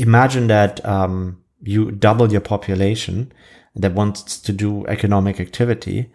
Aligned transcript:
imagine 0.00 0.46
that 0.48 0.84
um, 0.84 1.42
you 1.62 1.90
double 1.90 2.30
your 2.32 2.40
population 2.40 3.32
that 3.74 3.94
wants 3.94 4.38
to 4.40 4.52
do 4.52 4.86
economic 4.86 5.40
activity. 5.40 6.10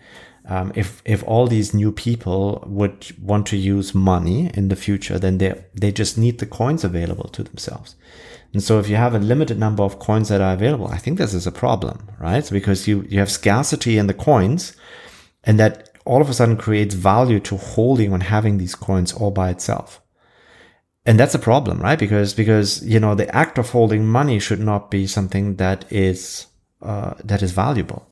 Um, 0.48 0.72
if 0.76 1.02
if 1.06 1.24
all 1.24 1.48
these 1.48 1.74
new 1.74 1.92
people 1.92 2.64
would 2.68 3.16
want 3.20 3.48
to 3.48 3.58
use 3.58 3.96
money 3.96 4.52
in 4.54 4.68
the 4.68 4.76
future, 4.76 5.18
then 5.18 5.38
they 5.38 5.66
they 5.74 5.92
just 5.92 6.18
need 6.18 6.40
the 6.40 6.46
coins 6.46 6.84
available 6.84 7.30
to 7.30 7.44
themselves. 7.44 7.96
And 8.54 8.64
so 8.64 8.80
if 8.80 8.88
you 8.88 8.96
have 8.96 9.16
a 9.16 9.20
limited 9.20 9.58
number 9.58 9.84
of 9.84 10.00
coins 10.00 10.30
that 10.30 10.42
are 10.42 10.54
available, 10.54 10.88
I 10.88 10.98
think 10.98 11.18
this 11.18 11.34
is 11.34 11.48
a 11.48 11.52
problem, 11.52 12.10
right? 12.20 12.48
Because 12.52 12.88
you 12.88 13.06
you 13.10 13.20
have 13.20 13.32
scarcity 13.32 13.98
in 13.98 14.08
the 14.08 14.14
coins, 14.14 14.76
and 15.44 15.60
that 15.60 15.90
all 16.06 16.22
of 16.22 16.30
a 16.30 16.34
sudden 16.34 16.58
creates 16.58 16.94
value 16.94 17.40
to 17.40 17.58
holding 17.58 18.14
and 18.14 18.24
having 18.24 18.58
these 18.58 18.76
coins 18.76 19.14
all 19.14 19.32
by 19.32 19.50
itself 19.50 20.02
and 21.06 21.20
that's 21.20 21.36
a 21.36 21.40
problem 21.40 21.80
right 21.80 22.00
because 22.00 22.34
because 22.34 22.84
you 22.86 23.00
know 23.00 23.16
the 23.16 23.34
act 23.36 23.58
of 23.58 23.70
holding 23.70 24.06
money 24.06 24.40
should 24.40 24.60
not 24.60 24.90
be 24.90 25.06
something 25.06 25.56
that 25.58 25.86
is 25.92 26.48
uh, 26.82 27.14
that 27.24 27.42
is 27.42 27.52
valuable 27.52 28.08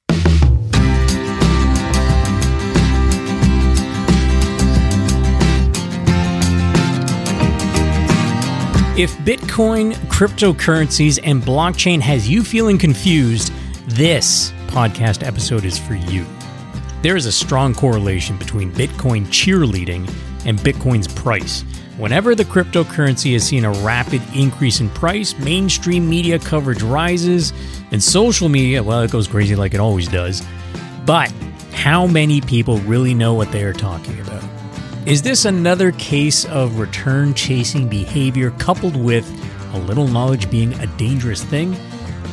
If 8.96 9.18
Bitcoin, 9.26 9.94
cryptocurrencies, 10.06 11.20
and 11.24 11.42
blockchain 11.42 12.00
has 12.02 12.30
you 12.30 12.44
feeling 12.44 12.78
confused, 12.78 13.52
this 13.88 14.52
podcast 14.68 15.26
episode 15.26 15.66
is 15.66 15.80
for 15.80 15.96
you. 15.96 16.28
There 17.02 17.16
is 17.16 17.26
a 17.26 17.32
strong 17.32 17.74
correlation 17.74 18.38
between 18.38 18.72
Bitcoin 18.72 19.26
cheerleading 19.26 20.08
and 20.46 20.60
Bitcoin's 20.60 21.12
price. 21.12 21.64
Whenever 21.98 22.34
the 22.34 22.44
cryptocurrency 22.44 23.34
has 23.34 23.44
seen 23.48 23.66
a 23.66 23.72
rapid 23.72 24.20
increase 24.34 24.80
in 24.80 24.90
price, 24.90 25.38
mainstream 25.38 26.10
media 26.10 26.40
coverage 26.40 26.82
rises, 26.82 27.54
and 27.92 28.02
social 28.02 28.50
media, 28.50 28.82
well, 28.82 29.02
it 29.02 29.12
goes 29.12 29.28
crazy 29.28 29.56
like 29.56 29.76
it 29.76 29.80
always 29.80 30.08
does. 30.08 30.42
But 31.06 31.32
how 31.72 32.08
many 32.08 32.42
people 32.42 32.80
really 32.80 33.14
know 33.14 33.36
what 33.36 33.52
they 33.52 33.64
are 33.64 33.74
talking 33.74 34.20
about? 34.22 34.44
Is 35.06 35.22
this 35.22 35.46
another 35.46 35.92
case 35.92 36.46
of 36.46 36.80
return 36.80 37.36
chasing 37.36 37.88
behavior 37.88 38.50
coupled 38.52 38.96
with 38.96 39.30
a 39.76 39.78
little 39.78 40.08
knowledge 40.08 40.50
being 40.50 40.74
a 40.80 40.88
dangerous 40.98 41.44
thing? 41.44 41.74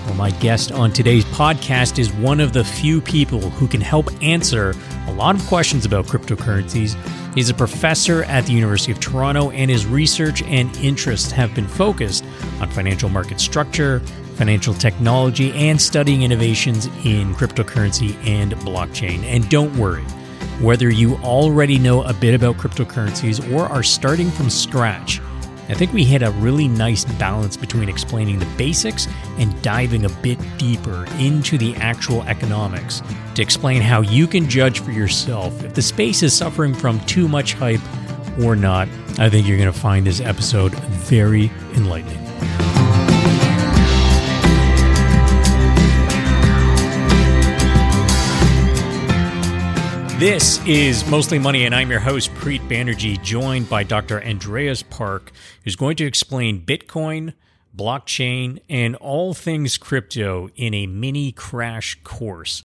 Well, 0.06 0.14
my 0.14 0.30
guest 0.30 0.72
on 0.72 0.90
today's 0.90 1.26
podcast 1.26 1.98
is 1.98 2.10
one 2.14 2.40
of 2.40 2.54
the 2.54 2.64
few 2.64 3.02
people 3.02 3.40
who 3.40 3.68
can 3.68 3.82
help 3.82 4.08
answer 4.22 4.74
a 5.06 5.12
lot 5.12 5.34
of 5.34 5.46
questions 5.48 5.84
about 5.84 6.06
cryptocurrencies 6.06 6.96
He's 7.34 7.48
a 7.48 7.54
professor 7.54 8.24
at 8.24 8.46
the 8.46 8.52
University 8.52 8.90
of 8.90 8.98
Toronto, 8.98 9.50
and 9.50 9.70
his 9.70 9.86
research 9.86 10.42
and 10.42 10.74
interests 10.78 11.30
have 11.30 11.54
been 11.54 11.68
focused 11.68 12.24
on 12.60 12.68
financial 12.70 13.08
market 13.08 13.40
structure, 13.40 14.00
financial 14.34 14.74
technology, 14.74 15.52
and 15.52 15.80
studying 15.80 16.22
innovations 16.22 16.86
in 17.04 17.34
cryptocurrency 17.34 18.16
and 18.26 18.52
blockchain. 18.56 19.22
And 19.22 19.48
don't 19.48 19.74
worry, 19.76 20.02
whether 20.60 20.90
you 20.90 21.16
already 21.18 21.78
know 21.78 22.02
a 22.02 22.12
bit 22.12 22.34
about 22.34 22.56
cryptocurrencies 22.56 23.52
or 23.52 23.66
are 23.66 23.82
starting 23.84 24.30
from 24.30 24.50
scratch, 24.50 25.20
I 25.70 25.74
think 25.74 25.92
we 25.92 26.04
hit 26.04 26.22
a 26.22 26.32
really 26.32 26.66
nice 26.66 27.04
balance 27.04 27.56
between 27.56 27.88
explaining 27.88 28.40
the 28.40 28.46
basics 28.56 29.06
and 29.38 29.62
diving 29.62 30.04
a 30.04 30.08
bit 30.08 30.38
deeper 30.58 31.06
into 31.18 31.56
the 31.58 31.76
actual 31.76 32.22
economics 32.24 33.02
to 33.36 33.42
explain 33.42 33.80
how 33.80 34.00
you 34.00 34.26
can 34.26 34.48
judge 34.48 34.80
for 34.80 34.90
yourself 34.90 35.62
if 35.62 35.74
the 35.74 35.82
space 35.82 36.24
is 36.24 36.36
suffering 36.36 36.74
from 36.74 36.98
too 37.06 37.28
much 37.28 37.54
hype 37.54 37.80
or 38.42 38.56
not. 38.56 38.88
I 39.18 39.30
think 39.30 39.46
you're 39.46 39.58
going 39.58 39.72
to 39.72 39.78
find 39.78 40.06
this 40.06 40.20
episode 40.20 40.74
very 40.74 41.52
enlightening. 41.76 42.29
This 50.20 50.62
is 50.66 51.08
Mostly 51.08 51.38
Money, 51.38 51.64
and 51.64 51.74
I'm 51.74 51.90
your 51.90 51.98
host, 51.98 52.30
Preet 52.34 52.60
Banerjee, 52.68 53.22
joined 53.22 53.70
by 53.70 53.84
Dr. 53.84 54.22
Andreas 54.22 54.82
Park, 54.82 55.32
who's 55.64 55.76
going 55.76 55.96
to 55.96 56.04
explain 56.04 56.60
Bitcoin, 56.60 57.32
blockchain, 57.74 58.58
and 58.68 58.96
all 58.96 59.32
things 59.32 59.78
crypto 59.78 60.50
in 60.56 60.74
a 60.74 60.86
mini 60.86 61.32
crash 61.32 61.98
course. 62.04 62.62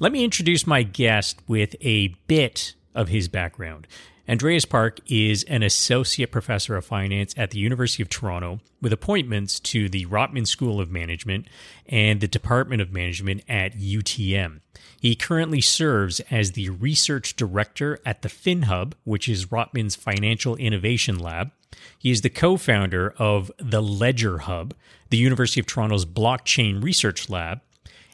Let 0.00 0.12
me 0.12 0.24
introduce 0.24 0.66
my 0.66 0.82
guest 0.82 1.40
with 1.46 1.76
a 1.82 2.08
bit 2.26 2.74
of 2.94 3.08
his 3.08 3.28
background. 3.28 3.86
Andreas 4.26 4.64
Park 4.64 5.00
is 5.06 5.42
an 5.44 5.62
associate 5.62 6.32
professor 6.32 6.76
of 6.76 6.86
finance 6.86 7.34
at 7.36 7.50
the 7.50 7.58
University 7.58 8.02
of 8.02 8.08
Toronto 8.08 8.60
with 8.80 8.92
appointments 8.92 9.60
to 9.60 9.90
the 9.90 10.06
Rotman 10.06 10.46
School 10.46 10.80
of 10.80 10.90
Management 10.90 11.46
and 11.86 12.20
the 12.20 12.28
Department 12.28 12.80
of 12.80 12.90
Management 12.90 13.42
at 13.50 13.76
UTM. 13.76 14.60
He 14.98 15.14
currently 15.14 15.60
serves 15.60 16.20
as 16.30 16.52
the 16.52 16.70
research 16.70 17.36
director 17.36 17.98
at 18.06 18.22
the 18.22 18.30
FinHub, 18.30 18.94
which 19.04 19.28
is 19.28 19.46
Rotman's 19.46 19.94
financial 19.94 20.56
innovation 20.56 21.18
lab. 21.18 21.50
He 21.98 22.10
is 22.10 22.22
the 22.22 22.30
co 22.30 22.56
founder 22.56 23.12
of 23.18 23.52
the 23.58 23.82
Ledger 23.82 24.38
Hub, 24.38 24.72
the 25.10 25.18
University 25.18 25.60
of 25.60 25.66
Toronto's 25.66 26.06
blockchain 26.06 26.82
research 26.82 27.28
lab, 27.28 27.60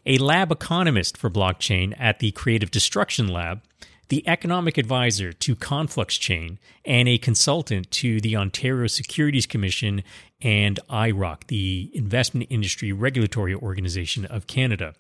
a 0.05 0.19
lab 0.19 0.51
economist 0.51 1.17
for 1.17 1.31
blockchain 1.31 1.95
at 2.01 2.19
the 2.19 2.33
Creative 2.33 2.71
Destruction 2.71 3.29
Lab, 3.29 3.63
the 4.11 4.27
economic 4.29 4.77
advisor 4.77 5.33
to 5.33 5.57
Conflux 5.57 6.19
Chain, 6.19 6.59
and 6.85 7.09
a 7.09 7.17
consultant 7.17 7.91
to 7.93 8.21
the 8.21 8.37
Ontario 8.37 8.89
Securities 8.89 9.47
Commission 9.47 10.03
and 10.43 10.79
IIROC, 10.91 11.47
the 11.47 11.91
Investment 11.95 12.49
Industry 12.51 12.93
Regulatory 12.93 13.55
Organization 13.55 14.27
of 14.27 14.47
Canada. 14.49 14.95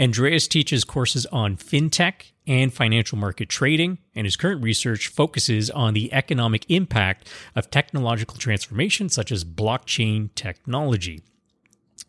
Andreas 0.00 0.48
teaches 0.48 0.82
courses 0.82 1.24
on 1.26 1.56
fintech 1.56 2.32
and 2.46 2.74
financial 2.74 3.16
market 3.16 3.48
trading, 3.48 3.98
and 4.14 4.26
his 4.26 4.36
current 4.36 4.60
research 4.60 5.06
focuses 5.06 5.70
on 5.70 5.94
the 5.94 6.12
economic 6.12 6.68
impact 6.68 7.28
of 7.54 7.70
technological 7.70 8.38
transformation 8.38 9.08
such 9.08 9.30
as 9.30 9.44
blockchain 9.44 10.30
technology. 10.34 11.22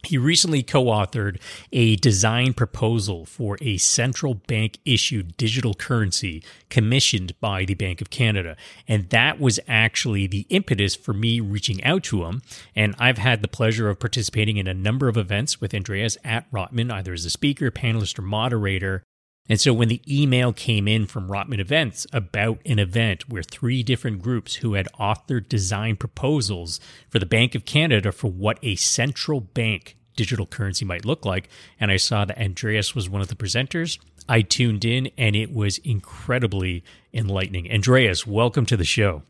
He 0.04 0.18
recently 0.18 0.64
co 0.64 0.86
authored 0.86 1.40
a 1.72 1.96
design 1.96 2.54
proposal 2.54 3.26
for 3.26 3.58
a 3.62 3.78
central 3.78 4.34
bank 4.34 4.80
issued 4.86 5.38
digital 5.38 5.74
currency 5.74 6.44
commissioned 6.70 7.40
by 7.40 7.64
the 7.64 7.74
Bank 7.74 8.02
of 8.02 8.10
Canada. 8.10 8.58
And 8.86 9.10
that 9.10 9.40
was 9.40 9.62
actually 9.66 10.28
the 10.28 10.46
impetus 10.50 10.96
for 10.96 11.14
me 11.14 11.40
reaching 11.40 11.82
out 11.86 12.04
to 12.04 12.26
him. 12.26 12.42
And 12.76 12.96
I've 13.00 13.18
had 13.18 13.42
the 13.42 13.48
pleasure 13.48 13.90
of 13.90 14.00
participating 14.00 14.58
in 14.58 14.68
a 14.68 14.74
number 14.74 15.08
of 15.08 15.16
events 15.16 15.62
with 15.62 15.74
Andreas 15.74 16.18
at 16.24 16.52
Rotman, 16.52 16.92
either 16.92 17.14
as 17.14 17.24
a 17.24 17.30
speaker, 17.30 17.72
panelist, 17.72 18.20
or 18.20 18.24
moderator. 18.24 19.04
And 19.50 19.60
so 19.60 19.74
when 19.74 19.90
the 19.90 20.02
email 20.08 20.54
came 20.54 20.88
in 20.88 21.06
from 21.06 21.28
Rotman 21.28 21.60
Events 21.60 22.08
about 22.14 22.60
an 22.66 22.80
event 22.80 23.28
where 23.28 23.44
three 23.44 23.84
different 23.84 24.22
groups 24.22 24.56
who 24.56 24.76
had 24.76 24.88
authored 24.98 25.50
design 25.50 25.98
proposals 25.98 26.80
for 27.10 27.20
the 27.20 27.26
Bank 27.26 27.54
of 27.54 27.66
Canada 27.66 28.14
for 28.14 28.32
what 28.32 28.58
a 28.64 28.78
central 28.78 29.42
bank 29.42 29.98
digital 30.16 30.46
currency 30.46 30.86
might 30.86 31.06
look 31.06 31.26
like, 31.26 31.50
and 31.80 31.92
I 31.92 31.98
saw 31.98 32.24
that 32.24 32.40
Andreas 32.40 32.96
was 32.96 33.10
one 33.10 33.22
of 33.22 33.28
the 33.28 33.36
presenters, 33.36 34.00
I 34.30 34.42
tuned 34.42 34.86
in 34.86 35.10
and 35.18 35.36
it 35.36 35.54
was 35.54 35.80
incredibly 35.80 36.84
enlightening. 37.14 37.70
Andreas, 37.72 38.26
welcome 38.26 38.66
to 38.68 38.78
the 38.78 38.86
show. 38.86 39.24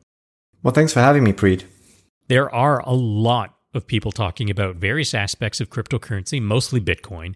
Well, 0.62 0.74
thanks 0.74 0.94
for 0.94 1.00
having 1.00 1.24
me, 1.24 1.34
Preet. 1.34 1.64
There 2.28 2.54
are 2.54 2.80
a 2.82 2.94
lot 2.94 3.56
of 3.74 3.88
people 3.88 4.12
talking 4.12 4.50
about 4.50 4.76
various 4.76 5.14
aspects 5.14 5.60
of 5.60 5.70
cryptocurrency, 5.70 6.42
mostly 6.42 6.80
Bitcoin. 6.80 7.36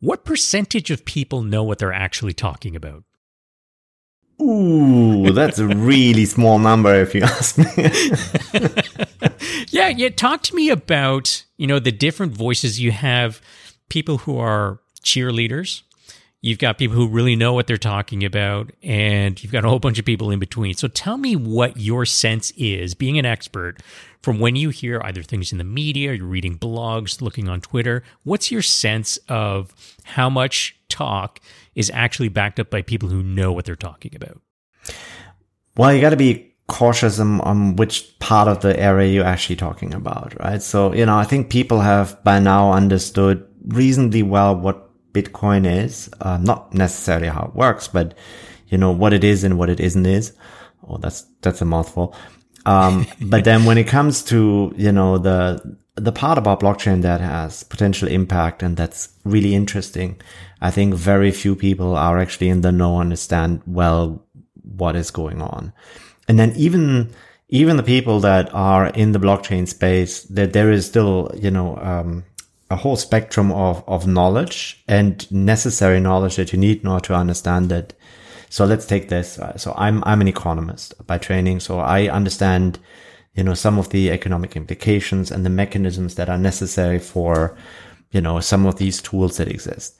What 0.00 0.24
percentage 0.24 0.90
of 0.90 1.04
people 1.04 1.42
know 1.42 1.64
what 1.64 1.78
they're 1.78 1.92
actually 1.92 2.34
talking 2.34 2.76
about? 2.76 3.04
Ooh, 4.40 5.32
that's 5.32 5.58
a 5.58 5.66
really 5.66 6.24
small 6.26 6.58
number 6.58 6.94
if 6.94 7.14
you 7.14 7.22
ask 7.22 7.56
me. 7.56 7.64
yeah, 9.70 9.88
yeah. 9.88 10.10
Talk 10.10 10.42
to 10.42 10.54
me 10.54 10.68
about, 10.68 11.44
you 11.56 11.66
know, 11.66 11.78
the 11.78 11.92
different 11.92 12.32
voices 12.32 12.78
you 12.78 12.92
have, 12.92 13.40
people 13.88 14.18
who 14.18 14.38
are 14.38 14.80
cheerleaders, 15.02 15.82
you've 16.42 16.58
got 16.58 16.76
people 16.76 16.96
who 16.96 17.08
really 17.08 17.34
know 17.34 17.54
what 17.54 17.66
they're 17.66 17.78
talking 17.78 18.24
about, 18.24 18.70
and 18.82 19.42
you've 19.42 19.52
got 19.52 19.64
a 19.64 19.68
whole 19.68 19.78
bunch 19.78 19.98
of 19.98 20.04
people 20.04 20.30
in 20.30 20.38
between. 20.38 20.74
So 20.74 20.88
tell 20.88 21.16
me 21.16 21.34
what 21.34 21.78
your 21.78 22.04
sense 22.04 22.52
is, 22.58 22.94
being 22.94 23.18
an 23.18 23.24
expert, 23.24 23.82
from 24.26 24.40
when 24.40 24.56
you 24.56 24.70
hear 24.70 25.00
either 25.04 25.22
things 25.22 25.52
in 25.52 25.58
the 25.58 25.62
media, 25.62 26.12
you're 26.12 26.26
reading 26.26 26.58
blogs, 26.58 27.22
looking 27.22 27.48
on 27.48 27.60
Twitter. 27.60 28.02
What's 28.24 28.50
your 28.50 28.60
sense 28.60 29.20
of 29.28 29.72
how 30.02 30.28
much 30.28 30.76
talk 30.88 31.38
is 31.76 31.92
actually 31.94 32.28
backed 32.28 32.58
up 32.58 32.68
by 32.68 32.82
people 32.82 33.08
who 33.08 33.22
know 33.22 33.52
what 33.52 33.66
they're 33.66 33.76
talking 33.76 34.16
about? 34.16 34.40
Well, 35.76 35.94
you 35.94 36.00
got 36.00 36.10
to 36.10 36.16
be 36.16 36.56
cautious 36.66 37.20
on, 37.20 37.40
on, 37.42 37.76
which 37.76 38.18
part 38.18 38.48
of 38.48 38.62
the 38.62 38.76
area 38.76 39.12
you're 39.12 39.24
actually 39.24 39.54
talking 39.54 39.94
about, 39.94 40.34
right? 40.40 40.60
So, 40.60 40.92
you 40.92 41.06
know, 41.06 41.16
I 41.16 41.22
think 41.22 41.48
people 41.48 41.78
have 41.78 42.20
by 42.24 42.40
now 42.40 42.72
understood 42.72 43.46
reasonably 43.68 44.24
well 44.24 44.56
what 44.56 44.90
Bitcoin 45.12 45.72
is, 45.72 46.10
uh, 46.20 46.38
not 46.38 46.74
necessarily 46.74 47.28
how 47.28 47.44
it 47.44 47.54
works, 47.54 47.86
but 47.86 48.18
you 48.66 48.76
know, 48.76 48.90
what 48.90 49.12
it 49.12 49.22
is 49.22 49.44
and 49.44 49.56
what 49.56 49.70
it 49.70 49.78
isn't 49.78 50.04
is. 50.04 50.32
Oh, 50.88 50.96
that's, 50.98 51.24
that's 51.42 51.60
a 51.60 51.64
mouthful. 51.64 52.12
Um, 52.66 53.06
but 53.20 53.44
then 53.44 53.64
when 53.64 53.78
it 53.78 53.86
comes 53.86 54.22
to, 54.24 54.74
you 54.76 54.92
know, 54.92 55.18
the, 55.18 55.78
the 55.94 56.12
part 56.12 56.36
about 56.36 56.60
blockchain 56.60 57.02
that 57.02 57.20
has 57.20 57.62
potential 57.62 58.08
impact 58.08 58.62
and 58.62 58.76
that's 58.76 59.08
really 59.24 59.54
interesting, 59.54 60.20
I 60.60 60.70
think 60.70 60.94
very 60.94 61.30
few 61.30 61.54
people 61.54 61.96
are 61.96 62.18
actually 62.18 62.48
in 62.48 62.60
the 62.60 62.72
know 62.72 62.98
understand 62.98 63.62
well 63.66 64.22
what 64.62 64.96
is 64.96 65.10
going 65.10 65.40
on. 65.40 65.72
And 66.28 66.38
then 66.38 66.52
even 66.56 67.12
even 67.48 67.76
the 67.76 67.82
people 67.82 68.18
that 68.20 68.52
are 68.52 68.88
in 68.88 69.12
the 69.12 69.20
blockchain 69.20 69.68
space, 69.68 70.24
that 70.24 70.52
there 70.52 70.72
is 70.72 70.84
still, 70.84 71.30
you 71.36 71.50
know, 71.50 71.76
um, 71.76 72.24
a 72.70 72.76
whole 72.76 72.96
spectrum 72.96 73.52
of, 73.52 73.84
of 73.86 74.06
knowledge 74.06 74.82
and 74.88 75.30
necessary 75.30 76.00
knowledge 76.00 76.36
that 76.36 76.52
you 76.52 76.58
need 76.58 76.80
in 76.80 76.88
order 76.88 77.06
to 77.06 77.14
understand 77.14 77.70
it. 77.70 77.94
So 78.56 78.64
let's 78.64 78.86
take 78.86 79.10
this. 79.10 79.38
So 79.58 79.74
I'm, 79.76 80.02
I'm 80.04 80.22
an 80.22 80.28
economist 80.28 80.94
by 81.06 81.18
training. 81.18 81.60
So 81.60 81.78
I 81.78 82.08
understand 82.08 82.78
you 83.34 83.44
know, 83.44 83.52
some 83.52 83.78
of 83.78 83.90
the 83.90 84.10
economic 84.10 84.56
implications 84.56 85.30
and 85.30 85.44
the 85.44 85.50
mechanisms 85.50 86.14
that 86.14 86.30
are 86.30 86.38
necessary 86.38 86.98
for, 86.98 87.54
you 88.12 88.22
know, 88.22 88.40
some 88.40 88.64
of 88.64 88.76
these 88.76 89.02
tools 89.02 89.36
that 89.36 89.48
exist. 89.48 89.98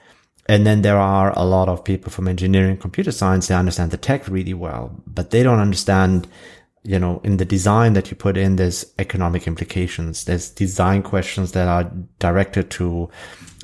And 0.48 0.66
then 0.66 0.80
there 0.80 0.96
are 0.96 1.38
a 1.38 1.44
lot 1.44 1.68
of 1.68 1.84
people 1.84 2.10
from 2.10 2.28
engineering, 2.28 2.78
computer 2.78 3.12
science, 3.12 3.48
they 3.48 3.54
understand 3.54 3.90
the 3.90 3.98
tech 3.98 4.26
really 4.26 4.54
well, 4.54 5.02
but 5.06 5.32
they 5.32 5.42
don't 5.42 5.58
understand, 5.58 6.26
you 6.82 6.98
know, 6.98 7.20
in 7.24 7.36
the 7.36 7.44
design 7.44 7.92
that 7.92 8.10
you 8.10 8.16
put 8.16 8.38
in, 8.38 8.56
there's 8.56 8.86
economic 8.98 9.46
implications. 9.46 10.24
There's 10.24 10.48
design 10.48 11.02
questions 11.02 11.52
that 11.52 11.68
are 11.68 11.92
directed 12.20 12.70
to 12.70 13.10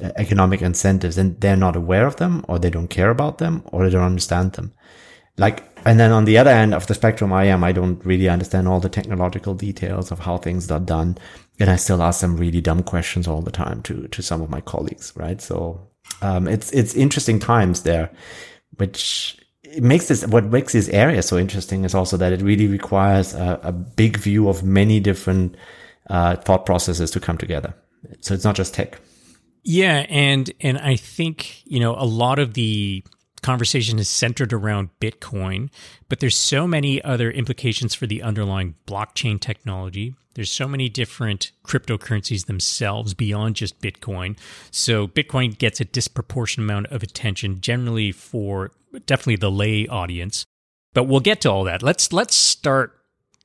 uh, 0.03 0.11
economic 0.17 0.61
incentives 0.61 1.17
and 1.17 1.41
they're 1.41 1.57
not 1.57 1.77
aware 1.77 2.07
of 2.07 2.17
them 2.17 2.45
or 2.47 2.59
they 2.59 2.69
don't 2.69 2.89
care 2.89 3.09
about 3.09 3.39
them 3.39 3.63
or 3.73 3.85
they 3.85 3.91
don't 3.91 4.03
understand 4.03 4.53
them. 4.53 4.75
Like 5.39 5.73
and 5.85 5.99
then 5.99 6.13
on 6.13 6.25
the 6.25 6.39
other 6.39 6.51
end 6.51 6.75
of 6.75 6.87
the 6.87 6.95
spectrum, 6.95 7.33
I 7.33 7.45
am, 7.47 7.65
I 7.65 7.73
don't 7.73 8.05
really 8.05 8.29
understand 8.29 8.69
all 8.69 8.81
the 8.81 8.89
technological 8.89 9.55
details 9.55 10.13
of 10.13 10.21
how 10.21 10.39
things 10.39 10.71
are 10.71 10.81
done. 10.81 11.19
And 11.59 11.71
I 11.71 11.77
still 11.77 12.03
ask 12.03 12.21
some 12.21 12.37
really 12.37 12.61
dumb 12.61 12.83
questions 12.83 13.27
all 13.27 13.43
the 13.43 13.51
time 13.51 13.83
to, 13.83 14.07
to 14.09 14.23
some 14.23 14.43
of 14.43 14.51
my 14.51 14.61
colleagues, 14.61 15.13
right? 15.17 15.41
So, 15.41 15.89
um, 16.21 16.47
it's, 16.47 16.71
it's 16.73 16.95
interesting 16.95 17.41
times 17.41 17.83
there, 17.83 18.11
which 18.77 19.37
makes 19.81 20.09
this, 20.09 20.27
what 20.27 20.45
makes 20.45 20.73
this 20.73 20.89
area 20.89 21.23
so 21.23 21.37
interesting 21.37 21.85
is 21.85 21.95
also 21.95 22.17
that 22.17 22.33
it 22.33 22.43
really 22.43 22.69
requires 22.69 23.35
a, 23.35 23.59
a 23.63 23.73
big 23.73 24.19
view 24.19 24.49
of 24.49 24.63
many 24.63 25.01
different, 25.01 25.57
uh, 26.11 26.37
thought 26.37 26.65
processes 26.65 27.11
to 27.13 27.21
come 27.21 27.39
together. 27.39 27.75
So 28.21 28.35
it's 28.35 28.45
not 28.45 28.57
just 28.57 28.75
tech. 28.75 29.01
Yeah. 29.65 30.07
And, 30.09 30.51
and 30.61 30.79
I 30.79 30.97
think, 30.97 31.65
you 31.67 31.81
know, 31.81 31.95
a 31.97 32.05
lot 32.05 32.39
of 32.39 32.55
the, 32.55 33.05
conversation 33.43 33.99
is 33.99 34.09
centered 34.09 34.53
around 34.53 34.91
Bitcoin, 35.01 35.71
but 36.09 36.21
there's 36.21 36.37
so 36.37 36.67
many 36.67 37.03
other 37.03 37.31
implications 37.31 37.95
for 37.95 38.07
the 38.07 38.23
underlying 38.23 38.77
blockchain 38.87 39.41
technology. 39.41 40.15
There's 40.35 40.51
so 40.51 40.67
many 40.67 40.89
different 40.89 41.53
cryptocurrencies 41.65 42.47
themselves 42.47 43.15
beyond 43.15 43.57
just 43.57 43.81
Bitcoin. 43.81 44.39
So 44.71 45.07
Bitcoin 45.07 45.59
gets 45.59 45.81
a 45.81 45.85
disproportionate 45.85 46.71
amount 46.71 46.87
of 46.87 47.03
attention 47.03 47.61
generally 47.61 48.13
for 48.13 48.73
definitely 49.07 49.37
the 49.37 49.51
lay 49.51 49.87
audience. 49.87 50.47
But 50.95 51.05
we'll 51.05 51.21
get 51.21 51.41
to 51.43 51.51
all 51.51 51.65
that. 51.65 51.83
Let's 51.83 52.13
let's 52.13 52.35
start 52.35 52.99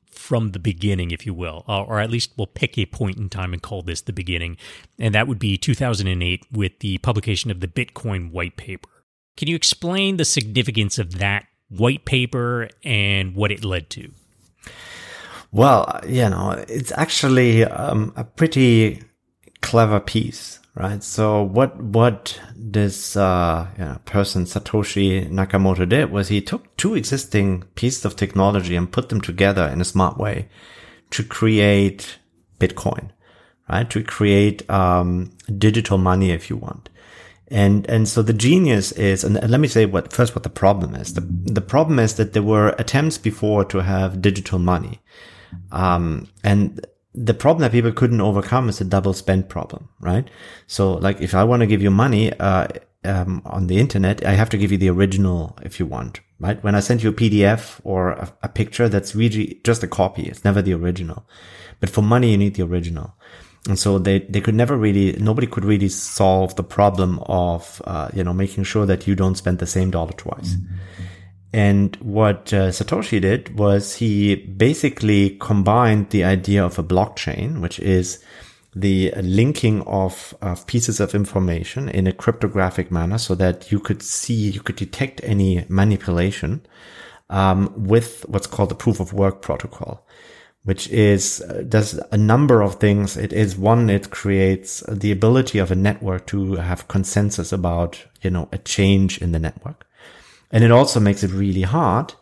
from 0.10 0.52
the 0.52 0.60
beginning, 0.60 1.12
if 1.12 1.26
you 1.26 1.34
will, 1.34 1.64
or 1.68 2.00
at 2.00 2.10
least 2.10 2.34
we'll 2.38 2.48
pick 2.48 2.78
a 2.78 2.86
point 2.86 3.18
in 3.18 3.30
time 3.30 3.54
and 3.54 3.62
call 3.62 3.82
this 3.82 4.02
the 4.02 4.12
beginning. 4.12 4.58
And 5.00 5.16
that 5.16 5.28
would 5.28 5.40
be 5.40 5.58
2008 5.58 6.46
with 6.52 6.80
the 6.80 6.98
publication 7.00 7.52
of 7.52 7.62
the 7.62 7.68
Bitcoin 7.68 8.32
white 8.32 8.58
paper. 8.58 8.90
Can 9.38 9.48
you 9.48 9.56
explain 9.56 10.18
the 10.18 10.26
significance 10.26 10.98
of 10.98 11.20
that 11.20 11.46
white 11.70 12.06
paper 12.06 12.70
and 12.84 13.36
what 13.36 13.52
it 13.52 13.64
led 13.64 13.90
to? 13.92 14.12
Well, 15.52 16.02
you 16.06 16.28
know, 16.30 16.52
it's 16.68 16.92
actually 16.92 17.64
um, 17.64 18.14
a 18.16 18.24
pretty 18.24 19.04
clever 19.62 20.00
piece, 20.00 20.60
right? 20.76 21.02
So 21.04 21.42
what 21.44 21.78
what 21.82 22.40
this 22.56 23.16
uh, 23.16 23.68
you 23.78 23.86
know, 23.86 24.00
person 24.06 24.46
Satoshi 24.46 25.30
Nakamoto 25.30 25.88
did 25.88 26.12
was 26.12 26.28
he 26.28 26.42
took 26.42 26.76
two 26.76 26.96
existing 26.96 27.64
pieces 27.76 28.06
of 28.06 28.16
technology 28.16 28.76
and 28.76 28.92
put 28.92 29.10
them 29.10 29.22
together 29.22 29.68
in 29.68 29.80
a 29.80 29.86
smart 29.86 30.18
way 30.18 30.50
to 31.12 31.24
create 31.24 32.18
Bitcoin, 32.60 33.12
right? 33.70 33.90
To 33.90 34.04
create 34.04 34.70
um, 34.70 35.32
digital 35.58 35.98
money, 35.98 36.32
if 36.32 36.50
you 36.50 36.58
want. 36.58 36.90
And, 37.50 37.90
and 37.90 38.08
so 38.08 38.22
the 38.22 38.34
genius 38.34 38.92
is, 38.94 39.24
and 39.24 39.36
let 39.50 39.60
me 39.60 39.68
say 39.68 39.86
what, 39.86 40.12
first 40.12 40.36
what 40.36 40.44
the 40.44 40.50
problem 40.50 40.96
is. 40.96 41.14
The, 41.14 41.22
the 41.22 41.62
problem 41.62 41.98
is 42.00 42.16
that 42.16 42.34
there 42.34 42.44
were 42.44 42.76
attempts 42.78 43.18
before 43.18 43.64
to 43.66 43.80
have 43.80 44.22
digital 44.22 44.60
money. 44.60 45.00
Um, 45.72 46.28
and 46.44 46.86
the 47.14 47.34
problem 47.34 47.62
that 47.62 47.72
people 47.72 47.92
couldn't 47.94 48.22
overcome 48.22 48.68
is 48.68 48.80
the 48.80 48.86
double 48.86 49.14
spend 49.14 49.48
problem, 49.50 49.88
right? 50.00 50.30
So 50.68 50.94
like 50.94 51.22
if 51.22 51.34
I 51.34 51.46
want 51.46 51.62
to 51.62 51.68
give 51.68 51.82
you 51.82 51.90
money, 51.90 52.34
uh, 52.34 52.68
um, 53.06 53.42
on 53.46 53.68
the 53.68 53.80
internet, 53.80 54.26
I 54.26 54.34
have 54.34 54.50
to 54.50 54.58
give 54.58 54.72
you 54.72 54.78
the 54.78 54.90
original 54.90 55.58
if 55.62 55.80
you 55.80 55.86
want, 55.86 56.20
right? 56.40 56.62
When 56.64 56.76
I 56.76 56.82
send 56.82 57.04
you 57.04 57.10
a 57.10 57.14
PDF 57.14 57.80
or 57.84 58.12
a, 58.12 58.34
a 58.44 58.50
picture, 58.50 58.90
that's 58.90 59.16
really 59.16 59.62
just 59.64 59.84
a 59.84 59.88
copy. 59.88 60.24
It's 60.24 60.44
never 60.44 60.62
the 60.62 60.74
original. 60.74 61.26
But 61.80 61.90
for 61.90 62.02
money, 62.02 62.32
you 62.32 62.38
need 62.38 62.56
the 62.56 62.64
original. 62.64 63.16
And 63.68 63.78
so 63.78 64.00
they, 64.00 64.20
they 64.20 64.42
could 64.42 64.56
never 64.56 64.78
really, 64.78 65.14
nobody 65.20 65.48
could 65.48 65.66
really 65.66 65.90
solve 65.90 66.56
the 66.56 66.64
problem 66.64 67.20
of, 67.28 67.82
uh, 67.86 68.10
you 68.14 68.24
know, 68.24 68.34
making 68.34 68.64
sure 68.64 68.86
that 68.86 69.08
you 69.08 69.16
don't 69.16 69.36
spend 69.36 69.60
the 69.60 69.68
same 69.68 69.92
dollar 69.92 70.14
twice. 70.14 70.56
Mm-hmm. 70.56 70.76
And 71.54 71.96
what 71.98 72.54
uh, 72.54 72.70
Satoshi 72.70 73.22
did 73.22 73.58
was 73.58 73.96
he 73.96 74.36
basically 74.36 75.38
combined 75.40 76.10
the 76.10 76.24
idea 76.24 76.64
of 76.64 76.78
a 76.78 76.84
blockchain, 76.84 77.62
which 77.62 77.80
is 77.80 78.24
the 78.76 79.12
linking 79.22 79.82
of, 79.84 80.36
of 80.42 80.68
pieces 80.68 81.00
of 81.00 81.16
information 81.16 81.90
in 81.90 82.06
a 82.06 82.14
cryptographic 82.14 82.92
manner 82.92 83.18
so 83.18 83.34
that 83.36 83.72
you 83.72 83.80
could 83.80 84.04
see, 84.04 84.50
you 84.52 84.60
could 84.62 84.76
detect 84.76 85.20
any 85.24 85.66
manipulation, 85.68 86.66
um, 87.30 87.74
with 87.76 88.26
what's 88.30 88.48
called 88.48 88.70
the 88.70 88.76
proof 88.76 89.00
of 89.00 89.14
work 89.14 89.42
protocol 89.42 90.07
which 90.68 90.90
is 90.90 91.40
uh, 91.44 91.64
does 91.70 91.98
a 92.12 92.18
number 92.18 92.62
of 92.62 92.76
things. 92.76 93.16
It 93.16 93.32
is 93.32 93.56
one, 93.58 93.90
it 93.90 94.10
creates 94.10 94.82
the 94.82 95.14
ability 95.14 95.60
of 95.60 95.72
a 95.72 95.76
network 95.76 96.28
to 96.28 96.56
have 96.56 96.90
consensus 96.90 97.54
about, 97.54 98.04
you 98.22 98.30
know, 98.30 98.50
a 98.52 98.58
change 98.58 99.18
in 99.20 99.32
the 99.32 99.40
network. 99.40 99.88
And 100.52 100.66
it 100.66 100.72
also 100.72 101.00
makes 101.00 101.24
it 101.24 101.32
really 101.32 101.62
hard 101.62 102.14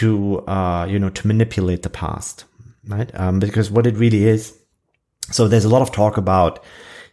to, 0.00 0.38
uh, 0.46 0.86
you 0.88 0.98
know, 0.98 1.10
to 1.10 1.26
manipulate 1.26 1.82
the 1.82 1.90
past, 1.90 2.46
right? 2.88 3.14
Um, 3.20 3.38
because 3.38 3.70
what 3.70 3.86
it 3.86 3.98
really 3.98 4.24
is, 4.24 4.58
so 5.30 5.46
there's 5.46 5.66
a 5.66 5.68
lot 5.68 5.82
of 5.82 5.92
talk 5.92 6.16
about, 6.16 6.64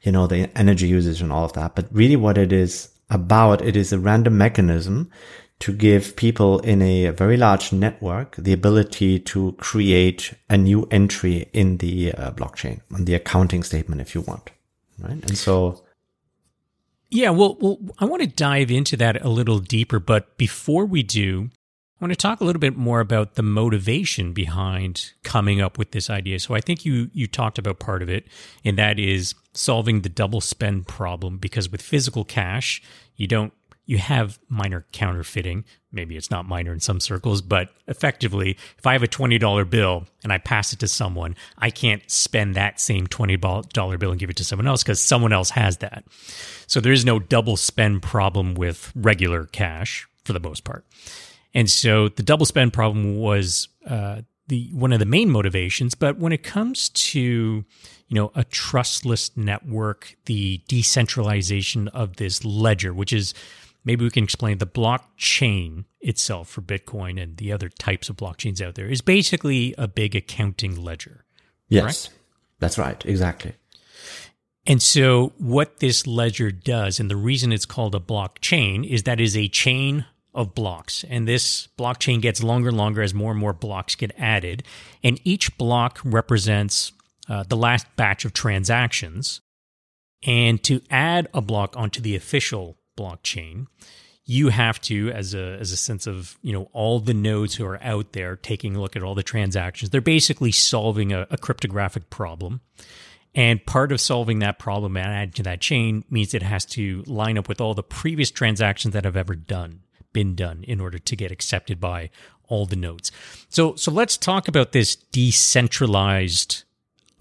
you 0.03 0.13
know, 0.13 0.27
the 0.27 0.49
energy 0.57 0.87
usage 0.87 1.21
and 1.21 1.33
all 1.33 1.43
of 1.43 1.51
that, 1.53 1.75
but 1.75 1.89
really 1.91 2.15
what 2.15 2.37
it 2.37 2.53
is 2.53 2.87
about, 3.09 3.61
it 3.61 3.75
is 3.75 3.91
a 3.91 3.99
random 3.99 4.37
mechanism 4.37 5.11
to 5.59 5.73
give 5.73 6.15
people 6.15 6.59
in 6.59 6.81
a 6.81 7.09
very 7.09 7.37
large 7.37 7.71
network 7.73 8.35
the 8.37 8.53
ability 8.53 9.19
to 9.19 9.53
create 9.53 10.33
a 10.49 10.57
new 10.57 10.87
entry 10.89 11.49
in 11.53 11.77
the 11.77 12.13
uh, 12.13 12.31
blockchain 12.31 12.79
on 12.93 13.05
the 13.05 13.13
accounting 13.13 13.63
statement 13.63 14.01
if 14.01 14.15
you 14.15 14.21
want 14.21 14.49
right 14.99 15.23
and 15.23 15.37
so 15.37 15.83
yeah 17.09 17.29
well, 17.29 17.57
well 17.59 17.77
i 17.99 18.05
want 18.05 18.21
to 18.21 18.27
dive 18.27 18.71
into 18.71 18.95
that 18.95 19.21
a 19.23 19.29
little 19.29 19.59
deeper 19.59 19.99
but 19.99 20.37
before 20.37 20.85
we 20.85 21.03
do 21.03 21.49
I 21.99 22.05
want 22.05 22.13
to 22.13 22.15
talk 22.15 22.39
a 22.39 22.45
little 22.45 22.61
bit 22.61 22.77
more 22.77 23.01
about 23.01 23.35
the 23.35 23.43
motivation 23.43 24.31
behind 24.31 25.11
coming 25.23 25.59
up 25.59 25.77
with 25.77 25.91
this 25.91 26.09
idea. 26.09 26.39
So 26.39 26.55
I 26.55 26.61
think 26.61 26.85
you 26.85 27.09
you 27.13 27.27
talked 27.27 27.57
about 27.57 27.79
part 27.79 28.01
of 28.01 28.07
it, 28.07 28.25
and 28.63 28.77
that 28.77 28.97
is 28.97 29.35
solving 29.53 30.01
the 30.01 30.09
double 30.09 30.39
spend 30.39 30.87
problem. 30.87 31.37
Because 31.37 31.69
with 31.69 31.81
physical 31.81 32.23
cash, 32.23 32.81
you 33.17 33.27
don't 33.27 33.51
you 33.89 33.97
have 33.97 34.37
minor 34.49 34.85
counterfeiting. 34.91 35.65
Maybe 35.91 36.15
it's 36.15 36.29
not 36.29 36.47
minor 36.47 36.71
in 36.71 36.79
some 36.79 36.99
circles, 36.99 37.41
but 37.41 37.69
effectively, 37.87 38.55
if 38.77 38.85
I 38.85 38.93
have 38.93 39.01
a 39.01 39.07
$20 39.07 39.67
bill 39.67 40.05
and 40.23 40.31
I 40.31 40.37
pass 40.37 40.71
it 40.71 40.79
to 40.81 40.87
someone, 40.87 41.35
I 41.57 41.71
can't 41.71 42.03
spend 42.09 42.53
that 42.53 42.79
same 42.79 43.07
$20 43.07 43.99
bill 43.99 44.11
and 44.11 44.19
give 44.19 44.29
it 44.29 44.35
to 44.35 44.43
someone 44.43 44.67
else 44.67 44.83
because 44.83 45.01
someone 45.01 45.33
else 45.33 45.49
has 45.49 45.77
that. 45.77 46.03
So 46.67 46.79
there 46.79 46.93
is 46.93 47.03
no 47.03 47.17
double 47.17 47.57
spend 47.57 48.03
problem 48.03 48.53
with 48.53 48.91
regular 48.93 49.45
cash 49.45 50.07
for 50.23 50.33
the 50.33 50.39
most 50.39 50.65
part. 50.65 50.85
And 51.55 51.67
so 51.67 52.09
the 52.09 52.21
double 52.21 52.45
spend 52.45 52.73
problem 52.73 53.17
was 53.17 53.69
uh, 53.87 54.21
the 54.49 54.69
one 54.71 54.93
of 54.93 54.99
the 54.99 55.05
main 55.07 55.31
motivations. 55.31 55.95
But 55.95 56.19
when 56.19 56.31
it 56.31 56.43
comes 56.43 56.89
to 56.89 57.19
you 57.19 58.15
know 58.15 58.31
a 58.35 58.43
trustless 58.43 59.35
network, 59.35 60.15
the 60.25 60.61
decentralization 60.67 61.87
of 61.87 62.17
this 62.17 62.45
ledger, 62.45 62.93
which 62.93 63.11
is 63.11 63.33
maybe 63.83 64.03
we 64.03 64.11
can 64.11 64.23
explain 64.23 64.57
the 64.57 64.67
blockchain 64.67 65.85
itself 66.01 66.49
for 66.49 66.61
Bitcoin 66.61 67.21
and 67.21 67.37
the 67.37 67.51
other 67.51 67.69
types 67.69 68.09
of 68.09 68.17
blockchains 68.17 68.61
out 68.61 68.75
there 68.75 68.87
is 68.87 69.01
basically 69.01 69.75
a 69.77 69.87
big 69.87 70.15
accounting 70.15 70.81
ledger. 70.81 71.25
Yes, 71.67 72.07
correct? 72.07 72.19
that's 72.59 72.77
right. 72.77 73.05
Exactly. 73.05 73.53
And 74.65 74.81
so, 74.81 75.33
what 75.37 75.79
this 75.79 76.05
ledger 76.05 76.51
does, 76.51 76.99
and 76.99 77.09
the 77.09 77.15
reason 77.15 77.51
it's 77.51 77.65
called 77.65 77.95
a 77.95 77.99
blockchain, 77.99 78.87
is 78.87 79.03
that 79.03 79.19
is 79.19 79.35
a 79.35 79.47
chain 79.47 80.05
of 80.33 80.53
blocks. 80.53 81.03
And 81.09 81.27
this 81.27 81.67
blockchain 81.77 82.21
gets 82.21 82.43
longer 82.43 82.69
and 82.69 82.77
longer 82.77 83.01
as 83.01 83.13
more 83.13 83.31
and 83.31 83.39
more 83.39 83.53
blocks 83.53 83.95
get 83.95 84.11
added. 84.17 84.63
And 85.03 85.19
each 85.23 85.57
block 85.57 85.99
represents 86.03 86.91
uh, 87.27 87.43
the 87.47 87.57
last 87.57 87.87
batch 87.95 88.25
of 88.25 88.33
transactions. 88.33 89.41
And 90.25 90.61
to 90.63 90.81
add 90.89 91.29
a 91.33 91.41
block 91.41 91.75
onto 91.77 92.01
the 92.01 92.15
official 92.15 92.77
blockchain, 92.99 93.67
you 94.25 94.49
have 94.49 94.79
to, 94.81 95.09
as 95.11 95.33
a 95.33 95.57
as 95.59 95.71
a 95.71 95.77
sense 95.77 96.05
of 96.05 96.37
you 96.43 96.53
know 96.53 96.69
all 96.71 96.99
the 96.99 97.13
nodes 97.13 97.55
who 97.55 97.65
are 97.65 97.81
out 97.83 98.13
there 98.13 98.35
taking 98.35 98.75
a 98.75 98.81
look 98.81 98.95
at 98.95 99.03
all 99.03 99.15
the 99.15 99.23
transactions, 99.23 99.89
they're 99.89 100.01
basically 100.01 100.51
solving 100.51 101.11
a, 101.11 101.25
a 101.31 101.37
cryptographic 101.37 102.09
problem. 102.09 102.61
And 103.35 103.63
part 103.65 103.91
of 103.91 104.01
solving 104.01 104.39
that 104.39 104.59
problem 104.59 104.97
and 104.97 105.07
adding 105.07 105.33
to 105.33 105.43
that 105.43 105.61
chain 105.61 106.03
means 106.09 106.33
it 106.33 106.41
has 106.43 106.65
to 106.65 107.03
line 107.05 107.37
up 107.37 107.47
with 107.47 107.61
all 107.61 107.73
the 107.73 107.83
previous 107.83 108.31
transactions 108.31 108.93
that 108.93 109.05
have 109.05 109.17
ever 109.17 109.35
done 109.35 109.81
been 110.13 110.35
done 110.35 110.63
in 110.67 110.81
order 110.81 110.97
to 110.97 111.15
get 111.15 111.31
accepted 111.31 111.79
by 111.79 112.09
all 112.47 112.65
the 112.65 112.75
nodes. 112.75 113.11
So 113.49 113.75
so 113.75 113.91
let's 113.91 114.17
talk 114.17 114.47
about 114.47 114.71
this 114.71 114.95
decentralized 114.95 116.63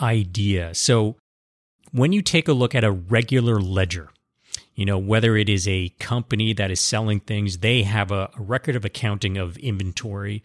idea. 0.01 0.75
So 0.75 1.17
when 1.93 2.13
you 2.13 2.23
take 2.23 2.49
a 2.49 2.53
look 2.53 2.75
at 2.75 2.85
a 2.85 2.91
regular 2.91 3.61
ledger, 3.61 4.11
you 4.79 4.85
know, 4.85 4.97
whether 4.97 5.37
it 5.37 5.49
is 5.49 5.67
a 5.67 5.89
company 5.99 6.53
that 6.53 6.71
is 6.71 6.81
selling 6.81 7.19
things, 7.19 7.59
they 7.59 7.83
have 7.83 8.13
a, 8.13 8.31
a 8.39 8.41
record 8.41 8.77
of 8.77 8.85
accounting 8.85 9.37
of 9.37 9.57
inventory. 9.57 10.45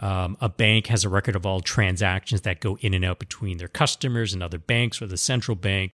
Um, 0.00 0.36
a 0.40 0.48
bank 0.48 0.88
has 0.88 1.04
a 1.04 1.08
record 1.08 1.36
of 1.36 1.46
all 1.46 1.60
transactions 1.60 2.40
that 2.40 2.58
go 2.58 2.78
in 2.80 2.94
and 2.94 3.04
out 3.04 3.20
between 3.20 3.58
their 3.58 3.68
customers 3.68 4.34
and 4.34 4.42
other 4.42 4.58
banks 4.58 5.00
or 5.00 5.06
the 5.06 5.16
central 5.16 5.54
bank. 5.54 5.92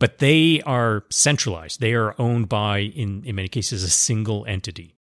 But 0.00 0.18
they 0.18 0.60
are 0.62 1.04
centralized. 1.08 1.78
They 1.78 1.94
are 1.94 2.20
owned 2.20 2.48
by, 2.48 2.80
in, 2.80 3.22
in 3.24 3.36
many 3.36 3.48
cases, 3.48 3.84
a 3.84 3.90
single 3.90 4.44
entity. 4.48 4.96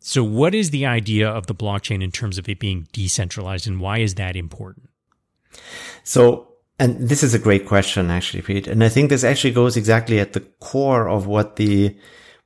So, 0.00 0.24
what 0.24 0.54
is 0.54 0.70
the 0.70 0.86
idea 0.86 1.28
of 1.28 1.46
the 1.46 1.54
blockchain 1.54 2.02
in 2.02 2.10
terms 2.10 2.38
of 2.38 2.48
it 2.48 2.58
being 2.58 2.88
decentralized, 2.92 3.66
and 3.66 3.80
why 3.80 3.98
is 3.98 4.14
that 4.14 4.34
important? 4.34 4.88
So, 6.04 6.47
and 6.78 7.08
this 7.08 7.22
is 7.22 7.34
a 7.34 7.38
great 7.38 7.66
question, 7.66 8.10
actually, 8.10 8.42
Preet. 8.42 8.66
And 8.66 8.84
I 8.84 8.88
think 8.88 9.10
this 9.10 9.24
actually 9.24 9.52
goes 9.52 9.76
exactly 9.76 10.20
at 10.20 10.32
the 10.32 10.40
core 10.60 11.08
of 11.08 11.26
what 11.26 11.56
the 11.56 11.96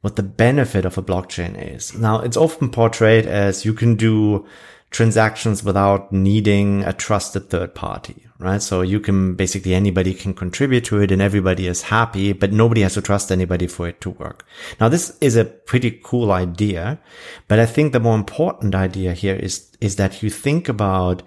what 0.00 0.16
the 0.16 0.22
benefit 0.22 0.84
of 0.84 0.98
a 0.98 1.02
blockchain 1.02 1.76
is. 1.76 1.96
Now, 1.96 2.20
it's 2.20 2.36
often 2.36 2.70
portrayed 2.70 3.24
as 3.24 3.64
you 3.64 3.72
can 3.72 3.94
do 3.94 4.44
transactions 4.90 5.64
without 5.64 6.12
needing 6.12 6.82
a 6.84 6.92
trusted 6.92 7.48
third 7.48 7.74
party, 7.74 8.26
right? 8.38 8.60
So 8.60 8.82
you 8.82 9.00
can 9.00 9.34
basically 9.34 9.74
anybody 9.74 10.12
can 10.12 10.34
contribute 10.34 10.84
to 10.86 11.00
it 11.00 11.10
and 11.10 11.22
everybody 11.22 11.66
is 11.66 11.82
happy, 11.82 12.32
but 12.32 12.52
nobody 12.52 12.82
has 12.82 12.94
to 12.94 13.02
trust 13.02 13.32
anybody 13.32 13.66
for 13.66 13.88
it 13.88 14.00
to 14.02 14.10
work. 14.10 14.44
Now 14.78 14.88
this 14.88 15.16
is 15.20 15.34
a 15.34 15.46
pretty 15.46 16.00
cool 16.02 16.30
idea, 16.30 17.00
but 17.48 17.58
I 17.58 17.66
think 17.66 17.92
the 17.92 18.00
more 18.00 18.14
important 18.14 18.74
idea 18.74 19.14
here 19.14 19.36
is, 19.36 19.70
is 19.80 19.96
that 19.96 20.22
you 20.22 20.28
think 20.28 20.68
about 20.68 21.22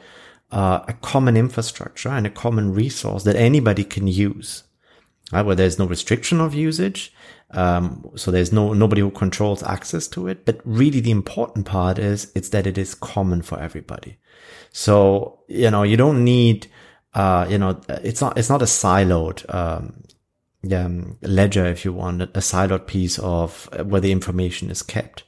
uh, 0.52 0.82
a 0.88 0.94
common 0.94 1.36
infrastructure 1.38 2.10
and 2.10 2.25
a 2.25 2.30
common 2.30 2.74
resource 2.74 3.24
that 3.24 3.36
anybody 3.36 3.84
can 3.84 4.08
use, 4.08 4.64
right? 5.32 5.46
Where 5.46 5.56
there's 5.56 5.80
no 5.80 5.86
restriction 5.86 6.40
of 6.40 6.54
usage 6.54 7.14
um, 7.52 8.12
so 8.16 8.32
there's 8.32 8.52
no 8.52 8.74
nobody 8.74 9.02
who 9.02 9.12
controls 9.12 9.64
access 9.64 10.08
to 10.10 10.28
it. 10.28 10.46
But 10.46 10.60
really, 10.66 11.00
the 11.00 11.12
important 11.12 11.66
part 11.66 12.00
is 12.00 12.32
it's 12.36 12.50
that 12.50 12.68
it 12.68 12.78
is 12.78 12.96
common 12.96 13.42
for 13.42 13.60
everybody. 13.60 14.18
So 14.72 15.40
you 15.48 15.70
know 15.70 15.84
you 15.84 15.98
don't 15.98 16.24
need 16.24 16.68
uh, 17.14 17.48
you 17.50 17.58
know 17.58 17.80
it's 17.88 18.22
not 18.22 18.38
it's 18.38 18.50
not 18.50 18.62
a 18.62 18.66
siloed 18.66 19.54
um, 19.54 20.04
um, 20.74 21.18
ledger 21.22 21.66
if 21.66 21.86
you 21.86 21.94
want 21.94 22.22
a 22.22 22.28
siloed 22.28 22.88
piece 22.88 23.20
of 23.20 23.70
where 23.86 24.02
the 24.02 24.12
information 24.12 24.72
is 24.72 24.82
kept. 24.82 25.24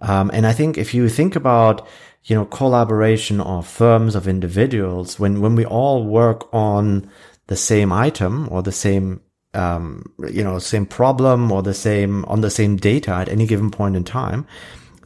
Um, 0.00 0.30
and 0.34 0.46
I 0.46 0.52
think 0.52 0.76
if 0.76 0.92
you 0.92 1.08
think 1.08 1.36
about 1.36 1.86
you 2.24 2.34
know 2.34 2.44
collaboration 2.46 3.40
of 3.40 3.66
firms 3.66 4.14
of 4.14 4.26
individuals 4.26 5.18
when 5.18 5.40
when 5.40 5.54
we 5.54 5.64
all 5.64 6.04
work 6.04 6.52
on 6.54 7.10
the 7.46 7.56
same 7.56 7.92
item 7.92 8.48
or 8.50 8.62
the 8.62 8.72
same 8.72 9.20
um, 9.54 10.12
you 10.30 10.42
know, 10.42 10.58
same 10.58 10.86
problem 10.86 11.50
or 11.50 11.62
the 11.62 11.74
same 11.74 12.24
on 12.26 12.40
the 12.40 12.50
same 12.50 12.76
data 12.76 13.12
at 13.12 13.28
any 13.28 13.46
given 13.46 13.70
point 13.70 13.96
in 13.96 14.04
time, 14.04 14.46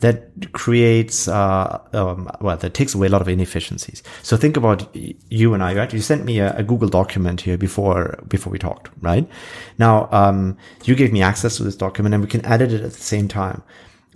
that 0.00 0.52
creates 0.52 1.28
uh, 1.28 1.80
um, 1.92 2.30
well, 2.40 2.56
that 2.56 2.74
takes 2.74 2.94
away 2.94 3.08
a 3.08 3.10
lot 3.10 3.20
of 3.20 3.28
inefficiencies. 3.28 4.02
So 4.22 4.36
think 4.36 4.56
about 4.56 4.88
you 4.94 5.54
and 5.54 5.62
I, 5.62 5.74
right? 5.74 5.92
You 5.92 6.00
sent 6.00 6.24
me 6.24 6.38
a, 6.38 6.56
a 6.56 6.62
Google 6.62 6.88
document 6.88 7.40
here 7.42 7.58
before 7.58 8.18
before 8.28 8.50
we 8.50 8.58
talked, 8.58 8.90
right? 9.00 9.28
Now 9.78 10.08
um, 10.12 10.56
you 10.84 10.94
gave 10.94 11.12
me 11.12 11.22
access 11.22 11.56
to 11.58 11.64
this 11.64 11.76
document, 11.76 12.14
and 12.14 12.22
we 12.22 12.30
can 12.30 12.44
edit 12.46 12.72
it 12.72 12.80
at 12.80 12.92
the 12.92 13.02
same 13.02 13.28
time. 13.28 13.62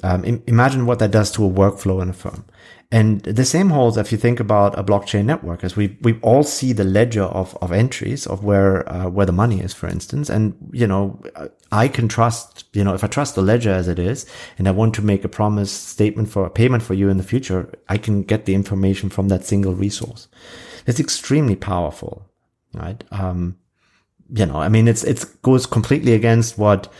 Um, 0.02 0.42
imagine 0.47 0.87
what 0.87 0.99
that 1.00 1.11
does 1.11 1.30
to 1.32 1.44
a 1.44 1.50
workflow 1.50 2.02
in 2.02 2.09
a 2.09 2.12
firm. 2.12 2.44
And 2.92 3.22
the 3.22 3.46
same 3.46 3.70
holds 3.70 3.96
if 3.96 4.12
you 4.12 4.18
think 4.18 4.38
about 4.38 4.78
a 4.78 4.84
blockchain 4.84 5.25
network, 5.25 5.64
as 5.64 5.76
we 5.76 5.96
we 6.02 6.20
all 6.20 6.42
see 6.42 6.75
the 6.75 6.84
ledger 6.84 7.22
of, 7.22 7.56
of 7.62 7.72
entries 7.72 8.26
of 8.26 8.44
where 8.44 8.87
uh, 8.87 9.08
where 9.08 9.25
the 9.25 9.32
money 9.32 9.61
is, 9.62 9.72
for 9.72 9.88
instance. 9.88 10.28
And 10.28 10.54
you 10.72 10.87
know, 10.87 11.18
I 11.72 11.88
can 11.88 12.06
trust 12.06 12.66
you 12.75 12.84
know 12.84 12.92
if 12.92 13.02
I 13.02 13.06
trust 13.06 13.34
the 13.34 13.40
ledger 13.40 13.70
as 13.70 13.88
it 13.88 13.99
is, 13.99 14.26
and 14.58 14.68
I 14.68 14.72
want 14.72 14.94
to 14.96 15.02
make 15.02 15.25
a 15.25 15.28
promise 15.30 15.72
statement 15.72 16.28
for 16.28 16.44
a 16.44 16.50
payment 16.50 16.82
for 16.82 16.92
you 16.92 17.08
in 17.08 17.16
the 17.16 17.22
future, 17.22 17.72
I 17.88 17.96
can 17.96 18.25
get 18.25 18.44
the 18.44 18.54
information 18.54 19.08
from 19.08 19.28
that 19.28 19.46
single 19.46 19.75
resource. 19.75 20.28
It's 20.87 21.00
extremely 21.00 21.56
powerful, 21.56 22.28
right? 22.75 23.02
Um, 23.11 23.56
you 24.28 24.44
know, 24.44 24.56
I 24.56 24.68
mean, 24.68 24.87
it's 24.87 25.02
it 25.02 25.25
goes 25.40 25.64
completely 25.64 26.12
against 26.12 26.58
what 26.58 26.92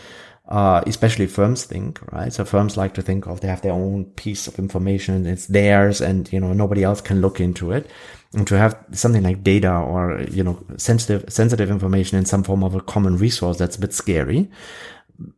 uh, 0.53 0.83
especially 0.85 1.25
firms 1.25 1.63
think, 1.63 1.99
right? 2.11 2.31
So 2.31 2.45
firms 2.45 2.77
like 2.77 2.93
to 2.93 3.01
think 3.01 3.25
of 3.25 3.41
they 3.41 3.47
have 3.47 3.63
their 3.63 3.71
own 3.71 4.05
piece 4.05 4.45
of 4.47 4.59
information, 4.59 5.25
it's 5.25 5.47
theirs, 5.47 5.99
and 5.99 6.31
you 6.31 6.39
know 6.39 6.53
nobody 6.53 6.83
else 6.83 7.01
can 7.01 7.21
look 7.21 7.41
into 7.41 7.71
it. 7.71 7.89
And 8.33 8.45
to 8.47 8.55
have 8.55 8.77
something 8.91 9.23
like 9.23 9.41
data 9.41 9.71
or 9.73 10.21
you 10.29 10.43
know 10.43 10.63
sensitive 10.77 11.25
sensitive 11.33 11.71
information 11.71 12.19
in 12.19 12.25
some 12.25 12.43
form 12.43 12.63
of 12.63 12.75
a 12.75 12.81
common 12.81 13.17
resource, 13.17 13.57
that's 13.57 13.77
a 13.77 13.81
bit 13.81 13.95
scary. 13.95 14.47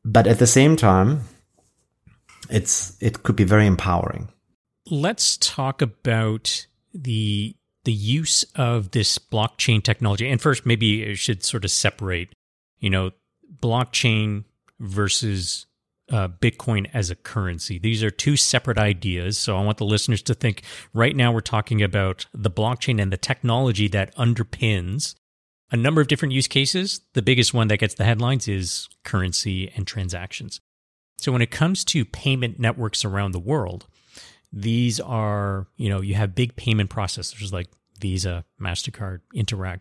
But 0.04 0.28
at 0.28 0.40
the 0.40 0.48
same 0.48 0.76
time, 0.76 1.22
it's 2.50 2.98
it 3.02 3.24
could 3.24 3.38
be 3.38 3.46
very 3.46 3.68
empowering. 3.68 4.28
Let's 4.92 5.38
talk 5.38 5.82
about 5.82 6.68
the 6.94 7.56
the 7.86 7.94
use 7.94 8.44
of 8.56 8.92
this 8.92 9.18
blockchain 9.18 9.82
technology. 9.82 10.30
And 10.30 10.42
first, 10.42 10.66
maybe 10.66 11.04
it 11.04 11.16
should 11.16 11.46
sort 11.46 11.64
of 11.64 11.72
separate, 11.72 12.34
you 12.80 12.90
know, 12.90 13.12
blockchain 13.62 14.44
versus 14.80 15.66
uh, 16.12 16.28
Bitcoin 16.28 16.90
as 16.94 17.10
a 17.10 17.16
currency. 17.16 17.80
These 17.80 18.04
are 18.04 18.12
two 18.12 18.38
separate 18.38 18.78
ideas. 18.78 19.38
So 19.38 19.58
I 19.58 19.64
want 19.64 19.78
the 19.78 19.86
listeners 19.86 20.22
to 20.24 20.34
think 20.34 20.64
right 20.94 21.16
now 21.16 21.32
we're 21.32 21.42
talking 21.42 21.82
about 21.82 22.28
the 22.34 22.52
blockchain 22.52 23.02
and 23.02 23.12
the 23.12 23.18
technology 23.18 23.88
that 23.90 24.16
underpins 24.16 25.16
a 25.72 25.78
number 25.78 26.02
of 26.02 26.08
different 26.08 26.34
use 26.34 26.48
cases. 26.48 27.02
The 27.14 27.22
biggest 27.22 27.54
one 27.54 27.68
that 27.70 27.78
gets 27.78 27.96
the 27.96 28.04
headlines 28.04 28.48
is 28.48 28.88
currency 29.04 29.72
and 29.76 29.88
transactions. 29.88 30.62
So 31.18 31.32
when 31.32 31.42
it 31.42 31.50
comes 31.50 31.84
to 31.86 32.06
payment 32.06 32.60
networks 32.60 33.04
around 33.04 33.32
the 33.32 33.40
world, 33.40 33.88
these 34.54 35.00
are, 35.00 35.68
you 35.76 35.90
know, 35.90 36.02
you 36.02 36.14
have 36.16 36.36
big 36.36 36.56
payment 36.56 36.90
processors 36.90 37.52
like 37.52 37.68
Visa, 38.00 38.46
MasterCard, 38.62 39.22
Interac 39.36 39.80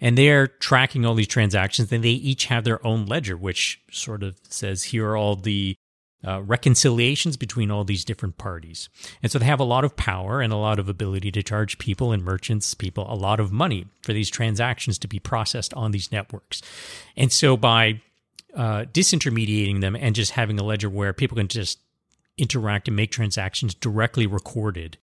and 0.00 0.18
they're 0.18 0.46
tracking 0.48 1.04
all 1.04 1.14
these 1.14 1.28
transactions 1.28 1.92
and 1.92 2.02
they 2.04 2.10
each 2.10 2.46
have 2.46 2.64
their 2.64 2.84
own 2.86 3.06
ledger 3.06 3.36
which 3.36 3.80
sort 3.90 4.22
of 4.22 4.38
says 4.48 4.84
here 4.84 5.08
are 5.08 5.16
all 5.16 5.36
the 5.36 5.76
uh, 6.26 6.42
reconciliations 6.42 7.36
between 7.36 7.70
all 7.70 7.84
these 7.84 8.04
different 8.04 8.38
parties. 8.38 8.88
And 9.22 9.30
so 9.30 9.38
they 9.38 9.44
have 9.44 9.60
a 9.60 9.64
lot 9.64 9.84
of 9.84 9.96
power 9.96 10.40
and 10.40 10.52
a 10.52 10.56
lot 10.56 10.78
of 10.78 10.88
ability 10.88 11.30
to 11.32 11.42
charge 11.42 11.78
people 11.78 12.12
and 12.12 12.24
merchants 12.24 12.72
people 12.72 13.06
a 13.12 13.14
lot 13.14 13.40
of 13.40 13.52
money 13.52 13.86
for 14.02 14.12
these 14.12 14.30
transactions 14.30 14.98
to 15.00 15.08
be 15.08 15.18
processed 15.18 15.74
on 15.74 15.90
these 15.90 16.10
networks. 16.10 16.62
And 17.16 17.30
so 17.30 17.56
by 17.56 18.00
uh, 18.54 18.84
disintermediating 18.84 19.80
them 19.80 19.96
and 19.96 20.14
just 20.14 20.32
having 20.32 20.58
a 20.58 20.64
ledger 20.64 20.88
where 20.88 21.12
people 21.12 21.36
can 21.36 21.48
just 21.48 21.78
interact 22.38 22.88
and 22.88 22.96
make 22.96 23.10
transactions 23.10 23.74
directly 23.74 24.26
recorded 24.26 24.96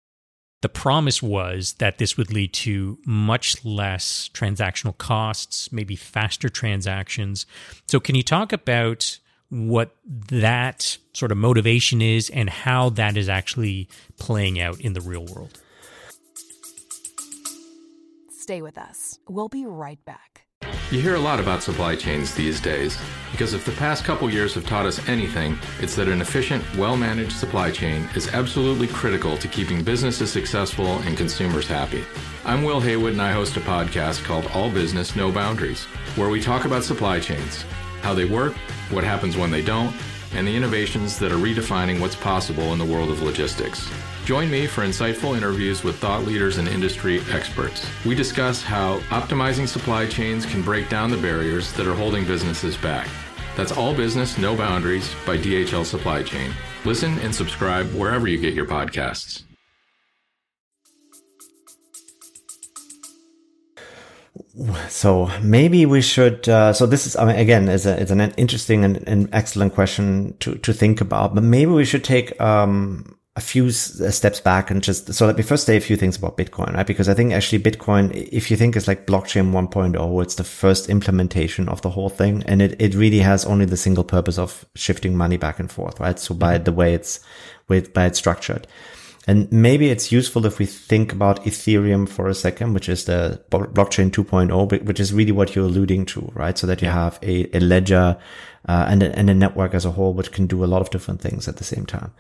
the 0.62 0.70
promise 0.70 1.24
was 1.24 1.74
that 1.74 1.98
this 1.98 2.18
would 2.18 2.34
lead 2.34 2.54
to 2.54 2.98
much 3.06 3.64
less 3.64 4.30
transactional 4.34 4.98
costs, 4.98 5.72
maybe 5.72 5.96
faster 5.96 6.50
transactions. 6.50 7.46
So, 7.88 8.00
can 8.00 8.16
you 8.16 8.24
talk 8.24 8.52
about 8.52 9.20
what 9.50 9.96
that 10.06 10.98
sort 11.14 11.32
of 11.32 11.38
motivation 11.38 12.02
is 12.02 12.30
and 12.30 12.50
how 12.50 12.90
that 12.92 13.18
is 13.18 13.30
actually 13.30 13.88
playing 14.18 14.60
out 14.60 14.80
in 14.82 14.94
the 14.94 15.02
real 15.02 15.26
world? 15.26 15.60
Stay 18.32 18.62
with 18.62 18.78
us. 18.78 19.20
We'll 19.28 19.50
be 19.50 19.66
right 19.66 20.04
back. 20.06 20.39
You 20.92 21.00
hear 21.00 21.14
a 21.14 21.20
lot 21.20 21.40
about 21.40 21.62
supply 21.62 21.96
chains 21.96 22.34
these 22.34 22.60
days 22.60 22.98
because 23.32 23.54
if 23.54 23.64
the 23.64 23.74
past 23.74 24.04
couple 24.04 24.28
years 24.28 24.56
have 24.56 24.66
taught 24.66 24.88
us 24.88 25.08
anything, 25.08 25.56
it's 25.80 25.96
that 25.96 26.08
an 26.08 26.20
efficient, 26.20 26.64
well 26.78 26.98
managed 26.98 27.34
supply 27.34 27.70
chain 27.70 28.10
is 28.16 28.30
absolutely 28.30 28.88
critical 28.88 29.38
to 29.38 29.48
keeping 29.48 29.84
businesses 29.84 30.32
successful 30.32 30.98
and 31.04 31.16
consumers 31.16 31.68
happy. 31.68 32.04
I'm 32.44 32.64
Will 32.64 32.80
Haywood 32.80 33.14
and 33.14 33.22
I 33.22 33.32
host 33.32 33.56
a 33.56 33.60
podcast 33.60 34.24
called 34.24 34.48
All 34.48 34.72
Business, 34.72 35.16
No 35.16 35.32
Boundaries, 35.32 35.84
where 36.16 36.30
we 36.30 36.42
talk 36.42 36.66
about 36.66 36.84
supply 36.84 37.20
chains, 37.20 37.66
how 38.02 38.16
they 38.16 38.26
work, 38.26 38.56
what 38.90 39.04
happens 39.04 39.38
when 39.38 39.52
they 39.52 39.62
don't, 39.62 39.96
and 40.34 40.48
the 40.48 40.56
innovations 40.56 41.20
that 41.20 41.32
are 41.32 41.36
redefining 41.36 42.00
what's 42.00 42.16
possible 42.16 42.74
in 42.74 42.80
the 42.80 42.86
world 42.86 43.12
of 43.12 43.22
logistics. 43.22 43.88
Join 44.30 44.52
me 44.52 44.68
for 44.68 44.84
insightful 44.84 45.36
interviews 45.36 45.84
with 45.84 45.98
thought 45.98 46.24
leaders 46.24 46.60
and 46.60 46.68
industry 46.68 47.20
experts. 47.32 47.90
We 48.06 48.14
discuss 48.14 48.62
how 48.62 49.00
optimizing 49.10 49.68
supply 49.68 50.06
chains 50.06 50.46
can 50.46 50.62
break 50.62 50.88
down 50.88 51.10
the 51.10 51.18
barriers 51.18 51.74
that 51.74 51.88
are 51.88 51.96
holding 51.96 52.26
businesses 52.26 52.78
back. 52.78 53.10
That's 53.58 53.72
All 53.72 53.92
Business, 53.92 54.38
No 54.38 54.56
Boundaries 54.56 55.12
by 55.26 55.36
DHL 55.36 55.84
Supply 55.84 56.22
Chain. 56.22 56.52
Listen 56.86 57.18
and 57.22 57.34
subscribe 57.34 57.88
wherever 57.96 58.28
you 58.28 58.38
get 58.38 58.54
your 58.54 58.68
podcasts. 58.68 59.42
So 64.90 65.32
maybe 65.42 65.88
we 65.88 66.02
should. 66.02 66.48
Uh, 66.48 66.72
so 66.72 66.86
this 66.86 67.08
is 67.08 67.16
I 67.16 67.26
mean, 67.26 67.36
again 67.36 67.68
is 67.68 67.88
a, 67.88 68.00
it's 68.00 68.12
an 68.12 68.22
interesting 68.22 68.86
and, 68.86 68.98
and, 69.08 69.28
excellent 69.34 69.74
question 69.74 70.38
to 70.42 70.56
to 70.58 70.72
think 70.72 71.02
about. 71.02 71.34
But 71.34 71.44
maybe 71.44 71.72
we 71.72 71.86
should 71.86 72.04
take 72.04 72.40
um, 72.40 73.16
a 73.40 73.42
few 73.42 73.68
uh, 73.68 74.12
steps 74.12 74.42
back 74.42 74.70
and 74.70 74.84
just 74.84 75.14
so 75.14 75.26
let 75.26 75.38
me 75.38 75.44
first 75.44 75.66
say 75.66 75.78
a 75.78 75.82
few 75.82 75.96
things 75.96 76.18
about 76.18 76.38
Bitcoin, 76.38 76.74
right? 76.74 76.86
Because 76.86 77.08
I 77.08 77.14
think 77.14 77.32
actually 77.32 77.60
Bitcoin, 77.60 78.12
if 78.32 78.52
you 78.52 78.58
think 78.58 78.76
it's 78.76 78.88
like 78.88 79.08
blockchain 79.08 79.52
1.0, 79.52 80.24
it's 80.24 80.36
the 80.36 80.44
first 80.44 80.90
implementation 80.90 81.70
of 81.70 81.82
the 81.82 81.90
whole 81.90 82.10
thing, 82.10 82.44
and 82.46 82.62
it 82.62 82.76
it 82.80 82.94
really 82.96 83.20
has 83.20 83.46
only 83.46 83.66
the 83.66 83.78
single 83.78 84.04
purpose 84.04 84.38
of 84.38 84.66
shifting 84.76 85.16
money 85.16 85.38
back 85.38 85.58
and 85.58 85.72
forth, 85.72 86.00
right? 86.02 86.20
So 86.20 86.36
by 86.36 86.58
the 86.58 86.74
way 86.74 86.94
it's 86.94 87.22
with 87.70 87.94
by 87.94 88.06
it's 88.08 88.20
structured. 88.20 88.68
And 89.28 89.52
maybe 89.52 89.90
it's 89.90 90.12
useful 90.12 90.46
if 90.46 90.58
we 90.60 90.66
think 90.66 91.14
about 91.14 91.44
Ethereum 91.46 92.10
for 92.10 92.28
a 92.30 92.34
second, 92.34 92.74
which 92.74 92.90
is 92.90 93.06
the 93.06 93.40
blockchain 93.52 94.10
2.0, 94.10 94.84
which 94.84 95.00
is 95.00 95.14
really 95.14 95.32
what 95.32 95.56
you're 95.56 95.66
alluding 95.66 96.08
to, 96.08 96.32
right? 96.34 96.58
So 96.58 96.66
that 96.66 96.82
you 96.82 96.88
have 96.88 97.20
a, 97.22 97.56
a 97.56 97.60
ledger 97.60 98.18
uh, 98.68 98.86
and, 98.90 99.04
a, 99.04 99.18
and 99.18 99.30
a 99.30 99.34
network 99.34 99.74
as 99.74 99.86
a 99.86 99.92
whole, 99.92 100.14
which 100.14 100.32
can 100.32 100.48
do 100.48 100.64
a 100.64 100.68
lot 100.68 100.82
of 100.82 100.90
different 100.90 101.22
things 101.22 101.48
at 101.48 101.58
the 101.58 101.64
same 101.64 101.86
time. 101.86 102.12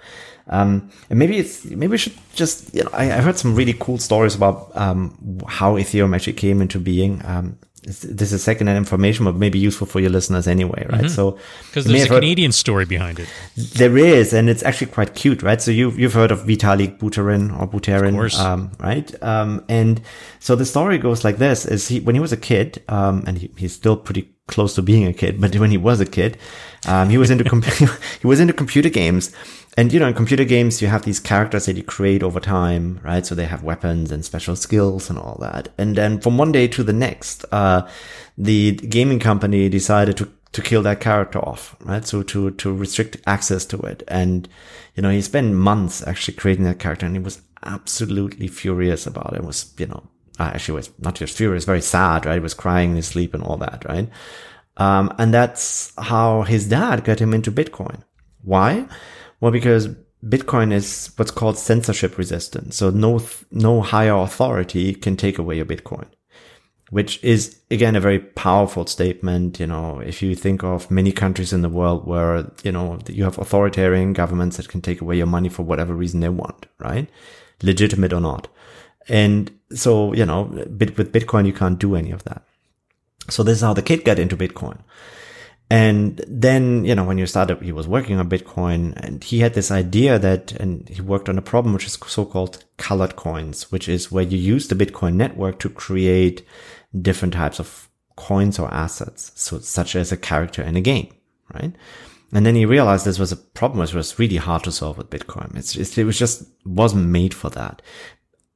Um, 0.47 0.89
and 1.09 1.19
maybe 1.19 1.37
it's 1.37 1.65
maybe 1.65 1.87
we 1.91 1.97
should 1.97 2.17
just 2.33 2.73
you 2.73 2.83
know 2.83 2.89
I, 2.91 3.11
I 3.11 3.21
heard 3.21 3.37
some 3.37 3.55
really 3.55 3.73
cool 3.73 3.99
stories 3.99 4.35
about 4.35 4.75
um, 4.75 5.39
how 5.47 5.75
Ethereum 5.75 6.15
actually 6.15 6.33
came 6.33 6.61
into 6.61 6.79
being. 6.79 7.21
Um, 7.23 7.59
this 7.83 8.33
is 8.33 8.43
second-hand 8.43 8.77
information, 8.77 9.25
but 9.25 9.35
maybe 9.35 9.57
useful 9.57 9.87
for 9.87 9.99
your 9.99 10.09
listeners 10.09 10.47
anyway, 10.47 10.85
right? 10.89 11.01
Mm-hmm. 11.01 11.07
So 11.07 11.37
because 11.67 11.85
there's 11.85 12.05
a 12.05 12.07
Canadian 12.07 12.51
story 12.51 12.85
behind 12.85 13.19
it. 13.19 13.29
There 13.55 13.97
is, 13.97 14.33
and 14.33 14.49
it's 14.49 14.63
actually 14.63 14.87
quite 14.87 15.15
cute, 15.15 15.41
right? 15.43 15.61
So 15.61 15.71
you 15.71 15.91
you've 15.91 16.13
heard 16.13 16.31
of 16.31 16.39
Vitalik 16.41 16.99
Buterin 16.99 17.57
or 17.59 17.67
Buterin, 17.67 18.37
um, 18.39 18.71
right? 18.79 19.23
Um, 19.23 19.63
and 19.69 20.01
so 20.39 20.55
the 20.55 20.65
story 20.65 20.97
goes 20.97 21.23
like 21.23 21.37
this: 21.37 21.65
is 21.65 21.87
he 21.87 21.99
when 21.99 22.15
he 22.15 22.21
was 22.21 22.33
a 22.33 22.37
kid, 22.37 22.83
um, 22.89 23.23
and 23.25 23.37
he, 23.37 23.51
he's 23.57 23.73
still 23.73 23.95
pretty 23.95 24.29
close 24.49 24.75
to 24.75 24.81
being 24.81 25.05
a 25.05 25.13
kid, 25.13 25.39
but 25.39 25.55
when 25.55 25.71
he 25.71 25.77
was 25.77 26.01
a 26.01 26.05
kid, 26.05 26.37
um, 26.87 27.09
he 27.09 27.17
was 27.17 27.29
into 27.29 27.43
com- 27.43 27.61
he 28.21 28.27
was 28.27 28.39
into 28.39 28.53
computer 28.53 28.89
games 28.89 29.31
and 29.79 29.93
you 29.93 29.99
know, 30.01 30.07
in 30.07 30.13
computer 30.13 30.43
games, 30.43 30.81
you 30.81 30.89
have 30.89 31.03
these 31.03 31.21
characters 31.21 31.65
that 31.65 31.77
you 31.77 31.83
create 31.83 32.21
over 32.21 32.41
time, 32.41 32.99
right? 33.01 33.25
So 33.25 33.33
they 33.33 33.45
have 33.45 33.63
weapons 33.63 34.11
and 34.11 34.25
special 34.25 34.57
skills 34.57 35.09
and 35.09 35.17
all 35.17 35.37
that. 35.39 35.69
And 35.77 35.95
then 35.95 36.19
from 36.19 36.37
one 36.37 36.51
day 36.51 36.67
to 36.67 36.83
the 36.83 36.91
next, 36.91 37.45
uh, 37.53 37.87
the 38.37 38.73
gaming 38.73 39.19
company 39.19 39.69
decided 39.69 40.17
to 40.17 40.29
to 40.51 40.61
kill 40.63 40.81
that 40.81 40.99
character 40.99 41.39
off, 41.39 41.77
right? 41.85 42.05
So 42.05 42.23
to 42.23 42.51
to 42.51 42.73
restrict 42.73 43.17
access 43.25 43.65
to 43.67 43.77
it. 43.81 44.03
And 44.09 44.49
you 44.95 45.03
know, 45.03 45.11
he 45.11 45.21
spent 45.21 45.53
months 45.53 46.05
actually 46.05 46.35
creating 46.35 46.65
that 46.65 46.79
character, 46.79 47.05
and 47.05 47.15
he 47.15 47.21
was 47.21 47.41
absolutely 47.63 48.49
furious 48.49 49.07
about 49.07 49.33
it. 49.33 49.39
it 49.39 49.45
was 49.45 49.73
you 49.77 49.85
know, 49.87 50.03
actually 50.39 50.75
was 50.75 50.89
not 50.99 51.15
just 51.15 51.35
furious, 51.35 51.65
very 51.65 51.81
sad, 51.81 52.25
right? 52.25 52.41
Was 52.41 52.53
crying 52.53 52.91
in 52.91 52.95
his 52.95 53.07
sleep 53.07 53.33
and 53.33 53.43
all 53.43 53.57
that, 53.57 53.85
right? 53.85 54.09
Um, 54.77 55.13
and 55.17 55.33
that's 55.33 55.93
how 55.97 56.43
his 56.43 56.69
dad 56.69 57.03
got 57.03 57.19
him 57.19 57.33
into 57.33 57.51
Bitcoin. 57.51 58.03
Why? 58.43 58.87
Well, 59.41 59.51
because 59.51 59.89
Bitcoin 60.25 60.71
is 60.71 61.11
what's 61.15 61.31
called 61.31 61.57
censorship 61.57 62.17
resistant. 62.17 62.73
So 62.73 62.89
no, 62.89 63.21
no 63.51 63.81
higher 63.81 64.15
authority 64.15 64.93
can 64.93 65.15
take 65.15 65.37
away 65.37 65.57
your 65.57 65.65
Bitcoin, 65.65 66.07
which 66.89 67.23
is 67.23 67.59
again 67.71 67.95
a 67.95 68.01
very 68.01 68.19
powerful 68.19 68.85
statement. 68.85 69.59
You 69.59 69.67
know, 69.67 69.99
if 69.99 70.21
you 70.21 70.35
think 70.35 70.63
of 70.63 70.91
many 70.91 71.11
countries 71.11 71.53
in 71.53 71.61
the 71.61 71.69
world 71.69 72.05
where, 72.05 72.49
you 72.63 72.71
know, 72.71 72.99
you 73.07 73.23
have 73.25 73.37
authoritarian 73.37 74.13
governments 74.13 74.57
that 74.57 74.69
can 74.69 74.81
take 74.81 75.01
away 75.01 75.17
your 75.17 75.27
money 75.27 75.49
for 75.49 75.63
whatever 75.63 75.93
reason 75.93 76.19
they 76.19 76.29
want, 76.29 76.65
right? 76.79 77.09
Legitimate 77.61 78.13
or 78.13 78.21
not. 78.21 78.47
And 79.07 79.51
so, 79.73 80.13
you 80.13 80.25
know, 80.25 80.43
with 80.43 81.13
Bitcoin, 81.13 81.45
you 81.45 81.53
can't 81.53 81.79
do 81.79 81.95
any 81.95 82.11
of 82.11 82.23
that. 82.23 82.43
So 83.29 83.43
this 83.43 83.57
is 83.57 83.61
how 83.61 83.73
the 83.73 83.81
kid 83.81 84.03
got 84.03 84.19
into 84.19 84.37
Bitcoin. 84.37 84.79
And 85.71 86.23
then, 86.27 86.83
you 86.83 86.95
know, 86.95 87.03
when 87.03 87.19
you 87.19 87.27
started, 87.27 87.61
he 87.61 87.71
was 87.71 87.87
working 87.87 88.17
on 88.17 88.27
Bitcoin 88.27 88.95
and 88.97 89.23
he 89.23 89.39
had 89.39 89.53
this 89.53 89.69
idea 89.69 90.17
that, 90.17 90.51
and 90.53 90.89
he 90.89 91.01
worked 91.01 91.29
on 91.29 91.37
a 91.37 91.43
problem 91.43 91.73
which 91.73 91.85
is 91.85 91.97
so-called 92.07 92.63
colored 92.77 93.15
coins, 93.15 93.71
which 93.71 93.87
is 93.87 94.11
where 94.11 94.23
you 94.23 94.37
use 94.37 94.67
the 94.67 94.73
Bitcoin 94.73 95.13
network 95.13 95.59
to 95.59 95.69
create 95.69 96.43
different 96.99 97.35
types 97.35 97.59
of 97.59 97.87
coins 98.15 98.57
or 98.57 98.73
assets. 98.73 99.31
So 99.35 99.59
such 99.59 99.95
as 99.95 100.11
a 100.11 100.17
character 100.17 100.63
in 100.63 100.75
a 100.75 100.81
game, 100.81 101.13
right? 101.53 101.75
And 102.31 102.45
then 102.45 102.55
he 102.55 102.65
realized 102.65 103.05
this 103.05 103.19
was 103.19 103.31
a 103.31 103.37
problem 103.37 103.79
which 103.79 103.93
was 103.93 104.17
really 104.17 104.37
hard 104.37 104.63
to 104.63 104.71
solve 104.71 104.97
with 104.97 105.09
Bitcoin. 105.09 105.55
It's 105.55 105.75
it 105.97 106.03
was 106.03 106.17
just 106.17 106.47
wasn't 106.65 107.07
made 107.07 107.33
for 107.33 107.49
that. 107.51 107.81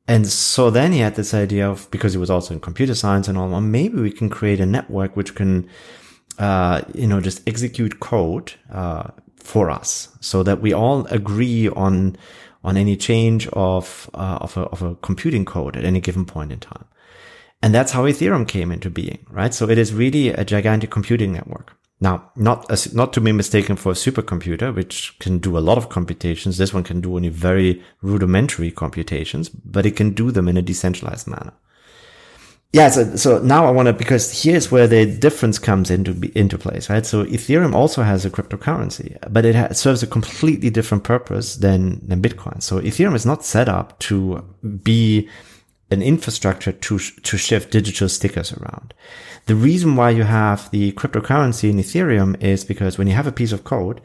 And 0.08 0.28
so 0.28 0.70
then 0.70 0.92
he 0.92 1.00
had 1.00 1.16
this 1.16 1.34
idea 1.34 1.70
of, 1.70 1.89
because 1.89 2.13
he 2.13 2.20
was 2.20 2.30
also 2.30 2.54
in 2.54 2.60
computer 2.60 2.96
science 2.96 3.28
and 3.28 3.38
all, 3.38 3.50
well, 3.50 3.62
maybe 3.62 4.02
we 4.02 4.12
can 4.12 4.30
create 4.30 4.60
a 4.60 4.66
network 4.66 5.16
which 5.16 5.34
can 5.34 5.70
uh, 6.39 6.82
you 6.94 7.08
know, 7.08 7.22
just 7.22 7.48
execute 7.48 8.00
code 8.00 8.54
uh, 8.72 9.10
for 9.38 9.70
us, 9.70 10.10
so 10.20 10.44
that 10.44 10.62
we 10.62 10.74
all 10.74 11.06
agree 11.08 11.70
on 11.70 12.18
on 12.63 12.78
any 12.78 12.96
change 12.96 13.48
of 13.54 14.10
uh, 14.13 14.39
of, 14.42 14.58
a, 14.58 14.62
of 14.62 14.82
a 14.82 14.96
computing 14.96 15.46
code 15.46 15.78
at 15.78 15.86
any 15.86 16.00
given 16.00 16.26
point 16.26 16.52
in 16.52 16.60
time. 16.60 16.86
And 17.62 17.74
that's 17.74 17.92
how 17.92 18.04
Ethereum 18.04 18.48
came 18.48 18.72
into 18.72 18.89
being, 18.89 19.26
right? 19.30 19.54
So 19.54 19.70
it 19.70 19.78
is 19.78 19.94
really 19.94 20.30
a 20.30 20.44
gigantic 20.44 20.92
computing 20.92 21.32
network. 21.32 21.78
Now, 22.08 22.16
not 22.36 22.58
not 22.94 23.13
to 23.13 23.22
be 23.22 23.32
mistaken 23.32 23.76
for 23.78 23.92
a 23.92 23.96
supercomputer, 24.06 24.76
which 24.76 25.18
can 25.20 25.39
do 25.39 25.58
a 25.58 25.66
lot 25.68 25.78
of 25.78 25.88
computations. 25.88 26.58
This 26.58 26.74
one 26.74 26.84
can 26.84 27.00
do 27.02 27.16
only 27.16 27.30
very 27.30 27.82
rudimentary 28.02 28.72
computations, 28.72 29.48
but 29.50 29.86
it 29.86 29.96
can 29.96 30.10
do 30.12 30.32
them 30.32 30.48
in 30.50 30.58
a 30.58 30.62
decentralized 30.62 31.28
manner 31.28 31.54
yeah, 32.74 32.89
so, 32.89 33.16
so 33.16 33.38
now 33.38 33.68
I 33.68 33.72
want 33.72 33.86
to, 33.86 33.94
because 33.94 34.42
here's 34.42 34.72
where 34.72 34.88
the 34.88 35.06
difference 35.06 35.60
comes 35.60 35.92
into, 35.92 36.20
into 36.36 36.58
place, 36.58 36.89
right? 36.89 37.06
So 37.06 37.24
Ethereum 37.26 37.76
also 37.76 38.02
has 38.02 38.26
a 38.26 38.32
cryptocurrency, 38.32 39.16
but 39.32 39.46
it, 39.46 39.56
it 39.56 39.78
serves 39.78 40.02
a 40.02 40.08
completely 40.08 40.72
different 40.72 41.04
purpose 41.04 41.56
than, 41.58 42.02
than 42.08 42.20
Bitcoin. 42.20 42.63
So 42.63 42.82
Ethereum 42.82 43.13
is 43.13 43.28
not 43.28 43.46
set 43.46 43.70
up 43.70 44.00
to 44.00 44.44
be 44.82 45.30
an 45.93 46.01
infrastructure 46.01 46.71
to, 46.71 46.99
to 46.99 47.38
shift 47.38 47.71
digital 47.71 48.10
stickers 48.10 48.51
around. 48.53 48.93
The 49.45 49.56
reason 49.56 49.95
why 49.95 50.10
you 50.10 50.23
have 50.23 50.69
the 50.71 50.91
cryptocurrency 50.93 51.69
in 51.69 51.77
Ethereum 51.77 52.41
is 52.43 52.65
because 52.65 52.97
when 52.97 53.08
you 53.08 53.13
have 53.13 53.27
a 53.27 53.32
piece 53.32 53.51
of 53.51 53.63
code, 53.63 54.01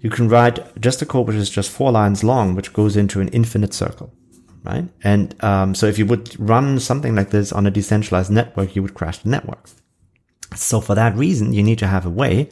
you 0.00 0.10
can 0.10 0.28
write 0.28 0.80
just 0.80 1.02
a 1.02 1.06
code 1.06 1.28
which 1.28 1.36
is 1.36 1.50
just 1.50 1.70
four 1.70 1.92
lines 1.92 2.22
long, 2.22 2.54
which 2.54 2.72
goes 2.72 2.96
into 2.96 3.20
an 3.20 3.28
infinite 3.28 3.72
circle 3.72 4.12
right? 4.64 4.88
And 5.02 5.42
um, 5.42 5.74
so 5.74 5.86
if 5.86 5.98
you 5.98 6.06
would 6.06 6.38
run 6.38 6.78
something 6.80 7.14
like 7.14 7.30
this 7.30 7.52
on 7.52 7.66
a 7.66 7.70
decentralized 7.70 8.30
network, 8.30 8.76
you 8.76 8.82
would 8.82 8.94
crash 8.94 9.18
the 9.18 9.30
network. 9.30 9.68
So 10.54 10.80
for 10.80 10.94
that 10.94 11.16
reason, 11.16 11.52
you 11.52 11.62
need 11.62 11.78
to 11.78 11.86
have 11.86 12.06
a 12.06 12.10
way 12.10 12.50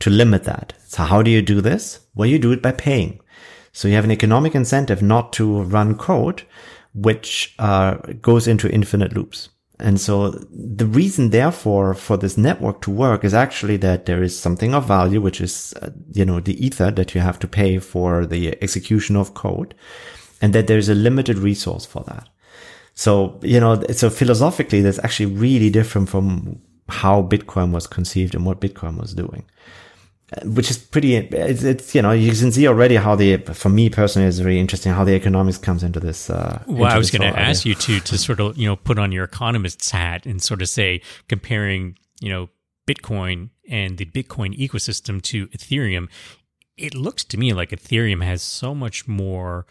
to 0.00 0.10
limit 0.10 0.44
that. 0.44 0.74
So 0.86 1.04
how 1.04 1.22
do 1.22 1.30
you 1.30 1.42
do 1.42 1.60
this? 1.60 2.00
Well, 2.14 2.28
you 2.28 2.38
do 2.38 2.52
it 2.52 2.62
by 2.62 2.72
paying. 2.72 3.20
So 3.72 3.88
you 3.88 3.94
have 3.94 4.04
an 4.04 4.10
economic 4.10 4.54
incentive 4.54 5.02
not 5.02 5.32
to 5.34 5.62
run 5.62 5.96
code, 5.96 6.42
which 7.02 7.54
uh, 7.58 7.94
goes 8.20 8.46
into 8.46 8.70
infinite 8.70 9.12
loops. 9.12 9.48
And 9.80 10.00
so 10.00 10.30
the 10.30 10.86
reason, 10.86 11.30
therefore, 11.30 11.94
for 11.94 12.16
this 12.16 12.36
network 12.36 12.82
to 12.82 12.90
work 12.90 13.24
is 13.24 13.32
actually 13.32 13.76
that 13.78 14.06
there 14.06 14.22
is 14.22 14.38
something 14.38 14.74
of 14.74 14.88
value, 14.88 15.20
which 15.20 15.40
is, 15.40 15.72
uh, 15.80 15.90
you 16.12 16.24
know, 16.24 16.40
the 16.40 16.64
ether 16.64 16.90
that 16.90 17.14
you 17.14 17.20
have 17.20 17.38
to 17.38 17.48
pay 17.48 17.78
for 17.78 18.26
the 18.26 18.60
execution 18.60 19.14
of 19.14 19.34
code 19.34 19.74
and 20.42 20.52
that 20.52 20.66
there's 20.66 20.88
a 20.88 20.94
limited 20.94 21.38
resource 21.38 21.86
for 21.86 22.02
that. 22.04 22.28
So, 22.94 23.38
you 23.42 23.60
know, 23.60 23.80
so 23.92 24.10
philosophically, 24.10 24.80
that's 24.80 24.98
actually 25.04 25.32
really 25.32 25.70
different 25.70 26.08
from 26.08 26.60
how 26.88 27.22
Bitcoin 27.22 27.70
was 27.70 27.86
conceived 27.86 28.34
and 28.34 28.44
what 28.44 28.60
Bitcoin 28.60 28.98
was 28.98 29.14
doing, 29.14 29.44
which 30.44 30.70
is 30.70 30.78
pretty, 30.78 31.16
it's, 31.16 31.62
it's 31.62 31.94
you 31.94 32.02
know, 32.02 32.12
you 32.12 32.32
can 32.32 32.52
see 32.52 32.68
already 32.68 32.96
how 32.96 33.14
the, 33.14 33.38
for 33.38 33.68
me 33.68 33.88
personally, 33.88 34.28
is 34.28 34.38
very 34.40 34.58
interesting 34.58 34.92
how 34.92 35.04
the 35.04 35.14
economics 35.14 35.58
comes 35.58 35.82
into 35.82 36.00
this. 36.00 36.28
Uh, 36.28 36.62
well, 36.66 36.92
I 36.92 36.98
was 36.98 37.10
going 37.10 37.32
to 37.32 37.38
ask 37.38 37.64
you 37.64 37.74
to, 37.74 38.00
to 38.00 38.18
sort 38.18 38.40
of, 38.40 38.56
you 38.56 38.66
know, 38.66 38.76
put 38.76 38.98
on 38.98 39.10
your 39.12 39.24
economist's 39.24 39.90
hat 39.90 40.26
and 40.26 40.42
sort 40.42 40.60
of 40.60 40.68
say, 40.68 41.00
comparing, 41.28 41.96
you 42.20 42.28
know, 42.28 42.50
Bitcoin 42.86 43.50
and 43.68 43.98
the 43.98 44.04
Bitcoin 44.06 44.58
ecosystem 44.58 45.20
to 45.22 45.46
Ethereum, 45.48 46.08
it 46.76 46.94
looks 46.94 47.24
to 47.24 47.36
me 47.36 47.52
like 47.52 47.70
Ethereum 47.70 48.22
has 48.24 48.42
so 48.42 48.74
much 48.74 49.08
more 49.08 49.66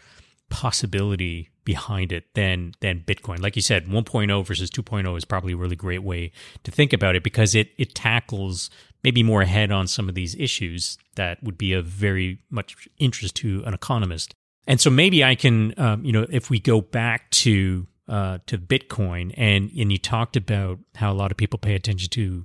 possibility 0.50 1.50
behind 1.64 2.12
it 2.12 2.24
than 2.34 2.72
than 2.80 3.04
Bitcoin. 3.06 3.40
Like 3.42 3.56
you 3.56 3.60
said, 3.60 3.86
1.0 3.86 4.46
versus 4.46 4.70
2.0 4.70 5.18
is 5.18 5.24
probably 5.24 5.52
a 5.52 5.56
really 5.56 5.76
great 5.76 6.02
way 6.02 6.32
to 6.64 6.70
think 6.70 6.92
about 6.92 7.14
it 7.14 7.22
because 7.22 7.54
it 7.54 7.72
it 7.76 7.94
tackles 7.94 8.70
maybe 9.04 9.22
more 9.22 9.42
ahead 9.42 9.70
on 9.70 9.86
some 9.86 10.08
of 10.08 10.14
these 10.14 10.34
issues 10.34 10.98
that 11.14 11.42
would 11.42 11.58
be 11.58 11.72
of 11.72 11.86
very 11.86 12.38
much 12.50 12.88
interest 12.98 13.36
to 13.36 13.62
an 13.66 13.74
economist. 13.74 14.34
And 14.66 14.80
so 14.80 14.90
maybe 14.90 15.24
I 15.24 15.34
can, 15.34 15.74
um, 15.78 16.04
you 16.04 16.12
know, 16.12 16.26
if 16.30 16.50
we 16.50 16.60
go 16.60 16.80
back 16.80 17.30
to 17.30 17.86
uh, 18.08 18.38
to 18.46 18.56
Bitcoin, 18.56 19.34
and 19.36 19.70
and 19.76 19.92
you 19.92 19.98
talked 19.98 20.36
about 20.36 20.78
how 20.94 21.12
a 21.12 21.14
lot 21.14 21.30
of 21.30 21.36
people 21.36 21.58
pay 21.58 21.74
attention 21.74 22.08
to 22.10 22.44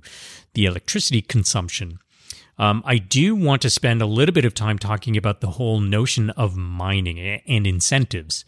the 0.52 0.66
electricity 0.66 1.22
consumption. 1.22 1.98
Um, 2.58 2.82
I 2.86 2.98
do 2.98 3.34
want 3.34 3.62
to 3.62 3.70
spend 3.70 4.00
a 4.00 4.06
little 4.06 4.32
bit 4.32 4.44
of 4.44 4.54
time 4.54 4.78
talking 4.78 5.16
about 5.16 5.40
the 5.40 5.52
whole 5.52 5.80
notion 5.80 6.30
of 6.30 6.54
mining 6.56 7.18
and 7.18 7.66
incentives. 7.66 8.44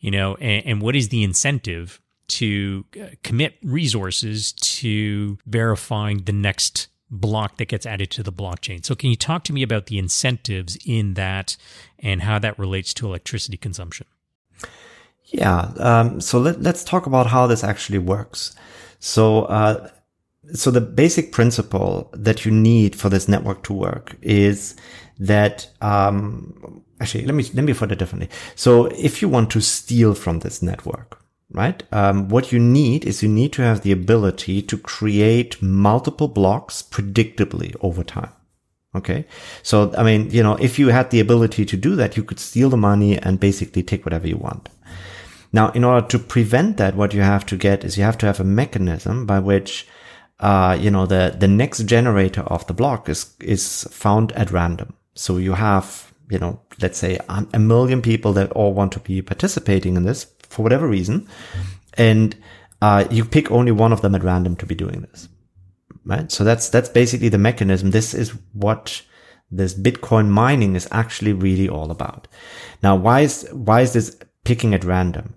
You 0.00 0.10
know, 0.10 0.34
and, 0.36 0.66
and 0.66 0.82
what 0.82 0.96
is 0.96 1.08
the 1.10 1.22
incentive 1.22 2.00
to 2.26 2.84
uh, 3.00 3.06
commit 3.22 3.56
resources 3.62 4.52
to 4.52 5.38
verifying 5.46 6.24
the 6.24 6.32
next 6.32 6.88
block 7.10 7.58
that 7.58 7.68
gets 7.68 7.86
added 7.86 8.10
to 8.12 8.22
the 8.22 8.32
blockchain. 8.32 8.84
So, 8.84 8.94
can 8.94 9.10
you 9.10 9.16
talk 9.16 9.44
to 9.44 9.52
me 9.52 9.62
about 9.62 9.86
the 9.86 9.98
incentives 9.98 10.76
in 10.86 11.14
that 11.14 11.56
and 11.98 12.22
how 12.22 12.38
that 12.38 12.58
relates 12.58 12.94
to 12.94 13.06
electricity 13.06 13.56
consumption? 13.56 14.06
Yeah. 15.26 15.72
Um, 15.78 16.20
so 16.20 16.38
let, 16.38 16.64
us 16.64 16.84
talk 16.84 17.06
about 17.06 17.26
how 17.26 17.46
this 17.46 17.64
actually 17.64 17.98
works. 17.98 18.54
So, 19.00 19.44
uh, 19.44 19.90
so 20.52 20.70
the 20.70 20.80
basic 20.80 21.32
principle 21.32 22.10
that 22.12 22.44
you 22.44 22.52
need 22.52 22.94
for 22.94 23.08
this 23.08 23.28
network 23.28 23.62
to 23.64 23.72
work 23.72 24.16
is 24.20 24.76
that 25.18 25.68
um, 25.80 26.82
actually 27.00 27.24
let 27.24 27.34
me 27.34 27.44
let 27.54 27.64
me 27.64 27.72
put 27.72 27.90
it 27.90 27.98
differently. 27.98 28.28
So 28.54 28.86
if 28.86 29.22
you 29.22 29.28
want 29.28 29.50
to 29.50 29.60
steal 29.60 30.14
from 30.14 30.40
this 30.40 30.62
network, 30.62 31.23
right? 31.54 31.82
Um, 31.92 32.28
what 32.28 32.52
you 32.52 32.58
need 32.58 33.06
is 33.06 33.22
you 33.22 33.28
need 33.28 33.52
to 33.54 33.62
have 33.62 33.82
the 33.82 33.92
ability 33.92 34.60
to 34.62 34.76
create 34.76 35.62
multiple 35.62 36.28
blocks 36.28 36.82
predictably 36.82 37.74
over 37.80 38.02
time. 38.02 38.30
Okay. 38.94 39.24
So, 39.62 39.92
I 39.96 40.02
mean, 40.02 40.30
you 40.30 40.42
know, 40.42 40.56
if 40.56 40.78
you 40.78 40.88
had 40.88 41.10
the 41.10 41.20
ability 41.20 41.64
to 41.64 41.76
do 41.76 41.96
that, 41.96 42.16
you 42.16 42.22
could 42.22 42.38
steal 42.38 42.70
the 42.70 42.76
money 42.76 43.18
and 43.18 43.40
basically 43.40 43.82
take 43.82 44.04
whatever 44.04 44.28
you 44.28 44.36
want. 44.36 44.68
Now, 45.52 45.70
in 45.70 45.84
order 45.84 46.06
to 46.08 46.18
prevent 46.18 46.76
that, 46.76 46.96
what 46.96 47.14
you 47.14 47.22
have 47.22 47.46
to 47.46 47.56
get 47.56 47.84
is 47.84 47.96
you 47.96 48.04
have 48.04 48.18
to 48.18 48.26
have 48.26 48.40
a 48.40 48.44
mechanism 48.44 49.24
by 49.24 49.38
which, 49.38 49.86
uh, 50.40 50.76
you 50.80 50.90
know, 50.90 51.06
the, 51.06 51.36
the 51.38 51.48
next 51.48 51.86
generator 51.86 52.42
of 52.42 52.66
the 52.66 52.74
block 52.74 53.08
is, 53.08 53.34
is 53.40 53.84
found 53.90 54.32
at 54.32 54.50
random. 54.50 54.94
So 55.14 55.36
you 55.36 55.52
have, 55.52 56.12
you 56.28 56.38
know, 56.40 56.60
let's 56.80 56.98
say 56.98 57.18
a 57.28 57.58
million 57.58 58.02
people 58.02 58.32
that 58.32 58.50
all 58.52 58.74
want 58.74 58.92
to 58.92 59.00
be 59.00 59.22
participating 59.22 59.96
in 59.96 60.02
this 60.02 60.24
for 60.54 60.62
whatever 60.62 60.88
reason. 60.88 61.28
And, 61.94 62.34
uh, 62.80 63.04
you 63.10 63.24
pick 63.24 63.50
only 63.50 63.72
one 63.72 63.92
of 63.92 64.00
them 64.00 64.14
at 64.14 64.24
random 64.24 64.56
to 64.56 64.66
be 64.66 64.74
doing 64.74 65.02
this. 65.02 65.28
Right. 66.06 66.30
So 66.30 66.44
that's, 66.44 66.68
that's 66.68 66.88
basically 66.90 67.30
the 67.30 67.38
mechanism. 67.38 67.90
This 67.90 68.12
is 68.12 68.34
what 68.52 69.02
this 69.50 69.74
Bitcoin 69.74 70.28
mining 70.28 70.76
is 70.76 70.88
actually 70.90 71.32
really 71.32 71.68
all 71.68 71.90
about. 71.90 72.28
Now, 72.82 72.94
why 72.94 73.20
is, 73.20 73.48
why 73.52 73.80
is 73.80 73.92
this 73.94 74.16
picking 74.44 74.74
at 74.74 74.84
random? 74.84 75.34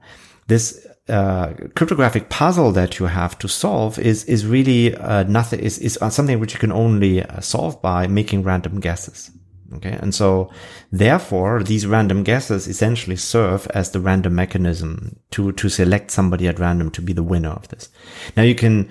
This, 0.47 0.85
uh, 1.07 1.53
cryptographic 1.75 2.29
puzzle 2.29 2.73
that 2.73 2.99
you 2.99 3.05
have 3.05 3.39
to 3.39 3.47
solve 3.47 3.97
is, 3.97 4.25
is 4.25 4.45
really, 4.45 4.93
uh, 4.95 5.23
nothing, 5.23 5.61
is, 5.61 5.77
is 5.79 5.97
something 6.09 6.39
which 6.39 6.53
you 6.53 6.59
can 6.59 6.73
only 6.73 7.23
uh, 7.23 7.39
solve 7.39 7.81
by 7.81 8.07
making 8.07 8.43
random 8.43 8.81
guesses. 8.81 9.31
Okay. 9.77 9.97
And 10.01 10.13
so 10.13 10.51
therefore 10.91 11.63
these 11.63 11.87
random 11.87 12.23
guesses 12.23 12.67
essentially 12.67 13.15
serve 13.15 13.67
as 13.67 13.91
the 13.91 13.99
random 13.99 14.35
mechanism 14.35 15.19
to, 15.31 15.51
to 15.53 15.69
select 15.69 16.11
somebody 16.11 16.47
at 16.47 16.59
random 16.59 16.91
to 16.91 17.01
be 17.01 17.13
the 17.13 17.23
winner 17.23 17.49
of 17.49 17.67
this. 17.69 17.89
Now 18.35 18.43
you 18.43 18.55
can 18.55 18.89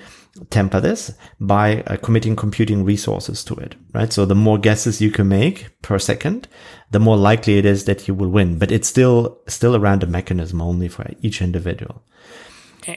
temper 0.51 0.81
this 0.81 1.13
by 1.41 1.83
uh, 1.83 1.97
committing 1.97 2.37
computing 2.37 2.85
resources 2.85 3.43
to 3.45 3.55
it, 3.55 3.75
right? 3.93 4.13
So 4.13 4.25
the 4.25 4.35
more 4.35 4.59
guesses 4.59 5.01
you 5.01 5.11
can 5.11 5.29
make 5.29 5.81
per 5.83 5.99
second, 5.99 6.47
the 6.91 7.01
more 7.01 7.17
likely 7.17 7.59
it 7.59 7.65
is 7.65 7.85
that 7.87 8.07
you 8.07 8.15
will 8.15 8.29
win, 8.29 8.59
but 8.59 8.71
it's 8.71 8.89
still, 8.89 9.41
still 9.49 9.75
a 9.75 9.81
random 9.81 10.11
mechanism 10.11 10.61
only 10.61 10.89
for 10.89 11.07
each 11.23 11.43
individual. 11.43 12.03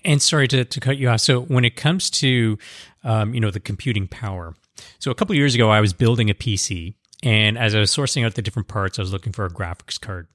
And 0.06 0.22
sorry 0.22 0.48
to, 0.50 0.66
to 0.66 0.80
cut 0.80 0.98
you 0.98 1.10
off. 1.10 1.22
So 1.22 1.42
when 1.42 1.66
it 1.66 1.76
comes 1.76 2.10
to, 2.12 2.60
um, 3.04 3.34
you 3.34 3.40
know, 3.40 3.52
the 3.52 3.60
computing 3.60 4.08
power, 4.08 4.56
so 5.00 5.12
a 5.12 5.16
couple 5.16 5.36
years 5.36 5.56
ago, 5.56 5.70
I 5.70 5.82
was 5.82 5.94
building 5.94 6.30
a 6.30 6.34
PC 6.34 6.96
and 7.24 7.58
as 7.58 7.76
I 7.76 7.80
was 7.80 7.92
sourcing 7.92 8.26
out 8.26 8.36
the 8.36 8.42
different 8.42 8.68
parts, 8.68 8.98
I 8.98 9.02
was 9.02 9.12
looking 9.12 9.34
for 9.34 9.46
a 9.46 9.50
graphics 9.50 10.00
card. 10.00 10.28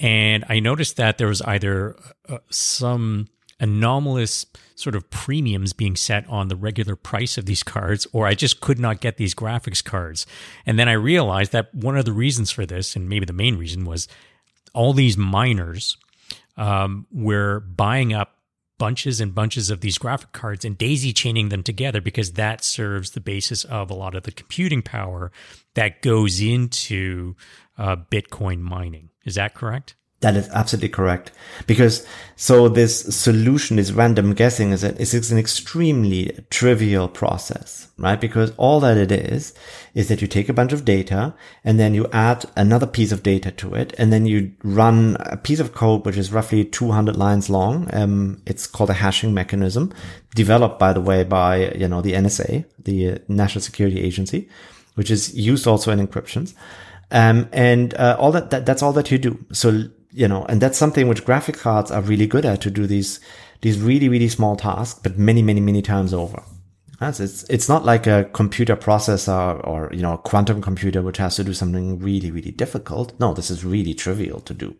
And 0.00 0.44
I 0.48 0.60
noticed 0.60 0.96
that 0.96 1.18
there 1.18 1.26
was 1.26 1.42
either 1.42 1.96
uh, 2.28 2.38
some 2.50 3.28
anomalous 3.60 4.46
sort 4.76 4.94
of 4.94 5.10
premiums 5.10 5.72
being 5.72 5.96
set 5.96 6.28
on 6.28 6.46
the 6.48 6.54
regular 6.54 6.94
price 6.94 7.36
of 7.36 7.46
these 7.46 7.64
cards, 7.64 8.06
or 8.12 8.26
I 8.26 8.34
just 8.34 8.60
could 8.60 8.78
not 8.78 9.00
get 9.00 9.16
these 9.16 9.34
graphics 9.34 9.82
cards. 9.82 10.26
And 10.64 10.78
then 10.78 10.88
I 10.88 10.92
realized 10.92 11.52
that 11.52 11.74
one 11.74 11.96
of 11.96 12.04
the 12.04 12.12
reasons 12.12 12.50
for 12.50 12.64
this, 12.64 12.94
and 12.94 13.08
maybe 13.08 13.26
the 13.26 13.32
main 13.32 13.56
reason, 13.56 13.84
was 13.84 14.06
all 14.72 14.92
these 14.92 15.16
miners 15.16 15.96
um, 16.56 17.06
were 17.10 17.60
buying 17.60 18.12
up 18.12 18.37
bunches 18.78 19.20
and 19.20 19.34
bunches 19.34 19.70
of 19.70 19.80
these 19.80 19.98
graphic 19.98 20.32
cards 20.32 20.64
and 20.64 20.78
daisy 20.78 21.12
chaining 21.12 21.48
them 21.48 21.62
together 21.62 22.00
because 22.00 22.32
that 22.32 22.64
serves 22.64 23.10
the 23.10 23.20
basis 23.20 23.64
of 23.64 23.90
a 23.90 23.94
lot 23.94 24.14
of 24.14 24.22
the 24.22 24.32
computing 24.32 24.82
power 24.82 25.30
that 25.74 26.00
goes 26.00 26.40
into 26.40 27.34
uh, 27.76 27.96
Bitcoin 27.96 28.60
mining. 28.60 29.10
Is 29.24 29.34
that 29.34 29.54
correct? 29.54 29.94
That 30.20 30.36
is 30.36 30.48
absolutely 30.48 30.88
correct. 30.88 31.30
Because 31.68 32.04
so 32.34 32.68
this 32.68 33.02
solution, 33.14 33.78
is 33.78 33.92
random 33.92 34.34
guessing 34.34 34.72
is, 34.72 34.82
a, 34.82 35.00
is 35.00 35.30
an 35.30 35.38
extremely 35.38 36.36
trivial 36.50 37.06
process, 37.06 37.86
right? 37.98 38.20
Because 38.20 38.52
all 38.56 38.80
that 38.80 38.96
it 38.96 39.12
is, 39.12 39.54
is 39.94 40.08
that 40.08 40.20
you 40.20 40.26
take 40.26 40.48
a 40.48 40.52
bunch 40.52 40.72
of 40.72 40.84
data 40.84 41.34
and 41.62 41.78
then 41.78 41.94
you 41.94 42.08
add 42.12 42.46
another 42.56 42.86
piece 42.86 43.12
of 43.12 43.22
data 43.22 43.52
to 43.52 43.74
it. 43.74 43.94
And 43.96 44.12
then 44.12 44.26
you 44.26 44.52
run 44.64 45.16
a 45.20 45.36
piece 45.36 45.60
of 45.60 45.74
code, 45.74 46.04
which 46.04 46.16
is 46.16 46.32
roughly 46.32 46.64
200 46.64 47.16
lines 47.16 47.48
long. 47.48 47.88
Um, 47.92 48.42
it's 48.44 48.66
called 48.66 48.90
a 48.90 48.94
hashing 48.94 49.32
mechanism 49.32 49.94
developed, 50.34 50.80
by 50.80 50.92
the 50.92 51.00
way, 51.00 51.22
by, 51.22 51.70
you 51.72 51.86
know, 51.86 52.02
the 52.02 52.14
NSA, 52.14 52.64
the 52.82 53.20
National 53.28 53.62
Security 53.62 54.00
Agency, 54.00 54.48
which 54.96 55.12
is 55.12 55.32
used 55.36 55.68
also 55.68 55.92
in 55.92 56.04
encryptions. 56.04 56.54
Um, 57.12 57.48
and, 57.52 57.94
uh, 57.94 58.16
all 58.18 58.32
that, 58.32 58.50
that, 58.50 58.66
that's 58.66 58.82
all 58.82 58.92
that 58.92 59.12
you 59.12 59.18
do. 59.18 59.44
So 59.52 59.88
you 60.18 60.26
know, 60.26 60.44
and 60.48 60.60
that's 60.60 60.76
something 60.76 61.06
which 61.06 61.24
graphic 61.24 61.56
cards 61.56 61.92
are 61.92 62.02
really 62.02 62.26
good 62.26 62.44
at 62.44 62.60
to 62.62 62.70
do 62.72 62.88
these, 62.88 63.20
these 63.60 63.80
really, 63.80 64.08
really 64.08 64.28
small 64.28 64.56
tasks, 64.56 64.98
but 65.00 65.16
many, 65.16 65.42
many, 65.42 65.60
many 65.60 65.80
times 65.80 66.12
over. 66.12 66.42
it's, 67.00 67.44
it's 67.44 67.68
not 67.68 67.84
like 67.84 68.08
a 68.08 68.24
computer 68.32 68.74
processor 68.74 69.64
or, 69.64 69.90
you 69.92 70.02
know, 70.02 70.14
a 70.14 70.18
quantum 70.18 70.60
computer, 70.60 71.02
which 71.02 71.18
has 71.18 71.36
to 71.36 71.44
do 71.44 71.54
something 71.54 72.00
really, 72.00 72.32
really 72.32 72.50
difficult. 72.50 73.12
No, 73.20 73.32
this 73.32 73.48
is 73.48 73.64
really 73.64 73.94
trivial 73.94 74.40
to 74.40 74.54
do. 74.54 74.74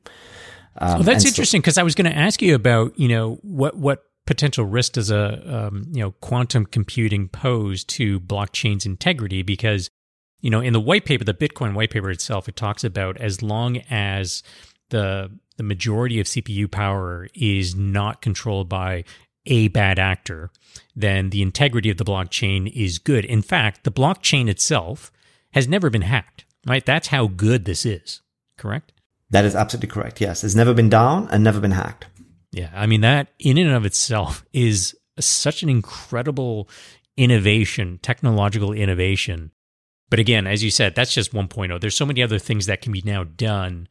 Um, 0.78 1.02
that's 1.02 1.24
interesting 1.24 1.60
because 1.60 1.76
so, 1.76 1.82
I 1.82 1.84
was 1.84 1.94
going 1.94 2.10
to 2.10 2.16
ask 2.16 2.42
you 2.42 2.56
about, 2.56 2.98
you 2.98 3.06
know, 3.06 3.38
what, 3.42 3.76
what 3.76 4.02
potential 4.26 4.64
risk 4.64 4.94
does 4.94 5.12
a, 5.12 5.66
um, 5.68 5.86
you 5.92 6.00
know, 6.00 6.10
quantum 6.20 6.66
computing 6.66 7.28
pose 7.28 7.84
to 7.84 8.18
blockchain's 8.18 8.84
integrity? 8.84 9.42
Because, 9.42 9.88
you 10.40 10.50
know, 10.50 10.60
in 10.60 10.72
the 10.72 10.80
white 10.80 11.04
paper, 11.04 11.22
the 11.22 11.32
Bitcoin 11.34 11.74
white 11.74 11.90
paper 11.90 12.10
itself, 12.10 12.48
it 12.48 12.56
talks 12.56 12.82
about 12.82 13.16
as 13.18 13.40
long 13.40 13.78
as 13.88 14.42
the 14.90 15.30
the 15.56 15.64
majority 15.64 16.20
of 16.20 16.26
CPU 16.26 16.70
power 16.70 17.28
is 17.34 17.74
not 17.74 18.22
controlled 18.22 18.68
by 18.68 19.04
a 19.44 19.68
bad 19.68 19.98
actor, 19.98 20.50
then 20.94 21.30
the 21.30 21.42
integrity 21.42 21.90
of 21.90 21.96
the 21.96 22.04
blockchain 22.04 22.70
is 22.72 22.98
good. 22.98 23.24
In 23.24 23.42
fact, 23.42 23.82
the 23.82 23.90
blockchain 23.90 24.48
itself 24.48 25.10
has 25.52 25.66
never 25.66 25.90
been 25.90 26.02
hacked, 26.02 26.44
right? 26.66 26.86
That's 26.86 27.08
how 27.08 27.26
good 27.26 27.64
this 27.64 27.84
is, 27.84 28.20
correct? 28.56 28.92
That 29.30 29.44
is 29.44 29.56
absolutely 29.56 29.88
correct. 29.88 30.20
Yes. 30.20 30.44
It's 30.44 30.54
never 30.54 30.74
been 30.74 30.88
down 30.88 31.28
and 31.30 31.42
never 31.42 31.60
been 31.60 31.72
hacked. 31.72 32.06
Yeah. 32.52 32.70
I 32.74 32.86
mean, 32.86 33.00
that 33.00 33.28
in 33.38 33.58
and 33.58 33.70
of 33.70 33.84
itself 33.84 34.44
is 34.52 34.94
such 35.18 35.62
an 35.62 35.68
incredible 35.68 36.68
innovation, 37.16 37.98
technological 38.00 38.72
innovation. 38.72 39.50
But 40.08 40.20
again, 40.20 40.46
as 40.46 40.62
you 40.62 40.70
said, 40.70 40.94
that's 40.94 41.12
just 41.12 41.32
1.0. 41.32 41.80
There's 41.80 41.96
so 41.96 42.06
many 42.06 42.22
other 42.22 42.38
things 42.38 42.66
that 42.66 42.80
can 42.80 42.92
be 42.92 43.02
now 43.04 43.24
done 43.24 43.88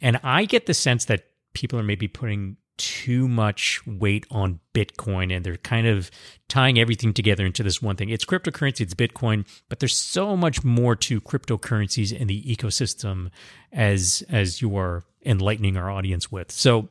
and 0.00 0.20
I 0.22 0.44
get 0.44 0.66
the 0.66 0.74
sense 0.74 1.04
that 1.06 1.26
people 1.54 1.78
are 1.78 1.84
maybe 1.84 2.08
putting 2.08 2.56
too 2.76 3.26
much 3.26 3.84
weight 3.86 4.24
on 4.30 4.60
Bitcoin 4.72 5.34
and 5.34 5.44
they're 5.44 5.56
kind 5.56 5.86
of 5.86 6.10
tying 6.48 6.78
everything 6.78 7.12
together 7.12 7.44
into 7.44 7.64
this 7.64 7.82
one 7.82 7.96
thing. 7.96 8.08
It's 8.08 8.24
cryptocurrency, 8.24 8.82
it's 8.82 8.94
Bitcoin, 8.94 9.46
but 9.68 9.80
there's 9.80 9.96
so 9.96 10.36
much 10.36 10.62
more 10.64 10.94
to 10.96 11.20
cryptocurrencies 11.20 12.18
and 12.18 12.30
the 12.30 12.42
ecosystem 12.44 13.30
as 13.72 14.22
as 14.30 14.62
you 14.62 14.76
are 14.76 15.04
enlightening 15.26 15.76
our 15.76 15.90
audience 15.90 16.30
with. 16.32 16.50
So 16.50 16.88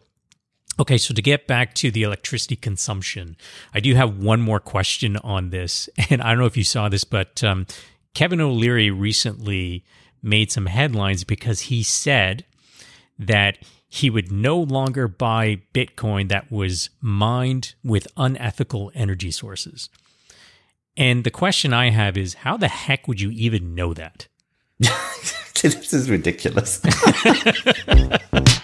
Okay, 0.80 1.00
so 1.00 1.12
to 1.12 1.24
get 1.24 1.48
back 1.48 1.74
to 1.76 1.90
the 1.90 2.04
electricity 2.04 2.56
consumption, 2.56 3.36
I 3.74 3.80
do 3.80 3.96
have 3.96 4.20
one 4.20 4.42
more 4.42 4.60
question 4.60 5.18
on 5.18 5.50
this. 5.50 5.90
And 6.10 6.22
I 6.22 6.30
don't 6.30 6.40
know 6.40 6.46
if 6.46 6.56
you 6.56 6.64
saw 6.64 6.88
this, 6.88 7.04
but 7.04 7.44
um, 7.44 7.66
Kevin 8.14 8.40
O'Leary 8.40 8.92
recently 8.92 9.84
made 10.22 10.52
some 10.52 10.68
headlines 10.68 11.24
because 11.24 11.62
he 11.62 11.82
said 11.82 12.46
that 13.20 13.58
he 13.88 14.10
would 14.10 14.32
no 14.32 14.58
longer 14.58 15.08
buy 15.08 15.62
Bitcoin 15.74 16.30
that 16.30 16.52
was 16.52 16.90
mined 17.02 17.76
with 17.84 18.08
unethical 18.18 18.92
energy 18.94 19.32
sources. 19.32 19.90
And 20.96 21.24
the 21.24 21.32
question 21.32 21.74
I 21.74 21.92
have 21.92 22.18
is 22.18 22.34
how 22.36 22.58
the 22.58 22.68
heck 22.68 23.08
would 23.08 23.22
you 23.22 23.30
even 23.32 23.76
know 23.76 23.94
that? 23.94 24.28
this 24.80 25.94
is 25.94 26.10
ridiculous. 26.10 26.82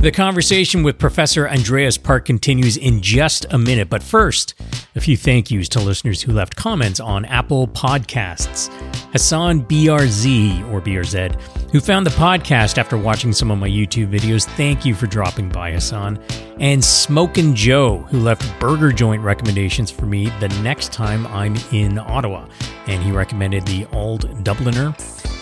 The 0.00 0.10
conversation 0.10 0.82
with 0.82 0.98
Professor 0.98 1.46
Andreas 1.46 1.98
Park 1.98 2.24
continues 2.24 2.78
in 2.78 3.02
just 3.02 3.44
a 3.50 3.58
minute, 3.58 3.90
but 3.90 4.02
first, 4.02 4.54
a 4.96 5.00
few 5.00 5.14
thank 5.14 5.50
yous 5.50 5.68
to 5.68 5.78
listeners 5.78 6.22
who 6.22 6.32
left 6.32 6.56
comments 6.56 7.00
on 7.00 7.26
Apple 7.26 7.68
Podcasts. 7.68 8.72
Hassan 9.12 9.62
BRZ 9.66 10.72
or 10.72 10.80
BRZ, 10.80 11.38
who 11.70 11.80
found 11.80 12.06
the 12.06 12.10
podcast 12.12 12.78
after 12.78 12.96
watching 12.96 13.34
some 13.34 13.50
of 13.50 13.58
my 13.58 13.68
YouTube 13.68 14.10
videos. 14.10 14.46
Thank 14.56 14.86
you 14.86 14.94
for 14.94 15.06
dropping 15.06 15.50
by, 15.50 15.72
Hassan. 15.72 16.18
And 16.60 16.82
Smokin' 16.82 17.54
Joe, 17.54 17.98
who 18.08 18.20
left 18.20 18.58
burger 18.58 18.92
joint 18.92 19.22
recommendations 19.22 19.90
for 19.90 20.06
me 20.06 20.30
the 20.40 20.48
next 20.62 20.94
time 20.94 21.26
I'm 21.26 21.56
in 21.72 21.98
Ottawa. 21.98 22.46
And 22.86 23.02
he 23.02 23.12
recommended 23.12 23.66
the 23.66 23.84
Old 23.92 24.30
Dubliner 24.44 24.96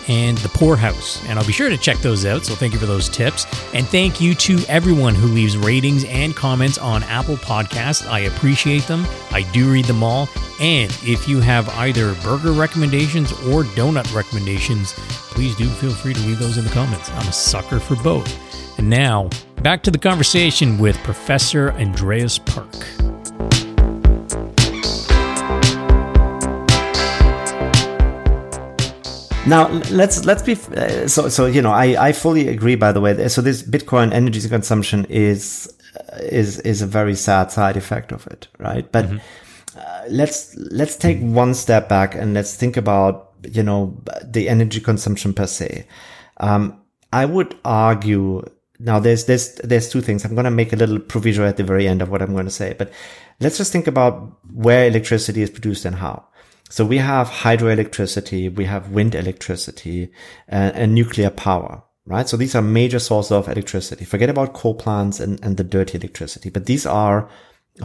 and 0.09 0.37
The 0.39 0.49
Poorhouse. 0.49 1.23
And 1.27 1.39
I'll 1.39 1.45
be 1.45 1.53
sure 1.53 1.69
to 1.69 1.77
check 1.77 1.97
those 1.99 2.25
out. 2.25 2.43
So 2.43 2.55
thank 2.55 2.73
you 2.73 2.79
for 2.79 2.87
those 2.87 3.07
tips. 3.07 3.45
And 3.73 3.87
thank 3.87 4.19
you 4.19 4.33
to 4.35 4.59
everyone 4.67 5.15
who 5.15 5.27
leaves 5.27 5.55
ratings 5.55 6.03
and 6.05 6.35
comments 6.35 6.77
on 6.77 7.03
Apple 7.03 7.37
Podcasts. 7.37 8.05
I 8.09 8.21
appreciate 8.21 8.83
them. 8.83 9.05
I 9.31 9.43
do 9.53 9.71
read 9.71 9.85
them 9.85 10.03
all. 10.03 10.27
And 10.59 10.91
if 11.03 11.27
you 11.27 11.39
have 11.39 11.69
either 11.69 12.15
burger 12.15 12.51
recommendations 12.51 13.31
or 13.31 13.63
donut 13.63 14.13
recommendations, 14.13 14.93
please 15.31 15.55
do 15.55 15.69
feel 15.69 15.91
free 15.91 16.13
to 16.13 16.19
leave 16.21 16.39
those 16.39 16.57
in 16.57 16.65
the 16.65 16.71
comments. 16.71 17.09
I'm 17.11 17.27
a 17.27 17.31
sucker 17.31 17.79
for 17.79 17.95
both. 17.97 18.77
And 18.79 18.89
now, 18.89 19.29
back 19.61 19.83
to 19.83 19.91
the 19.91 19.97
conversation 19.97 20.77
with 20.77 20.97
Professor 21.03 21.71
Andreas 21.73 22.39
Park. 22.39 22.98
Now 29.49 29.67
let's 29.89 30.25
let's 30.25 30.43
be 30.43 30.53
uh, 30.77 31.07
so 31.07 31.27
so 31.29 31.47
you 31.47 31.61
know 31.61 31.71
I 31.71 32.09
I 32.09 32.11
fully 32.11 32.47
agree 32.47 32.75
by 32.75 32.91
the 32.91 33.01
way 33.01 33.27
so 33.27 33.41
this 33.41 33.63
Bitcoin 33.63 34.13
energy 34.13 34.47
consumption 34.47 35.05
is 35.09 35.73
uh, 35.97 36.17
is 36.21 36.59
is 36.59 36.81
a 36.83 36.87
very 36.87 37.15
sad 37.15 37.51
side 37.51 37.75
effect 37.75 38.11
of 38.11 38.27
it 38.27 38.47
right? 38.59 38.89
But 38.91 39.05
mm-hmm. 39.05 39.17
uh, 39.75 40.03
let's 40.09 40.55
let's 40.55 40.95
take 40.95 41.19
one 41.19 41.55
step 41.55 41.89
back 41.89 42.13
and 42.13 42.33
let's 42.35 42.55
think 42.55 42.77
about 42.77 43.33
you 43.51 43.63
know 43.63 43.99
the 44.23 44.47
energy 44.47 44.79
consumption 44.79 45.33
per 45.33 45.47
se. 45.47 45.87
Um, 46.37 46.81
I 47.11 47.25
would 47.25 47.57
argue 47.65 48.43
now 48.79 48.99
there's 48.99 49.25
there's 49.25 49.55
there's 49.55 49.89
two 49.89 50.01
things. 50.01 50.25
I'm 50.25 50.35
going 50.35 50.45
to 50.45 50.51
make 50.51 50.73
a 50.73 50.75
little 50.75 50.99
proviso 50.99 51.43
at 51.45 51.57
the 51.57 51.63
very 51.63 51.87
end 51.87 52.03
of 52.03 52.09
what 52.09 52.21
I'm 52.21 52.33
going 52.33 52.45
to 52.45 52.51
say 52.51 52.75
but 52.77 52.91
let's 53.39 53.57
just 53.57 53.71
think 53.71 53.87
about 53.87 54.37
where 54.53 54.87
electricity 54.87 55.41
is 55.41 55.49
produced 55.49 55.85
and 55.85 55.95
how 55.95 56.27
so 56.69 56.85
we 56.85 56.97
have 56.97 57.29
hydroelectricity, 57.29 58.53
we 58.55 58.65
have 58.65 58.91
wind 58.91 59.15
electricity, 59.15 60.11
uh, 60.51 60.71
and 60.73 60.93
nuclear 60.93 61.29
power, 61.29 61.83
right? 62.05 62.29
So 62.29 62.37
these 62.37 62.55
are 62.55 62.61
major 62.61 62.99
sources 62.99 63.31
of 63.31 63.47
electricity. 63.47 64.05
Forget 64.05 64.29
about 64.29 64.53
coal 64.53 64.75
plants 64.75 65.19
and, 65.19 65.43
and 65.43 65.57
the 65.57 65.63
dirty 65.63 65.97
electricity, 65.97 66.49
but 66.49 66.67
these 66.67 66.85
are 66.85 67.29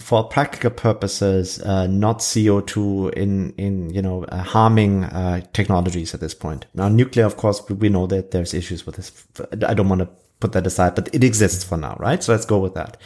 for 0.00 0.24
practical 0.24 0.70
purposes, 0.70 1.60
uh, 1.62 1.86
not 1.86 2.18
CO2 2.18 3.12
in, 3.14 3.52
in, 3.56 3.90
you 3.90 4.02
know, 4.02 4.24
uh, 4.24 4.42
harming, 4.42 5.04
uh, 5.04 5.40
technologies 5.52 6.14
at 6.14 6.20
this 6.20 6.34
point. 6.34 6.66
Now, 6.74 6.88
nuclear, 6.88 7.26
of 7.26 7.36
course, 7.36 7.62
we 7.68 7.88
know 7.88 8.06
that 8.08 8.32
there's 8.32 8.54
issues 8.54 8.84
with 8.86 8.96
this. 8.96 9.26
I 9.66 9.72
don't 9.74 9.88
want 9.88 10.00
to 10.00 10.08
put 10.40 10.52
that 10.52 10.66
aside, 10.66 10.94
but 10.96 11.14
it 11.14 11.22
exists 11.22 11.62
for 11.62 11.78
now, 11.78 11.96
right? 12.00 12.22
So 12.22 12.32
let's 12.32 12.46
go 12.46 12.58
with 12.58 12.74
that. 12.74 12.96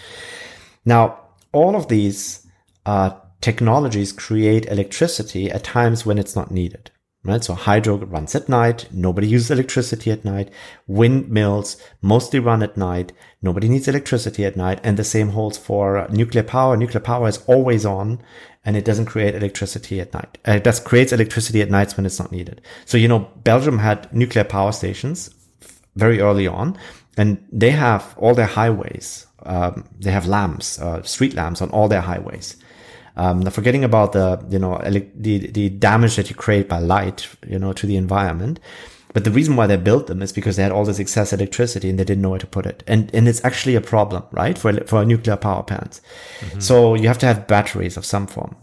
Now, 0.87 1.21
all 1.53 1.77
of 1.77 1.89
these, 1.89 2.47
are 2.89 3.21
technologies 3.41 4.13
create 4.13 4.67
electricity 4.67 5.51
at 5.51 5.65
times 5.65 6.05
when 6.05 6.19
it's 6.19 6.37
not 6.37 6.51
needed. 6.51 6.91
Right? 7.25 7.43
So 7.43 7.55
hydro 7.55 7.97
runs 7.97 8.35
at 8.35 8.49
night. 8.49 8.89
Nobody 8.93 9.27
uses 9.27 9.51
electricity 9.51 10.11
at 10.13 10.25
night. 10.25 10.51
Windmills 10.87 11.77
mostly 12.01 12.39
run 12.39 12.63
at 12.63 12.77
night. 12.77 13.13
Nobody 13.43 13.69
needs 13.69 13.89
electricity 13.89 14.45
at 14.45 14.57
night. 14.57 14.81
And 14.85 14.97
the 14.97 15.05
same 15.05 15.31
holds 15.31 15.59
for 15.59 16.07
nuclear 16.11 16.45
power. 16.45 16.77
Nuclear 16.77 17.01
power 17.01 17.29
is 17.29 17.43
always 17.47 17.85
on 17.85 18.23
and 18.65 18.77
it 18.77 18.85
doesn't 18.85 19.07
create 19.07 19.35
electricity 19.35 20.01
at 20.01 20.15
night. 20.15 20.39
Uh, 20.47 20.53
it 20.53 20.65
does 20.65 20.79
creates 20.79 21.13
electricity 21.13 21.61
at 21.61 21.71
nights 21.71 21.97
when 21.97 22.07
it's 22.07 22.19
not 22.19 22.33
needed. 22.33 22.63
So, 22.85 22.97
you 22.97 23.09
know, 23.09 23.29
Belgium 23.43 23.79
had 23.79 24.13
nuclear 24.15 24.45
power 24.45 24.73
stations 24.73 25.31
very 25.97 26.21
early 26.21 26.47
on 26.47 26.79
and 27.17 27.45
they 27.51 27.71
have 27.71 28.15
all 28.17 28.35
their 28.35 28.47
highways. 28.47 29.27
Um, 29.43 29.85
they 29.99 30.13
have 30.13 30.27
lamps, 30.27 30.79
uh, 30.81 31.03
street 31.03 31.35
lamps 31.35 31.61
on 31.61 31.71
all 31.71 31.89
their 31.89 32.01
highways. 32.01 32.57
Um, 33.19 33.41
now 33.41 33.51
forgetting 33.51 33.83
about 33.83 34.13
the, 34.13 34.43
you 34.49 34.61
know, 34.61 34.81
the, 35.15 35.39
the 35.51 35.69
damage 35.71 36.15
that 36.17 36.31
you 36.31 36.37
create 36.37 36.69
by 36.69 36.79
light, 36.79 37.29
you 37.47 37.59
know, 37.59 37.73
to 37.73 37.87
the 37.87 37.97
environment. 37.97 38.61
But 39.13 39.25
the 39.25 39.33
reason 39.33 39.57
why 39.57 39.67
they 39.67 39.77
built 39.77 40.07
them 40.07 40.23
is 40.23 40.33
because 40.33 40.55
they 40.57 40.63
had 40.63 40.71
all 40.71 40.85
this 40.85 41.01
excess 41.01 41.33
electricity 41.33 41.91
and 41.91 41.99
they 41.99 42.05
didn't 42.05 42.23
know 42.23 42.31
where 42.31 42.39
to 42.39 42.47
put 42.47 42.67
it. 42.67 42.85
And, 42.87 43.13
and 43.13 43.27
it's 43.27 43.45
actually 43.45 43.75
a 43.75 43.81
problem, 43.81 44.23
right? 44.31 44.57
For, 44.57 44.73
for 44.85 45.05
nuclear 45.05 45.37
power 45.37 45.65
plants. 45.65 46.01
Mm-hmm. 46.41 46.61
So 46.61 46.95
you 46.95 47.09
have 47.09 47.19
to 47.19 47.27
have 47.27 47.49
batteries 47.49 47.97
of 47.97 48.05
some 48.05 48.27
form. 48.29 48.55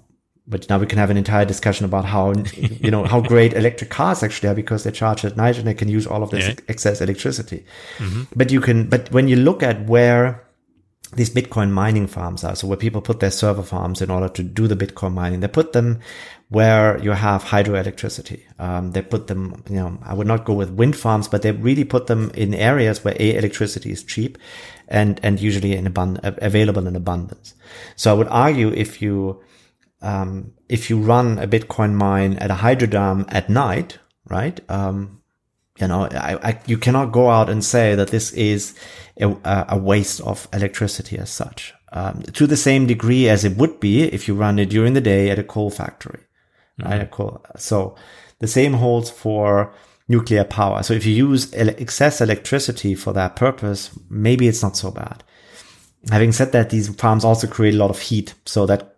But 0.48 0.70
now 0.70 0.78
we 0.78 0.86
can 0.86 1.00
have 1.00 1.10
an 1.10 1.18
entire 1.18 1.44
discussion 1.44 1.86
about 1.86 2.06
how, 2.06 2.32
you 2.56 2.92
know, 2.92 3.04
how 3.04 3.20
great 3.20 3.54
electric 3.54 3.90
cars 3.90 4.22
actually 4.22 4.50
are 4.50 4.56
because 4.56 4.84
they 4.84 4.92
charge 4.92 5.26
at 5.26 5.36
night 5.36 5.58
and 5.58 5.68
they 5.68 5.74
can 5.74 5.90
use 5.90 6.06
all 6.06 6.22
of 6.22 6.30
this 6.30 6.48
yeah. 6.48 6.54
excess 6.70 7.02
electricity. 7.02 7.66
Mm-hmm. 7.98 8.24
But 8.36 8.52
you 8.52 8.62
can, 8.62 8.88
but 8.88 9.12
when 9.12 9.28
you 9.28 9.36
look 9.36 9.64
at 9.64 9.86
where 9.88 10.45
these 11.14 11.30
Bitcoin 11.30 11.72
mining 11.72 12.08
farms 12.08 12.44
are. 12.44 12.56
So 12.56 12.68
where 12.68 12.78
people 12.78 13.02
put 13.02 13.20
their 13.20 13.32
server 13.32 13.64
farms 13.64 14.02
in 14.02 14.10
order 14.10 14.28
to 14.30 14.44
do 14.44 14.68
the 14.68 14.76
Bitcoin 14.76 15.14
mining, 15.14 15.40
they 15.40 15.48
put 15.48 15.74
them 15.74 16.00
where 16.50 16.98
you 17.00 17.12
have 17.12 17.44
hydroelectricity. 17.44 18.42
Um, 18.60 18.92
they 18.92 19.02
put 19.02 19.28
them, 19.28 19.64
you 19.70 19.78
know, 19.78 19.98
I 20.04 20.14
would 20.14 20.28
not 20.28 20.46
go 20.46 20.54
with 20.54 20.72
wind 20.72 20.96
farms, 20.96 21.28
but 21.28 21.42
they 21.42 21.52
really 21.52 21.84
put 21.84 22.08
them 22.08 22.32
in 22.34 22.54
areas 22.54 23.04
where 23.04 23.16
a 23.20 23.36
electricity 23.36 23.92
is 23.92 24.04
cheap 24.04 24.38
and, 24.88 25.20
and 25.24 25.40
usually 25.40 25.74
in 25.76 25.86
abund- 25.86 26.20
available 26.42 26.88
in 26.88 26.96
abundance. 26.96 27.56
So 27.96 28.12
I 28.12 28.14
would 28.16 28.28
argue 28.28 28.72
if 28.72 29.02
you, 29.02 29.42
um, 30.02 30.54
if 30.70 30.90
you 30.90 31.00
run 31.00 31.40
a 31.40 31.48
Bitcoin 31.48 31.94
mine 31.94 32.38
at 32.38 32.52
a 32.52 32.56
hydro 32.56 32.88
dam 32.88 33.26
at 33.30 33.50
night, 33.50 34.00
right? 34.28 34.60
Um, 34.70 35.22
you 35.80 35.88
know, 35.88 36.06
I, 36.06 36.38
I, 36.42 36.62
you 36.68 36.78
cannot 36.78 37.12
go 37.12 37.30
out 37.30 37.50
and 37.50 37.64
say 37.64 37.96
that 37.96 38.10
this 38.10 38.32
is 38.34 38.76
a, 39.20 39.66
a 39.70 39.78
waste 39.78 40.22
of 40.22 40.48
electricity 40.54 41.18
as 41.18 41.30
such, 41.30 41.74
um, 41.94 42.22
to 42.34 42.48
the 42.48 42.58
same 42.58 42.86
degree 42.86 43.30
as 43.30 43.46
it 43.46 43.58
would 43.58 43.80
be 43.80 44.04
if 44.04 44.28
you 44.28 44.36
run 44.36 44.60
it 44.60 44.70
during 44.70 44.94
the 44.94 45.02
day 45.02 45.30
at 45.30 45.40
a 45.40 45.44
coal 45.44 45.70
factory, 45.70 46.20
mm-hmm. 46.80 46.92
right? 46.92 47.12
Coal. 47.12 47.44
So 47.58 47.96
the 48.40 48.48
same 48.48 48.74
holds 48.74 49.10
for 49.10 49.74
nuclear 50.08 50.44
power. 50.44 50.84
So 50.84 50.94
if 50.94 51.06
you 51.06 51.14
use 51.14 51.54
excess 51.54 52.22
electricity 52.22 52.96
for 52.96 53.14
that 53.14 53.36
purpose, 53.36 53.98
maybe 54.10 54.48
it's 54.48 54.62
not 54.62 54.78
so 54.78 54.92
bad. 54.92 55.24
Having 56.12 56.34
said 56.34 56.52
that, 56.52 56.70
these 56.70 56.94
farms 56.96 57.26
also 57.26 57.48
create 57.48 57.74
a 57.74 57.78
lot 57.78 57.90
of 57.90 58.00
heat, 58.00 58.36
so 58.46 58.68
that 58.68 58.98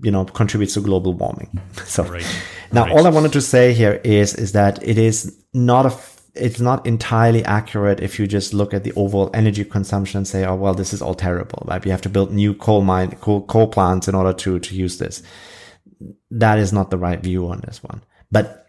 you 0.00 0.10
know 0.10 0.24
contributes 0.24 0.74
to 0.74 0.80
global 0.80 1.12
warming. 1.12 1.60
So 1.86 2.04
right. 2.04 2.26
now, 2.72 2.84
right. 2.84 2.92
all 2.92 3.06
I 3.06 3.10
wanted 3.10 3.32
to 3.32 3.40
say 3.40 3.72
here 3.72 4.00
is 4.04 4.34
is 4.34 4.52
that 4.52 4.80
it 4.82 4.98
is 4.98 5.44
not 5.52 5.86
a 5.86 5.90
it's 6.36 6.60
not 6.60 6.86
entirely 6.86 7.44
accurate 7.44 8.00
if 8.00 8.18
you 8.18 8.26
just 8.26 8.54
look 8.54 8.74
at 8.74 8.84
the 8.84 8.92
overall 8.94 9.30
energy 9.34 9.64
consumption 9.64 10.18
and 10.18 10.28
say, 10.28 10.44
oh, 10.44 10.54
well, 10.54 10.74
this 10.74 10.92
is 10.92 11.02
all 11.02 11.14
terrible, 11.14 11.62
right? 11.66 11.84
We 11.84 11.90
have 11.90 12.02
to 12.02 12.08
build 12.08 12.32
new 12.32 12.54
coal 12.54 12.82
mine, 12.82 13.12
coal, 13.20 13.42
coal 13.46 13.68
plants 13.68 14.08
in 14.08 14.14
order 14.14 14.32
to, 14.32 14.58
to 14.58 14.74
use 14.74 14.98
this. 14.98 15.22
That 16.30 16.58
is 16.58 16.72
not 16.72 16.90
the 16.90 16.98
right 16.98 17.20
view 17.20 17.48
on 17.48 17.60
this 17.60 17.82
one. 17.82 18.02
But 18.30 18.66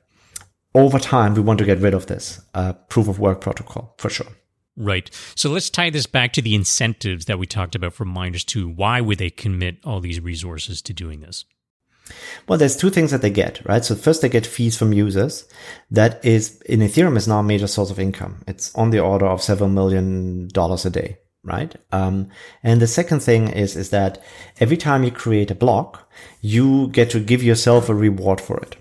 over 0.74 1.00
time, 1.00 1.34
we 1.34 1.42
want 1.42 1.60
to 1.60 1.66
get 1.66 1.80
rid 1.80 1.94
of 1.94 2.06
this 2.08 2.42
uh, 2.54 2.74
proof 2.74 3.08
of 3.08 3.20
work 3.20 3.42
protocol 3.42 3.96
for 3.98 4.10
sure. 4.10 4.28
Right. 4.78 5.10
So 5.36 5.50
let's 5.50 5.72
tie 5.72 5.90
this 5.90 6.06
back 6.06 6.34
to 6.34 6.42
the 6.42 6.54
incentives 6.54 7.26
that 7.26 7.40
we 7.40 7.48
talked 7.48 7.74
about 7.74 7.94
for 7.94 8.06
miners 8.06 8.44
too. 8.44 8.70
Why 8.70 9.02
would 9.02 9.18
they 9.18 9.32
commit 9.32 9.80
all 9.84 10.00
these 10.00 10.20
resources 10.20 10.84
to 10.84 10.94
doing 10.94 11.20
this? 11.20 11.46
Well, 12.48 12.58
there's 12.58 12.78
two 12.78 12.90
things 12.90 13.12
that 13.12 13.22
they 13.22 13.30
get, 13.30 13.66
right? 13.66 13.84
So 13.84 13.96
first 13.96 14.22
they 14.22 14.30
get 14.30 14.46
fees 14.46 14.78
from 14.78 14.94
users. 14.94 15.48
That 15.92 16.24
is 16.24 16.62
in 16.62 16.80
Ethereum 16.80 17.18
is 17.18 17.28
now 17.28 17.40
a 17.40 17.44
major 17.44 17.68
source 17.68 17.92
of 17.92 18.00
income. 18.00 18.44
It's 18.48 18.74
on 18.76 18.92
the 18.92 19.00
order 19.00 19.26
of 19.26 19.42
several 19.42 19.70
million 19.70 20.48
dollars 20.50 20.86
a 20.86 20.90
day, 20.90 21.18
right? 21.44 21.76
Um, 21.92 22.30
and 22.64 22.82
the 22.82 22.88
second 22.88 23.22
thing 23.22 23.50
is, 23.50 23.76
is 23.76 23.90
that 23.90 24.24
every 24.60 24.78
time 24.78 25.04
you 25.04 25.12
create 25.12 25.52
a 25.52 25.56
block, 25.56 26.10
you 26.42 26.88
get 26.90 27.10
to 27.12 27.20
give 27.20 27.44
yourself 27.44 27.90
a 27.90 27.96
reward 27.96 28.40
for 28.40 28.58
it. 28.58 28.78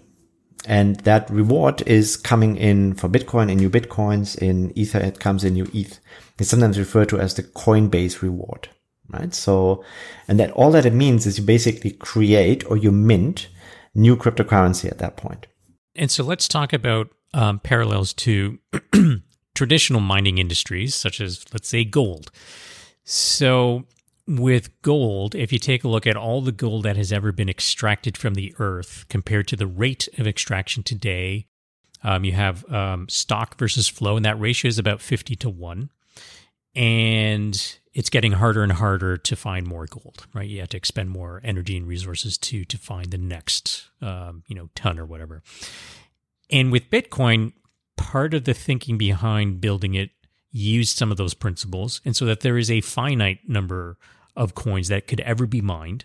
And 0.69 0.97
that 1.01 1.31
reward 1.31 1.83
is 1.87 2.17
coming 2.17 2.57
in 2.57 2.95
for 2.95 3.09
Bitcoin 3.09 3.51
in 3.51 3.59
new 3.59 3.71
Bitcoins. 3.71 4.37
In 4.37 4.77
Ether, 4.77 4.99
it 4.99 5.21
comes 5.21 5.45
in 5.45 5.55
new 5.55 5.71
ETH. 5.73 6.01
It's 6.39 6.51
sometimes 6.51 6.79
referred 6.79 7.09
to 7.11 7.21
as 7.21 7.35
the 7.35 7.45
Coinbase 7.45 8.21
reward 8.21 8.69
right? 9.11 9.35
So, 9.35 9.85
and 10.29 10.39
that 10.41 10.51
all 10.53 10.71
that 10.73 10.87
it 10.87 10.93
means 10.93 11.27
is 11.27 11.39
you 11.39 11.45
basically 11.45 11.93
create 11.93 12.69
or 12.71 12.77
you 12.77 12.93
mint 12.93 13.49
new 13.95 14.17
cryptocurrency 14.17 14.91
at 14.91 14.99
that 14.99 15.17
point. 15.17 15.47
And 15.95 16.11
so 16.11 16.23
let's 16.23 16.47
talk 16.47 16.73
about 16.73 17.09
um, 17.35 17.59
parallels 17.59 18.13
to 18.15 18.59
traditional 19.55 20.01
mining 20.01 20.39
industries, 20.39 20.95
such 20.95 21.21
as, 21.21 21.45
let's 21.53 21.69
say, 21.69 21.85
gold. 21.85 22.31
So, 23.05 23.85
with 24.27 24.71
gold, 24.83 25.35
if 25.35 25.53
you 25.53 25.59
take 25.59 25.85
a 25.85 25.89
look 25.89 26.07
at 26.07 26.17
all 26.17 26.43
the 26.43 26.53
gold 26.53 26.83
that 26.83 26.97
has 26.97 27.13
ever 27.13 27.31
been 27.31 27.49
extracted 27.49 28.17
from 28.17 28.35
the 28.35 28.55
earth 28.59 29.07
compared 29.09 29.47
to 29.49 29.57
the 29.57 29.67
rate 29.67 30.09
of 30.19 30.27
extraction 30.27 30.83
today, 30.83 31.47
um, 32.03 32.25
you 32.25 32.33
have 32.33 32.71
um, 32.73 33.09
stock 33.09 33.57
versus 33.59 33.89
flow, 33.89 34.17
and 34.17 34.25
that 34.25 34.39
ratio 34.39 34.69
is 34.69 34.79
about 34.79 35.01
50 35.01 35.37
to 35.37 35.49
1. 35.49 35.91
And 36.77 37.79
it's 37.95 38.11
getting 38.11 38.33
harder 38.33 38.63
and 38.63 38.73
harder 38.73 39.17
to 39.17 39.35
find 39.35 39.67
more 39.67 39.87
gold, 39.87 40.27
right? 40.35 40.47
You 40.47 40.61
have 40.61 40.69
to 40.69 40.77
expend 40.77 41.09
more 41.09 41.41
energy 41.43 41.77
and 41.79 41.89
resources 41.89 42.37
to 42.39 42.65
to 42.67 42.79
find 42.79 43.11
the 43.11 43.19
next, 43.19 43.89
um, 44.03 44.45
you 44.47 44.55
know, 44.55 44.69
ton 44.75 44.99
or 44.99 45.07
whatever. 45.07 45.43
And 46.51 46.71
with 46.71 46.91
Bitcoin, 46.91 47.55
part 47.97 48.35
of 48.35 48.45
the 48.45 48.55
thinking 48.55 48.99
behind 48.99 49.61
building 49.61 49.95
it 49.95 50.11
used 50.53 50.97
some 50.97 51.11
of 51.11 51.17
those 51.17 51.35
principles, 51.35 52.03
and 52.05 52.15
so 52.15 52.27
that 52.27 52.41
there 52.41 52.59
is 52.59 52.71
a 52.71 52.83
finite 52.83 53.49
number 53.49 53.97
of 54.37 54.55
coins 54.55 54.89
that 54.89 55.07
could 55.07 55.21
ever 55.21 55.47
be 55.47 55.63
mined, 55.63 56.05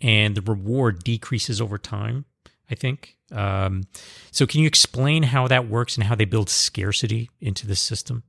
and 0.00 0.34
the 0.34 0.42
reward 0.42 1.02
decreases 1.02 1.60
over 1.60 1.78
time. 1.78 2.26
I 2.70 2.74
think. 2.74 3.16
Um, 3.30 3.84
so, 4.30 4.46
can 4.46 4.60
you 4.60 4.66
explain 4.66 5.24
how 5.24 5.46
that 5.48 5.68
works 5.68 5.96
and 5.96 6.04
how 6.04 6.14
they 6.14 6.24
build 6.24 6.48
scarcity 6.48 7.30
into 7.40 7.66
the 7.66 7.76
system? 7.76 8.22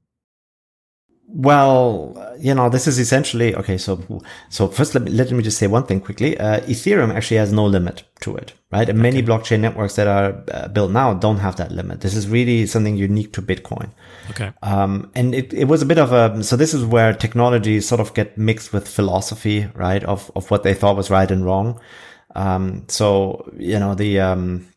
Well, 1.28 2.36
you 2.38 2.54
know, 2.54 2.70
this 2.70 2.86
is 2.86 3.00
essentially 3.00 3.56
okay. 3.56 3.78
So, 3.78 4.22
so 4.50 4.68
first, 4.68 4.94
let 4.94 5.04
me, 5.04 5.12
let 5.12 5.32
me 5.32 5.42
just 5.42 5.58
say 5.58 5.66
one 5.66 5.86
thing 5.86 6.00
quickly. 6.00 6.38
Uh, 6.38 6.60
Ethereum 6.62 7.14
actually 7.14 7.38
has 7.38 7.52
no 7.52 7.66
limit 7.66 8.04
to 8.22 8.36
it, 8.36 8.54
right? 8.72 8.88
And 8.88 9.00
many 9.00 9.24
blockchain 9.24 9.62
networks 9.62 9.96
that 9.96 10.08
are 10.08 10.44
uh, 10.52 10.68
built 10.68 10.92
now 10.92 11.14
don't 11.16 11.38
have 11.38 11.56
that 11.56 11.72
limit. 11.72 12.02
This 12.02 12.16
is 12.16 12.28
really 12.28 12.68
something 12.68 12.96
unique 12.96 13.34
to 13.34 13.42
Bitcoin. 13.42 13.90
Okay. 14.32 14.52
Um, 14.62 15.12
and 15.16 15.34
it, 15.34 15.54
it 15.54 15.66
was 15.66 15.82
a 15.82 15.88
bit 15.88 15.98
of 15.98 16.12
a 16.12 16.44
so 16.44 16.56
this 16.56 16.74
is 16.74 16.86
where 16.86 17.14
technology 17.14 17.82
sort 17.82 18.02
of 18.02 18.14
get 18.14 18.38
mixed 18.38 18.72
with 18.72 18.88
philosophy, 18.88 19.68
right? 19.74 20.04
Of 20.04 20.32
of 20.36 20.52
what 20.52 20.64
they 20.64 20.76
thought 20.76 20.98
was 20.98 21.10
right 21.10 21.32
and 21.32 21.44
wrong. 21.44 21.80
Um, 22.36 22.86
so 22.90 23.50
you 23.58 23.80
know 23.80 23.96
the 23.96 24.20
um, 24.20 24.68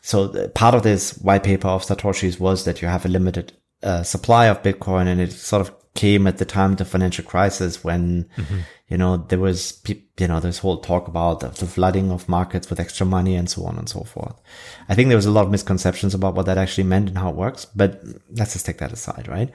so 0.00 0.48
part 0.50 0.74
of 0.74 0.82
this 0.82 1.18
white 1.18 1.42
paper 1.42 1.68
of 1.68 1.84
Satoshi's 1.84 2.40
was 2.40 2.64
that 2.64 2.80
you 2.80 2.88
have 2.88 3.04
a 3.04 3.08
limited 3.08 3.52
uh, 3.82 4.02
supply 4.02 4.46
of 4.46 4.62
Bitcoin, 4.62 5.06
and 5.06 5.20
it 5.20 5.32
sort 5.32 5.60
of 5.60 5.75
came 5.96 6.26
at 6.26 6.38
the 6.38 6.44
time 6.44 6.72
of 6.72 6.78
the 6.78 6.84
financial 6.84 7.24
crisis 7.24 7.82
when, 7.82 8.28
mm-hmm. 8.36 8.58
you 8.88 8.96
know, 8.96 9.16
there 9.16 9.38
was, 9.38 9.82
you 9.88 10.28
know, 10.28 10.38
this 10.38 10.58
whole 10.58 10.78
talk 10.78 11.08
about 11.08 11.40
the 11.40 11.66
flooding 11.66 12.12
of 12.12 12.28
markets 12.28 12.70
with 12.70 12.78
extra 12.78 13.04
money 13.06 13.34
and 13.34 13.50
so 13.50 13.64
on 13.64 13.76
and 13.76 13.88
so 13.88 14.00
forth. 14.00 14.40
I 14.88 14.94
think 14.94 15.08
there 15.08 15.16
was 15.16 15.26
a 15.26 15.32
lot 15.32 15.46
of 15.46 15.50
misconceptions 15.50 16.14
about 16.14 16.34
what 16.34 16.46
that 16.46 16.58
actually 16.58 16.84
meant 16.84 17.08
and 17.08 17.18
how 17.18 17.30
it 17.30 17.36
works, 17.36 17.64
but 17.64 18.02
let's 18.30 18.52
just 18.52 18.66
take 18.66 18.78
that 18.78 18.92
aside, 18.92 19.26
right? 19.26 19.50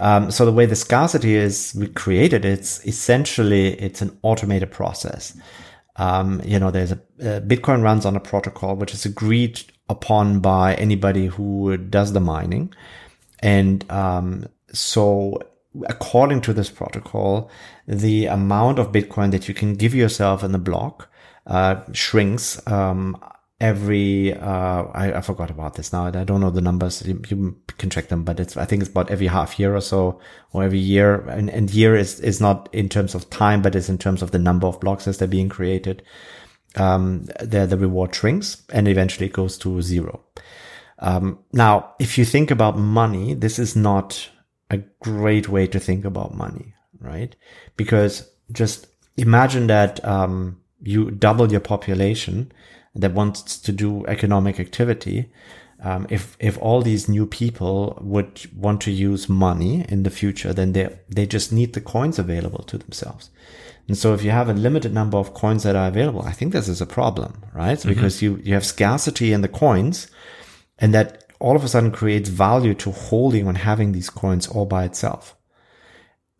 Um, 0.00 0.30
so 0.30 0.44
the 0.44 0.52
way 0.52 0.66
the 0.66 0.76
scarcity 0.76 1.36
is 1.36 1.78
created, 1.94 2.44
it's 2.44 2.84
essentially, 2.84 3.80
it's 3.80 4.02
an 4.02 4.18
automated 4.22 4.72
process. 4.72 5.36
Um, 5.96 6.42
you 6.44 6.58
know, 6.58 6.72
there's 6.72 6.92
a, 6.92 6.96
uh, 7.20 7.40
Bitcoin 7.40 7.82
runs 7.82 8.04
on 8.04 8.16
a 8.16 8.20
protocol 8.20 8.74
which 8.74 8.92
is 8.92 9.04
agreed 9.04 9.62
upon 9.88 10.40
by 10.40 10.74
anybody 10.74 11.26
who 11.26 11.76
does 11.76 12.12
the 12.12 12.20
mining. 12.20 12.74
And, 13.40 13.88
um, 13.90 14.46
so 14.72 15.38
according 15.86 16.40
to 16.42 16.52
this 16.52 16.70
protocol, 16.70 17.50
the 17.86 18.26
amount 18.26 18.78
of 18.78 18.92
Bitcoin 18.92 19.30
that 19.32 19.48
you 19.48 19.54
can 19.54 19.74
give 19.74 19.94
yourself 19.94 20.42
in 20.44 20.52
the 20.52 20.58
block 20.58 21.08
uh, 21.46 21.82
shrinks 21.92 22.64
um, 22.66 23.16
every. 23.60 24.34
Uh, 24.34 24.84
I, 24.92 25.18
I, 25.18 25.20
forgot 25.20 25.50
about 25.50 25.74
this 25.74 25.92
now. 25.92 26.06
I 26.06 26.10
don't 26.10 26.40
know 26.40 26.50
the 26.50 26.60
numbers. 26.60 27.06
You, 27.06 27.20
you, 27.28 27.56
can 27.76 27.90
check 27.90 28.08
them, 28.08 28.24
but 28.24 28.38
it's 28.38 28.56
I 28.56 28.64
think 28.64 28.82
it's 28.82 28.90
about 28.90 29.10
every 29.10 29.26
half 29.26 29.58
year 29.58 29.74
or 29.74 29.80
so, 29.80 30.20
or 30.52 30.64
every 30.64 30.78
year. 30.78 31.28
And, 31.28 31.50
and 31.50 31.70
year 31.70 31.96
is 31.96 32.20
is 32.20 32.40
not 32.40 32.68
in 32.72 32.88
terms 32.88 33.14
of 33.14 33.28
time, 33.30 33.62
but 33.62 33.74
it's 33.74 33.88
in 33.88 33.98
terms 33.98 34.22
of 34.22 34.30
the 34.30 34.38
number 34.38 34.66
of 34.66 34.80
blocks 34.80 35.08
as 35.08 35.18
they're 35.18 35.28
being 35.28 35.48
created. 35.48 36.02
Um, 36.76 37.24
the 37.40 37.66
the 37.66 37.78
reward 37.78 38.14
shrinks 38.14 38.62
and 38.72 38.88
eventually 38.88 39.28
goes 39.28 39.58
to 39.58 39.82
zero. 39.82 40.20
Um, 41.00 41.40
now, 41.52 41.94
if 41.98 42.16
you 42.16 42.24
think 42.24 42.50
about 42.50 42.78
money, 42.78 43.34
this 43.34 43.58
is 43.58 43.76
not 43.76 44.30
a 44.74 44.84
great 45.00 45.48
way 45.48 45.66
to 45.66 45.80
think 45.80 46.04
about 46.04 46.34
money, 46.34 46.74
right? 47.00 47.34
Because 47.76 48.30
just 48.52 48.86
imagine 49.16 49.66
that 49.68 50.04
um, 50.04 50.60
you 50.82 51.10
double 51.10 51.50
your 51.50 51.60
population 51.60 52.52
that 52.94 53.12
wants 53.12 53.58
to 53.58 53.72
do 53.72 54.06
economic 54.06 54.60
activity. 54.60 55.30
Um, 55.82 56.06
if 56.08 56.36
if 56.38 56.56
all 56.58 56.82
these 56.82 57.08
new 57.08 57.26
people 57.26 57.98
would 58.00 58.40
want 58.54 58.80
to 58.82 58.90
use 58.90 59.28
money 59.28 59.84
in 59.88 60.02
the 60.02 60.10
future, 60.10 60.52
then 60.52 60.72
they 60.72 60.96
they 61.08 61.26
just 61.26 61.52
need 61.52 61.72
the 61.72 61.80
coins 61.80 62.18
available 62.18 62.64
to 62.64 62.78
themselves. 62.78 63.30
And 63.88 63.98
so 63.98 64.14
if 64.14 64.22
you 64.22 64.30
have 64.30 64.48
a 64.48 64.54
limited 64.54 64.94
number 64.94 65.18
of 65.18 65.34
coins 65.34 65.62
that 65.64 65.76
are 65.76 65.88
available, 65.88 66.22
I 66.22 66.32
think 66.32 66.52
this 66.52 66.68
is 66.68 66.80
a 66.80 66.86
problem, 66.86 67.42
right? 67.52 67.78
Mm-hmm. 67.78 67.88
Because 67.88 68.22
you 68.22 68.40
you 68.42 68.54
have 68.54 68.64
scarcity 68.64 69.32
in 69.32 69.42
the 69.42 69.48
coins, 69.48 70.08
and 70.78 70.94
that 70.94 71.23
all 71.44 71.56
of 71.56 71.62
a 71.62 71.68
sudden 71.68 71.90
creates 71.90 72.30
value 72.30 72.72
to 72.72 72.90
holding 72.90 73.46
and 73.46 73.58
having 73.58 73.92
these 73.92 74.08
coins 74.08 74.48
all 74.48 74.64
by 74.64 74.84
itself. 74.84 75.36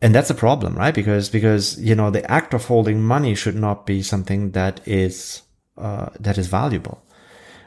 And 0.01 0.15
that's 0.15 0.31
a 0.31 0.35
problem, 0.35 0.75
right? 0.75 0.95
Because, 0.95 1.29
because, 1.29 1.79
you 1.79 1.93
know, 1.93 2.09
the 2.09 2.29
act 2.29 2.55
of 2.55 2.65
holding 2.65 3.03
money 3.03 3.35
should 3.35 3.55
not 3.55 3.85
be 3.85 4.01
something 4.01 4.51
that 4.51 4.81
is, 4.87 5.43
uh, 5.77 6.09
that 6.19 6.39
is 6.39 6.47
valuable. 6.47 7.03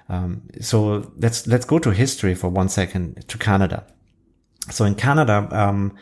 Um, 0.08 0.48
so 0.60 1.12
let's, 1.16 1.46
let's 1.46 1.64
go 1.64 1.78
to 1.78 1.90
history 1.90 2.34
for 2.34 2.48
one 2.48 2.68
second 2.68 3.24
to 3.28 3.38
Canada. 3.38 3.86
So 4.70 4.84
in 4.84 4.96
Canada, 4.96 5.48
um, 5.52 5.94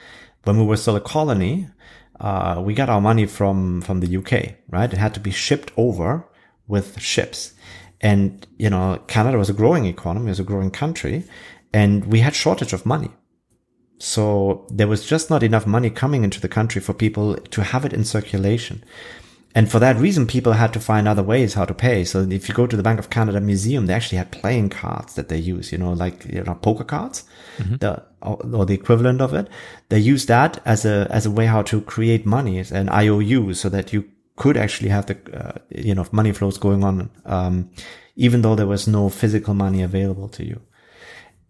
when 0.44 0.58
we 0.58 0.64
were 0.64 0.78
still 0.78 0.96
a 0.96 1.00
colony, 1.00 1.68
uh, 2.18 2.62
we 2.64 2.72
got 2.72 2.88
our 2.88 3.02
money 3.02 3.26
from, 3.26 3.82
from 3.82 4.00
the 4.00 4.16
UK, 4.16 4.54
right? 4.70 4.90
It 4.90 4.98
had 4.98 5.12
to 5.14 5.20
be 5.20 5.32
shipped 5.32 5.70
over 5.76 6.26
with 6.66 6.98
ships. 6.98 7.52
And, 8.00 8.46
you 8.58 8.70
know, 8.70 9.00
Canada 9.06 9.38
was 9.38 9.50
a 9.50 9.54
growing 9.54 9.86
economy, 9.86 10.26
it 10.26 10.30
was 10.30 10.40
a 10.40 10.44
growing 10.44 10.70
country, 10.70 11.24
and 11.72 12.04
we 12.06 12.20
had 12.20 12.34
shortage 12.34 12.72
of 12.72 12.84
money. 12.84 13.10
So 13.98 14.66
there 14.70 14.88
was 14.88 15.06
just 15.06 15.30
not 15.30 15.42
enough 15.42 15.66
money 15.66 15.88
coming 15.90 16.22
into 16.22 16.40
the 16.40 16.48
country 16.48 16.80
for 16.80 16.92
people 16.92 17.36
to 17.36 17.62
have 17.62 17.84
it 17.84 17.92
in 17.92 18.04
circulation. 18.04 18.84
And 19.54 19.70
for 19.70 19.78
that 19.78 19.96
reason, 19.96 20.26
people 20.26 20.52
had 20.52 20.74
to 20.74 20.80
find 20.80 21.08
other 21.08 21.22
ways 21.22 21.54
how 21.54 21.64
to 21.64 21.72
pay. 21.72 22.04
So 22.04 22.20
if 22.20 22.46
you 22.46 22.54
go 22.54 22.66
to 22.66 22.76
the 22.76 22.82
Bank 22.82 22.98
of 22.98 23.08
Canada 23.08 23.40
Museum, 23.40 23.86
they 23.86 23.94
actually 23.94 24.18
had 24.18 24.30
playing 24.30 24.68
cards 24.68 25.14
that 25.14 25.30
they 25.30 25.38
use, 25.38 25.72
you 25.72 25.78
know, 25.78 25.94
like, 25.94 26.26
you 26.26 26.42
know, 26.42 26.56
poker 26.56 26.84
cards, 26.84 27.24
mm-hmm. 27.56 27.76
the, 27.76 28.02
or 28.20 28.66
the 28.66 28.74
equivalent 28.74 29.22
of 29.22 29.32
it. 29.32 29.48
They 29.88 29.98
use 29.98 30.26
that 30.26 30.60
as 30.66 30.84
a, 30.84 31.06
as 31.10 31.24
a 31.24 31.30
way 31.30 31.46
how 31.46 31.62
to 31.62 31.80
create 31.80 32.26
money, 32.26 32.58
an 32.58 32.90
IOU, 32.90 33.54
so 33.54 33.70
that 33.70 33.94
you 33.94 34.04
could 34.36 34.56
actually 34.56 34.90
have 34.90 35.06
the 35.06 35.16
uh, 35.34 35.58
you 35.70 35.94
know 35.94 36.06
money 36.12 36.32
flows 36.32 36.58
going 36.58 36.84
on, 36.84 37.10
um, 37.24 37.70
even 38.14 38.42
though 38.42 38.54
there 38.54 38.66
was 38.66 38.86
no 38.86 39.08
physical 39.08 39.54
money 39.54 39.82
available 39.82 40.28
to 40.28 40.44
you. 40.44 40.60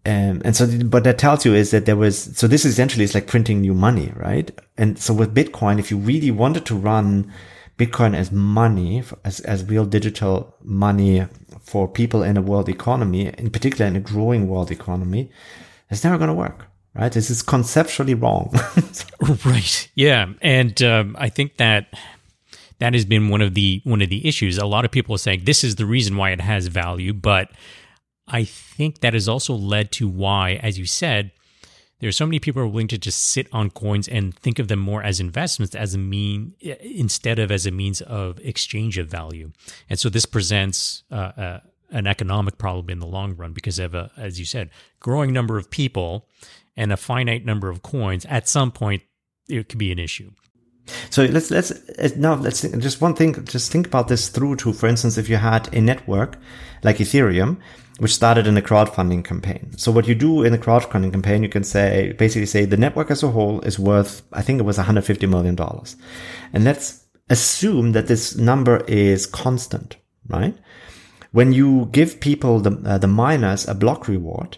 Um, 0.07 0.41
and 0.45 0.55
so, 0.55 0.65
but 0.85 1.03
that 1.03 1.17
tells 1.17 1.45
you 1.45 1.53
is 1.53 1.71
that 1.71 1.85
there 1.85 1.97
was, 1.97 2.37
so 2.37 2.47
this 2.47 2.63
essentially 2.63 3.03
is 3.03 3.13
like 3.13 3.27
printing 3.27 3.59
new 3.59 3.73
money, 3.73 4.13
right? 4.15 4.49
And 4.77 4.97
so 4.97 5.13
with 5.13 5.35
Bitcoin, 5.35 5.79
if 5.79 5.91
you 5.91 5.97
really 5.97 6.31
wanted 6.31 6.65
to 6.67 6.75
run 6.75 7.29
Bitcoin 7.77 8.15
as 8.15 8.31
money, 8.31 9.03
as, 9.25 9.41
as 9.41 9.65
real 9.65 9.85
digital 9.85 10.55
money 10.63 11.27
for 11.59 11.89
people 11.89 12.23
in 12.23 12.37
a 12.37 12.41
world 12.41 12.69
economy, 12.69 13.33
in 13.37 13.49
particular 13.49 13.85
in 13.85 13.97
a 13.97 13.99
growing 13.99 14.47
world 14.47 14.71
economy, 14.71 15.29
it's 15.89 16.05
never 16.05 16.17
going 16.17 16.29
to 16.29 16.33
work, 16.33 16.67
right? 16.95 17.11
This 17.11 17.29
is 17.29 17.41
conceptually 17.41 18.13
wrong. 18.13 18.53
right. 19.45 19.91
Yeah. 19.93 20.27
And 20.41 20.81
um, 20.83 21.17
I 21.19 21.27
think 21.27 21.57
that 21.57 21.93
that 22.79 22.93
has 22.93 23.05
been 23.05 23.29
one 23.29 23.41
of 23.41 23.53
the 23.53 23.81
one 23.83 24.01
of 24.01 24.09
the 24.09 24.27
issues. 24.27 24.57
A 24.57 24.65
lot 24.65 24.85
of 24.85 24.91
people 24.91 25.15
are 25.15 25.19
saying 25.19 25.43
this 25.43 25.63
is 25.63 25.75
the 25.75 25.85
reason 25.85 26.15
why 26.17 26.31
it 26.31 26.41
has 26.41 26.67
value, 26.67 27.13
but 27.13 27.51
I 28.27 28.43
think 28.43 28.99
that 28.99 29.13
has 29.13 29.29
also 29.29 29.53
led 29.53 29.91
to 29.93 30.07
why, 30.07 30.59
as 30.61 30.77
you 30.77 30.85
said, 30.85 31.31
there 31.99 32.09
are 32.09 32.13
so 32.13 32.25
many 32.25 32.39
people 32.39 32.61
are 32.61 32.67
willing 32.67 32.89
to 32.89 32.97
just 32.97 33.25
sit 33.25 33.47
on 33.51 33.71
coins 33.71 34.07
and 34.07 34.35
think 34.35 34.59
of 34.59 34.67
them 34.67 34.79
more 34.79 35.01
as 35.01 35.19
investments 35.19 35.73
as 35.73 35.95
a 35.95 35.97
mean 35.97 36.53
instead 36.81 37.39
of 37.39 37.51
as 37.51 37.65
a 37.65 37.71
means 37.71 38.01
of 38.01 38.39
exchange 38.39 38.97
of 38.97 39.07
value. 39.07 39.51
And 39.89 39.97
so 39.97 40.09
this 40.09 40.25
presents 40.25 41.03
uh, 41.09 41.15
uh, 41.15 41.59
an 41.89 42.05
economic 42.05 42.57
problem 42.57 42.89
in 42.89 42.99
the 42.99 43.07
long 43.07 43.35
run 43.35 43.53
because 43.53 43.79
of 43.79 43.95
a, 43.95 44.11
as 44.15 44.39
you 44.39 44.45
said, 44.45 44.69
growing 44.99 45.33
number 45.33 45.57
of 45.57 45.71
people 45.71 46.27
and 46.75 46.93
a 46.93 46.97
finite 46.97 47.45
number 47.45 47.69
of 47.69 47.81
coins. 47.81 48.25
At 48.25 48.47
some 48.47 48.71
point, 48.71 49.01
it 49.49 49.69
could 49.69 49.79
be 49.79 49.91
an 49.91 49.97
issue. 49.99 50.31
So 51.09 51.23
let's 51.25 51.51
let's 51.51 51.71
uh, 51.71 52.09
now 52.15 52.35
let's 52.35 52.61
just 52.61 53.01
one 53.01 53.13
thing. 53.13 53.45
Just 53.45 53.71
think 53.71 53.87
about 53.87 54.07
this 54.07 54.29
through 54.29 54.57
to, 54.57 54.73
for 54.73 54.87
instance, 54.87 55.17
if 55.17 55.29
you 55.29 55.37
had 55.37 55.73
a 55.73 55.81
network 55.81 56.37
like 56.83 56.97
Ethereum, 56.97 57.57
which 57.99 58.13
started 58.13 58.47
in 58.47 58.57
a 58.57 58.61
crowdfunding 58.61 59.23
campaign. 59.23 59.75
So 59.77 59.91
what 59.91 60.07
you 60.07 60.15
do 60.15 60.43
in 60.43 60.53
a 60.53 60.57
crowdfunding 60.57 61.11
campaign, 61.11 61.43
you 61.43 61.49
can 61.49 61.63
say 61.63 62.13
basically 62.17 62.45
say 62.45 62.65
the 62.65 62.77
network 62.77 63.11
as 63.11 63.23
a 63.23 63.29
whole 63.29 63.61
is 63.61 63.79
worth, 63.79 64.21
I 64.33 64.41
think 64.41 64.59
it 64.59 64.63
was 64.63 64.77
150 64.77 65.25
million 65.27 65.55
dollars, 65.55 65.95
and 66.53 66.63
let's 66.63 67.05
assume 67.29 67.91
that 67.93 68.07
this 68.07 68.35
number 68.35 68.77
is 68.87 69.25
constant, 69.25 69.97
right? 70.27 70.55
When 71.31 71.51
you 71.51 71.89
give 71.91 72.19
people 72.19 72.59
the 72.59 72.81
uh, 72.85 72.97
the 72.97 73.07
miners 73.07 73.67
a 73.67 73.73
block 73.73 74.07
reward, 74.07 74.57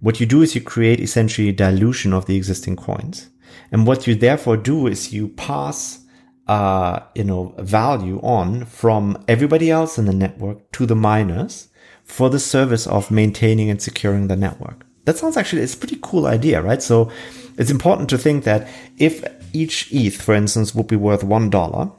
what 0.00 0.20
you 0.20 0.26
do 0.26 0.42
is 0.42 0.54
you 0.54 0.60
create 0.60 1.00
essentially 1.00 1.52
dilution 1.52 2.12
of 2.12 2.26
the 2.26 2.36
existing 2.36 2.76
coins. 2.76 3.28
And 3.72 3.86
what 3.86 4.06
you 4.06 4.14
therefore 4.14 4.56
do 4.56 4.86
is 4.86 5.12
you 5.12 5.28
pass, 5.28 6.04
uh, 6.46 7.00
you 7.14 7.24
know, 7.24 7.54
value 7.58 8.20
on 8.22 8.64
from 8.64 9.22
everybody 9.28 9.70
else 9.70 9.98
in 9.98 10.06
the 10.06 10.12
network 10.12 10.70
to 10.72 10.86
the 10.86 10.96
miners 10.96 11.68
for 12.04 12.28
the 12.28 12.40
service 12.40 12.86
of 12.86 13.10
maintaining 13.10 13.70
and 13.70 13.80
securing 13.80 14.28
the 14.28 14.36
network. 14.36 14.84
That 15.04 15.16
sounds 15.16 15.36
actually, 15.36 15.62
it's 15.62 15.74
a 15.74 15.78
pretty 15.78 15.98
cool 16.02 16.26
idea, 16.26 16.60
right? 16.60 16.82
So 16.82 17.10
it's 17.56 17.70
important 17.70 18.08
to 18.10 18.18
think 18.18 18.44
that 18.44 18.68
if 18.98 19.24
each 19.52 19.92
ETH, 19.92 20.20
for 20.20 20.34
instance, 20.34 20.74
would 20.74 20.86
be 20.86 20.96
worth 20.96 21.24
one 21.24 21.50
dollar, 21.50 21.90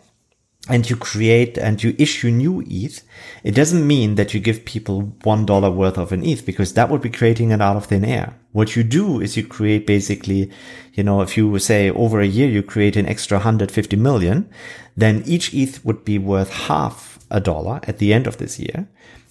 and 0.69 0.87
you 0.89 0.95
create 0.95 1.57
and 1.57 1.81
you 1.81 1.95
issue 1.97 2.29
new 2.29 2.63
ETH, 2.67 3.03
it 3.43 3.55
doesn't 3.55 3.87
mean 3.87 4.15
that 4.15 4.33
you 4.33 4.39
give 4.39 4.63
people 4.63 5.13
one 5.23 5.45
dollar 5.45 5.71
worth 5.71 5.97
of 5.97 6.11
an 6.11 6.23
ETH 6.23 6.45
because 6.45 6.73
that 6.73 6.89
would 6.89 7.01
be 7.01 7.09
creating 7.09 7.51
it 7.51 7.61
out 7.61 7.75
of 7.75 7.85
thin 7.85 8.05
air. 8.05 8.35
What 8.51 8.75
you 8.75 8.83
do 8.83 9.19
is 9.19 9.35
you 9.35 9.45
create 9.45 9.87
basically, 9.87 10.51
you 10.93 11.03
know, 11.03 11.21
if 11.21 11.35
you 11.35 11.57
say 11.57 11.89
over 11.89 12.21
a 12.21 12.27
year 12.27 12.47
you 12.47 12.61
create 12.61 12.95
an 12.95 13.07
extra 13.07 13.37
150 13.37 13.95
million, 13.95 14.49
then 14.95 15.23
each 15.25 15.53
ETH 15.53 15.83
would 15.83 16.05
be 16.05 16.19
worth 16.19 16.51
half 16.51 17.17
a 17.31 17.39
dollar 17.39 17.79
at 17.83 17.97
the 17.97 18.13
end 18.13 18.27
of 18.27 18.37
this 18.37 18.59
year. 18.59 18.87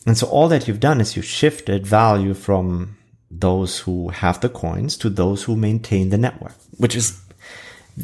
And 0.06 0.16
so 0.16 0.26
all 0.26 0.48
that 0.48 0.66
you've 0.66 0.80
done 0.80 1.00
is 1.00 1.16
you 1.16 1.22
shifted 1.22 1.86
value 1.86 2.34
from 2.34 2.96
those 3.30 3.80
who 3.80 4.08
have 4.08 4.40
the 4.40 4.48
coins 4.48 4.96
to 4.96 5.08
those 5.08 5.44
who 5.44 5.54
maintain 5.54 6.08
the 6.08 6.18
network, 6.18 6.54
which 6.78 6.96
is 6.96 7.19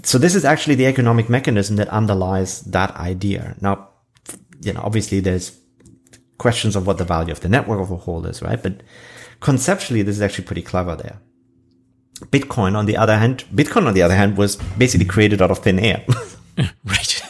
so 0.02 0.18
this 0.18 0.34
is 0.34 0.44
actually 0.44 0.74
the 0.74 0.86
economic 0.86 1.28
mechanism 1.28 1.76
that 1.76 1.88
underlies 1.88 2.62
that 2.62 2.94
idea. 2.96 3.56
Now, 3.60 3.88
you 4.60 4.72
know, 4.72 4.80
obviously 4.82 5.20
there's 5.20 5.58
questions 6.38 6.76
of 6.76 6.86
what 6.86 6.98
the 6.98 7.04
value 7.04 7.32
of 7.32 7.40
the 7.40 7.48
network 7.48 7.80
of 7.80 7.90
a 7.90 7.96
whole 7.96 8.26
is, 8.26 8.42
right? 8.42 8.62
But 8.62 8.82
conceptually, 9.40 10.02
this 10.02 10.16
is 10.16 10.22
actually 10.22 10.44
pretty 10.44 10.62
clever 10.62 10.96
there. 10.96 11.20
Bitcoin, 12.26 12.76
on 12.76 12.86
the 12.86 12.96
other 12.96 13.18
hand, 13.18 13.44
Bitcoin, 13.54 13.86
on 13.86 13.94
the 13.94 14.02
other 14.02 14.14
hand, 14.14 14.36
was 14.36 14.56
basically 14.78 15.06
created 15.06 15.42
out 15.42 15.50
of 15.50 15.58
thin 15.58 15.78
air. 15.78 16.04
right. 16.84 17.22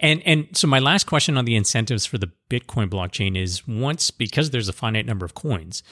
and 0.00 0.22
and 0.24 0.48
so 0.56 0.66
my 0.66 0.78
last 0.78 1.04
question 1.04 1.36
on 1.36 1.44
the 1.44 1.54
incentives 1.54 2.06
for 2.06 2.16
the 2.16 2.30
Bitcoin 2.48 2.88
blockchain 2.88 3.36
is 3.36 3.66
once 3.68 4.10
because 4.10 4.50
there's 4.50 4.68
a 4.68 4.72
finite 4.72 5.04
number 5.04 5.26
of 5.26 5.34
coins, 5.34 5.82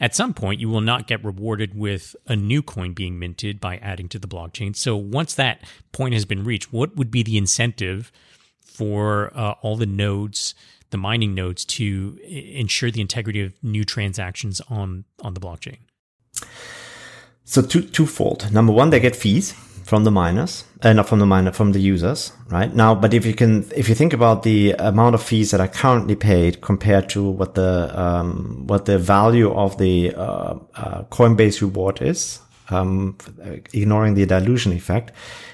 at 0.00 0.14
some 0.14 0.34
point, 0.34 0.60
you 0.60 0.68
will 0.68 0.80
not 0.82 1.06
get 1.06 1.24
rewarded 1.24 1.74
with 1.74 2.14
a 2.26 2.36
new 2.36 2.62
coin 2.62 2.92
being 2.92 3.18
minted 3.18 3.60
by 3.60 3.78
adding 3.78 4.08
to 4.10 4.18
the 4.18 4.28
blockchain. 4.28 4.76
So 4.76 4.96
once 4.96 5.34
that 5.34 5.62
point 5.92 6.12
has 6.12 6.24
been 6.24 6.44
reached, 6.44 6.72
what 6.72 6.96
would 6.96 7.10
be 7.10 7.22
the 7.22 7.38
incentive 7.38 8.12
for 8.60 9.32
uh, 9.34 9.54
all 9.62 9.76
the 9.76 9.86
nodes, 9.86 10.54
the 10.90 10.98
mining 10.98 11.34
nodes, 11.34 11.64
to 11.64 12.18
ensure 12.26 12.90
the 12.90 13.00
integrity 13.00 13.40
of 13.40 13.54
new 13.62 13.84
transactions 13.84 14.60
on 14.68 15.04
on 15.22 15.32
the 15.32 15.40
blockchain? 15.40 15.78
So 17.44 17.62
two 17.62 17.82
twofold. 17.82 18.52
Number 18.52 18.72
one, 18.72 18.90
they 18.90 19.00
get 19.00 19.16
fees 19.16 19.52
from 19.84 20.04
the 20.04 20.10
miners, 20.10 20.64
uh, 20.82 20.92
not 20.92 21.08
from 21.08 21.18
the 21.18 21.26
miner, 21.26 21.52
from 21.52 21.72
the 21.72 21.80
users, 21.80 22.32
right? 22.48 22.74
Now, 22.74 22.94
but 22.94 23.14
if 23.14 23.24
you 23.24 23.34
can, 23.34 23.70
if 23.74 23.88
you 23.88 23.94
think 23.94 24.12
about 24.12 24.42
the 24.42 24.72
amount 24.72 25.14
of 25.14 25.22
fees 25.22 25.50
that 25.50 25.60
are 25.60 25.68
currently 25.68 26.16
paid 26.16 26.60
compared 26.60 27.08
to 27.10 27.22
what 27.22 27.54
the, 27.54 27.90
um, 27.98 28.66
what 28.66 28.84
the 28.84 28.98
value 28.98 29.52
of 29.52 29.78
the, 29.78 30.14
uh, 30.14 30.54
uh, 30.74 31.02
Coinbase 31.04 31.60
reward 31.62 32.02
is, 32.02 32.40
um, 32.68 33.16
ignoring 33.72 34.14
the 34.14 34.26
dilution 34.26 34.72
effect, 34.72 35.12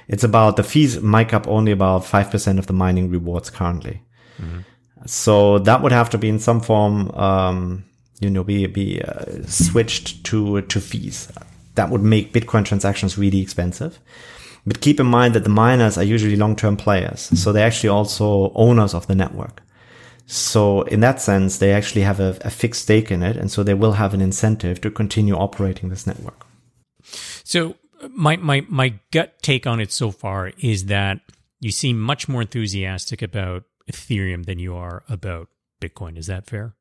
it's 0.09 0.25
about 0.25 0.57
the 0.57 0.65
fees 0.65 1.01
make 1.01 1.33
up 1.33 1.47
only 1.47 1.73
about 1.73 2.03
5% 2.03 2.59
of 2.59 2.67
the 2.67 2.73
mining 2.73 3.11
rewards 3.11 3.51
currently. 3.51 4.03
Mm-hmm. 4.41 4.61
So 5.07 5.59
that 5.61 5.83
would 5.83 5.93
have 5.93 6.11
to 6.11 6.19
be 6.19 6.29
in 6.29 6.39
some 6.39 6.61
form, 6.61 7.11
um, 7.13 7.85
you 8.21 8.31
know, 8.31 8.43
be, 8.43 8.67
be, 8.67 9.03
uh, 9.03 9.45
switched 9.47 10.25
to, 10.25 10.63
to 10.63 10.81
fees 10.81 11.31
that 11.75 11.91
would 11.91 12.03
make 12.03 12.33
Bitcoin 12.33 12.65
transactions 12.65 13.17
really 13.17 13.41
expensive. 13.41 13.99
But 14.67 14.81
keep 14.81 15.01
in 15.01 15.07
mind 15.07 15.35
that 15.35 15.45
the 15.45 15.51
miners 15.51 15.99
are 15.99 16.05
usually 16.05 16.37
long-term 16.37 16.77
players. 16.77 17.21
So 17.21 17.53
they're 17.53 17.67
actually 17.67 17.89
also 17.89 18.53
owners 18.55 18.95
of 18.95 19.07
the 19.09 19.15
network. 19.15 19.63
So 20.27 20.83
in 20.83 21.01
that 21.01 21.21
sense, 21.21 21.59
they 21.59 21.73
actually 21.73 22.03
have 22.03 22.21
a, 22.21 22.39
a, 22.43 22.51
fixed 22.51 22.83
stake 22.83 23.11
in 23.11 23.23
it. 23.23 23.37
And 23.37 23.51
so 23.51 23.63
they 23.63 23.75
will 23.75 23.93
have 23.93 24.15
an 24.15 24.21
incentive 24.21 24.81
to 24.83 24.91
continue 24.91 25.35
operating 25.35 25.89
this 25.89 26.07
network. 26.07 26.47
So 27.45 27.75
my, 28.11 28.37
my, 28.37 28.65
my 28.69 28.95
gut 29.11 29.43
take 29.43 29.67
on 29.67 29.81
it 29.81 29.93
so 29.93 30.13
far 30.13 30.53
is 30.59 30.87
that 30.87 31.21
you 31.61 31.73
seem 31.73 32.01
much 32.01 32.29
more 32.29 32.43
enthusiastic 32.43 33.21
about 33.21 33.65
Ethereum 33.91 34.47
than 34.47 34.59
you 34.59 34.77
are 34.77 35.03
about 35.09 35.49
Bitcoin. 35.81 36.17
Is 36.17 36.29
that 36.29 36.47
fair? 36.47 36.75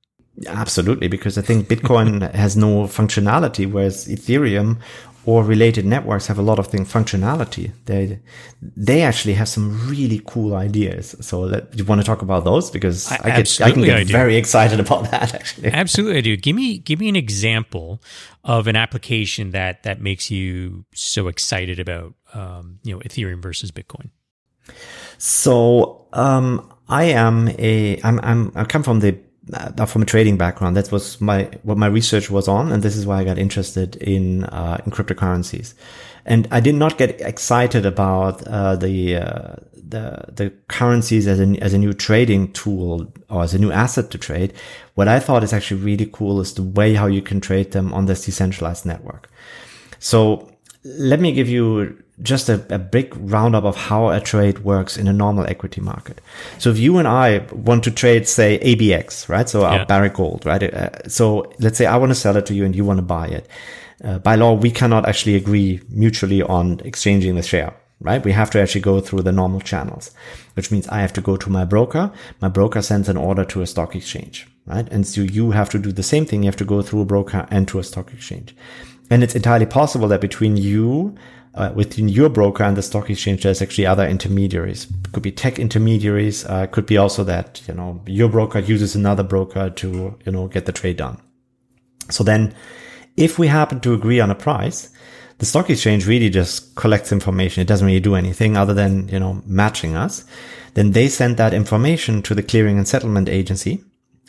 Absolutely, 0.47 1.07
because 1.07 1.37
I 1.37 1.41
think 1.41 1.67
Bitcoin 1.67 2.31
has 2.35 2.55
no 2.55 2.83
functionality, 2.83 3.69
whereas 3.69 4.07
Ethereum 4.07 4.77
or 5.25 5.43
related 5.43 5.85
networks 5.85 6.25
have 6.27 6.39
a 6.39 6.41
lot 6.41 6.57
of 6.57 6.67
thing 6.67 6.83
functionality. 6.83 7.71
They 7.85 8.19
they 8.61 9.01
actually 9.03 9.33
have 9.35 9.47
some 9.47 9.87
really 9.87 10.21
cool 10.25 10.55
ideas. 10.55 11.15
So 11.21 11.47
that, 11.47 11.77
you 11.77 11.85
want 11.85 12.01
to 12.01 12.05
talk 12.05 12.21
about 12.23 12.43
those 12.43 12.71
because 12.71 13.11
I, 13.11 13.19
I 13.23 13.37
get 13.37 13.61
I 13.61 13.71
can 13.71 13.83
get 13.83 13.97
I 13.97 14.03
very 14.03 14.35
excited 14.35 14.79
about 14.79 15.11
that. 15.11 15.33
Actually, 15.41 15.71
absolutely, 15.71 16.17
I 16.17 16.21
do. 16.21 16.37
Give 16.37 16.55
me 16.55 16.79
give 16.79 16.99
me 16.99 17.07
an 17.07 17.15
example 17.15 18.01
of 18.43 18.67
an 18.67 18.75
application 18.75 19.51
that 19.51 19.83
that 19.83 20.01
makes 20.01 20.31
you 20.31 20.85
so 20.95 21.27
excited 21.27 21.79
about 21.79 22.15
um, 22.33 22.79
you 22.83 22.93
know 22.93 22.99
Ethereum 23.01 23.41
versus 23.41 23.71
Bitcoin. 23.71 24.09
So 25.19 26.07
um, 26.13 26.73
I 26.89 27.03
am 27.05 27.49
a 27.59 28.01
I'm, 28.03 28.19
I'm 28.21 28.51
I 28.55 28.63
come 28.63 28.81
from 28.81 29.01
the 29.01 29.19
uh, 29.53 29.85
from 29.85 30.01
a 30.01 30.05
trading 30.05 30.37
background. 30.37 30.77
That 30.77 30.91
was 30.91 31.19
my 31.19 31.49
what 31.63 31.77
my 31.77 31.87
research 31.87 32.29
was 32.29 32.47
on, 32.47 32.71
and 32.71 32.83
this 32.83 32.95
is 32.95 33.05
why 33.05 33.19
I 33.19 33.23
got 33.23 33.37
interested 33.37 33.95
in 33.97 34.43
uh, 34.45 34.81
in 34.85 34.91
cryptocurrencies. 34.91 35.73
And 36.25 36.47
I 36.51 36.59
did 36.59 36.75
not 36.75 36.97
get 36.97 37.19
excited 37.21 37.85
about 37.85 38.45
uh, 38.47 38.75
the 38.75 39.17
uh, 39.17 39.55
the 39.73 40.25
the 40.27 40.53
currencies 40.67 41.27
as 41.27 41.39
a 41.39 41.47
as 41.61 41.73
a 41.73 41.77
new 41.77 41.93
trading 41.93 42.51
tool 42.53 43.11
or 43.29 43.43
as 43.43 43.53
a 43.53 43.59
new 43.59 43.71
asset 43.71 44.11
to 44.11 44.17
trade. 44.17 44.53
What 44.95 45.07
I 45.07 45.19
thought 45.19 45.43
is 45.43 45.53
actually 45.53 45.81
really 45.81 46.09
cool 46.11 46.39
is 46.41 46.53
the 46.53 46.63
way 46.63 46.93
how 46.93 47.07
you 47.07 47.21
can 47.21 47.41
trade 47.41 47.71
them 47.71 47.93
on 47.93 48.05
this 48.05 48.25
decentralized 48.25 48.85
network. 48.85 49.29
So 49.99 50.51
let 50.83 51.19
me 51.19 51.31
give 51.31 51.49
you 51.49 52.01
just 52.21 52.49
a, 52.49 52.63
a 52.73 52.79
big 52.79 53.13
roundup 53.17 53.63
of 53.63 53.75
how 53.75 54.09
a 54.09 54.19
trade 54.19 54.59
works 54.59 54.97
in 54.97 55.07
a 55.07 55.13
normal 55.13 55.45
equity 55.45 55.81
market. 55.81 56.21
So 56.59 56.69
if 56.69 56.77
you 56.77 56.97
and 56.97 57.07
I 57.07 57.39
want 57.51 57.83
to 57.85 57.91
trade, 57.91 58.27
say, 58.27 58.59
ABX, 58.59 59.27
right? 59.29 59.49
So 59.49 59.65
our 59.65 59.85
Barrick 59.85 60.13
Gold, 60.13 60.45
right? 60.45 60.63
Uh, 60.63 61.07
so 61.07 61.51
let's 61.59 61.77
say 61.77 61.85
I 61.85 61.97
want 61.97 62.11
to 62.11 62.15
sell 62.15 62.35
it 62.35 62.45
to 62.47 62.53
you 62.53 62.65
and 62.65 62.75
you 62.75 62.85
want 62.85 62.97
to 62.97 63.03
buy 63.03 63.27
it. 63.27 63.47
Uh, 64.03 64.19
by 64.19 64.35
law, 64.35 64.53
we 64.53 64.71
cannot 64.71 65.07
actually 65.07 65.35
agree 65.35 65.79
mutually 65.89 66.41
on 66.41 66.79
exchanging 66.83 67.35
the 67.35 67.43
share, 67.43 67.73
right? 67.99 68.23
We 68.23 68.31
have 68.31 68.49
to 68.51 68.61
actually 68.61 68.81
go 68.81 68.99
through 68.99 69.21
the 69.21 69.31
normal 69.31 69.61
channels, 69.61 70.11
which 70.55 70.71
means 70.71 70.87
I 70.87 71.01
have 71.01 71.13
to 71.13 71.21
go 71.21 71.37
to 71.37 71.49
my 71.49 71.65
broker. 71.65 72.11
My 72.39 72.49
broker 72.49 72.81
sends 72.81 73.09
an 73.09 73.17
order 73.17 73.45
to 73.45 73.61
a 73.61 73.67
stock 73.67 73.95
exchange, 73.95 74.47
right? 74.65 74.87
And 74.91 75.05
so 75.05 75.21
you 75.21 75.51
have 75.51 75.69
to 75.69 75.79
do 75.79 75.91
the 75.91 76.03
same 76.03 76.25
thing. 76.25 76.43
You 76.43 76.47
have 76.47 76.55
to 76.57 76.65
go 76.65 76.81
through 76.81 77.01
a 77.01 77.05
broker 77.05 77.47
and 77.51 77.67
to 77.67 77.79
a 77.79 77.83
stock 77.83 78.11
exchange. 78.11 78.55
And 79.11 79.23
it's 79.23 79.35
entirely 79.35 79.65
possible 79.65 80.07
that 80.07 80.21
between 80.21 80.57
you 80.57 81.15
uh, 81.53 81.71
within 81.75 82.07
your 82.07 82.29
broker 82.29 82.63
and 82.63 82.77
the 82.77 82.81
stock 82.81 83.09
exchange, 83.09 83.43
there's 83.43 83.61
actually 83.61 83.85
other 83.85 84.07
intermediaries. 84.07 84.85
It 84.85 85.11
could 85.11 85.23
be 85.23 85.31
tech 85.31 85.59
intermediaries. 85.59 86.45
Uh, 86.45 86.67
could 86.67 86.85
be 86.85 86.97
also 86.97 87.23
that, 87.25 87.61
you 87.67 87.73
know, 87.73 88.01
your 88.07 88.29
broker 88.29 88.59
uses 88.59 88.95
another 88.95 89.23
broker 89.23 89.69
to, 89.69 90.17
you 90.25 90.31
know, 90.31 90.47
get 90.47 90.65
the 90.65 90.71
trade 90.71 90.97
done. 90.97 91.19
So 92.09 92.23
then 92.23 92.55
if 93.17 93.37
we 93.37 93.47
happen 93.47 93.81
to 93.81 93.93
agree 93.93 94.19
on 94.19 94.31
a 94.31 94.35
price, 94.35 94.89
the 95.39 95.45
stock 95.45 95.69
exchange 95.69 96.07
really 96.07 96.29
just 96.29 96.75
collects 96.75 97.11
information. 97.11 97.61
It 97.61 97.67
doesn't 97.67 97.87
really 97.87 97.99
do 97.99 98.15
anything 98.15 98.55
other 98.55 98.73
than, 98.73 99.09
you 99.09 99.19
know, 99.19 99.41
matching 99.45 99.95
us. 99.95 100.23
Then 100.75 100.91
they 100.91 101.09
send 101.09 101.35
that 101.37 101.53
information 101.53 102.21
to 102.23 102.35
the 102.35 102.43
clearing 102.43 102.77
and 102.77 102.87
settlement 102.87 103.27
agency. 103.27 103.83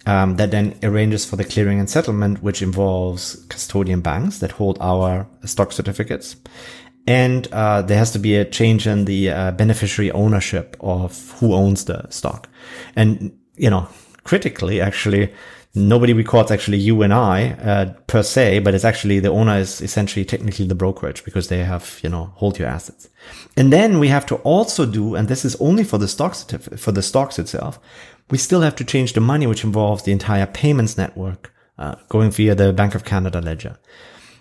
Um, 0.04 0.34
that 0.34 0.50
then 0.50 0.76
arranges 0.82 1.24
for 1.24 1.36
the 1.36 1.44
clearing 1.44 1.78
and 1.78 1.88
settlement, 1.88 2.42
which 2.42 2.60
involves 2.60 3.36
custodian 3.48 4.00
banks 4.00 4.38
that 4.38 4.50
hold 4.50 4.76
our 4.80 5.28
stock 5.44 5.70
certificates 5.70 6.34
and 7.06 7.48
uh, 7.52 7.82
there 7.82 7.98
has 7.98 8.12
to 8.12 8.18
be 8.18 8.36
a 8.36 8.44
change 8.44 8.86
in 8.86 9.04
the 9.04 9.30
uh, 9.30 9.50
beneficiary 9.52 10.10
ownership 10.12 10.76
of 10.80 11.30
who 11.38 11.54
owns 11.54 11.84
the 11.84 12.08
stock. 12.10 12.48
And 12.94 13.36
you 13.56 13.70
know, 13.70 13.88
critically, 14.24 14.80
actually, 14.80 15.32
nobody 15.74 16.12
records 16.12 16.50
actually 16.50 16.78
you 16.78 17.02
and 17.02 17.12
I 17.12 17.50
uh, 17.52 17.92
per 18.06 18.22
se, 18.22 18.60
but 18.60 18.74
it's 18.74 18.84
actually 18.84 19.20
the 19.20 19.30
owner 19.30 19.56
is 19.56 19.80
essentially 19.80 20.24
technically 20.24 20.66
the 20.66 20.74
brokerage 20.74 21.24
because 21.24 21.48
they 21.48 21.64
have 21.64 21.98
you 22.02 22.08
know 22.08 22.32
hold 22.36 22.58
your 22.58 22.68
assets. 22.68 23.08
And 23.56 23.72
then 23.72 23.98
we 23.98 24.08
have 24.08 24.26
to 24.26 24.36
also 24.36 24.86
do, 24.86 25.14
and 25.14 25.28
this 25.28 25.44
is 25.44 25.56
only 25.56 25.84
for 25.84 25.98
the 25.98 26.08
stocks 26.08 26.44
for 26.76 26.92
the 26.92 27.02
stocks 27.02 27.38
itself. 27.38 27.80
We 28.30 28.38
still 28.38 28.60
have 28.60 28.76
to 28.76 28.84
change 28.84 29.12
the 29.12 29.20
money, 29.20 29.46
which 29.46 29.64
involves 29.64 30.04
the 30.04 30.12
entire 30.12 30.46
payments 30.46 30.96
network 30.96 31.52
uh, 31.78 31.96
going 32.08 32.30
via 32.30 32.54
the 32.54 32.72
Bank 32.72 32.94
of 32.94 33.04
Canada 33.04 33.40
ledger. 33.40 33.78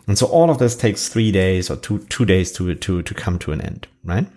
And 0.07 0.17
so 0.17 0.25
all 0.27 0.49
of 0.49 0.57
this 0.57 0.75
takes 0.75 1.09
three 1.09 1.31
days 1.31 1.69
or 1.69 1.75
two 1.75 1.99
two 2.09 2.25
days 2.25 2.51
to 2.53 2.73
to 2.75 3.01
to 3.01 3.13
come 3.13 3.39
to 3.39 3.51
an 3.51 3.61
end, 3.61 3.87
right? 4.03 4.27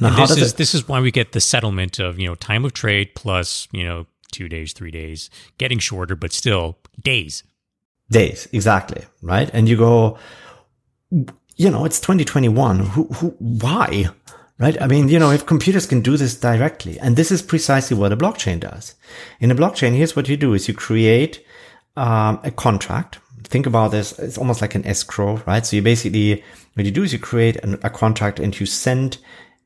Now, 0.00 0.14
this 0.14 0.36
is 0.36 0.52
it, 0.52 0.56
this 0.56 0.74
is 0.74 0.86
why 0.86 1.00
we 1.00 1.10
get 1.10 1.32
the 1.32 1.40
settlement 1.40 1.98
of 1.98 2.18
you 2.18 2.26
know 2.26 2.34
time 2.34 2.64
of 2.64 2.72
trade 2.72 3.14
plus 3.14 3.68
you 3.72 3.84
know 3.84 4.06
two 4.32 4.48
days, 4.48 4.72
three 4.72 4.90
days, 4.90 5.30
getting 5.58 5.78
shorter, 5.78 6.14
but 6.14 6.32
still 6.32 6.78
days. 7.02 7.42
Days, 8.10 8.48
exactly, 8.52 9.04
right? 9.22 9.50
And 9.52 9.68
you 9.68 9.76
go, 9.76 10.18
you 11.10 11.70
know, 11.70 11.84
it's 11.84 11.98
2021. 11.98 12.80
Who, 12.80 13.04
who, 13.04 13.34
why? 13.38 14.10
Right? 14.58 14.80
I 14.80 14.86
mean, 14.86 15.08
you 15.08 15.18
know, 15.18 15.30
if 15.30 15.44
computers 15.44 15.86
can 15.86 16.00
do 16.02 16.16
this 16.16 16.36
directly, 16.36 16.98
and 17.00 17.16
this 17.16 17.30
is 17.30 17.42
precisely 17.42 17.96
what 17.96 18.12
a 18.12 18.16
blockchain 18.16 18.60
does. 18.60 18.94
In 19.40 19.50
a 19.50 19.54
blockchain, 19.54 19.94
here's 19.94 20.14
what 20.14 20.28
you 20.28 20.36
do: 20.36 20.54
is 20.54 20.68
you 20.68 20.74
create 20.74 21.44
um, 21.96 22.40
a 22.44 22.50
contract 22.50 23.18
think 23.48 23.66
about 23.66 23.90
this, 23.90 24.18
it's 24.18 24.38
almost 24.38 24.60
like 24.60 24.74
an 24.74 24.86
escrow, 24.86 25.42
right? 25.46 25.64
So 25.64 25.76
you 25.76 25.82
basically, 25.82 26.42
what 26.74 26.86
you 26.86 26.92
do 26.92 27.02
is 27.02 27.12
you 27.12 27.18
create 27.18 27.56
an, 27.56 27.78
a 27.82 27.90
contract 27.90 28.40
and 28.40 28.58
you 28.58 28.66
send 28.66 29.18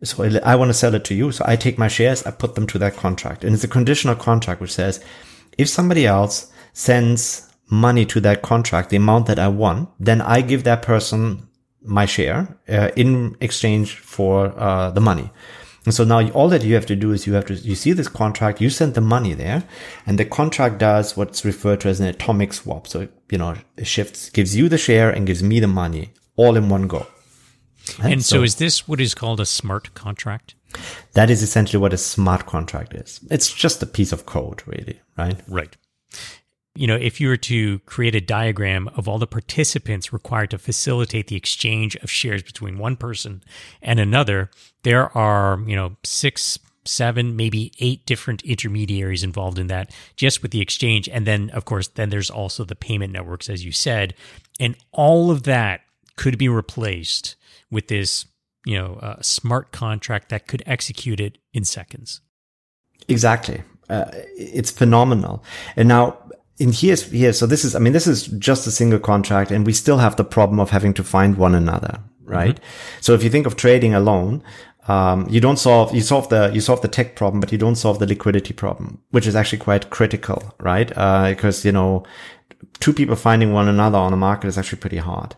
So 0.02 0.24
I 0.44 0.56
want 0.56 0.70
to 0.70 0.74
sell 0.74 0.94
it 0.94 1.04
to 1.04 1.14
you. 1.14 1.32
So 1.32 1.44
I 1.46 1.56
take 1.56 1.78
my 1.78 1.88
shares, 1.88 2.24
I 2.24 2.30
put 2.30 2.54
them 2.54 2.66
to 2.68 2.78
that 2.78 2.96
contract. 2.96 3.44
And 3.44 3.54
it's 3.54 3.64
a 3.64 3.68
conditional 3.68 4.14
contract 4.14 4.60
which 4.60 4.72
says 4.72 5.04
if 5.58 5.68
somebody 5.68 6.06
else 6.06 6.50
sends 6.72 7.48
money 7.70 8.06
to 8.06 8.20
that 8.20 8.42
contract, 8.42 8.90
the 8.90 8.96
amount 8.96 9.26
that 9.26 9.38
I 9.38 9.48
want, 9.48 9.90
then 9.98 10.20
I 10.20 10.40
give 10.40 10.64
that 10.64 10.82
person 10.82 11.48
my 11.82 12.06
share 12.06 12.58
uh, 12.68 12.90
in 12.96 13.36
exchange 13.40 13.96
for 13.96 14.58
uh, 14.58 14.90
the 14.90 15.00
money. 15.00 15.30
And 15.86 15.94
so 15.94 16.04
now 16.04 16.28
all 16.30 16.48
that 16.50 16.62
you 16.62 16.74
have 16.74 16.86
to 16.86 16.96
do 16.96 17.12
is 17.12 17.26
you 17.26 17.34
have 17.34 17.46
to, 17.46 17.54
you 17.54 17.74
see 17.74 17.92
this 17.92 18.08
contract, 18.08 18.60
you 18.60 18.70
send 18.70 18.94
the 18.94 19.00
money 19.00 19.34
there 19.34 19.64
and 20.06 20.18
the 20.18 20.26
contract 20.26 20.78
does 20.78 21.16
what's 21.16 21.44
referred 21.44 21.80
to 21.80 21.88
as 21.88 22.00
an 22.00 22.06
atomic 22.06 22.52
swap. 22.52 22.86
So, 22.86 23.08
you 23.32 23.38
know, 23.38 23.56
it 23.76 23.86
shifts, 23.86 24.30
gives 24.30 24.56
you 24.56 24.68
the 24.68 24.78
share 24.78 25.10
and 25.10 25.26
gives 25.26 25.42
me 25.42 25.60
the 25.60 25.66
money 25.66 26.12
all 26.36 26.56
in 26.56 26.68
one 26.68 26.86
go. 26.86 27.06
Right? 27.98 28.12
And 28.12 28.24
so, 28.24 28.36
so 28.36 28.42
is 28.42 28.56
this 28.56 28.86
what 28.86 29.00
is 29.00 29.14
called 29.14 29.40
a 29.40 29.46
smart 29.46 29.94
contract? 29.94 30.54
That 31.14 31.30
is 31.30 31.42
essentially 31.42 31.80
what 31.80 31.92
a 31.92 31.98
smart 31.98 32.46
contract 32.46 32.94
is. 32.94 33.20
It's 33.30 33.52
just 33.52 33.82
a 33.82 33.86
piece 33.86 34.12
of 34.12 34.26
code, 34.26 34.62
really, 34.66 35.00
right? 35.16 35.40
Right 35.48 35.76
you 36.74 36.86
know, 36.86 36.96
if 36.96 37.20
you 37.20 37.28
were 37.28 37.36
to 37.36 37.80
create 37.80 38.14
a 38.14 38.20
diagram 38.20 38.88
of 38.96 39.08
all 39.08 39.18
the 39.18 39.26
participants 39.26 40.12
required 40.12 40.50
to 40.50 40.58
facilitate 40.58 41.26
the 41.26 41.36
exchange 41.36 41.96
of 41.96 42.10
shares 42.10 42.42
between 42.42 42.78
one 42.78 42.96
person 42.96 43.42
and 43.82 43.98
another, 43.98 44.50
there 44.82 45.16
are, 45.16 45.60
you 45.66 45.74
know, 45.74 45.96
six, 46.04 46.58
seven, 46.84 47.36
maybe 47.36 47.72
eight 47.78 48.06
different 48.06 48.42
intermediaries 48.42 49.22
involved 49.22 49.58
in 49.58 49.66
that 49.68 49.94
just 50.16 50.42
with 50.42 50.50
the 50.50 50.60
exchange. 50.60 51.08
And 51.08 51.26
then, 51.26 51.50
of 51.50 51.64
course, 51.64 51.88
then 51.88 52.10
there's 52.10 52.30
also 52.30 52.64
the 52.64 52.74
payment 52.74 53.12
networks, 53.12 53.48
as 53.48 53.64
you 53.64 53.72
said. 53.72 54.14
And 54.58 54.76
all 54.92 55.30
of 55.30 55.44
that 55.44 55.82
could 56.16 56.38
be 56.38 56.48
replaced 56.48 57.36
with 57.70 57.88
this, 57.88 58.26
you 58.64 58.78
know, 58.78 58.94
uh, 58.94 59.20
smart 59.20 59.72
contract 59.72 60.28
that 60.30 60.46
could 60.46 60.62
execute 60.66 61.20
it 61.20 61.38
in 61.52 61.64
seconds. 61.64 62.20
Exactly. 63.08 63.62
Uh, 63.88 64.10
it's 64.36 64.70
phenomenal. 64.70 65.42
And 65.76 65.88
now 65.88 66.18
in 66.60 66.72
here's 66.72 67.10
here 67.10 67.32
so 67.32 67.46
this 67.46 67.64
is 67.64 67.74
i 67.74 67.78
mean 67.78 67.94
this 67.94 68.06
is 68.06 68.26
just 68.26 68.66
a 68.66 68.70
single 68.70 69.00
contract 69.00 69.50
and 69.50 69.66
we 69.66 69.72
still 69.72 69.96
have 69.98 70.14
the 70.16 70.24
problem 70.24 70.60
of 70.60 70.70
having 70.70 70.92
to 70.92 71.02
find 71.02 71.36
one 71.36 71.54
another 71.54 71.98
right 72.22 72.56
mm-hmm. 72.56 73.00
so 73.00 73.14
if 73.14 73.24
you 73.24 73.30
think 73.30 73.46
of 73.46 73.56
trading 73.56 73.94
alone 73.94 74.42
um, 74.88 75.26
you 75.28 75.40
don't 75.40 75.58
solve 75.58 75.94
you 75.94 76.00
solve 76.00 76.28
the 76.30 76.50
you 76.54 76.60
solve 76.60 76.80
the 76.80 76.88
tech 76.88 77.16
problem 77.16 77.40
but 77.40 77.52
you 77.52 77.58
don't 77.58 77.76
solve 77.76 77.98
the 77.98 78.06
liquidity 78.06 78.54
problem 78.54 79.00
which 79.10 79.26
is 79.26 79.36
actually 79.36 79.58
quite 79.58 79.90
critical 79.90 80.54
right? 80.58 80.90
Uh, 80.96 81.30
because 81.30 81.64
you 81.64 81.72
know 81.72 82.04
two 82.78 82.92
people 82.92 83.16
finding 83.16 83.52
one 83.52 83.68
another 83.68 83.98
on 83.98 84.10
the 84.10 84.16
market 84.16 84.48
is 84.48 84.58
actually 84.58 84.78
pretty 84.78 84.98
hard. 84.98 85.36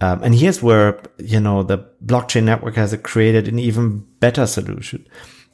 Um, 0.00 0.22
and 0.22 0.34
here's 0.34 0.62
where 0.62 1.00
you 1.18 1.40
know 1.40 1.62
the 1.62 1.78
blockchain 2.04 2.44
network 2.44 2.74
has 2.76 2.96
created 3.02 3.48
an 3.48 3.58
even 3.58 4.00
better 4.20 4.46
solution. 4.46 5.06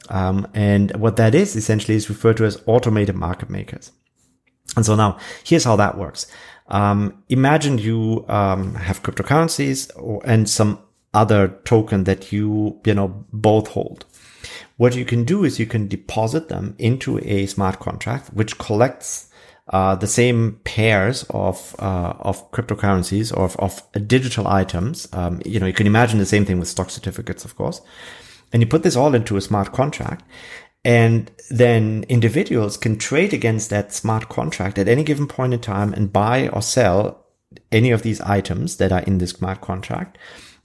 Um, 0.09 0.47
and 0.53 0.95
what 0.95 1.17
that 1.17 1.35
is 1.35 1.55
essentially 1.55 1.95
is 1.95 2.09
referred 2.09 2.37
to 2.37 2.45
as 2.45 2.61
automated 2.65 3.15
market 3.15 3.49
makers. 3.49 3.91
And 4.75 4.85
so 4.85 4.95
now 4.95 5.17
here's 5.43 5.63
how 5.63 5.75
that 5.75 5.97
works. 5.97 6.25
Um, 6.67 7.23
imagine 7.29 7.77
you 7.77 8.25
um, 8.27 8.75
have 8.75 9.03
cryptocurrencies 9.03 9.91
or, 9.95 10.21
and 10.25 10.49
some 10.49 10.79
other 11.13 11.47
token 11.65 12.03
that 12.03 12.31
you, 12.31 12.79
you 12.85 12.93
know, 12.93 13.25
both 13.31 13.69
hold. 13.69 14.05
What 14.77 14.95
you 14.95 15.05
can 15.05 15.25
do 15.25 15.43
is 15.43 15.59
you 15.59 15.65
can 15.65 15.87
deposit 15.87 16.47
them 16.49 16.75
into 16.77 17.19
a 17.19 17.45
smart 17.47 17.79
contract, 17.79 18.33
which 18.33 18.57
collects 18.57 19.29
uh, 19.69 19.95
the 19.95 20.07
same 20.07 20.59
pairs 20.63 21.25
of 21.29 21.75
uh, 21.79 22.13
of 22.19 22.49
cryptocurrencies 22.51 23.35
or 23.35 23.43
of, 23.45 23.55
of 23.57 24.07
digital 24.07 24.47
items. 24.47 25.07
Um, 25.13 25.41
you 25.45 25.59
know, 25.59 25.67
you 25.67 25.73
can 25.73 25.87
imagine 25.87 26.17
the 26.17 26.25
same 26.25 26.45
thing 26.45 26.59
with 26.59 26.67
stock 26.67 26.89
certificates, 26.89 27.45
of 27.45 27.55
course. 27.55 27.81
And 28.51 28.61
you 28.61 28.67
put 28.67 28.83
this 28.83 28.95
all 28.95 29.13
into 29.13 29.37
a 29.37 29.41
smart 29.41 29.73
contract, 29.73 30.23
and 30.83 31.29
then 31.51 32.05
individuals 32.09 32.77
can 32.77 32.97
trade 32.97 33.33
against 33.33 33.69
that 33.69 33.93
smart 33.93 34.29
contract 34.29 34.79
at 34.79 34.87
any 34.87 35.03
given 35.03 35.27
point 35.27 35.53
in 35.53 35.59
time 35.59 35.93
and 35.93 36.13
buy 36.13 36.47
or 36.47 36.61
sell 36.61 37.25
any 37.71 37.91
of 37.91 38.01
these 38.01 38.21
items 38.21 38.77
that 38.77 38.91
are 38.91 39.01
in 39.01 39.17
this 39.17 39.31
smart 39.31 39.61
contract 39.61 40.17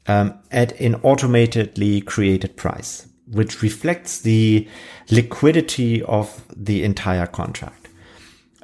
um, 0.07 0.35
at 0.51 0.79
an 0.81 0.97
automatically 1.05 2.01
created 2.01 2.57
price, 2.57 3.07
which 3.27 3.63
reflects 3.63 4.21
the 4.21 4.69
liquidity 5.11 6.03
of 6.03 6.45
the 6.55 6.85
entire 6.85 7.27
contract. 7.27 7.89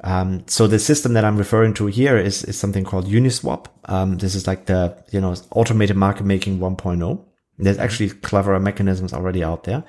Um, 0.03 0.43
so 0.47 0.67
the 0.67 0.79
system 0.79 1.13
that 1.13 1.25
I'm 1.25 1.37
referring 1.37 1.73
to 1.75 1.85
here 1.85 2.17
is, 2.17 2.43
is 2.43 2.57
something 2.57 2.83
called 2.83 3.05
Uniswap. 3.07 3.67
Um, 3.85 4.17
this 4.17 4.33
is 4.33 4.47
like 4.47 4.65
the, 4.65 4.97
you 5.11 5.21
know, 5.21 5.35
automated 5.51 5.95
market 5.95 6.25
making 6.25 6.59
1.0. 6.59 7.23
There's 7.59 7.77
actually 7.77 8.09
cleverer 8.09 8.59
mechanisms 8.59 9.13
already 9.13 9.43
out 9.43 9.65
there. 9.65 9.83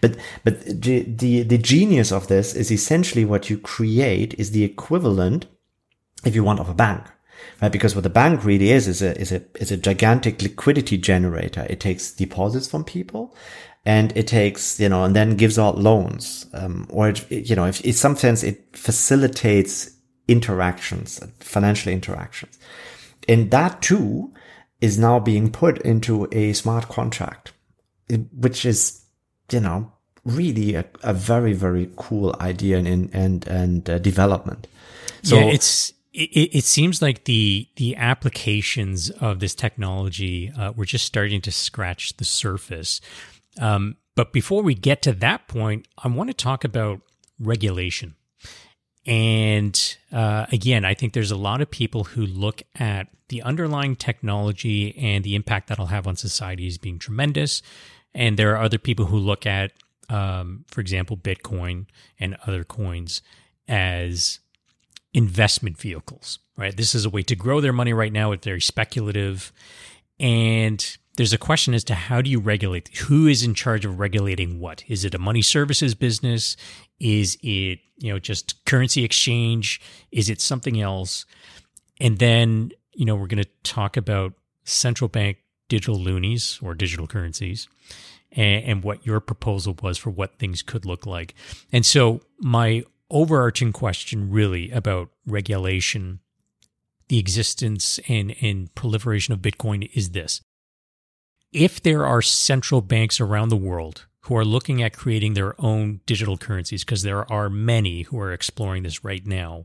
But, 0.00 0.16
but 0.44 0.64
the, 0.64 1.02
the, 1.02 1.42
the 1.42 1.58
genius 1.58 2.10
of 2.10 2.28
this 2.28 2.54
is 2.54 2.70
essentially 2.70 3.26
what 3.26 3.50
you 3.50 3.58
create 3.58 4.34
is 4.38 4.52
the 4.52 4.64
equivalent, 4.64 5.44
if 6.24 6.34
you 6.34 6.42
want, 6.42 6.60
of 6.60 6.70
a 6.70 6.74
bank. 6.74 7.06
Right? 7.60 7.72
Because 7.72 7.94
what 7.94 8.04
the 8.04 8.10
bank 8.10 8.44
really 8.44 8.70
is, 8.70 8.86
is 8.88 9.02
a, 9.02 9.18
is 9.20 9.32
a, 9.32 9.42
is 9.56 9.72
a 9.72 9.76
gigantic 9.76 10.42
liquidity 10.42 10.98
generator. 10.98 11.66
It 11.68 11.80
takes 11.80 12.12
deposits 12.12 12.68
from 12.68 12.84
people 12.84 13.34
and 13.84 14.16
it 14.16 14.26
takes, 14.26 14.78
you 14.78 14.88
know, 14.88 15.04
and 15.04 15.16
then 15.16 15.36
gives 15.36 15.58
out 15.58 15.78
loans. 15.78 16.46
Um, 16.54 16.86
or, 16.90 17.08
it, 17.08 17.30
you 17.30 17.56
know, 17.56 17.66
if, 17.66 17.80
in 17.80 17.92
some 17.92 18.16
sense, 18.16 18.42
it 18.42 18.76
facilitates 18.76 19.90
interactions, 20.28 21.20
financial 21.40 21.92
interactions. 21.92 22.58
And 23.28 23.50
that 23.50 23.82
too 23.82 24.32
is 24.80 24.98
now 24.98 25.18
being 25.18 25.50
put 25.50 25.78
into 25.78 26.28
a 26.32 26.52
smart 26.52 26.88
contract, 26.88 27.52
which 28.32 28.64
is, 28.64 29.02
you 29.50 29.60
know, 29.60 29.92
really 30.24 30.74
a, 30.74 30.84
a 31.02 31.14
very, 31.14 31.52
very 31.52 31.90
cool 31.96 32.36
idea 32.40 32.78
and, 32.78 33.10
and, 33.14 33.46
and 33.46 33.90
uh, 33.90 33.98
development. 33.98 34.66
So 35.22 35.36
yeah, 35.36 35.46
it's, 35.46 35.92
it, 36.18 36.56
it, 36.58 36.64
seems 36.64 37.00
like 37.00 37.24
the 37.24 37.68
the 37.76 37.94
applications 37.96 39.10
of 39.10 39.40
this 39.40 39.54
technology 39.54 40.52
uh, 40.58 40.72
we're 40.74 40.84
just 40.84 41.04
starting 41.04 41.40
to 41.42 41.52
scratch 41.52 42.16
the 42.16 42.24
surface. 42.24 43.00
Um, 43.60 43.96
but 44.16 44.32
before 44.32 44.62
we 44.62 44.74
get 44.74 45.00
to 45.02 45.12
that 45.12 45.46
point, 45.46 45.86
I 45.96 46.08
want 46.08 46.28
to 46.28 46.34
talk 46.34 46.64
about 46.64 47.00
regulation. 47.38 48.16
And 49.06 49.96
uh, 50.12 50.46
again, 50.50 50.84
I 50.84 50.94
think 50.94 51.12
there's 51.12 51.30
a 51.30 51.36
lot 51.36 51.60
of 51.60 51.70
people 51.70 52.04
who 52.04 52.26
look 52.26 52.62
at 52.74 53.08
the 53.28 53.42
underlying 53.42 53.96
technology 53.96 54.96
and 54.98 55.24
the 55.24 55.34
impact 55.34 55.68
that'll 55.68 55.86
have 55.86 56.06
on 56.06 56.16
society 56.16 56.66
as 56.66 56.78
being 56.78 56.98
tremendous. 56.98 57.62
And 58.12 58.36
there 58.36 58.54
are 58.54 58.62
other 58.62 58.78
people 58.78 59.06
who 59.06 59.18
look 59.18 59.46
at, 59.46 59.72
um, 60.10 60.64
for 60.66 60.80
example, 60.80 61.16
Bitcoin 61.16 61.86
and 62.18 62.36
other 62.46 62.64
coins 62.64 63.22
as 63.68 64.40
investment 65.14 65.78
vehicles, 65.78 66.38
right? 66.56 66.76
This 66.76 66.94
is 66.94 67.04
a 67.04 67.10
way 67.10 67.22
to 67.22 67.36
grow 67.36 67.60
their 67.60 67.72
money 67.72 67.92
right 67.92 68.12
now. 68.12 68.32
It's 68.32 68.44
very 68.44 68.60
speculative. 68.60 69.52
And 70.20 70.84
there's 71.16 71.32
a 71.32 71.38
question 71.38 71.74
as 71.74 71.84
to 71.84 71.94
how 71.94 72.22
do 72.22 72.30
you 72.30 72.38
regulate? 72.38 72.96
Who 72.98 73.26
is 73.26 73.42
in 73.42 73.54
charge 73.54 73.84
of 73.84 73.98
regulating 73.98 74.60
what? 74.60 74.84
Is 74.88 75.04
it 75.04 75.14
a 75.14 75.18
money 75.18 75.42
services 75.42 75.94
business? 75.94 76.56
Is 77.00 77.36
it, 77.42 77.80
you 77.98 78.12
know, 78.12 78.18
just 78.18 78.64
currency 78.66 79.04
exchange? 79.04 79.80
Is 80.12 80.30
it 80.30 80.40
something 80.40 80.80
else? 80.80 81.26
And 82.00 82.18
then, 82.18 82.70
you 82.92 83.04
know, 83.04 83.16
we're 83.16 83.26
going 83.26 83.42
to 83.42 83.50
talk 83.62 83.96
about 83.96 84.34
central 84.64 85.08
bank 85.08 85.38
digital 85.68 85.96
loonies 85.98 86.58
or 86.62 86.74
digital 86.74 87.06
currencies 87.06 87.68
and, 88.32 88.64
and 88.64 88.84
what 88.84 89.04
your 89.06 89.20
proposal 89.20 89.76
was 89.82 89.98
for 89.98 90.10
what 90.10 90.38
things 90.38 90.62
could 90.62 90.84
look 90.84 91.06
like. 91.06 91.34
And 91.72 91.84
so 91.84 92.20
my 92.38 92.84
overarching 93.10 93.72
question 93.72 94.30
really 94.30 94.70
about 94.70 95.10
regulation, 95.26 96.20
the 97.08 97.18
existence 97.18 97.98
and, 98.08 98.34
and 98.40 98.74
proliferation 98.74 99.32
of 99.32 99.40
Bitcoin 99.40 99.90
is 99.94 100.10
this 100.10 100.42
if 101.52 101.82
there 101.82 102.04
are 102.04 102.22
central 102.22 102.82
banks 102.82 103.20
around 103.20 103.48
the 103.48 103.56
world 103.56 104.06
who 104.22 104.36
are 104.36 104.44
looking 104.44 104.82
at 104.82 104.96
creating 104.96 105.34
their 105.34 105.58
own 105.60 106.00
digital 106.04 106.36
currencies, 106.36 106.84
because 106.84 107.02
there 107.02 107.30
are 107.32 107.48
many 107.48 108.02
who 108.02 108.18
are 108.18 108.32
exploring 108.32 108.82
this 108.82 109.02
right 109.02 109.26
now, 109.26 109.64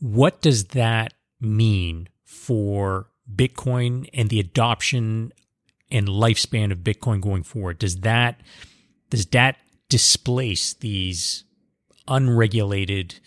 what 0.00 0.40
does 0.40 0.64
that 0.66 1.14
mean 1.40 2.08
for 2.24 3.06
Bitcoin 3.32 4.08
and 4.12 4.28
the 4.30 4.40
adoption 4.40 5.32
and 5.90 6.08
lifespan 6.08 6.72
of 6.72 6.78
Bitcoin 6.78 7.20
going 7.20 7.42
forward? 7.42 7.78
Does 7.78 8.00
that 8.00 8.40
does 9.10 9.26
that 9.26 9.56
displace 9.88 10.72
these 10.74 11.44
unregulated 12.10 13.20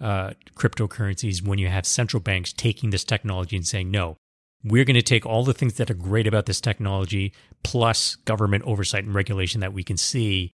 uh, 0.00 0.30
cryptocurrencies 0.54 1.46
when 1.46 1.58
you 1.58 1.68
have 1.68 1.86
central 1.86 2.20
banks 2.20 2.52
taking 2.52 2.90
this 2.90 3.04
technology 3.04 3.56
and 3.56 3.66
saying 3.66 3.90
no? 3.90 4.16
we're 4.62 4.84
going 4.84 4.94
to 4.94 5.02
take 5.02 5.24
all 5.24 5.42
the 5.42 5.54
things 5.54 5.74
that 5.74 5.90
are 5.90 5.94
great 5.94 6.26
about 6.26 6.44
this 6.44 6.60
technology 6.60 7.32
plus 7.62 8.16
government 8.16 8.62
oversight 8.64 9.04
and 9.04 9.14
regulation 9.14 9.60
that 9.60 9.72
we 9.72 9.82
can 9.82 9.96
see 9.96 10.52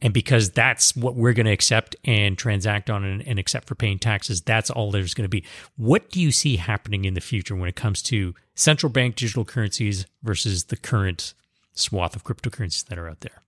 and 0.00 0.14
because 0.14 0.50
that's 0.50 0.96
what 0.96 1.14
we're 1.14 1.34
going 1.34 1.46
to 1.46 1.52
accept 1.52 1.94
and 2.04 2.36
transact 2.36 2.90
on 2.90 3.04
and, 3.04 3.26
and, 3.28 3.38
accept 3.38 3.68
for 3.68 3.74
paying 3.74 3.98
taxes 3.98 4.40
that's 4.40 4.70
all 4.70 4.90
there's 4.90 5.12
going 5.12 5.24
to 5.24 5.28
be 5.28 5.44
what 5.76 6.10
do 6.10 6.20
you 6.20 6.32
see 6.32 6.56
happening 6.56 7.04
in 7.04 7.12
the 7.12 7.20
future 7.20 7.54
when 7.54 7.68
it 7.68 7.76
comes 7.76 8.02
to 8.02 8.34
central 8.54 8.90
bank 8.90 9.16
digital 9.16 9.44
currencies 9.44 10.06
versus 10.22 10.64
the 10.64 10.76
current 10.76 11.34
swath 11.74 12.16
of 12.16 12.24
cryptocurrencies 12.24 12.86
that 12.86 12.98
are 12.98 13.08
out 13.08 13.20
there. 13.20 13.41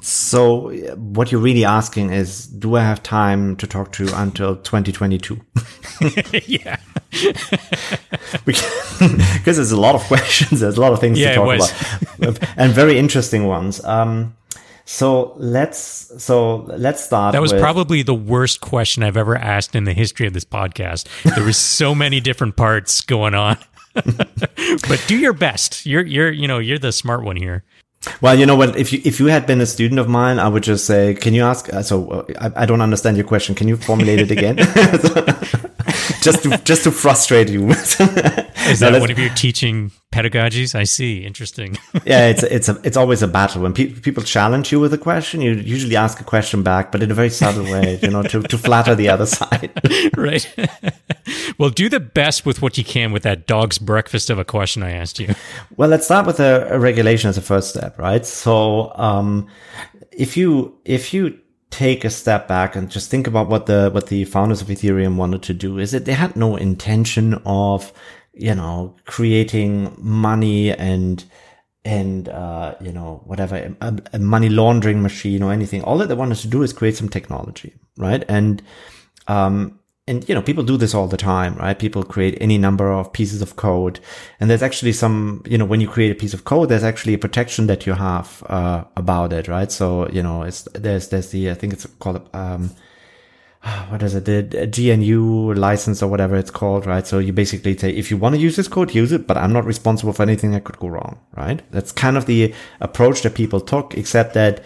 So 0.00 0.70
what 0.96 1.30
you're 1.30 1.40
really 1.40 1.66
asking 1.66 2.12
is, 2.12 2.46
do 2.46 2.76
I 2.76 2.80
have 2.82 3.02
time 3.02 3.56
to 3.56 3.66
talk 3.66 3.92
to 3.92 4.04
you 4.04 4.10
until 4.14 4.56
2022? 4.56 5.38
yeah. 6.46 6.78
because 8.46 9.56
there's 9.56 9.72
a 9.72 9.80
lot 9.80 9.94
of 9.94 10.00
questions. 10.04 10.60
There's 10.60 10.78
a 10.78 10.80
lot 10.80 10.94
of 10.94 11.00
things 11.00 11.18
yeah, 11.18 11.34
to 11.34 11.34
talk 11.34 11.56
about 12.18 12.48
and 12.56 12.72
very 12.72 12.98
interesting 12.98 13.46
ones. 13.46 13.84
Um, 13.84 14.34
so 14.86 15.34
let's 15.36 15.78
so 16.22 16.64
let's 16.68 17.04
start. 17.04 17.32
That 17.32 17.42
was 17.42 17.52
with, 17.52 17.60
probably 17.60 18.02
the 18.02 18.14
worst 18.14 18.60
question 18.60 19.02
I've 19.02 19.16
ever 19.16 19.36
asked 19.36 19.76
in 19.76 19.84
the 19.84 19.92
history 19.92 20.26
of 20.26 20.32
this 20.32 20.44
podcast. 20.44 21.06
There 21.34 21.44
was 21.44 21.56
so 21.56 21.94
many 21.94 22.20
different 22.20 22.56
parts 22.56 23.02
going 23.02 23.34
on. 23.34 23.58
but 23.94 25.04
do 25.06 25.16
your 25.16 25.34
best. 25.34 25.86
You're 25.86 26.04
you're 26.04 26.30
you 26.30 26.48
know 26.48 26.58
you're 26.58 26.78
the 26.78 26.92
smart 26.92 27.22
one 27.22 27.36
here. 27.36 27.62
Well, 28.20 28.38
you 28.38 28.46
know 28.46 28.56
what? 28.56 28.76
If 28.76 28.92
you 28.92 29.00
if 29.04 29.20
you 29.20 29.26
had 29.26 29.46
been 29.46 29.60
a 29.60 29.66
student 29.66 30.00
of 30.00 30.08
mine, 30.08 30.38
I 30.38 30.48
would 30.48 30.64
just 30.64 30.86
say, 30.86 31.14
"Can 31.14 31.34
you 31.34 31.44
ask?" 31.44 31.72
Uh, 31.72 31.82
so 31.82 32.10
uh, 32.10 32.24
I, 32.40 32.62
I, 32.62 32.66
don't 32.66 32.80
understand 32.80 33.16
your 33.16 33.26
question. 33.26 33.54
Can 33.54 33.68
you 33.68 33.76
formulate 33.76 34.20
it 34.20 34.30
again? 34.30 34.58
just 36.22 36.42
to 36.42 36.58
just 36.64 36.84
to 36.84 36.90
frustrate 36.90 37.48
you. 37.48 37.70
Is 37.70 38.80
that 38.80 38.98
one 39.00 39.10
of 39.10 39.18
your 39.18 39.30
teaching 39.30 39.90
pedagogies? 40.12 40.74
I 40.74 40.84
see. 40.84 41.24
Interesting. 41.24 41.78
yeah, 42.04 42.28
it's 42.28 42.42
it's 42.42 42.68
a, 42.68 42.80
it's 42.84 42.96
always 42.96 43.22
a 43.22 43.28
battle 43.28 43.62
when 43.62 43.72
pe- 43.72 43.92
people 43.92 44.22
challenge 44.22 44.72
you 44.72 44.80
with 44.80 44.94
a 44.94 44.98
question. 44.98 45.40
You 45.40 45.52
usually 45.52 45.96
ask 45.96 46.20
a 46.20 46.24
question 46.24 46.62
back, 46.62 46.92
but 46.92 47.02
in 47.02 47.10
a 47.10 47.14
very 47.14 47.30
subtle 47.30 47.64
way, 47.64 47.98
you 48.02 48.10
know, 48.10 48.22
to 48.22 48.42
to 48.42 48.58
flatter 48.58 48.94
the 48.94 49.08
other 49.08 49.26
side. 49.26 49.70
right. 50.16 50.46
well, 51.58 51.70
do 51.70 51.88
the 51.88 52.00
best 52.00 52.46
with 52.46 52.62
what 52.62 52.78
you 52.78 52.84
can 52.84 53.12
with 53.12 53.22
that 53.24 53.46
dog's 53.46 53.78
breakfast 53.78 54.30
of 54.30 54.38
a 54.38 54.44
question 54.44 54.82
I 54.82 54.92
asked 54.92 55.18
you. 55.18 55.34
Well, 55.76 55.88
let's 55.88 56.04
start 56.04 56.26
with 56.26 56.40
a, 56.40 56.68
a 56.70 56.78
regulation 56.78 57.28
as 57.28 57.38
a 57.38 57.42
first 57.42 57.70
step, 57.70 57.98
right? 57.98 58.24
So, 58.24 58.92
um, 58.96 59.48
if 60.12 60.36
you 60.36 60.76
if 60.84 61.14
you 61.14 61.38
take 61.72 62.04
a 62.04 62.10
step 62.10 62.46
back 62.46 62.76
and 62.76 62.90
just 62.90 63.10
think 63.10 63.26
about 63.26 63.48
what 63.48 63.66
the 63.66 63.90
what 63.92 64.06
the 64.06 64.24
founders 64.26 64.62
of 64.62 64.68
Ethereum 64.68 65.16
wanted 65.16 65.42
to 65.42 65.54
do, 65.54 65.78
is 65.78 65.90
that 65.90 66.04
they 66.04 66.12
had 66.12 66.36
no 66.36 66.54
intention 66.54 67.34
of 67.44 67.92
you 68.32 68.54
know 68.54 68.94
creating 69.06 69.96
money 69.98 70.70
and 70.70 71.24
and 71.84 72.28
uh, 72.28 72.74
you 72.80 72.92
know 72.92 73.22
whatever 73.24 73.74
a, 73.80 73.96
a, 74.12 74.18
money 74.18 74.48
laundering 74.48 75.02
machine 75.02 75.42
or 75.42 75.52
anything. 75.52 75.82
All 75.82 75.98
that 75.98 76.08
they 76.08 76.14
wanted 76.14 76.38
to 76.38 76.48
do 76.48 76.62
is 76.62 76.72
create 76.72 76.96
some 76.96 77.08
technology, 77.08 77.74
right? 77.96 78.24
And 78.28 78.62
um, 79.26 79.80
and 80.08 80.28
you 80.28 80.34
know 80.34 80.42
people 80.42 80.64
do 80.64 80.76
this 80.76 80.94
all 80.94 81.06
the 81.06 81.16
time 81.16 81.54
right? 81.56 81.78
People 81.78 82.02
create 82.02 82.36
any 82.40 82.58
number 82.58 82.90
of 82.90 83.12
pieces 83.12 83.40
of 83.40 83.56
code. 83.56 84.00
And 84.40 84.50
there's 84.50 84.62
actually 84.62 84.92
some 84.92 85.42
you 85.46 85.56
know 85.56 85.64
when 85.64 85.80
you 85.80 85.88
create 85.88 86.10
a 86.10 86.16
piece 86.16 86.34
of 86.34 86.44
code 86.44 86.68
there's 86.68 86.82
actually 86.82 87.14
a 87.14 87.18
protection 87.18 87.66
that 87.68 87.86
you 87.86 87.92
have 87.92 88.42
uh, 88.48 88.84
about 88.96 89.32
it 89.32 89.48
right? 89.48 89.70
So 89.70 90.08
you 90.08 90.22
know 90.22 90.42
it's 90.42 90.62
there's 90.74 91.08
there's 91.08 91.30
the 91.30 91.50
i 91.50 91.54
think 91.54 91.72
it's 91.72 91.86
called 92.00 92.28
um 92.34 92.70
what 93.90 94.02
is 94.02 94.16
it? 94.16 94.24
The 94.24 94.66
GNU 94.66 95.54
license 95.54 96.02
or 96.02 96.08
whatever 96.08 96.36
it's 96.36 96.50
called 96.50 96.84
right? 96.84 97.06
So 97.06 97.20
you 97.20 97.32
basically 97.32 97.78
say 97.78 97.90
if 97.90 98.10
you 98.10 98.16
want 98.16 98.34
to 98.34 98.40
use 98.40 98.56
this 98.56 98.66
code 98.66 98.92
use 98.92 99.12
it 99.12 99.28
but 99.28 99.36
i'm 99.36 99.52
not 99.52 99.64
responsible 99.64 100.12
for 100.12 100.24
anything 100.24 100.50
that 100.50 100.64
could 100.64 100.80
go 100.80 100.88
wrong 100.88 101.20
right? 101.36 101.62
That's 101.70 101.92
kind 101.92 102.16
of 102.16 102.26
the 102.26 102.52
approach 102.80 103.22
that 103.22 103.36
people 103.36 103.60
took 103.60 103.96
except 103.96 104.34
that 104.34 104.64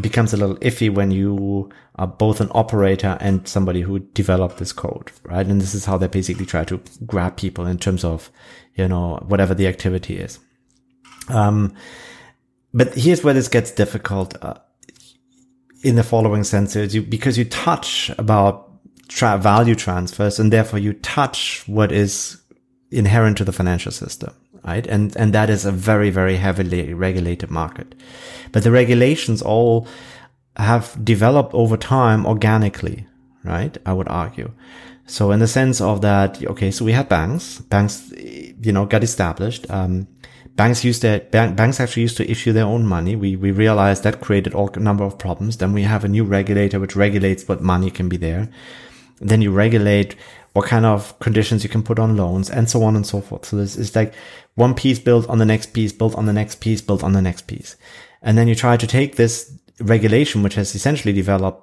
becomes 0.00 0.32
a 0.32 0.36
little 0.36 0.56
iffy 0.56 0.92
when 0.92 1.10
you 1.10 1.70
are 1.96 2.06
both 2.06 2.40
an 2.40 2.50
operator 2.54 3.16
and 3.20 3.48
somebody 3.48 3.80
who 3.80 3.98
developed 4.00 4.58
this 4.58 4.72
code, 4.72 5.10
right? 5.22 5.46
And 5.46 5.60
this 5.60 5.74
is 5.74 5.86
how 5.86 5.96
they 5.96 6.06
basically 6.06 6.46
try 6.46 6.64
to 6.64 6.80
grab 7.06 7.36
people 7.36 7.66
in 7.66 7.78
terms 7.78 8.04
of, 8.04 8.30
you 8.74 8.88
know, 8.88 9.16
whatever 9.26 9.54
the 9.54 9.66
activity 9.66 10.18
is. 10.18 10.38
Um, 11.28 11.74
but 12.74 12.94
here's 12.94 13.24
where 13.24 13.34
this 13.34 13.48
gets 13.48 13.70
difficult 13.70 14.36
uh, 14.42 14.54
in 15.82 15.96
the 15.96 16.02
following 16.02 16.44
sense 16.44 16.76
is 16.76 16.94
you, 16.94 17.02
because 17.02 17.38
you 17.38 17.44
touch 17.44 18.10
about 18.18 18.70
tra- 19.08 19.38
value 19.38 19.74
transfers 19.74 20.38
and 20.38 20.52
therefore 20.52 20.78
you 20.78 20.92
touch 20.92 21.66
what 21.66 21.90
is 21.90 22.40
inherent 22.90 23.38
to 23.38 23.44
the 23.44 23.52
financial 23.52 23.92
system, 23.92 24.34
right? 24.66 24.86
And, 24.86 25.16
and 25.16 25.32
that 25.32 25.48
is 25.48 25.64
a 25.64 25.72
very, 25.72 26.10
very 26.10 26.36
heavily 26.36 26.92
regulated 26.92 27.50
market. 27.50 27.94
But 28.52 28.64
the 28.64 28.70
regulations 28.70 29.40
all 29.40 29.86
have 30.56 30.98
developed 31.04 31.54
over 31.54 31.76
time 31.76 32.26
organically, 32.26 33.06
right? 33.44 33.76
I 33.86 33.92
would 33.92 34.08
argue. 34.08 34.50
So 35.06 35.30
in 35.30 35.38
the 35.38 35.46
sense 35.46 35.80
of 35.80 36.00
that, 36.00 36.44
okay, 36.44 36.70
so 36.70 36.84
we 36.84 36.92
had 36.92 37.08
banks, 37.08 37.60
banks, 37.60 38.12
you 38.16 38.72
know, 38.72 38.86
got 38.86 39.04
established. 39.04 39.70
Um, 39.70 40.08
banks 40.56 40.82
used 40.82 41.02
to, 41.02 41.24
bank, 41.30 41.56
banks 41.56 41.78
actually 41.78 42.02
used 42.02 42.16
to 42.16 42.28
issue 42.28 42.52
their 42.52 42.64
own 42.64 42.86
money. 42.86 43.14
We, 43.14 43.36
we 43.36 43.52
realized 43.52 44.02
that 44.02 44.20
created 44.20 44.54
all 44.54 44.70
number 44.76 45.04
of 45.04 45.16
problems. 45.16 45.58
Then 45.58 45.72
we 45.72 45.82
have 45.82 46.04
a 46.04 46.08
new 46.08 46.24
regulator 46.24 46.80
which 46.80 46.96
regulates 46.96 47.46
what 47.46 47.62
money 47.62 47.90
can 47.90 48.08
be 48.08 48.16
there. 48.16 48.48
then 49.20 49.42
you 49.42 49.52
regulate 49.52 50.16
what 50.56 50.64
kind 50.64 50.86
of 50.86 51.18
conditions 51.18 51.62
you 51.62 51.68
can 51.68 51.82
put 51.82 51.98
on 51.98 52.16
loans 52.16 52.48
and 52.48 52.70
so 52.70 52.82
on 52.82 52.96
and 52.96 53.06
so 53.06 53.20
forth. 53.20 53.44
So 53.44 53.56
this 53.56 53.76
is 53.76 53.94
like 53.94 54.14
one 54.54 54.72
piece 54.74 54.98
built 54.98 55.28
on 55.28 55.36
the 55.36 55.44
next 55.44 55.74
piece, 55.74 55.92
built 55.92 56.14
on 56.14 56.24
the 56.24 56.32
next 56.32 56.62
piece, 56.62 56.80
built 56.80 57.04
on 57.04 57.12
the 57.12 57.20
next 57.20 57.46
piece. 57.46 57.76
And 58.22 58.38
then 58.38 58.48
you 58.48 58.54
try 58.54 58.78
to 58.78 58.86
take 58.86 59.16
this 59.16 59.52
regulation, 59.80 60.42
which 60.42 60.54
has 60.54 60.74
essentially 60.74 61.12
developed, 61.12 61.62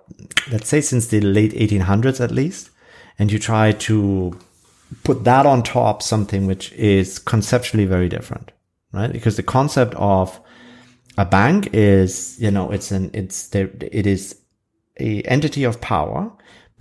let's 0.51 0.67
say 0.67 0.79
since 0.79 1.07
the 1.07 1.21
late 1.21 1.53
1800s 1.53 2.23
at 2.23 2.29
least, 2.29 2.69
and 3.17 3.31
you 3.31 3.39
try 3.39 3.71
to 3.71 4.39
put 5.03 5.23
that 5.23 5.47
on 5.47 5.63
top 5.63 6.03
something 6.03 6.45
which 6.45 6.71
is 6.73 7.17
conceptually 7.17 7.85
very 7.85 8.09
different, 8.09 8.51
right? 8.91 9.11
Because 9.11 9.37
the 9.37 9.41
concept 9.41 9.95
of 9.95 10.39
a 11.17 11.25
bank 11.25 11.69
is, 11.73 12.39
you 12.39 12.51
know, 12.51 12.69
it's 12.69 12.91
an, 12.91 13.09
it's 13.15 13.47
there, 13.47 13.71
it 13.81 14.05
is 14.05 14.39
a 14.99 15.23
entity 15.23 15.63
of 15.63 15.81
power 15.81 16.31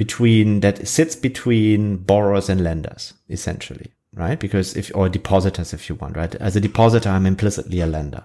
between 0.03 0.61
that 0.61 0.89
sits 0.89 1.15
between 1.15 1.97
borrowers 1.97 2.49
and 2.49 2.61
lenders, 2.61 3.15
essentially, 3.29 3.93
right? 4.15 4.41
Because 4.41 4.77
if, 4.77 4.91
or 4.97 5.09
depositors, 5.09 5.73
if 5.73 5.89
you 5.89 5.95
want, 5.95 6.17
right? 6.17 6.35
As 6.37 6.57
a 6.57 6.61
depositor, 6.61 7.09
I'm 7.09 7.25
implicitly 7.25 7.79
a 7.81 7.87
lender. 7.87 8.25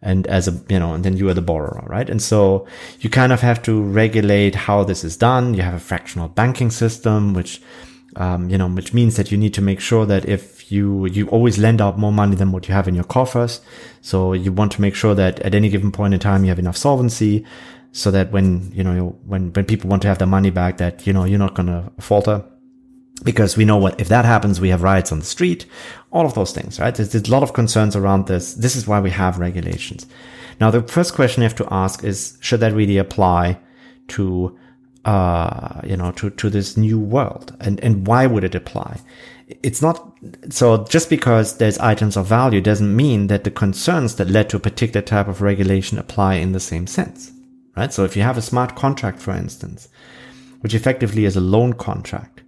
And 0.00 0.28
as 0.28 0.46
a 0.46 0.52
you 0.68 0.78
know 0.78 0.94
and 0.94 1.04
then 1.04 1.16
you 1.16 1.28
are 1.28 1.34
the 1.34 1.42
borrower 1.42 1.84
right? 1.88 2.08
And 2.08 2.22
so 2.22 2.68
you 3.00 3.10
kind 3.10 3.32
of 3.32 3.40
have 3.40 3.60
to 3.64 3.82
regulate 3.82 4.54
how 4.54 4.84
this 4.84 5.02
is 5.02 5.16
done. 5.16 5.54
You 5.54 5.62
have 5.62 5.74
a 5.74 5.86
fractional 5.90 6.28
banking 6.28 6.70
system 6.70 7.34
which 7.34 7.60
um, 8.14 8.48
you 8.48 8.58
know 8.60 8.68
which 8.68 8.94
means 8.94 9.16
that 9.16 9.32
you 9.32 9.38
need 9.38 9.54
to 9.54 9.62
make 9.70 9.80
sure 9.80 10.06
that 10.06 10.24
if 10.36 10.70
you 10.70 11.06
you 11.06 11.26
always 11.30 11.58
lend 11.58 11.80
out 11.80 11.98
more 11.98 12.12
money 12.12 12.36
than 12.36 12.52
what 12.52 12.68
you 12.68 12.74
have 12.74 12.86
in 12.86 12.94
your 12.94 13.10
coffers. 13.16 13.60
So 14.02 14.34
you 14.34 14.52
want 14.52 14.70
to 14.72 14.80
make 14.80 14.94
sure 14.94 15.16
that 15.16 15.40
at 15.40 15.52
any 15.52 15.68
given 15.68 15.90
point 15.90 16.14
in 16.14 16.20
time 16.20 16.44
you 16.44 16.50
have 16.50 16.60
enough 16.60 16.76
solvency 16.76 17.44
so 17.92 18.10
that 18.10 18.30
when 18.30 18.70
you 18.72 18.84
know 18.84 19.16
when 19.24 19.52
when 19.52 19.64
people 19.64 19.88
want 19.90 20.02
to 20.02 20.08
have 20.08 20.18
their 20.18 20.26
money 20.26 20.50
back 20.50 20.78
that 20.78 21.06
you 21.06 21.12
know 21.12 21.24
you're 21.24 21.38
not 21.38 21.54
going 21.54 21.66
to 21.66 21.90
falter. 22.00 22.44
Because 23.24 23.56
we 23.56 23.64
know 23.64 23.78
what 23.78 24.00
if 24.00 24.06
that 24.08 24.24
happens 24.24 24.60
we 24.60 24.68
have 24.68 24.84
riots 24.84 25.10
on 25.10 25.18
the 25.18 25.24
street 25.24 25.66
all 26.12 26.24
of 26.24 26.34
those 26.34 26.52
things 26.52 26.78
right? 26.78 26.94
There's, 26.94 27.10
there's, 27.10 27.28
a 27.28 27.32
lot 27.32 27.42
of 27.42 27.52
concerns 27.52 27.96
around 27.96 28.28
this. 28.28 28.54
This 28.54 28.76
is 28.76 28.86
why 28.86 29.00
we 29.00 29.10
have 29.10 29.40
regulations. 29.40 30.06
Now 30.60 30.70
the 30.70 30.82
first 30.82 31.14
question 31.14 31.42
you 31.42 31.48
have 31.48 31.56
to 31.56 31.66
ask 31.68 32.04
is 32.04 32.38
should 32.40 32.60
that 32.60 32.72
really 32.72 32.96
apply 32.96 33.58
to 34.08 34.56
uh 35.04 35.80
you 35.84 35.96
know 35.96 36.12
to 36.12 36.30
to 36.30 36.48
this 36.48 36.76
new 36.76 37.00
world? 37.00 37.56
And 37.58 37.80
and 37.80 38.06
why 38.06 38.26
would 38.26 38.44
it 38.44 38.54
apply? 38.54 39.00
It's 39.64 39.82
not 39.82 40.16
so 40.50 40.84
just 40.84 41.10
because 41.10 41.56
there's 41.56 41.78
items 41.78 42.16
of 42.16 42.26
value 42.26 42.60
doesn't 42.60 42.94
mean 42.94 43.26
that 43.26 43.42
the 43.42 43.50
concerns 43.50 44.14
that 44.14 44.30
led 44.30 44.48
to 44.50 44.58
a 44.58 44.60
particular 44.60 45.02
type 45.02 45.26
of 45.26 45.42
regulation 45.42 45.98
apply 45.98 46.34
in 46.34 46.52
the 46.52 46.60
same 46.60 46.86
sense 46.86 47.32
right 47.78 47.92
so 47.92 48.04
if 48.04 48.16
you 48.16 48.22
have 48.22 48.38
a 48.38 48.48
smart 48.50 48.74
contract 48.84 49.18
for 49.20 49.34
instance 49.44 49.88
which 50.60 50.74
effectively 50.74 51.24
is 51.24 51.36
a 51.36 51.48
loan 51.54 51.72
contract 51.72 52.42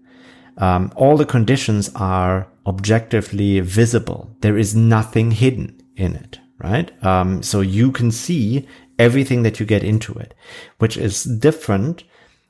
um, 0.60 0.92
all 0.94 1.16
the 1.16 1.24
conditions 1.24 1.90
are 1.94 2.46
objectively 2.66 3.60
visible. 3.60 4.30
There 4.40 4.58
is 4.58 4.76
nothing 4.76 5.32
hidden 5.32 5.82
in 5.96 6.14
it, 6.14 6.38
right? 6.58 6.90
Um, 7.04 7.42
so 7.42 7.60
you 7.60 7.90
can 7.90 8.10
see 8.10 8.68
everything 8.98 9.42
that 9.42 9.58
you 9.58 9.66
get 9.66 9.82
into 9.82 10.12
it, 10.14 10.34
which 10.78 10.96
is 10.96 11.24
different 11.24 12.04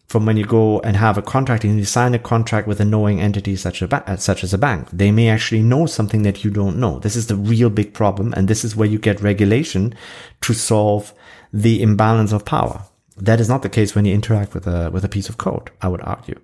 from 0.09 0.27
when 0.27 0.37
you 0.37 0.45
go 0.45 0.81
and 0.81 0.97
have 0.97 1.17
a 1.17 1.23
contract 1.23 1.63
and 1.63 1.79
you 1.79 1.85
sign 1.85 2.15
a 2.15 2.19
contract 2.19 2.67
with 2.67 2.81
a 2.81 2.85
knowing 2.85 3.21
entity 3.21 3.55
such, 3.55 3.81
a 3.81 3.87
ba- 3.87 4.19
such 4.19 4.43
as 4.43 4.53
a 4.53 4.59
bank. 4.59 4.89
They 4.93 5.13
may 5.13 5.29
actually 5.29 5.63
know 5.63 5.87
something 5.87 6.23
that 6.25 6.43
you 6.43 6.51
don't 6.51 6.81
know. 6.81 6.99
This 6.99 7.15
is 7.15 7.29
the 7.29 7.37
real 7.37 7.71
big 7.71 7.95
problem. 7.95 8.35
And 8.37 8.49
this 8.49 8.65
is 8.65 8.75
where 8.75 8.89
you 8.89 8.99
get 8.99 9.23
regulation 9.23 9.95
to 10.41 10.53
solve 10.53 11.15
the 11.53 11.83
imbalance 11.83 12.33
of 12.33 12.45
power. 12.45 12.85
That 13.17 13.41
is 13.41 13.49
not 13.49 13.63
the 13.63 13.69
case 13.69 13.95
when 13.95 14.05
you 14.05 14.15
interact 14.15 14.55
with 14.55 14.67
a, 14.67 14.91
with 14.91 15.05
a 15.05 15.09
piece 15.09 15.29
of 15.29 15.39
code, 15.39 15.71
I 15.83 15.89
would 15.89 16.01
argue 16.03 16.41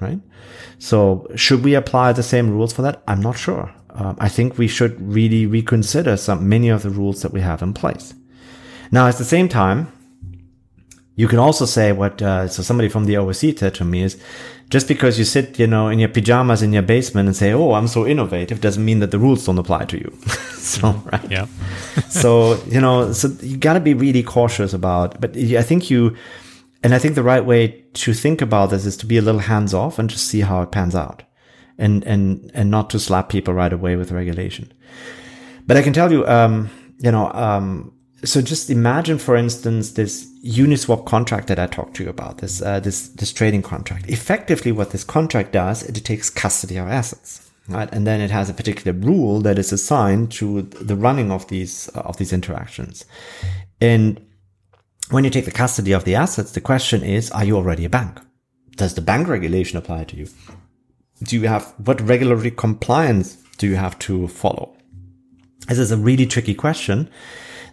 right? 0.00 0.20
So 0.78 1.26
should 1.34 1.64
we 1.64 1.74
apply 1.74 2.12
the 2.12 2.22
same 2.22 2.50
rules 2.50 2.72
for 2.72 2.82
that? 2.82 3.02
I'm 3.06 3.20
not 3.20 3.38
sure. 3.38 3.72
Um, 3.90 4.16
I 4.20 4.28
think 4.28 4.58
we 4.58 4.68
should 4.68 5.00
really 5.00 5.46
reconsider 5.46 6.16
some 6.16 6.48
many 6.48 6.68
of 6.68 6.82
the 6.82 6.90
rules 6.90 7.22
that 7.22 7.32
we 7.32 7.40
have 7.40 7.62
in 7.62 7.74
place. 7.74 8.14
Now, 8.90 9.06
at 9.06 9.16
the 9.16 9.24
same 9.24 9.48
time, 9.48 9.92
You 11.18 11.26
can 11.26 11.40
also 11.40 11.64
say 11.64 11.90
what, 11.90 12.22
uh, 12.22 12.46
so 12.46 12.62
somebody 12.62 12.88
from 12.88 13.06
the 13.06 13.14
OSC 13.14 13.58
said 13.58 13.74
to 13.74 13.84
me 13.84 14.04
is 14.04 14.16
just 14.70 14.86
because 14.86 15.18
you 15.18 15.24
sit, 15.24 15.58
you 15.58 15.66
know, 15.66 15.88
in 15.88 15.98
your 15.98 16.08
pajamas 16.08 16.62
in 16.62 16.72
your 16.72 16.84
basement 16.84 17.26
and 17.26 17.34
say, 17.36 17.52
Oh, 17.52 17.72
I'm 17.72 17.88
so 17.88 18.06
innovative 18.06 18.60
doesn't 18.60 18.84
mean 18.84 19.00
that 19.00 19.10
the 19.10 19.18
rules 19.18 19.44
don't 19.44 19.58
apply 19.58 19.86
to 19.86 19.98
you. 19.98 20.16
so, 20.52 20.92
right. 21.10 21.28
Yeah. 21.28 21.46
so, 22.08 22.62
you 22.66 22.80
know, 22.80 23.12
so 23.12 23.30
you 23.40 23.56
gotta 23.56 23.80
be 23.80 23.94
really 23.94 24.22
cautious 24.22 24.72
about, 24.72 25.20
but 25.20 25.36
I 25.36 25.62
think 25.62 25.90
you, 25.90 26.14
and 26.84 26.94
I 26.94 27.00
think 27.00 27.16
the 27.16 27.24
right 27.24 27.44
way 27.44 27.84
to 27.94 28.14
think 28.14 28.40
about 28.40 28.70
this 28.70 28.86
is 28.86 28.96
to 28.98 29.06
be 29.06 29.16
a 29.16 29.22
little 29.22 29.40
hands 29.40 29.74
off 29.74 29.98
and 29.98 30.08
just 30.08 30.28
see 30.28 30.42
how 30.42 30.62
it 30.62 30.70
pans 30.70 30.94
out 30.94 31.24
and, 31.78 32.04
and, 32.04 32.48
and 32.54 32.70
not 32.70 32.90
to 32.90 33.00
slap 33.00 33.28
people 33.28 33.54
right 33.54 33.72
away 33.72 33.96
with 33.96 34.12
regulation. 34.12 34.72
But 35.66 35.78
I 35.78 35.82
can 35.82 35.92
tell 35.92 36.12
you, 36.12 36.24
um, 36.28 36.70
you 37.00 37.10
know, 37.10 37.32
um, 37.32 37.92
so 38.24 38.42
just 38.42 38.68
imagine, 38.68 39.18
for 39.18 39.36
instance, 39.36 39.92
this 39.92 40.26
Uniswap 40.42 41.06
contract 41.06 41.46
that 41.48 41.58
I 41.58 41.66
talked 41.66 41.94
to 41.96 42.04
you 42.04 42.10
about, 42.10 42.38
this, 42.38 42.60
uh, 42.60 42.80
this, 42.80 43.08
this 43.08 43.32
trading 43.32 43.62
contract. 43.62 44.08
Effectively, 44.08 44.72
what 44.72 44.90
this 44.90 45.04
contract 45.04 45.52
does, 45.52 45.84
it 45.84 45.94
takes 46.04 46.28
custody 46.28 46.76
of 46.78 46.88
assets, 46.88 47.48
right? 47.68 47.88
And 47.92 48.06
then 48.06 48.20
it 48.20 48.30
has 48.30 48.50
a 48.50 48.54
particular 48.54 48.98
rule 48.98 49.40
that 49.42 49.58
is 49.58 49.72
assigned 49.72 50.32
to 50.32 50.62
the 50.62 50.96
running 50.96 51.30
of 51.30 51.46
these, 51.48 51.88
uh, 51.94 52.00
of 52.00 52.16
these 52.16 52.32
interactions. 52.32 53.04
And 53.80 54.20
when 55.10 55.22
you 55.22 55.30
take 55.30 55.44
the 55.44 55.52
custody 55.52 55.92
of 55.92 56.04
the 56.04 56.16
assets, 56.16 56.52
the 56.52 56.60
question 56.60 57.04
is, 57.04 57.30
are 57.30 57.44
you 57.44 57.56
already 57.56 57.84
a 57.84 57.90
bank? 57.90 58.20
Does 58.74 58.94
the 58.94 59.00
bank 59.00 59.28
regulation 59.28 59.78
apply 59.78 60.04
to 60.04 60.16
you? 60.16 60.28
Do 61.22 61.36
you 61.36 61.46
have, 61.48 61.72
what 61.84 62.00
regulatory 62.00 62.50
compliance 62.50 63.36
do 63.58 63.68
you 63.68 63.76
have 63.76 63.98
to 64.00 64.26
follow? 64.28 64.76
This 65.68 65.78
is 65.78 65.92
a 65.92 65.96
really 65.96 66.26
tricky 66.26 66.54
question 66.54 67.10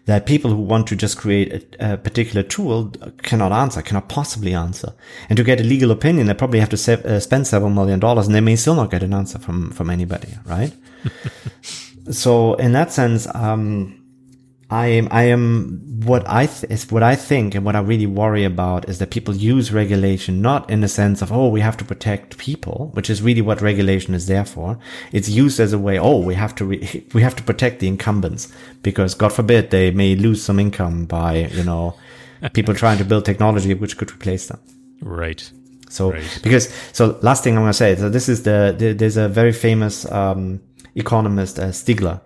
that 0.05 0.25
people 0.25 0.51
who 0.51 0.61
want 0.61 0.87
to 0.87 0.95
just 0.95 1.17
create 1.17 1.75
a, 1.79 1.93
a, 1.93 1.97
particular 1.97 2.43
tool 2.43 2.91
cannot 3.23 3.51
answer, 3.51 3.81
cannot 3.81 4.07
possibly 4.07 4.53
answer. 4.53 4.93
And 5.29 5.37
to 5.37 5.43
get 5.43 5.59
a 5.59 5.63
legal 5.63 5.91
opinion, 5.91 6.27
they 6.27 6.33
probably 6.33 6.59
have 6.59 6.69
to 6.69 6.77
se- 6.77 7.03
uh, 7.03 7.19
spend 7.19 7.47
several 7.47 7.71
million 7.71 7.99
dollars 7.99 8.27
and 8.27 8.35
they 8.35 8.41
may 8.41 8.55
still 8.55 8.75
not 8.75 8.91
get 8.91 9.03
an 9.03 9.13
answer 9.13 9.39
from, 9.39 9.71
from 9.71 9.89
anybody, 9.89 10.29
right? 10.45 10.73
so 12.11 12.53
in 12.55 12.73
that 12.73 12.91
sense, 12.91 13.27
um, 13.33 14.04
I 14.69 14.87
am, 14.87 15.07
I 15.11 15.23
am 15.23 16.01
what 16.05 16.27
I 16.27 16.47
th- 16.47 16.71
is 16.71 16.91
what 16.91 17.03
I 17.03 17.15
think 17.15 17.53
and 17.53 17.63
what 17.63 17.75
I 17.75 17.79
really 17.81 18.07
worry 18.07 18.43
about 18.43 18.89
is 18.89 18.97
that 18.97 19.11
people 19.11 19.35
use 19.35 19.71
regulation 19.71 20.41
not 20.41 20.67
in 20.71 20.81
the 20.81 20.87
sense 20.87 21.21
of 21.21 21.31
oh 21.31 21.49
we 21.49 21.61
have 21.61 21.77
to 21.77 21.85
protect 21.85 22.37
people, 22.39 22.89
which 22.93 23.09
is 23.09 23.21
really 23.21 23.41
what 23.41 23.61
regulation 23.61 24.15
is 24.15 24.25
there 24.25 24.43
for. 24.45 24.79
It's 25.11 25.29
used 25.29 25.59
as 25.59 25.71
a 25.71 25.77
way 25.79 25.99
oh 25.99 26.17
we 26.17 26.33
have 26.33 26.55
to 26.55 26.65
re- 26.65 27.05
we 27.13 27.21
have 27.21 27.35
to 27.35 27.43
protect 27.43 27.79
the 27.79 27.87
incumbents 27.87 28.51
because 28.81 29.13
God 29.13 29.33
forbid 29.33 29.69
they 29.69 29.91
may 29.91 30.15
lose 30.15 30.43
some 30.43 30.59
income 30.59 31.05
by 31.05 31.45
you 31.53 31.63
know 31.63 31.95
people 32.53 32.73
trying 32.83 32.97
to 32.97 33.05
build 33.05 33.23
technology 33.25 33.73
which 33.75 33.97
could 33.97 34.11
replace 34.11 34.47
them. 34.47 34.59
Right. 35.01 35.47
So 35.89 36.11
Right. 36.11 36.39
because 36.41 36.73
so 36.91 37.19
last 37.21 37.43
thing 37.43 37.55
I'm 37.55 37.61
gonna 37.61 37.73
say 37.73 37.95
so 37.95 38.09
this 38.09 38.27
is 38.27 38.41
the, 38.43 38.73
the 38.75 38.93
there's 38.93 39.17
a 39.17 39.29
very 39.29 39.53
famous 39.53 40.09
um, 40.11 40.59
economist 40.95 41.59
uh, 41.59 41.67
Stigler 41.67 42.21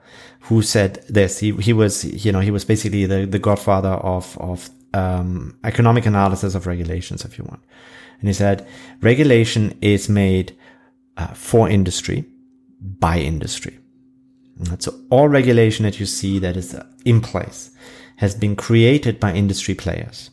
who 0.49 0.63
said 0.63 1.03
this. 1.07 1.37
He 1.39 1.51
he 1.53 1.73
was 1.73 2.03
you 2.25 2.31
know 2.31 2.39
he 2.39 2.51
was 2.51 2.65
basically 2.65 3.05
the 3.05 3.25
the 3.25 3.39
godfather 3.39 3.95
of 4.15 4.37
of 4.39 4.69
um, 4.93 5.57
economic 5.63 6.07
analysis 6.07 6.55
of 6.55 6.65
regulations, 6.65 7.23
if 7.23 7.37
you 7.37 7.45
want. 7.45 7.61
And 8.19 8.27
he 8.27 8.33
said 8.33 8.67
regulation 9.01 9.77
is 9.81 10.09
made 10.09 10.57
uh, 11.17 11.27
for 11.27 11.69
industry 11.69 12.25
by 12.81 13.19
industry. 13.19 13.77
So 14.79 14.93
all 15.09 15.29
regulation 15.29 15.83
that 15.83 15.99
you 15.99 16.05
see 16.05 16.39
that 16.39 16.57
is 16.57 16.75
in 17.05 17.21
place 17.21 17.71
has 18.17 18.35
been 18.35 18.55
created 18.55 19.19
by 19.19 19.33
industry 19.33 19.75
players. 19.75 20.31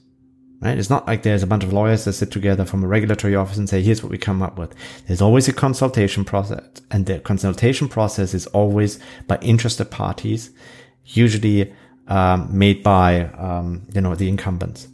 Right? 0.61 0.79
It's 0.79 0.89
not 0.89 1.07
like 1.07 1.23
there's 1.23 1.43
a 1.43 1.47
bunch 1.47 1.65
of 1.65 1.73
lawyers 1.73 2.05
that 2.05 2.15
sit 2.15 2.31
together 2.31 2.65
from 2.65 2.83
a 2.83 2.87
regulatory 2.87 3.37
office 3.37 3.59
and 3.59 3.69
say, 3.69 3.83
here's 3.83 4.03
what 4.03 4.11
we 4.11 4.19
come 4.19 4.43
up 4.43 4.59
with. 4.59 4.75
There's 5.07 5.21
always 5.21 5.49
a 5.49 5.53
consultation 5.53 6.25
process 6.25 6.67
and 6.91 7.05
the 7.05 7.19
consultation 7.21 7.89
process 7.89 8.33
is 8.33 8.47
always 8.49 8.99
by 9.27 9.39
interested 9.43 9.91
parties, 9.91 10.51
usually, 11.05 11.75
um, 12.09 12.49
made 12.57 12.83
by, 12.83 13.25
um, 13.35 13.87
you 13.93 14.01
know, 14.01 14.15
the 14.15 14.29
incumbents. 14.29 14.89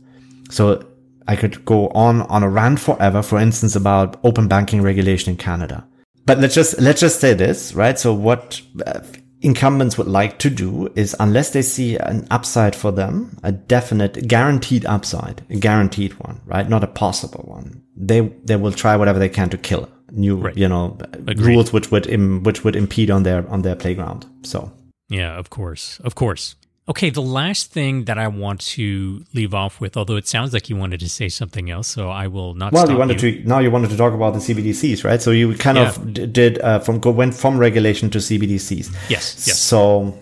So 0.51 0.85
I 1.29 1.37
could 1.37 1.65
go 1.65 1.89
on 1.91 2.23
on 2.23 2.43
a 2.43 2.49
rant 2.49 2.81
forever, 2.81 3.23
for 3.23 3.39
instance, 3.39 3.77
about 3.77 4.19
open 4.25 4.49
banking 4.49 4.83
regulation 4.83 5.31
in 5.31 5.37
Canada. 5.37 5.87
But 6.27 6.39
let's 6.39 6.55
just, 6.55 6.81
let's 6.81 7.01
just 7.01 7.21
say 7.21 7.35
this, 7.35 7.75
right? 7.75 7.99
So 7.99 8.13
what 8.13 8.61
uh, 8.85 9.01
incumbents 9.43 9.99
would 9.99 10.07
like 10.07 10.39
to 10.39 10.51
do 10.51 10.89
is 10.95 11.15
unless 11.21 11.51
they 11.51 11.63
see 11.63 11.97
an 11.97 12.27
upside 12.31 12.75
for 12.77 12.91
them, 12.93 13.39
a 13.43 13.53
definite 13.53 14.27
guaranteed 14.29 14.87
upside, 14.87 15.43
a 15.51 15.57
guaranteed 15.57 16.13
one, 16.21 16.41
right? 16.47 16.69
Not 16.69 16.85
a 16.85 16.87
possible 16.87 17.45
one. 17.47 17.83
They, 17.97 18.21
they 18.45 18.57
will 18.57 18.73
try 18.73 18.97
whatever 18.97 19.19
they 19.19 19.29
can 19.29 19.51
to 19.51 19.59
kill 19.59 19.89
new, 20.11 20.37
Right. 20.37 20.57
you 20.57 20.69
know, 20.69 20.97
Agreed. 21.27 21.47
rules 21.55 21.73
which 21.73 21.91
would, 21.91 22.07
Im, 22.07 22.43
which 22.43 22.65
would 22.65 22.77
impede 22.77 23.11
on 23.11 23.23
their, 23.25 23.49
on 23.51 23.63
their 23.63 23.75
playground. 23.77 24.27
So. 24.43 24.73
Yeah, 25.09 25.37
of 25.39 25.51
course. 25.51 25.99
Of 26.05 26.15
course. 26.15 26.55
Okay, 26.89 27.11
the 27.11 27.23
last 27.23 27.71
thing 27.71 28.05
that 28.07 28.19
I 28.19 28.27
want 28.27 28.61
to 28.77 29.25
leave 29.33 29.55
off 29.55 29.81
with, 29.81 29.97
although 29.97 30.17
it 30.17 30.27
sounds 30.27 30.53
like 30.53 30.69
you 30.69 30.75
wanted 30.75 30.99
to 31.01 31.09
say 31.09 31.29
something 31.29 31.71
else, 31.71 31.87
so 31.87 32.11
I 32.11 32.27
will 32.27 32.55
not 32.55 32.73
Well, 32.73 32.83
stop 32.87 32.93
you 32.93 32.99
wanted 32.99 33.19
to 33.21 33.43
now 33.49 33.61
you 33.61 33.71
wanted 33.71 33.91
to 33.91 33.97
talk 33.97 34.13
about 34.13 34.35
the 34.35 34.41
CBDCs, 34.41 35.05
right? 35.05 35.23
So 35.23 35.31
you 35.31 35.55
kind 35.55 35.79
Yeah. 35.79 35.89
of 35.91 36.13
d- 36.13 36.27
did 36.27 36.61
uh, 36.61 36.81
from 36.81 36.99
go 36.99 37.11
went 37.13 37.35
from 37.35 37.57
regulation 37.57 38.11
to 38.11 38.19
CBDCs. 38.19 38.91
Yes, 39.09 39.47
yes. 39.47 39.59
So 39.61 40.19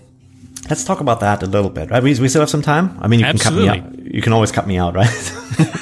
let's 0.69 0.85
talk 0.85 1.01
about 1.01 1.21
that 1.21 1.43
a 1.43 1.47
little 1.47 1.71
bit, 1.71 1.91
right? 1.91 2.03
We, 2.03 2.19
we 2.21 2.29
still 2.29 2.43
have 2.43 2.51
some 2.51 2.63
time. 2.63 2.95
I 3.01 3.09
mean, 3.09 3.21
you 3.21 3.27
can 3.27 3.39
cut 3.39 3.55
me 3.55 3.67
out. 3.67 3.99
You 3.99 4.21
can 4.21 4.35
always 4.35 4.53
cut 4.53 4.67
me 4.67 4.77
out, 4.77 4.95
right? 4.95 5.33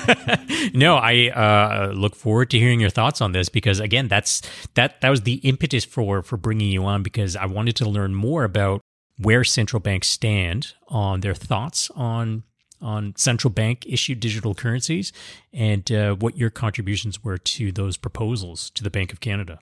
No, 0.74 0.97
I 0.97 1.29
uh, 1.31 1.93
look 1.95 2.14
forward 2.14 2.51
to 2.51 2.59
hearing 2.59 2.79
your 2.79 2.91
thoughts 2.91 3.20
on 3.20 3.33
this 3.33 3.49
because 3.49 3.81
again, 3.81 4.07
that's 4.09 4.43
that 4.74 5.01
that 5.01 5.09
was 5.09 5.22
the 5.22 5.35
impetus 5.37 5.85
for 5.85 6.22
for 6.22 6.37
bringing 6.37 6.70
you 6.70 6.85
on 6.85 7.03
because 7.03 7.37
I 7.37 7.47
wanted 7.47 7.74
to 7.76 7.89
learn 7.89 8.14
more 8.14 8.45
about 8.45 8.81
where 9.19 9.45
central 9.45 9.81
banks 9.81 10.09
stand 10.09 10.75
on 10.89 11.21
their 11.21 11.35
thoughts 11.35 11.91
on 11.95 12.45
on 12.81 13.12
central 13.16 13.51
bank 13.51 13.85
issued 13.87 14.21
digital 14.21 14.55
currencies 14.55 15.12
and 15.53 15.91
uh, 15.91 16.14
what 16.14 16.37
your 16.37 16.49
contributions 16.49 17.25
were 17.25 17.37
to 17.37 17.73
those 17.73 17.97
proposals 17.97 18.71
to 18.71 18.85
the 18.85 18.91
Bank 18.91 19.12
of 19.12 19.19
Canada. 19.19 19.59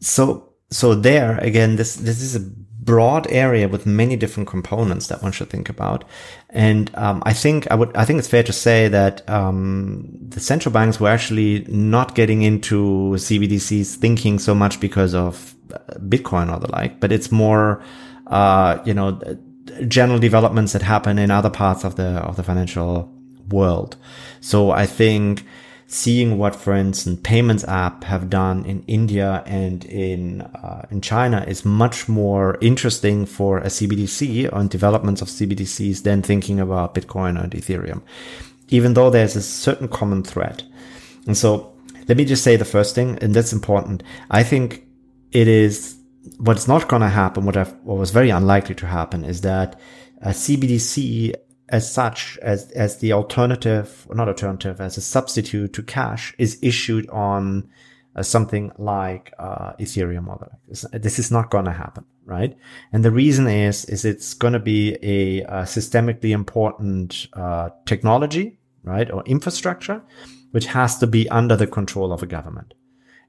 so 0.00 0.54
so 0.70 0.94
there 0.94 1.38
again, 1.38 1.76
this 1.76 1.96
this 1.96 2.20
is 2.20 2.34
a 2.34 2.40
broad 2.40 3.26
area 3.30 3.68
with 3.68 3.86
many 3.86 4.16
different 4.16 4.48
components 4.48 5.08
that 5.08 5.22
one 5.22 5.32
should 5.32 5.50
think 5.50 5.68
about, 5.68 6.04
and 6.50 6.90
um, 6.94 7.22
I 7.24 7.32
think 7.32 7.70
I 7.70 7.74
would 7.74 7.96
I 7.96 8.04
think 8.04 8.18
it's 8.18 8.28
fair 8.28 8.42
to 8.42 8.52
say 8.52 8.88
that 8.88 9.28
um, 9.28 10.08
the 10.28 10.40
central 10.40 10.72
banks 10.72 10.98
were 10.98 11.08
actually 11.08 11.64
not 11.68 12.14
getting 12.14 12.42
into 12.42 13.12
CBDCs 13.16 13.94
thinking 13.96 14.38
so 14.38 14.54
much 14.54 14.80
because 14.80 15.14
of 15.14 15.54
uh, 15.72 15.78
Bitcoin 16.00 16.52
or 16.52 16.58
the 16.58 16.70
like, 16.72 16.98
but 16.98 17.12
it's 17.12 17.30
more 17.30 17.82
uh, 18.26 18.78
you 18.84 18.94
know 18.94 19.20
general 19.88 20.18
developments 20.18 20.72
that 20.72 20.82
happen 20.82 21.18
in 21.18 21.30
other 21.30 21.50
parts 21.50 21.84
of 21.84 21.96
the 21.96 22.08
of 22.20 22.36
the 22.36 22.42
financial 22.42 23.12
world. 23.48 23.96
So 24.40 24.70
I 24.70 24.86
think 24.86 25.44
seeing 25.86 26.36
what, 26.36 26.54
for 26.54 26.74
instance, 26.74 27.20
payments 27.22 27.64
app 27.64 28.04
have 28.04 28.28
done 28.28 28.64
in 28.64 28.82
India 28.86 29.42
and 29.46 29.84
in 29.84 30.40
uh, 30.40 30.86
in 30.90 31.00
China 31.00 31.44
is 31.46 31.64
much 31.64 32.08
more 32.08 32.58
interesting 32.60 33.26
for 33.26 33.58
a 33.58 33.66
CBDC 33.66 34.52
on 34.52 34.68
developments 34.68 35.22
of 35.22 35.28
CBDCs 35.28 36.02
than 36.02 36.22
thinking 36.22 36.60
about 36.60 36.94
Bitcoin 36.94 37.40
and 37.40 37.52
Ethereum, 37.52 38.02
even 38.68 38.94
though 38.94 39.10
there's 39.10 39.36
a 39.36 39.42
certain 39.42 39.88
common 39.88 40.22
thread. 40.22 40.62
And 41.26 41.36
so 41.36 41.72
let 42.08 42.16
me 42.16 42.24
just 42.24 42.44
say 42.44 42.56
the 42.56 42.64
first 42.64 42.94
thing, 42.94 43.18
and 43.20 43.34
that's 43.34 43.52
important. 43.52 44.02
I 44.30 44.42
think 44.42 44.84
it 45.32 45.48
is 45.48 45.95
what's 46.38 46.68
not 46.68 46.88
going 46.88 47.02
to 47.02 47.08
happen. 47.08 47.44
What 47.44 47.56
I've, 47.56 47.72
what 47.82 47.98
was 47.98 48.10
very 48.10 48.30
unlikely 48.30 48.74
to 48.76 48.86
happen 48.86 49.24
is 49.24 49.40
that 49.42 49.78
a 50.22 50.30
CBDC 50.30 51.34
as 51.68 51.92
such, 51.92 52.38
as, 52.42 52.70
as 52.72 52.98
the 52.98 53.12
alternative, 53.12 54.06
not 54.10 54.28
alternative, 54.28 54.80
as 54.80 54.96
a 54.96 55.00
substitute 55.00 55.72
to 55.72 55.82
cash 55.82 56.34
is 56.38 56.58
issued 56.62 57.08
on 57.10 57.68
uh, 58.14 58.22
something 58.22 58.72
like 58.78 59.32
uh, 59.38 59.72
Ethereum 59.74 60.28
or 60.28 60.38
the. 60.38 60.98
This, 60.98 61.18
is 61.18 61.30
not 61.30 61.50
going 61.50 61.64
to 61.64 61.72
happen, 61.72 62.04
right? 62.24 62.56
And 62.92 63.04
the 63.04 63.10
reason 63.10 63.46
is, 63.48 63.84
is 63.86 64.04
it's 64.04 64.32
going 64.32 64.52
to 64.52 64.60
be 64.60 64.96
a, 65.02 65.44
uh 65.44 65.62
systemically 65.64 66.30
important 66.30 67.26
uh, 67.32 67.70
technology, 67.84 68.58
right, 68.84 69.10
or 69.10 69.22
infrastructure, 69.24 70.02
which 70.52 70.66
has 70.66 70.98
to 70.98 71.06
be 71.06 71.28
under 71.28 71.56
the 71.56 71.66
control 71.66 72.12
of 72.12 72.22
a 72.22 72.26
government. 72.26 72.74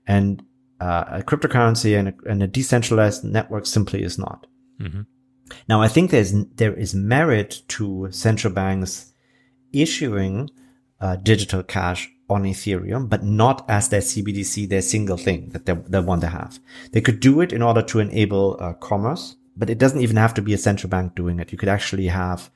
And 0.05 0.43
uh, 0.79 1.05
a 1.07 1.23
cryptocurrency 1.23 1.97
and 1.97 2.09
a, 2.09 2.13
and 2.29 2.43
a 2.43 2.47
decentralized 2.47 3.23
network 3.23 3.65
simply 3.65 4.03
is 4.03 4.17
not. 4.17 4.47
Mhm. 4.79 5.05
Now, 5.69 5.81
I 5.81 5.87
think 5.87 6.11
there's 6.11 6.33
there 6.55 6.73
is 6.73 6.93
merit 6.93 7.61
to 7.69 8.09
central 8.11 8.53
banks 8.53 9.13
issuing 9.73 10.49
uh, 10.99 11.15
digital 11.17 11.63
cash 11.63 12.09
on 12.29 12.43
Ethereum, 12.43 13.07
but 13.09 13.23
not 13.23 13.63
as 13.69 13.89
their 13.89 14.01
CBDC, 14.01 14.67
their 14.67 14.81
single 14.81 15.17
thing 15.17 15.49
that 15.49 15.65
they, 15.65 15.73
they 15.73 15.99
want 15.99 16.21
to 16.21 16.27
have. 16.27 16.59
They 16.91 17.01
could 17.01 17.19
do 17.19 17.39
it 17.41 17.53
in 17.53 17.61
order 17.61 17.81
to 17.83 17.99
enable 17.99 18.57
uh, 18.59 18.73
commerce, 18.73 19.35
but 19.55 19.69
it 19.69 19.77
doesn't 19.77 20.01
even 20.01 20.17
have 20.17 20.33
to 20.33 20.41
be 20.41 20.53
a 20.53 20.57
central 20.57 20.89
bank 20.89 21.15
doing 21.15 21.39
it. 21.39 21.51
You 21.51 21.57
could 21.57 21.69
actually 21.69 22.07
have 22.07 22.49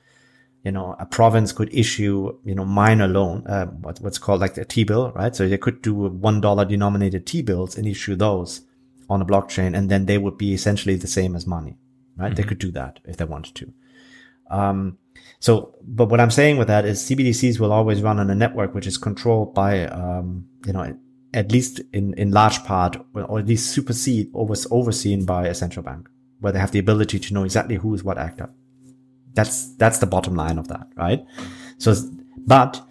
you 0.64 0.72
know, 0.72 0.96
a 1.00 1.06
province 1.06 1.52
could 1.52 1.74
issue, 1.74 2.38
you 2.46 2.54
know, 2.54 2.66
minor 2.66 3.08
loan, 3.08 3.46
uh, 3.48 3.66
what, 3.66 4.00
what's 4.00 4.20
called 4.20 4.42
like 4.42 4.58
a 4.58 4.66
T-bill, 4.66 5.12
right? 5.12 5.36
So 5.36 5.48
they 5.48 5.58
could 5.58 5.82
do 5.82 5.94
$1 5.96 6.68
denominated 6.68 7.26
T-bills 7.26 7.78
and 7.78 7.88
issue 7.88 8.16
those 8.16 8.62
on 9.10 9.22
a 9.22 9.26
blockchain. 9.26 9.76
And 9.76 9.90
then 9.90 10.06
they 10.06 10.18
would 10.18 10.38
be 10.38 10.54
essentially 10.54 10.96
the 10.96 11.08
same 11.08 11.36
as 11.36 11.48
money, 11.48 11.78
right? 12.16 12.28
Mm-hmm. 12.28 12.36
They 12.36 12.44
could 12.44 12.60
do 12.60 12.72
that 12.72 13.00
if 13.06 13.18
they 13.18 13.26
wanted 13.26 13.56
to. 13.56 13.74
Um, 14.52 14.98
so, 15.40 15.76
but 15.82 16.10
what 16.10 16.20
I'm 16.20 16.30
saying 16.30 16.58
with 16.58 16.68
that 16.68 16.86
is 16.86 17.02
CBDCs 17.02 17.60
will 17.60 17.72
always 17.72 18.04
run 18.04 18.20
on 18.20 18.30
a 18.30 18.36
network 18.36 18.76
which 18.76 18.86
is 18.86 18.98
controlled 18.98 19.56
by, 19.56 19.88
um, 19.88 20.48
you 20.66 20.74
know, 20.74 20.96
at 21.34 21.52
least 21.52 21.82
in, 21.94 22.14
in 22.16 22.32
large 22.32 22.64
part, 22.66 22.98
or 23.16 23.40
at 23.40 23.48
least 23.48 23.72
supersede 23.72 24.30
or 24.34 24.46
was 24.46 24.68
overseen 24.70 25.26
by 25.26 25.48
a 25.48 25.56
central 25.56 25.84
bank, 25.84 26.08
where 26.40 26.54
they 26.54 26.60
have 26.60 26.72
the 26.72 26.80
ability 26.80 27.18
to 27.18 27.34
know 27.34 27.44
exactly 27.44 27.78
who 27.78 27.96
is 27.96 28.04
what 28.04 28.20
actor. 28.20 28.54
That's, 29.34 29.74
that's 29.76 30.00
the 30.00 30.06
bottom 30.06 30.36
line 30.36 30.58
of 30.58 30.68
that, 30.68 30.88
right? 30.96 31.26
So, 31.78 31.96
but 32.46 32.86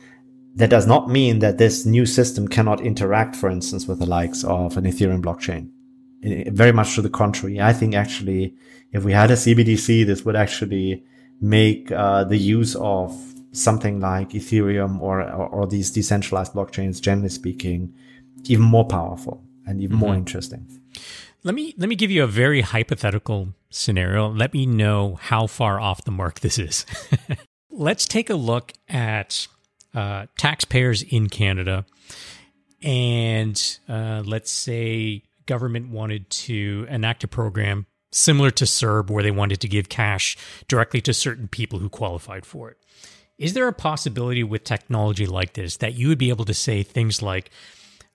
that 0.54 0.70
does 0.70 0.86
not 0.86 1.08
mean 1.08 1.38
that 1.40 1.58
this 1.58 1.86
new 1.86 2.06
system 2.06 2.48
cannot 2.48 2.80
interact, 2.80 3.36
for 3.36 3.48
instance, 3.48 3.86
with 3.86 3.98
the 3.98 4.06
likes 4.06 4.44
of 4.44 4.76
an 4.76 4.84
Ethereum 4.84 5.22
blockchain. 5.22 5.70
Very 6.52 6.72
much 6.72 6.94
to 6.94 7.02
the 7.02 7.10
contrary. 7.10 7.60
I 7.60 7.72
think 7.72 7.94
actually, 7.94 8.54
if 8.92 9.04
we 9.04 9.12
had 9.12 9.30
a 9.30 9.34
CBDC, 9.34 10.04
this 10.04 10.24
would 10.24 10.36
actually 10.36 11.04
make 11.40 11.90
uh, 11.92 12.24
the 12.24 12.36
use 12.36 12.76
of 12.76 13.16
something 13.52 14.00
like 14.00 14.30
Ethereum 14.30 15.00
or, 15.00 15.22
or, 15.22 15.46
or 15.48 15.66
these 15.66 15.90
decentralized 15.90 16.52
blockchains, 16.52 17.00
generally 17.00 17.30
speaking, 17.30 17.94
even 18.44 18.64
more 18.64 18.86
powerful 18.86 19.42
and 19.66 19.80
even 19.80 19.96
mm-hmm. 19.96 20.06
more 20.06 20.14
interesting. 20.14 20.66
Let 21.42 21.54
me 21.54 21.74
let 21.78 21.88
me 21.88 21.96
give 21.96 22.10
you 22.10 22.22
a 22.22 22.26
very 22.26 22.60
hypothetical 22.60 23.54
scenario. 23.70 24.28
Let 24.28 24.52
me 24.52 24.66
know 24.66 25.18
how 25.20 25.46
far 25.46 25.80
off 25.80 26.04
the 26.04 26.10
mark 26.10 26.40
this 26.40 26.58
is. 26.58 26.84
Let's 27.70 28.06
take 28.06 28.28
a 28.28 28.34
look 28.34 28.72
at 28.88 29.48
uh, 29.94 30.26
taxpayers 30.36 31.02
in 31.02 31.28
Canada, 31.30 31.86
and 32.82 33.78
uh, 33.88 34.22
let's 34.24 34.50
say 34.50 35.22
government 35.46 35.88
wanted 35.88 36.28
to 36.30 36.86
enact 36.90 37.24
a 37.24 37.28
program 37.28 37.86
similar 38.12 38.50
to 38.50 38.64
CERB, 38.64 39.08
where 39.08 39.22
they 39.22 39.30
wanted 39.30 39.60
to 39.60 39.68
give 39.68 39.88
cash 39.88 40.36
directly 40.68 41.00
to 41.00 41.14
certain 41.14 41.48
people 41.48 41.78
who 41.78 41.88
qualified 41.88 42.44
for 42.44 42.70
it. 42.70 42.76
Is 43.38 43.54
there 43.54 43.68
a 43.68 43.72
possibility 43.72 44.42
with 44.42 44.64
technology 44.64 45.26
like 45.26 45.54
this 45.54 45.78
that 45.78 45.94
you 45.94 46.08
would 46.08 46.18
be 46.18 46.28
able 46.28 46.44
to 46.44 46.54
say 46.54 46.82
things 46.82 47.22
like, 47.22 47.50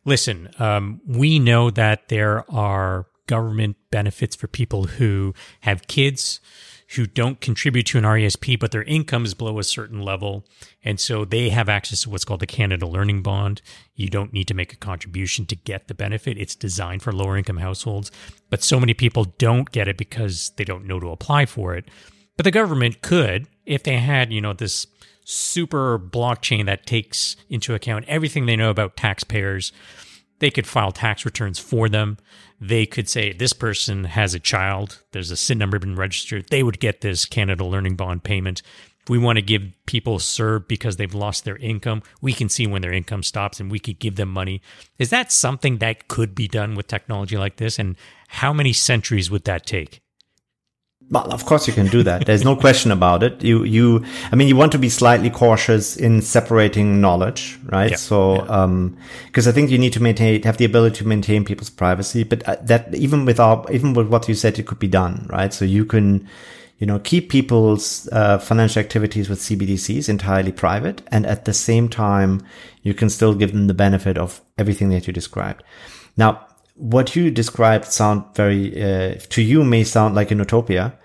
listen, 0.04 0.50
um, 0.60 1.02
we 1.08 1.40
know 1.40 1.72
that 1.72 2.10
there 2.10 2.50
are 2.52 3.08
government 3.28 3.78
benefits 3.92 4.36
for 4.36 4.48
people 4.48 4.86
who 4.86 5.34
have 5.62 5.88
kids 5.88 6.40
who 6.90 7.08
don't 7.08 7.42
contribute 7.42 7.88
to 7.88 7.98
an 7.98 8.04
RESP, 8.04 8.60
but 8.60 8.72
their 8.72 8.84
income 8.84 9.26
is 9.26 9.34
below 9.34 9.58
a 9.58 9.64
certain 9.64 10.02
level. 10.02 10.46
And 10.84 11.00
so 11.00 11.26
they 11.26 11.50
have 11.50 11.68
access 11.68 12.04
to 12.04 12.12
what's 12.12 12.24
called 12.24 12.42
the 12.42 12.46
Canada 12.46 12.86
Learning 12.86 13.24
Bond. 13.24 13.62
You 13.96 14.08
don't 14.08 14.32
need 14.32 14.48
to 14.50 14.54
make 14.54 14.72
a 14.72 14.78
contribution 14.78 15.48
to 15.48 15.56
get 15.56 15.88
the 15.88 15.96
benefit. 15.96 16.38
It's 16.38 16.56
designed 16.56 17.02
for 17.02 17.12
lower 17.12 17.38
income 17.38 17.58
households. 17.58 18.12
But 18.52 18.64
so 18.64 18.80
many 18.80 18.94
people 18.94 19.26
don't 19.40 19.72
get 19.72 19.88
it 19.88 19.98
because 19.98 20.52
they 20.58 20.64
don't 20.64 20.86
know 20.86 21.00
to 21.00 21.10
apply 21.10 21.48
for 21.48 21.76
it. 21.76 21.86
But 22.38 22.44
the 22.44 22.52
government 22.52 23.02
could, 23.02 23.48
if 23.66 23.82
they 23.82 23.98
had, 23.98 24.32
you 24.32 24.42
know, 24.42 24.54
this 24.54 24.86
super 25.26 25.98
blockchain 25.98 26.66
that 26.68 26.86
takes 26.86 27.36
into 27.50 27.74
account 27.74 28.06
everything 28.08 28.46
they 28.46 28.56
know 28.56 28.70
about 28.70 28.96
taxpayers. 28.96 29.72
They 30.40 30.52
could 30.52 30.68
file 30.68 30.92
tax 30.92 31.26
returns 31.26 31.60
for 31.60 31.90
them. 31.90 32.18
They 32.60 32.86
could 32.86 33.10
say 33.10 33.34
this 33.34 33.54
person 33.54 34.06
has 34.06 34.34
a 34.34 34.40
child, 34.40 35.04
there's 35.12 35.32
a 35.32 35.38
SIN 35.38 35.58
number 35.58 35.78
been 35.80 35.96
registered. 35.96 36.48
They 36.50 36.64
would 36.64 36.80
get 36.80 37.02
this 37.02 37.26
Canada 37.26 37.66
Learning 37.66 37.96
Bond 37.96 38.24
payment. 38.24 38.62
If 39.04 39.10
we 39.10 39.18
want 39.20 39.38
to 39.38 39.44
give 39.44 39.62
people 39.86 40.18
CERB 40.18 40.68
because 40.68 40.96
they've 40.96 41.14
lost 41.14 41.46
their 41.46 41.58
income, 41.58 42.02
we 42.22 42.34
can 42.34 42.50
see 42.50 42.66
when 42.66 42.82
their 42.82 42.94
income 42.94 43.22
stops 43.22 43.60
and 43.60 43.70
we 43.70 43.78
could 43.78 44.00
give 44.00 44.16
them 44.16 44.30
money. 44.30 44.62
Is 44.98 45.12
that 45.12 45.32
something 45.32 45.78
that 45.78 46.08
could 46.08 46.34
be 46.34 46.48
done 46.48 46.74
with 46.74 46.88
technology 46.88 47.38
like 47.38 47.58
this? 47.58 47.78
And 47.78 47.98
how 48.30 48.52
many 48.52 48.74
centuries 48.74 49.30
would 49.30 49.44
that 49.44 49.68
take? 49.68 50.02
Well, 51.12 51.32
of 51.32 51.46
course 51.46 51.68
you 51.68 51.74
can 51.74 51.86
do 51.88 52.02
that. 52.04 52.26
There's 52.26 52.44
no 52.44 52.56
question 52.56 52.92
about 52.92 53.22
it. 53.22 53.44
You, 53.44 53.64
you, 53.64 54.04
I 54.32 54.36
mean, 54.36 54.48
you 54.48 54.56
want 54.56 54.72
to 54.72 54.80
be 54.80 54.90
slightly 54.90 55.30
cautious 55.30 55.96
in 55.96 56.22
separating 56.22 57.00
knowledge, 57.00 57.60
right? 57.66 57.92
Yeah, 57.92 57.98
so, 57.98 58.44
yeah. 58.44 58.64
um, 58.64 58.98
cause 59.32 59.48
I 59.48 59.52
think 59.52 59.70
you 59.70 59.78
need 59.78 59.94
to 59.94 60.02
maintain, 60.02 60.42
have 60.44 60.58
the 60.58 60.66
ability 60.66 60.98
to 60.98 61.08
maintain 61.08 61.46
people's 61.46 61.70
privacy, 61.70 62.24
but 62.24 62.42
uh, 62.50 62.56
that 62.62 62.96
even 62.96 63.24
without, 63.26 63.72
even 63.72 63.94
with 63.94 64.08
what 64.08 64.28
you 64.28 64.34
said, 64.34 64.58
it 64.58 64.66
could 64.66 64.80
be 64.80 64.88
done, 64.88 65.28
right? 65.30 65.54
So 65.54 65.64
you 65.64 65.86
can, 65.86 66.28
you 66.80 66.88
know, 66.88 66.98
keep 66.98 67.30
people's, 67.30 68.10
uh, 68.12 68.40
financial 68.40 68.80
activities 68.80 69.30
with 69.30 69.40
CBDCs 69.40 70.10
entirely 70.10 70.52
private. 70.52 71.04
And 71.12 71.28
at 71.28 71.46
the 71.46 71.54
same 71.54 71.88
time, 71.88 72.42
you 72.82 72.96
can 72.96 73.10
still 73.10 73.36
give 73.36 73.52
them 73.52 73.68
the 73.68 73.76
benefit 73.76 74.18
of 74.18 74.42
everything 74.58 74.90
that 74.90 75.06
you 75.06 75.14
described. 75.14 75.64
Now, 76.18 76.45
what 76.76 77.16
you 77.16 77.32
described 77.32 77.86
sound 77.86 78.24
very 78.36 78.84
uh, 78.84 79.16
to 79.30 79.42
you 79.42 79.64
may 79.64 79.84
sound 79.84 80.14
like 80.14 80.32
an 80.32 80.40
utopia 80.40 80.98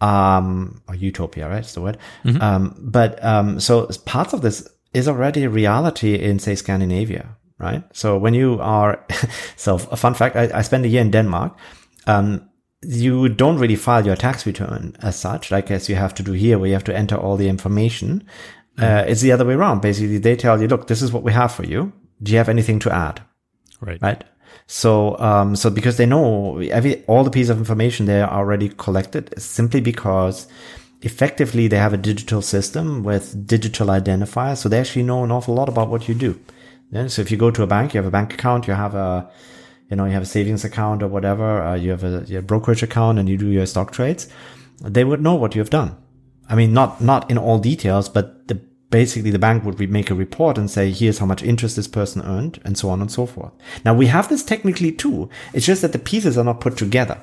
um 0.00 0.82
or 0.88 0.96
utopia 0.96 1.48
right 1.48 1.60
it's 1.60 1.74
the 1.74 1.80
word. 1.80 1.96
Mm-hmm. 2.24 2.42
um 2.42 2.76
but 2.78 3.24
um 3.24 3.60
so 3.60 3.86
parts 4.04 4.32
of 4.32 4.42
this 4.42 4.68
is 4.92 5.08
already 5.08 5.44
a 5.44 5.48
reality 5.50 6.16
in 6.16 6.38
say 6.38 6.54
scandinavia 6.54 7.36
right? 7.58 7.84
So 7.92 8.18
when 8.18 8.34
you 8.34 8.58
are 8.60 9.06
so 9.56 9.76
a 9.92 9.96
fun 9.96 10.14
fact 10.14 10.34
i, 10.34 10.50
I 10.52 10.62
spent 10.62 10.84
a 10.84 10.88
year 10.88 11.00
in 11.00 11.10
denmark. 11.10 11.56
Um 12.06 12.48
you 12.84 13.28
don't 13.28 13.58
really 13.58 13.76
file 13.76 14.04
your 14.04 14.16
tax 14.16 14.44
return 14.44 14.96
as 14.98 15.16
such 15.16 15.52
like 15.52 15.70
as 15.70 15.88
you 15.88 15.94
have 15.94 16.14
to 16.14 16.24
do 16.24 16.32
here 16.32 16.58
where 16.58 16.66
you 16.66 16.74
have 16.74 16.82
to 16.84 16.96
enter 16.96 17.14
all 17.14 17.36
the 17.36 17.48
information. 17.48 18.24
Mm-hmm. 18.76 18.84
uh, 18.84 19.04
it's 19.06 19.20
the 19.20 19.30
other 19.30 19.44
way 19.44 19.54
around. 19.54 19.82
Basically 19.82 20.18
they 20.18 20.34
tell 20.34 20.60
you 20.60 20.66
look 20.66 20.88
this 20.88 21.02
is 21.02 21.12
what 21.12 21.22
we 21.22 21.30
have 21.32 21.52
for 21.52 21.64
you. 21.64 21.92
Do 22.20 22.32
you 22.32 22.38
have 22.38 22.48
anything 22.48 22.80
to 22.80 22.90
add? 22.90 23.22
Right. 23.80 24.02
Right 24.02 24.24
so, 24.66 25.18
um, 25.18 25.56
so 25.56 25.70
because 25.70 25.96
they 25.96 26.06
know 26.06 26.58
every, 26.58 27.04
all 27.04 27.24
the 27.24 27.30
pieces 27.30 27.50
of 27.50 27.58
information 27.58 28.06
they 28.06 28.22
are 28.22 28.30
already 28.30 28.68
collected 28.70 29.32
simply 29.40 29.80
because 29.80 30.46
effectively 31.02 31.68
they 31.68 31.78
have 31.78 31.92
a 31.92 31.98
digital 31.98 32.40
system 32.40 33.02
with 33.02 33.46
digital 33.46 33.88
identifiers. 33.88 34.58
So 34.58 34.68
they 34.68 34.80
actually 34.80 35.02
know 35.02 35.24
an 35.24 35.32
awful 35.32 35.54
lot 35.54 35.68
about 35.68 35.88
what 35.88 36.08
you 36.08 36.14
do. 36.14 36.40
Yeah? 36.90 37.08
So 37.08 37.22
if 37.22 37.30
you 37.30 37.36
go 37.36 37.50
to 37.50 37.62
a 37.62 37.66
bank, 37.66 37.92
you 37.92 37.98
have 37.98 38.06
a 38.06 38.10
bank 38.10 38.34
account, 38.34 38.66
you 38.66 38.74
have 38.74 38.94
a, 38.94 39.30
you 39.90 39.96
know, 39.96 40.04
you 40.04 40.12
have 40.12 40.22
a 40.22 40.26
savings 40.26 40.64
account 40.64 41.02
or 41.02 41.08
whatever, 41.08 41.62
uh, 41.62 41.74
you 41.74 41.90
have 41.90 42.04
a, 42.04 42.38
a 42.38 42.42
brokerage 42.42 42.82
account 42.82 43.18
and 43.18 43.28
you 43.28 43.36
do 43.36 43.48
your 43.48 43.66
stock 43.66 43.92
trades. 43.92 44.28
They 44.80 45.04
would 45.04 45.20
know 45.20 45.34
what 45.34 45.54
you 45.54 45.60
have 45.60 45.70
done. 45.70 45.96
I 46.48 46.54
mean, 46.54 46.72
not, 46.72 47.00
not 47.00 47.30
in 47.30 47.38
all 47.38 47.58
details, 47.58 48.08
but 48.08 48.48
the 48.48 48.60
basically 48.92 49.32
the 49.32 49.38
bank 49.40 49.64
would 49.64 49.80
make 49.90 50.10
a 50.10 50.14
report 50.14 50.56
and 50.56 50.70
say, 50.70 50.92
here's 50.92 51.18
how 51.18 51.26
much 51.26 51.42
interest 51.42 51.74
this 51.74 51.88
person 51.88 52.22
earned 52.22 52.60
and 52.64 52.78
so 52.78 52.88
on 52.90 53.00
and 53.00 53.10
so 53.10 53.26
forth. 53.26 53.52
Now 53.84 53.94
we 53.94 54.06
have 54.06 54.28
this 54.28 54.44
technically 54.44 54.92
too. 54.92 55.28
It's 55.52 55.66
just 55.66 55.82
that 55.82 55.92
the 55.92 55.98
pieces 55.98 56.38
are 56.38 56.44
not 56.44 56.60
put 56.60 56.76
together. 56.76 57.20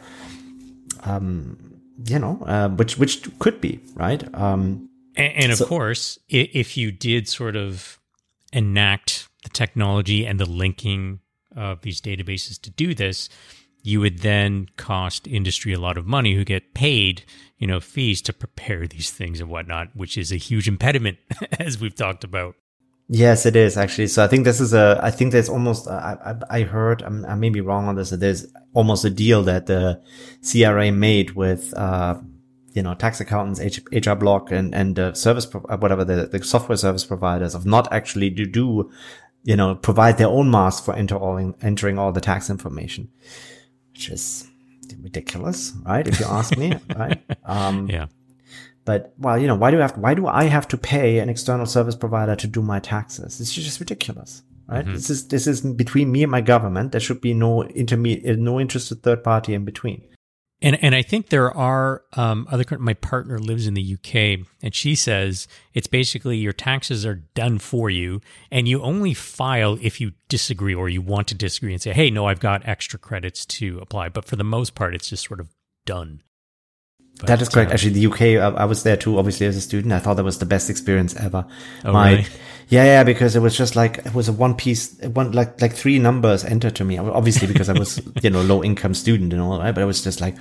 Um, 1.04 1.80
you 2.06 2.20
know, 2.20 2.44
uh, 2.46 2.70
which, 2.70 2.98
which 2.98 3.30
could 3.40 3.62
be, 3.62 3.80
right? 3.96 4.24
Um, 4.36 4.90
and, 5.16 5.34
and, 5.36 5.52
of 5.52 5.60
so, 5.60 5.66
course, 5.66 6.20
if 6.28 6.76
you 6.76 6.92
did 6.92 7.28
sort 7.28 7.56
of 7.56 8.00
enact 8.52 9.30
the 9.44 9.50
technology 9.50 10.26
and 10.26 10.40
the 10.40 10.46
linking 10.46 11.20
of 11.56 11.82
these 11.82 12.02
databases 12.02 12.60
to 12.62 12.70
do 12.70 12.94
this, 12.94 13.30
you 13.82 14.00
would 14.02 14.20
then 14.20 14.68
cost 14.78 15.28
industry 15.28 15.74
a 15.74 15.80
lot 15.80 15.98
of 15.98 16.06
money 16.06 16.36
who 16.36 16.44
get 16.44 16.74
paid, 16.74 17.24
you 17.58 17.68
know, 17.68 17.80
fees 17.80 18.22
to 18.24 18.34
prepare 18.34 18.88
these 18.88 19.12
things 19.12 19.40
and 19.40 19.50
whatnot, 19.50 19.96
which 19.96 20.18
is 20.18 20.32
a 20.32 20.38
huge 20.38 20.68
impediment, 20.68 21.18
as 21.60 21.80
we've 21.80 21.96
talked 21.96 22.24
about. 22.24 22.56
Yes, 23.12 23.48
it 23.48 23.56
is 23.56 23.76
actually. 23.76 24.08
So 24.08 24.24
I 24.24 24.28
think 24.28 24.46
this 24.46 24.60
is 24.60 24.74
a, 24.74 25.00
I 25.02 25.10
think 25.10 25.32
there's 25.32 25.50
almost, 25.50 25.88
I, 25.88 26.36
I, 26.50 26.60
I 26.60 26.62
heard, 26.64 27.02
I'm, 27.02 27.26
I 27.26 27.34
may 27.36 27.50
be 27.50 27.62
wrong 27.62 27.88
on 27.88 27.96
this, 27.96 28.12
that 28.12 28.20
there's 28.20 28.46
almost 28.74 29.04
a 29.04 29.10
deal 29.10 29.42
that 29.44 29.66
the 29.66 30.00
CRA 30.50 30.92
made 30.92 31.32
with, 31.32 31.74
uh, 31.74 32.20
you 32.74 32.84
know, 32.84 32.94
tax 32.94 33.20
accountants, 33.20 33.60
HR 33.92 34.14
block 34.14 34.52
and, 34.52 34.76
and 34.76 35.00
uh, 35.00 35.14
service, 35.14 35.48
uh, 35.56 35.78
whatever 35.78 36.06
the, 36.06 36.28
the 36.28 36.44
software 36.44 36.78
service 36.78 37.04
providers 37.04 37.56
of 37.56 37.66
not 37.66 37.92
actually 37.92 38.30
to 38.30 38.46
do, 38.46 38.92
you 39.44 39.56
know, 39.56 39.74
provide 39.74 40.20
their 40.20 40.28
own 40.28 40.52
mask 40.52 40.86
for 40.86 40.94
enter 40.94 41.16
all, 41.16 41.56
entering 41.62 41.98
all 41.98 42.12
the 42.12 42.22
tax 42.22 42.48
information 42.48 43.10
which 44.00 44.10
is 44.10 44.48
ridiculous, 45.04 45.74
right? 45.86 46.08
If 46.08 46.22
you 46.22 46.26
ask 46.26 46.58
me, 46.58 46.74
right? 46.96 47.22
Um, 47.44 47.90
yeah. 47.90 48.06
But 48.86 49.14
well, 49.18 49.38
you 49.38 49.46
know, 49.46 49.56
why 49.56 49.72
do 49.72 49.78
I 49.78 49.82
have 49.82 49.98
why 49.98 50.14
do 50.14 50.26
I 50.26 50.46
have 50.46 50.70
to 50.70 50.78
pay 50.78 51.20
an 51.20 51.28
external 51.28 51.66
service 51.66 51.96
provider 51.98 52.36
to 52.38 52.48
do 52.48 52.62
my 52.62 52.80
taxes? 52.80 53.42
It's 53.42 53.54
just 53.54 53.80
ridiculous, 53.82 54.42
right? 54.70 54.86
Mm-hmm. 54.86 54.94
This 54.94 55.10
is 55.10 55.28
this 55.28 55.48
is 55.48 55.62
between 55.62 56.14
me 56.14 56.24
and 56.24 56.32
my 56.32 56.40
government. 56.40 56.94
There 56.94 57.02
should 57.02 57.20
be 57.20 57.34
no 57.34 57.64
intermediate, 57.64 58.40
no 58.40 58.58
interested 58.58 59.04
third 59.04 59.22
party 59.22 59.54
in 59.54 59.66
between. 59.66 60.02
And 60.62 60.82
and 60.84 60.94
I 60.94 61.02
think 61.02 61.30
there 61.30 61.56
are 61.56 62.04
um, 62.14 62.46
other. 62.52 62.66
My 62.80 62.94
partner 62.94 63.40
lives 63.40 63.66
in 63.66 63.76
the 63.76 63.94
UK, 63.94 64.46
and 64.62 64.76
she 64.76 64.94
says 64.94 65.48
it's 65.74 65.88
basically 65.88 66.38
your 66.38 66.52
taxes 66.52 67.06
are 67.06 67.16
done 67.34 67.60
for 67.60 67.90
you, 67.90 68.20
and 68.52 68.68
you 68.68 68.82
only 68.82 69.14
file 69.14 69.78
if 69.82 70.02
you 70.02 70.12
disagree 70.28 70.76
or 70.76 70.90
you 70.90 71.02
want 71.02 71.30
to 71.30 71.36
disagree 71.36 71.72
and 71.72 71.82
say, 71.82 71.94
"Hey, 71.94 72.12
no, 72.12 72.26
I've 72.26 72.42
got 72.42 72.68
extra 72.68 73.00
credits 73.00 73.46
to 73.46 73.80
apply." 73.80 74.10
But 74.10 74.26
for 74.26 74.36
the 74.36 74.44
most 74.44 74.76
part, 74.76 74.94
it's 74.94 75.10
just 75.10 75.26
sort 75.26 75.40
of 75.40 75.48
done. 75.86 76.24
But, 77.20 77.28
that 77.28 77.42
is 77.42 77.50
correct. 77.50 77.72
uh, 77.72 77.74
Actually, 77.74 77.94
the 77.94 78.08
UK, 78.08 78.22
I, 78.22 78.62
I 78.62 78.66
was 78.66 78.84
there 78.84 78.98
too, 78.98 79.18
obviously 79.18 79.46
as 79.46 79.56
a 79.56 79.62
student. 79.62 79.94
I 79.94 80.00
thought 80.00 80.16
that 80.16 80.24
was 80.24 80.40
the 80.40 80.46
best 80.46 80.70
experience 80.70 81.16
ever. 81.16 81.46
Oh, 81.84 81.94
really? 81.94 82.26
Yeah, 82.70 82.84
yeah, 82.84 83.04
because 83.04 83.36
it 83.36 83.42
was 83.42 83.58
just 83.58 83.76
like, 83.76 83.98
it 83.98 84.14
was 84.14 84.30
a 84.30 84.34
one 84.34 84.54
piece, 84.54 84.94
one, 85.02 85.32
like, 85.32 85.60
like 85.60 85.74
three 85.74 85.98
numbers 85.98 86.46
entered 86.46 86.76
to 86.76 86.86
me. 86.86 87.00
Obviously, 87.00 87.48
because 87.48 87.68
I 87.68 87.74
was, 87.74 88.00
you 88.22 88.30
know, 88.30 88.44
low 88.44 88.64
income 88.64 88.94
student 88.94 89.34
and 89.34 89.42
all 89.42 89.58
right? 89.58 89.74
But 89.74 89.82
I 89.82 89.86
was 89.86 90.04
just 90.04 90.22
like, 90.22 90.36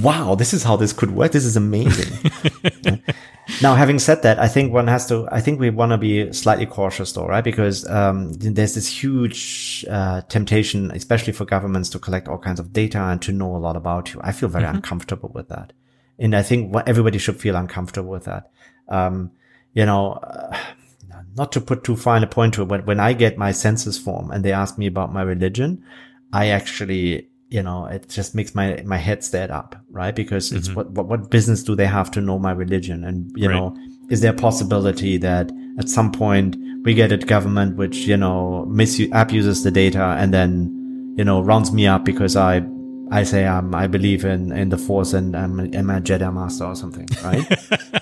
wow, 0.00 0.34
this 0.34 0.54
is 0.54 0.64
how 0.64 0.76
this 0.76 0.94
could 0.94 1.10
work. 1.10 1.32
This 1.32 1.44
is 1.44 1.56
amazing. 1.56 2.32
now, 3.62 3.74
having 3.74 3.98
said 3.98 4.22
that, 4.22 4.38
I 4.38 4.48
think 4.48 4.72
one 4.72 4.86
has 4.86 5.06
to, 5.08 5.28
I 5.30 5.42
think 5.42 5.60
we 5.60 5.68
want 5.68 5.92
to 5.92 5.98
be 5.98 6.32
slightly 6.32 6.64
cautious 6.64 7.12
though, 7.12 7.26
right? 7.26 7.44
Because, 7.44 7.86
um, 7.90 8.32
there's 8.32 8.74
this 8.74 8.88
huge, 8.88 9.84
uh, 9.90 10.22
temptation, 10.22 10.90
especially 10.92 11.34
for 11.34 11.44
governments 11.44 11.90
to 11.90 11.98
collect 11.98 12.28
all 12.28 12.38
kinds 12.38 12.60
of 12.60 12.72
data 12.72 12.98
and 12.98 13.20
to 13.22 13.32
know 13.32 13.54
a 13.54 13.58
lot 13.58 13.76
about 13.76 14.14
you. 14.14 14.20
I 14.24 14.32
feel 14.32 14.48
very 14.48 14.64
uncomfortable 14.64 15.30
with 15.34 15.50
that. 15.50 15.74
And 16.18 16.34
I 16.34 16.42
think 16.42 16.72
what 16.72 16.88
everybody 16.88 17.18
should 17.18 17.38
feel 17.38 17.56
uncomfortable 17.56 18.10
with 18.10 18.24
that. 18.24 18.50
Um, 18.88 19.32
you 19.74 19.86
know, 19.86 20.12
uh, 20.14 20.56
not 21.38 21.52
to 21.52 21.60
put 21.60 21.84
too 21.84 21.96
fine 21.96 22.22
a 22.22 22.26
point 22.26 22.54
to 22.54 22.62
it, 22.62 22.68
but 22.68 22.84
when 22.86 23.00
I 23.00 23.12
get 23.12 23.38
my 23.38 23.52
census 23.52 23.96
form 23.96 24.30
and 24.30 24.44
they 24.44 24.52
ask 24.52 24.76
me 24.76 24.86
about 24.86 25.12
my 25.12 25.22
religion, 25.22 25.82
I 26.32 26.48
actually, 26.48 27.28
you 27.48 27.62
know, 27.62 27.86
it 27.86 28.08
just 28.08 28.34
makes 28.34 28.54
my, 28.54 28.82
my 28.84 28.98
head 28.98 29.24
stand 29.24 29.50
up, 29.50 29.76
right? 29.90 30.14
Because 30.14 30.52
it's 30.52 30.68
what, 30.74 30.90
what, 30.90 31.06
what 31.06 31.30
business 31.30 31.62
do 31.62 31.74
they 31.74 31.86
have 31.86 32.10
to 32.10 32.20
know 32.20 32.38
my 32.38 32.52
religion? 32.52 33.04
And, 33.04 33.32
you 33.36 33.48
Right. 33.48 33.54
know, 33.54 33.76
is 34.10 34.20
there 34.20 34.32
a 34.32 34.36
possibility 34.36 35.16
that 35.18 35.50
at 35.78 35.88
some 35.88 36.10
point 36.12 36.56
we 36.82 36.92
get 36.92 37.12
a 37.12 37.16
government 37.16 37.76
which, 37.76 37.96
you 37.98 38.16
know, 38.16 38.66
misu- 38.68 39.10
abuses 39.12 39.62
the 39.62 39.70
data 39.70 40.16
and 40.18 40.34
then, 40.34 41.14
you 41.16 41.24
know, 41.24 41.40
rounds 41.40 41.72
me 41.72 41.86
up 41.86 42.04
because 42.04 42.36
I, 42.36 42.62
I 43.10 43.22
say 43.22 43.46
um, 43.46 43.74
I 43.74 43.86
believe 43.86 44.24
in, 44.24 44.52
in 44.52 44.68
the 44.68 44.76
force 44.76 45.14
and 45.14 45.34
I'm, 45.36 45.60
I'm 45.60 45.90
a 45.90 46.00
Jedi 46.00 46.32
master 46.32 46.64
or 46.64 46.74
something, 46.74 47.08
right? 47.22 47.46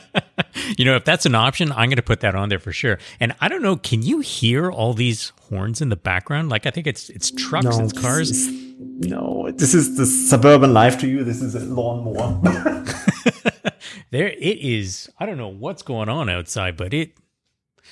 You 0.78 0.84
know, 0.84 0.96
if 0.96 1.04
that's 1.04 1.26
an 1.26 1.34
option, 1.34 1.70
I'm 1.72 1.88
going 1.88 1.96
to 1.96 2.02
put 2.02 2.20
that 2.20 2.34
on 2.34 2.48
there 2.48 2.58
for 2.58 2.72
sure. 2.72 2.98
And 3.20 3.34
I 3.40 3.48
don't 3.48 3.62
know, 3.62 3.76
can 3.76 4.02
you 4.02 4.20
hear 4.20 4.70
all 4.70 4.92
these 4.94 5.32
horns 5.48 5.80
in 5.80 5.88
the 5.88 5.96
background? 5.96 6.48
Like 6.48 6.66
I 6.66 6.70
think 6.70 6.86
it's 6.86 7.08
it's 7.10 7.30
trucks, 7.30 7.76
and 7.76 7.94
cars. 7.94 8.28
this 8.30 8.46
is- 8.46 8.66
no, 8.78 9.50
this 9.54 9.72
is 9.74 9.96
the 9.96 10.04
suburban 10.04 10.74
life 10.74 10.98
to 11.00 11.08
you. 11.08 11.24
This 11.24 11.40
is 11.40 11.54
a 11.54 11.60
lawnmower. 11.60 12.84
There 14.10 14.28
it 14.28 14.38
is. 14.40 15.08
I 15.18 15.26
don't 15.26 15.36
know 15.36 15.48
what's 15.48 15.82
going 15.82 16.08
on 16.08 16.28
outside, 16.28 16.76
but 16.76 16.94
it 16.94 17.12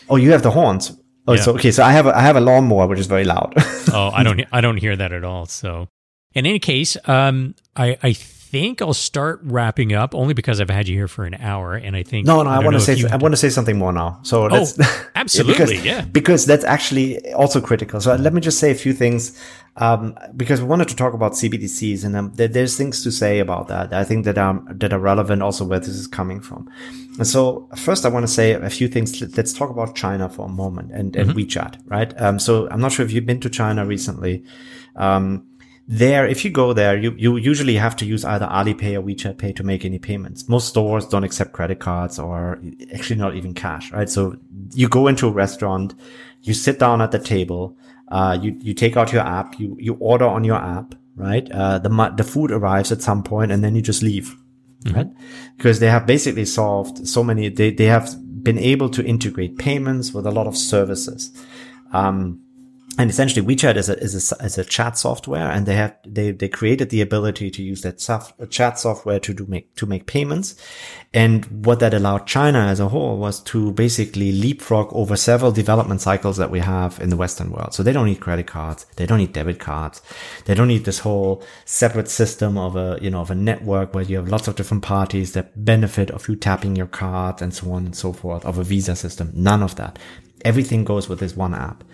oh, 0.08 0.16
you 0.16 0.30
have 0.32 0.42
the 0.42 0.50
horns. 0.50 0.96
Oh, 1.26 1.34
Yeah. 1.34 1.40
so 1.42 1.54
okay. 1.54 1.70
So 1.70 1.82
I 1.82 1.92
have 1.92 2.06
a, 2.06 2.16
I 2.16 2.20
have 2.20 2.36
a 2.36 2.40
lawnmower 2.40 2.86
which 2.86 2.98
is 3.00 3.06
very 3.06 3.24
loud. 3.24 3.54
oh, 3.92 4.10
I 4.14 4.22
don't 4.22 4.42
I 4.52 4.60
don't 4.60 4.76
hear 4.76 4.96
that 4.96 5.12
at 5.12 5.24
all. 5.24 5.46
So, 5.46 5.88
in 6.32 6.46
any 6.46 6.58
case, 6.58 6.96
um, 7.08 7.54
I 7.76 7.96
I 8.02 8.12
think 8.54 8.80
I'll 8.80 8.94
start 8.94 9.40
wrapping 9.42 9.92
up 9.94 10.14
only 10.14 10.32
because 10.32 10.60
I've 10.60 10.70
had 10.70 10.86
you 10.86 10.94
here 10.96 11.08
for 11.08 11.24
an 11.24 11.34
hour, 11.34 11.74
and 11.74 11.96
I 11.96 12.04
think 12.04 12.24
no, 12.24 12.40
no. 12.44 12.50
I, 12.50 12.54
don't 12.56 12.66
want 12.66 12.76
to 12.76 12.80
say 12.80 12.96
I 13.10 13.16
want 13.16 13.32
to 13.32 13.36
say 13.36 13.50
something 13.50 13.76
more 13.76 13.92
now. 13.92 14.20
So 14.22 14.44
Oh, 14.44 14.48
that's 14.48 14.78
absolutely, 15.16 15.54
because, 15.78 15.84
yeah. 15.84 16.00
Because 16.02 16.46
that's 16.46 16.64
actually 16.64 17.32
also 17.32 17.60
critical. 17.60 18.00
So 18.00 18.14
let 18.14 18.32
me 18.32 18.40
just 18.40 18.60
say 18.60 18.70
a 18.70 18.74
few 18.76 18.92
things. 18.92 19.36
Um, 19.76 20.16
because 20.36 20.60
we 20.62 20.68
wanted 20.68 20.86
to 20.86 20.94
talk 20.94 21.14
about 21.14 21.32
CBDCs 21.32 22.04
and 22.04 22.14
um, 22.14 22.32
there, 22.36 22.46
there's 22.46 22.76
things 22.76 23.02
to 23.02 23.10
say 23.10 23.40
about 23.40 23.66
that. 23.66 23.92
I 23.92 24.04
think 24.04 24.24
that 24.24 24.38
are, 24.38 24.62
that 24.70 24.92
are 24.92 25.00
relevant 25.00 25.42
also 25.42 25.64
where 25.64 25.80
this 25.80 25.88
is 25.88 26.06
coming 26.06 26.40
from. 26.40 26.70
And 27.18 27.26
so 27.26 27.68
first 27.74 28.06
I 28.06 28.08
want 28.08 28.22
to 28.22 28.32
say 28.32 28.52
a 28.52 28.70
few 28.70 28.86
things. 28.86 29.20
Let- 29.20 29.36
Let's 29.36 29.52
talk 29.52 29.70
about 29.70 29.96
China 29.96 30.28
for 30.28 30.46
a 30.46 30.48
moment 30.48 30.92
and, 30.92 31.16
and 31.16 31.30
WeChat, 31.30 31.80
right? 31.86 32.14
Um, 32.22 32.38
so 32.38 32.68
I'm 32.70 32.80
not 32.80 32.92
sure 32.92 33.04
if 33.04 33.10
you've 33.10 33.26
been 33.26 33.40
to 33.40 33.50
China 33.50 33.84
recently. 33.84 34.44
Um, 34.94 35.44
there, 35.86 36.26
if 36.26 36.44
you 36.44 36.50
go 36.50 36.72
there, 36.72 36.96
you, 36.96 37.12
you 37.18 37.36
usually 37.36 37.76
have 37.76 37.94
to 37.96 38.06
use 38.06 38.24
either 38.24 38.46
Alipay 38.46 38.94
or 38.94 39.02
WeChat 39.02 39.36
Pay 39.36 39.52
to 39.52 39.62
make 39.62 39.84
any 39.84 39.98
payments. 39.98 40.48
Most 40.48 40.68
stores 40.68 41.06
don't 41.06 41.24
accept 41.24 41.52
credit 41.52 41.78
cards 41.78 42.18
or 42.18 42.58
actually 42.94 43.16
not 43.16 43.34
even 43.34 43.52
cash, 43.52 43.92
right? 43.92 44.08
So 44.08 44.36
you 44.72 44.88
go 44.88 45.08
into 45.08 45.28
a 45.28 45.30
restaurant, 45.30 45.94
you 46.40 46.54
sit 46.54 46.78
down 46.78 47.02
at 47.02 47.10
the 47.10 47.18
table, 47.18 47.76
uh, 48.08 48.38
you, 48.40 48.56
you 48.60 48.72
take 48.72 48.96
out 48.96 49.12
your 49.12 49.22
app, 49.22 49.58
you, 49.60 49.76
you 49.78 49.94
order 50.00 50.26
on 50.26 50.42
your 50.42 50.56
app, 50.56 50.94
right? 51.16 51.50
Uh, 51.52 51.78
the, 51.78 52.14
the 52.16 52.24
food 52.24 52.50
arrives 52.50 52.90
at 52.90 53.02
some 53.02 53.22
point 53.22 53.52
and 53.52 53.62
then 53.62 53.74
you 53.74 53.82
just 53.82 54.02
leave, 54.02 54.36
right? 54.90 55.08
Because 55.58 55.80
they 55.80 55.88
have 55.88 56.06
basically 56.06 56.46
solved 56.46 57.06
so 57.06 57.22
many, 57.22 57.50
they, 57.50 57.70
they 57.70 57.86
have 57.86 58.16
been 58.42 58.58
able 58.58 58.88
to 58.88 59.04
integrate 59.04 59.58
payments 59.58 60.14
with 60.14 60.26
a 60.26 60.30
lot 60.30 60.46
of 60.46 60.56
services. 60.56 61.30
Um, 61.92 62.43
and 62.96 63.10
essentially 63.10 63.44
WeChat 63.44 63.76
is 63.76 63.88
a, 63.88 63.98
is 63.98 64.32
a, 64.32 64.44
is 64.44 64.58
a 64.58 64.64
chat 64.64 64.96
software 64.96 65.50
and 65.50 65.66
they 65.66 65.74
have, 65.74 65.96
they, 66.06 66.30
they 66.30 66.48
created 66.48 66.90
the 66.90 67.00
ability 67.00 67.50
to 67.50 67.62
use 67.62 67.82
that 67.82 68.00
soft, 68.00 68.40
uh, 68.40 68.46
chat 68.46 68.78
software 68.78 69.18
to 69.20 69.34
do 69.34 69.46
make, 69.46 69.74
to 69.76 69.86
make 69.86 70.06
payments. 70.06 70.54
And 71.12 71.44
what 71.64 71.80
that 71.80 71.94
allowed 71.94 72.26
China 72.26 72.60
as 72.60 72.78
a 72.78 72.88
whole 72.88 73.16
was 73.18 73.40
to 73.44 73.72
basically 73.72 74.32
leapfrog 74.32 74.88
over 74.92 75.16
several 75.16 75.50
development 75.50 76.02
cycles 76.02 76.36
that 76.36 76.50
we 76.50 76.60
have 76.60 77.00
in 77.00 77.08
the 77.08 77.16
Western 77.16 77.50
world. 77.50 77.74
So 77.74 77.82
they 77.82 77.92
don't 77.92 78.06
need 78.06 78.20
credit 78.20 78.46
cards. 78.46 78.86
They 78.96 79.06
don't 79.06 79.18
need 79.18 79.32
debit 79.32 79.58
cards. 79.58 80.00
They 80.44 80.54
don't 80.54 80.68
need 80.68 80.84
this 80.84 81.00
whole 81.00 81.42
separate 81.64 82.08
system 82.08 82.56
of 82.56 82.76
a, 82.76 82.98
you 83.00 83.10
know, 83.10 83.20
of 83.20 83.30
a 83.30 83.34
network 83.34 83.94
where 83.94 84.04
you 84.04 84.16
have 84.16 84.28
lots 84.28 84.46
of 84.46 84.56
different 84.56 84.84
parties 84.84 85.32
that 85.32 85.64
benefit 85.64 86.10
of 86.10 86.28
you 86.28 86.36
tapping 86.36 86.76
your 86.76 86.86
card 86.86 87.42
and 87.42 87.52
so 87.52 87.72
on 87.72 87.86
and 87.86 87.96
so 87.96 88.12
forth 88.12 88.44
of 88.44 88.58
a 88.58 88.64
visa 88.64 88.94
system. 88.94 89.30
None 89.34 89.62
of 89.62 89.74
that. 89.76 89.98
Everything 90.44 90.84
goes 90.84 91.08
with 91.08 91.20
this 91.20 91.36
one 91.36 91.54
app. 91.54 91.84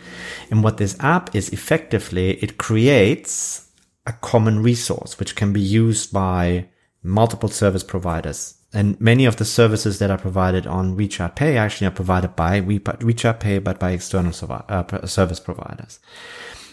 And 0.50 0.62
what 0.64 0.76
this 0.76 0.96
app 1.00 1.34
is 1.34 1.50
effectively, 1.50 2.32
it 2.42 2.58
creates 2.58 3.68
a 4.06 4.12
common 4.12 4.62
resource 4.62 5.18
which 5.18 5.36
can 5.36 5.52
be 5.52 5.60
used 5.60 6.12
by 6.12 6.68
multiple 7.02 7.48
service 7.48 7.84
providers. 7.84 8.54
And 8.72 9.00
many 9.00 9.24
of 9.24 9.36
the 9.36 9.44
services 9.44 9.98
that 9.98 10.10
are 10.10 10.18
provided 10.18 10.66
on 10.66 10.96
WeChat 10.96 11.34
Pay 11.34 11.56
actually 11.56 11.88
are 11.88 11.92
provided 11.92 12.36
by 12.36 12.60
We- 12.60 12.78
WeChat 12.78 13.40
Pay, 13.40 13.58
but 13.58 13.80
by 13.80 13.90
external 13.90 14.32
uh, 14.68 15.06
service 15.06 15.40
providers. 15.40 15.98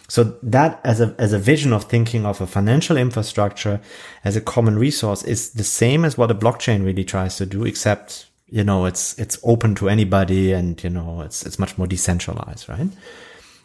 So 0.07 0.37
that 0.41 0.79
as 0.83 1.01
a, 1.01 1.15
as 1.17 1.33
a 1.33 1.39
vision 1.39 1.73
of 1.73 1.85
thinking 1.85 2.25
of 2.25 2.39
a 2.39 2.47
financial 2.47 2.97
infrastructure 2.97 3.81
as 4.23 4.35
a 4.35 4.41
common 4.41 4.79
resource 4.79 5.23
is 5.23 5.51
the 5.51 5.63
same 5.63 6.05
as 6.05 6.17
what 6.17 6.31
a 6.31 6.35
blockchain 6.35 6.85
really 6.85 7.03
tries 7.03 7.35
to 7.37 7.45
do, 7.45 7.65
except, 7.65 8.26
you 8.47 8.63
know, 8.63 8.85
it's, 8.85 9.17
it's 9.19 9.37
open 9.43 9.75
to 9.75 9.89
anybody 9.89 10.53
and, 10.53 10.81
you 10.83 10.89
know, 10.89 11.21
it's, 11.21 11.45
it's 11.45 11.59
much 11.59 11.77
more 11.77 11.87
decentralized, 11.87 12.69
right? 12.69 12.87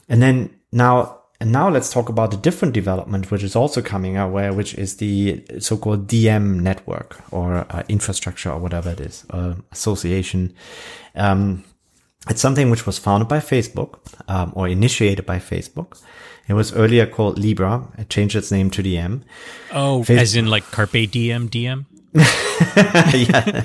And 0.08 0.22
then 0.22 0.50
now, 0.72 1.20
and 1.40 1.50
now 1.50 1.68
let's 1.68 1.92
talk 1.92 2.08
about 2.08 2.32
a 2.34 2.36
different 2.36 2.74
development, 2.74 3.30
which 3.30 3.42
is 3.42 3.56
also 3.56 3.82
coming 3.82 4.16
our 4.16 4.30
way, 4.30 4.50
which 4.50 4.74
is 4.74 4.96
the 4.96 5.42
so-called 5.58 6.06
Diem 6.06 6.60
network 6.60 7.20
or 7.32 7.66
uh, 7.70 7.82
infrastructure 7.88 8.50
or 8.50 8.58
whatever 8.58 8.90
it 8.90 9.00
is, 9.00 9.24
uh, 9.30 9.54
association. 9.72 10.54
Um, 11.14 11.64
it's 12.28 12.40
something 12.40 12.70
which 12.70 12.86
was 12.86 12.98
founded 12.98 13.28
by 13.28 13.38
Facebook 13.38 13.98
um, 14.28 14.52
or 14.54 14.68
initiated 14.68 15.26
by 15.26 15.38
Facebook. 15.38 16.00
It 16.48 16.54
was 16.54 16.72
earlier 16.74 17.06
called 17.06 17.38
Libra. 17.38 17.88
It 17.98 18.08
changed 18.08 18.36
its 18.36 18.52
name 18.52 18.70
to 18.70 18.82
Diem. 18.82 19.24
Oh, 19.72 20.04
as 20.08 20.36
in 20.36 20.46
like 20.46 20.64
Carpe 20.70 21.10
Diem, 21.10 21.48
DM. 21.48 21.86
yeah, 22.14 23.64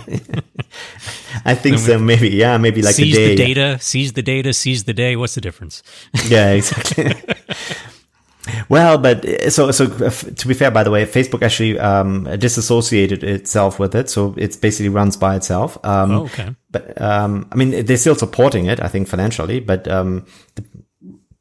I 1.43 1.53
think 1.53 1.79
so. 1.79 1.99
Maybe 1.99 2.29
yeah, 2.29 2.57
maybe 2.57 2.81
like 2.81 2.95
seize 2.95 3.15
the 3.15 3.35
day. 3.35 3.35
the 3.35 3.53
data, 3.53 3.79
seize 3.79 4.13
the 4.13 4.21
data, 4.21 4.53
seize 4.53 4.85
the 4.85 4.93
day. 4.93 5.15
What's 5.15 5.35
the 5.35 5.41
difference? 5.41 5.83
yeah, 6.27 6.51
exactly. 6.51 7.13
well, 8.69 8.97
but 8.97 9.25
uh, 9.25 9.49
so 9.49 9.71
so 9.71 9.85
uh, 9.85 10.09
to 10.09 10.47
be 10.47 10.53
fair, 10.53 10.71
by 10.71 10.83
the 10.83 10.91
way, 10.91 11.05
Facebook 11.05 11.41
actually 11.41 11.77
um, 11.77 12.23
disassociated 12.39 13.23
itself 13.23 13.79
with 13.79 13.93
it, 13.95 14.09
so 14.09 14.33
it's 14.37 14.55
basically 14.55 14.89
runs 14.89 15.17
by 15.17 15.35
itself. 15.35 15.77
Um, 15.83 16.11
Oh, 16.11 16.23
okay. 16.25 16.55
But 16.71 17.01
um, 17.01 17.47
I 17.51 17.55
mean, 17.55 17.85
they're 17.85 17.97
still 17.97 18.15
supporting 18.15 18.67
it, 18.67 18.79
I 18.81 18.87
think, 18.87 19.09
financially. 19.09 19.59
But 19.59 19.87
um, 19.89 20.25
the, 20.55 20.63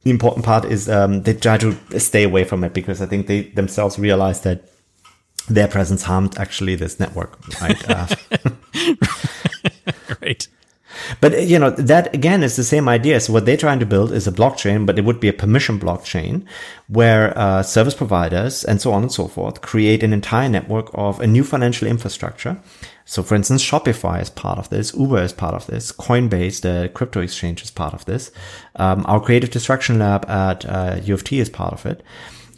the 0.03 0.11
important 0.11 0.45
part 0.45 0.65
is 0.65 0.89
um, 0.89 1.23
they 1.23 1.35
try 1.35 1.59
to 1.59 2.01
stay 2.01 2.25
away 2.25 2.45
from 2.45 2.65
it 2.65 2.75
because 2.75 3.01
I 3.01 3.07
think 3.07 3.27
they 3.29 3.43
themselves 3.43 3.99
realize 3.99 4.41
that 4.43 4.69
their 5.49 5.69
presence 5.69 6.03
harmed 6.03 6.39
actually 6.39 6.75
this 6.75 6.99
network. 6.99 7.39
Right. 7.61 7.91
Uh, 7.91 8.07
right. 10.21 10.49
But 11.21 11.47
you 11.47 11.59
know 11.59 11.71
that 11.71 12.15
again 12.15 12.43
is 12.43 12.57
the 12.57 12.65
same 12.65 12.89
idea. 12.89 13.21
So 13.21 13.33
what 13.33 13.47
they're 13.47 13.57
trying 13.57 13.81
to 13.81 13.87
build 13.87 14.13
is 14.13 14.27
a 14.27 14.33
blockchain, 14.33 14.87
but 14.87 14.99
it 14.99 15.05
would 15.05 15.21
be 15.21 15.29
a 15.29 15.33
permission 15.33 15.79
blockchain, 15.79 16.45
where 16.89 17.37
uh, 17.37 17.63
service 17.63 17.95
providers 17.95 18.65
and 18.65 18.81
so 18.81 18.93
on 18.93 19.03
and 19.03 19.13
so 19.13 19.29
forth 19.29 19.61
create 19.61 20.03
an 20.03 20.13
entire 20.13 20.49
network 20.49 20.91
of 20.95 21.21
a 21.21 21.27
new 21.27 21.45
financial 21.45 21.87
infrastructure. 21.87 22.59
So, 23.05 23.23
for 23.23 23.37
instance, 23.37 23.63
Shopify 23.63 24.21
is 24.21 24.31
part 24.31 24.59
of 24.59 24.69
this, 24.71 24.93
Uber 24.95 25.23
is 25.23 25.33
part 25.33 25.55
of 25.55 25.67
this, 25.67 25.93
Coinbase, 25.93 26.63
the 26.63 26.91
crypto 26.93 27.21
exchange, 27.21 27.63
is 27.63 27.71
part 27.71 27.95
of 27.95 28.05
this. 28.05 28.33
Um, 28.75 29.05
our 29.07 29.21
creative 29.21 29.51
destruction 29.51 30.01
lab 30.01 30.29
at 30.29 30.67
uh, 30.67 30.99
U 31.05 31.15
of 31.15 31.23
T 31.23 31.39
is 31.39 31.49
part 31.49 31.73
of 31.73 31.87
it. 31.87 32.03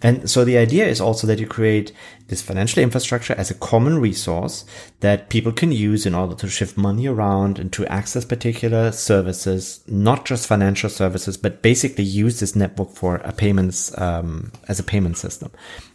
And 0.02 0.30
so 0.30 0.44
the 0.44 0.58
idea 0.58 0.86
is 0.86 1.00
also 1.00 1.26
that 1.26 1.40
you 1.40 1.46
create 1.46 1.92
this 2.28 2.42
financial 2.42 2.82
infrastructure 2.82 3.34
as 3.34 3.50
a 3.50 3.54
common 3.54 3.98
resource 3.98 4.64
that 5.00 5.28
people 5.28 5.50
can 5.50 5.72
use 5.72 6.06
in 6.06 6.14
order 6.14 6.34
to 6.36 6.48
shift 6.48 6.76
money 6.76 7.06
around 7.06 7.58
and 7.58 7.72
to 7.72 7.86
access 7.86 8.24
particular 8.24 8.92
services, 8.92 9.82
not 9.88 10.24
just 10.24 10.46
financial 10.46 10.90
services, 10.90 11.36
but 11.36 11.62
basically 11.62 12.04
use 12.04 12.38
this 12.38 12.54
network 12.54 12.90
for 12.90 13.16
a 13.16 13.32
payments, 13.32 13.96
um, 13.98 14.52
as 14.68 14.78
a 14.78 14.84
payment 14.84 15.16
system 15.16 15.50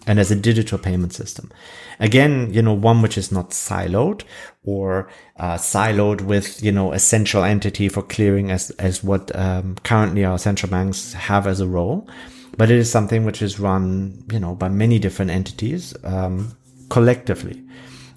and 0.06 0.20
as 0.20 0.32
a 0.32 0.36
digital 0.36 0.78
payment 0.78 1.14
system. 1.14 1.49
Again, 1.99 2.51
you 2.51 2.62
know, 2.62 2.74
one 2.74 3.01
which 3.01 3.18
is 3.18 3.32
not 3.32 3.51
siloed 3.51 4.24
or 4.66 5.08
uh, 5.38 5.56
siloed 5.56 6.22
with, 6.22 6.62
you 6.62 6.72
know, 6.72 6.91
a 6.91 6.99
central 6.99 7.43
entity 7.43 7.88
for 7.88 8.01
clearing 8.01 8.51
as, 8.51 8.72
as 8.72 9.04
what 9.04 9.34
um, 9.36 9.76
currently 9.84 10.26
our 10.26 10.38
central 10.38 10.70
banks 10.70 11.14
have 11.14 11.47
as 11.47 11.62
a 11.62 11.68
role 11.68 12.10
but 12.58 12.70
it 12.70 12.78
is 12.78 12.89
something 12.89 13.26
which 13.26 13.41
is 13.41 13.60
run, 13.60 14.24
you 14.32 14.39
know, 14.39 14.56
by 14.56 14.70
many 14.70 14.99
different 14.99 15.32
entities 15.32 15.93
um, 16.04 16.56
collectively. 16.89 17.64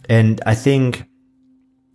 And 0.08 0.40
I 0.46 0.54
think 0.54 1.04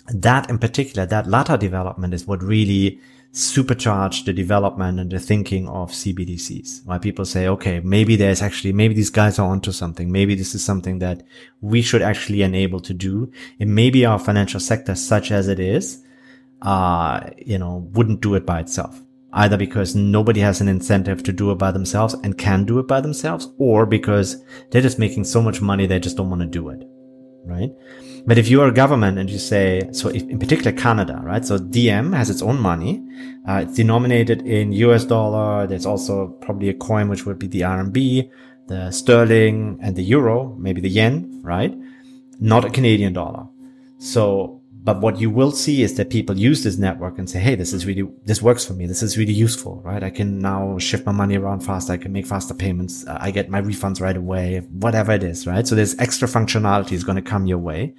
that 0.08 0.50
in 0.50 0.58
particular, 0.58 1.06
that 1.06 1.28
latter 1.28 1.58
development 1.58 2.14
is 2.14 2.26
what 2.26 2.44
really 2.44 3.00
supercharged 3.34 4.26
the 4.26 4.34
development 4.34 5.00
and 5.00 5.10
the 5.10 5.20
thinking 5.20 5.70
of 5.70 5.92
CBDCs. 5.92 6.86
Why 6.86 6.98
people 6.98 7.24
say, 7.24 7.48
okay, 7.48 7.80
maybe 7.80 8.18
there's 8.18 8.42
actually, 8.42 8.74
maybe 8.74 8.94
these 8.94 9.10
guys 9.10 9.40
are 9.40 9.48
onto 9.48 9.72
something. 9.72 10.12
Maybe 10.12 10.36
this 10.36 10.54
is 10.54 10.64
something 10.64 11.00
that 11.00 11.24
we 11.62 11.82
should 11.82 12.02
actually 12.02 12.42
enable 12.42 12.82
to 12.82 12.94
do. 12.94 13.32
And 13.60 13.74
maybe 13.74 14.06
our 14.06 14.20
financial 14.20 14.60
sector, 14.60 14.96
such 14.96 15.32
as 15.32 15.48
it 15.48 15.60
is, 15.60 16.04
uh, 16.62 17.30
you 17.38 17.58
know, 17.58 17.88
wouldn't 17.94 18.22
do 18.22 18.36
it 18.36 18.46
by 18.46 18.60
itself 18.60 19.02
either 19.34 19.58
because 19.58 19.96
nobody 19.96 20.40
has 20.40 20.62
an 20.62 20.68
incentive 20.68 21.24
to 21.24 21.32
do 21.32 21.52
it 21.52 21.56
by 21.56 21.72
themselves 21.72 22.14
and 22.24 22.38
can 22.38 22.66
do 22.66 22.80
it 22.80 22.88
by 22.88 23.02
themselves, 23.02 23.50
or 23.58 23.86
because 23.86 24.44
they're 24.70 24.82
just 24.82 25.00
making 25.00 25.24
so 25.24 25.42
much 25.42 25.62
money 25.62 25.86
they 25.86 26.00
just 26.00 26.18
don't 26.18 26.30
want 26.30 26.42
to 26.42 26.48
do 26.48 26.70
it. 26.70 26.84
Right. 27.44 27.72
But 28.28 28.38
if 28.38 28.50
you 28.50 28.62
are 28.62 28.68
a 28.68 28.74
government 28.74 29.18
and 29.18 29.30
you 29.30 29.40
say, 29.40 29.90
so 29.92 30.10
if, 30.10 30.22
in 30.24 30.38
particular 30.38 30.72
Canada, 30.72 31.20
right? 31.24 31.44
So 31.44 31.58
Diem 31.58 32.14
has 32.14 32.30
its 32.30 32.44
own 32.44 32.60
money. 32.60 33.04
Uh, 33.50 33.64
it's 33.64 33.76
denominated 33.76 34.44
in 34.44 34.72
US 34.74 35.06
dollar. 35.06 35.66
There's 35.66 35.88
also 35.88 36.28
probably 36.42 36.70
a 36.70 36.74
coin, 36.74 37.10
which 37.10 37.26
would 37.26 37.40
be 37.40 37.48
the 37.48 37.62
RMB, 37.62 38.30
the 38.68 38.92
sterling 38.92 39.80
and 39.82 39.96
the 39.96 40.04
euro, 40.04 40.56
maybe 40.60 40.82
the 40.82 40.90
yen, 40.90 41.42
right? 41.44 41.76
Not 42.40 42.64
a 42.64 42.70
Canadian 42.70 43.14
dollar. 43.14 43.48
So 43.98 44.61
but 44.84 45.00
what 45.00 45.20
you 45.20 45.30
will 45.30 45.52
see 45.52 45.84
is 45.84 45.96
that 45.96 46.10
people 46.10 46.38
use 46.38 46.64
this 46.64 46.78
network 46.78 47.20
and 47.20 47.30
say, 47.30 47.40
Hey, 47.40 47.54
this 47.54 47.72
is 47.72 47.86
really, 47.86 48.10
this 48.26 48.42
works 48.42 48.66
for 48.66 48.74
me. 48.74 48.88
This 48.88 49.04
is 49.04 49.18
really 49.18 49.34
useful, 49.34 49.80
right? 49.84 50.04
I 50.04 50.10
can 50.10 50.40
now 50.40 50.80
shift 50.80 51.06
my 51.06 51.12
money 51.12 51.38
around 51.38 51.60
faster. 51.60 51.94
I 51.94 51.98
can 51.98 52.12
make 52.12 52.26
faster 52.26 52.56
payments. 52.56 53.06
I 53.08 53.30
get 53.30 53.50
my 53.50 53.62
refunds 53.62 54.02
right 54.02 54.18
away, 54.18 54.60
whatever 54.72 55.12
it 55.12 55.24
is, 55.24 55.46
right? 55.46 55.68
So 55.68 55.76
there's 55.76 55.98
extra 56.00 56.28
functionality 56.28 56.94
is 56.94 57.04
going 57.04 57.18
to 57.18 57.22
come 57.22 57.46
your 57.46 57.60
way. 57.60 57.94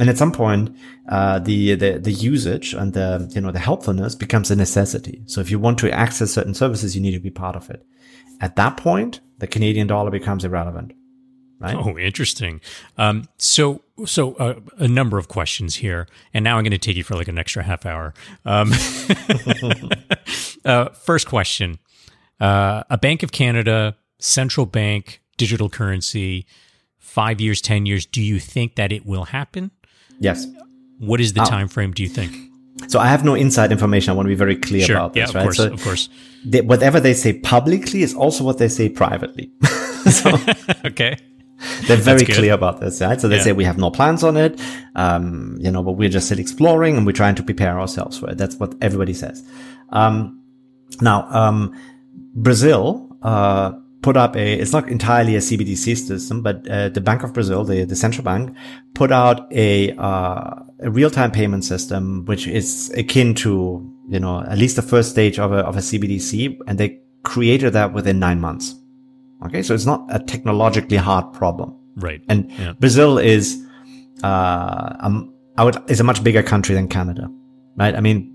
And 0.00 0.08
at 0.08 0.16
some 0.16 0.32
point, 0.32 0.74
uh, 1.08 1.38
the, 1.38 1.74
the, 1.74 1.98
the 1.98 2.12
usage 2.12 2.72
and 2.72 2.94
the, 2.94 3.30
you 3.34 3.40
know, 3.40 3.50
the 3.50 3.58
helpfulness 3.58 4.14
becomes 4.14 4.50
a 4.50 4.56
necessity. 4.56 5.22
So 5.26 5.40
if 5.40 5.50
you 5.50 5.58
want 5.58 5.78
to 5.78 5.90
access 5.90 6.30
certain 6.30 6.54
services, 6.54 6.94
you 6.94 7.02
need 7.02 7.12
to 7.12 7.20
be 7.20 7.30
part 7.30 7.56
of 7.56 7.68
it. 7.68 7.86
At 8.40 8.56
that 8.56 8.76
point, 8.76 9.20
the 9.38 9.46
Canadian 9.46 9.86
dollar 9.86 10.10
becomes 10.10 10.44
irrelevant 10.44 10.92
right? 11.60 11.74
Oh, 11.74 11.98
interesting. 11.98 12.60
Um, 12.98 13.28
so, 13.38 13.82
so 14.04 14.34
uh, 14.34 14.60
a 14.78 14.88
number 14.88 15.18
of 15.18 15.28
questions 15.28 15.76
here, 15.76 16.06
and 16.34 16.42
now 16.44 16.58
I'm 16.58 16.64
going 16.64 16.72
to 16.72 16.78
take 16.78 16.96
you 16.96 17.04
for 17.04 17.14
like 17.14 17.28
an 17.28 17.38
extra 17.38 17.62
half 17.62 17.86
hour. 17.86 18.14
Um, 18.44 18.72
uh, 20.64 20.90
first 20.90 21.26
question: 21.28 21.78
uh, 22.40 22.84
A 22.90 22.98
Bank 22.98 23.22
of 23.22 23.32
Canada 23.32 23.96
central 24.18 24.66
bank 24.66 25.20
digital 25.36 25.68
currency, 25.68 26.46
five 26.98 27.40
years, 27.40 27.60
ten 27.60 27.86
years. 27.86 28.06
Do 28.06 28.22
you 28.22 28.38
think 28.38 28.76
that 28.76 28.92
it 28.92 29.06
will 29.06 29.24
happen? 29.24 29.70
Yes. 30.20 30.46
What 30.98 31.20
is 31.20 31.34
the 31.34 31.42
oh. 31.42 31.46
time 31.46 31.68
frame? 31.68 31.92
Do 31.92 32.02
you 32.02 32.08
think? 32.08 32.34
So 32.88 32.98
I 32.98 33.06
have 33.08 33.24
no 33.24 33.34
inside 33.34 33.72
information. 33.72 34.10
I 34.10 34.14
want 34.14 34.26
to 34.26 34.28
be 34.28 34.34
very 34.34 34.56
clear 34.56 34.84
sure. 34.84 34.96
about 34.96 35.14
this, 35.14 35.32
yeah, 35.32 35.38
right? 35.38 35.44
Course, 35.44 35.56
so 35.56 35.72
of 35.72 35.82
course. 35.82 36.08
They, 36.44 36.60
whatever 36.60 37.00
they 37.00 37.14
say 37.14 37.32
publicly 37.32 38.02
is 38.02 38.14
also 38.14 38.44
what 38.44 38.58
they 38.58 38.68
say 38.68 38.88
privately. 38.88 39.50
so, 40.10 40.38
okay. 40.84 41.16
They're 41.86 41.96
very 41.96 42.24
clear 42.24 42.52
about 42.52 42.80
this, 42.80 43.00
right? 43.00 43.20
So 43.20 43.28
they 43.28 43.36
yeah. 43.36 43.42
say 43.42 43.52
we 43.52 43.64
have 43.64 43.78
no 43.78 43.90
plans 43.90 44.22
on 44.22 44.36
it, 44.36 44.60
um, 44.94 45.56
you 45.60 45.70
know, 45.70 45.82
but 45.82 45.92
we're 45.92 46.08
just 46.08 46.26
still 46.26 46.38
exploring 46.38 46.96
and 46.96 47.06
we're 47.06 47.12
trying 47.12 47.34
to 47.36 47.42
prepare 47.42 47.78
ourselves 47.78 48.18
for 48.18 48.30
it. 48.30 48.38
That's 48.38 48.56
what 48.56 48.74
everybody 48.80 49.14
says. 49.14 49.42
Um, 49.90 50.42
now, 51.00 51.26
um, 51.30 51.78
Brazil, 52.34 53.08
uh, 53.22 53.72
put 54.02 54.16
up 54.16 54.36
a, 54.36 54.54
it's 54.54 54.72
not 54.72 54.88
entirely 54.88 55.34
a 55.34 55.40
CBDC 55.40 55.96
system, 55.96 56.42
but, 56.42 56.68
uh, 56.68 56.90
the 56.90 57.00
Bank 57.00 57.22
of 57.22 57.32
Brazil, 57.32 57.64
the, 57.64 57.84
the 57.84 57.96
central 57.96 58.24
bank 58.24 58.56
put 58.94 59.10
out 59.10 59.50
a, 59.52 59.92
uh, 59.96 60.54
a 60.80 60.90
real-time 60.90 61.32
payment 61.32 61.64
system, 61.64 62.24
which 62.26 62.46
is 62.46 62.90
akin 62.96 63.34
to, 63.34 63.92
you 64.08 64.20
know, 64.20 64.42
at 64.42 64.58
least 64.58 64.76
the 64.76 64.82
first 64.82 65.10
stage 65.10 65.38
of 65.38 65.52
a, 65.52 65.58
of 65.58 65.76
a 65.76 65.80
CBDC. 65.80 66.58
And 66.66 66.78
they 66.78 67.00
created 67.24 67.72
that 67.72 67.92
within 67.92 68.18
nine 68.18 68.40
months. 68.40 68.74
Okay. 69.44 69.62
So 69.62 69.74
it's 69.74 69.86
not 69.86 70.06
a 70.10 70.18
technologically 70.18 70.96
hard 70.96 71.32
problem. 71.32 71.76
Right. 71.96 72.22
And 72.28 72.50
yeah. 72.52 72.72
Brazil 72.72 73.18
is, 73.18 73.64
uh, 74.22 74.96
um, 75.00 75.34
I 75.56 75.64
would, 75.64 75.78
is 75.90 76.00
a 76.00 76.04
much 76.04 76.22
bigger 76.22 76.42
country 76.42 76.74
than 76.74 76.88
Canada, 76.88 77.28
right? 77.76 77.94
I 77.94 78.00
mean, 78.00 78.32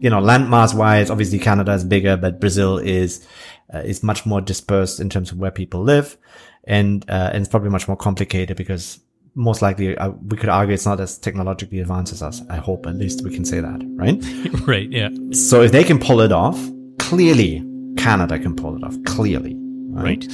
you 0.00 0.10
know, 0.10 0.20
landmass 0.20 0.74
wise, 0.74 1.10
obviously 1.10 1.38
Canada 1.38 1.72
is 1.72 1.84
bigger, 1.84 2.16
but 2.16 2.40
Brazil 2.40 2.78
is, 2.78 3.26
uh, 3.72 3.78
is 3.78 4.02
much 4.02 4.26
more 4.26 4.40
dispersed 4.40 5.00
in 5.00 5.08
terms 5.08 5.32
of 5.32 5.38
where 5.38 5.50
people 5.50 5.82
live. 5.82 6.16
And, 6.64 7.04
uh, 7.08 7.30
and 7.32 7.42
it's 7.42 7.48
probably 7.48 7.70
much 7.70 7.88
more 7.88 7.96
complicated 7.96 8.56
because 8.56 9.00
most 9.34 9.62
likely 9.62 9.96
uh, 9.96 10.10
we 10.10 10.36
could 10.36 10.48
argue 10.48 10.74
it's 10.74 10.84
not 10.84 11.00
as 11.00 11.18
technologically 11.18 11.78
advanced 11.78 12.12
as 12.12 12.22
us. 12.22 12.42
I 12.50 12.56
hope 12.56 12.86
at 12.86 12.96
least 12.96 13.22
we 13.22 13.32
can 13.32 13.44
say 13.44 13.60
that, 13.60 13.80
right? 13.94 14.22
right. 14.66 14.90
Yeah. 14.90 15.10
So 15.32 15.62
if 15.62 15.72
they 15.72 15.84
can 15.84 15.98
pull 15.98 16.20
it 16.20 16.32
off, 16.32 16.58
clearly 16.98 17.64
Canada 17.96 18.38
can 18.38 18.56
pull 18.56 18.76
it 18.76 18.84
off. 18.84 18.96
Clearly. 19.04 19.56
Right. 20.02 20.24
right. 20.24 20.32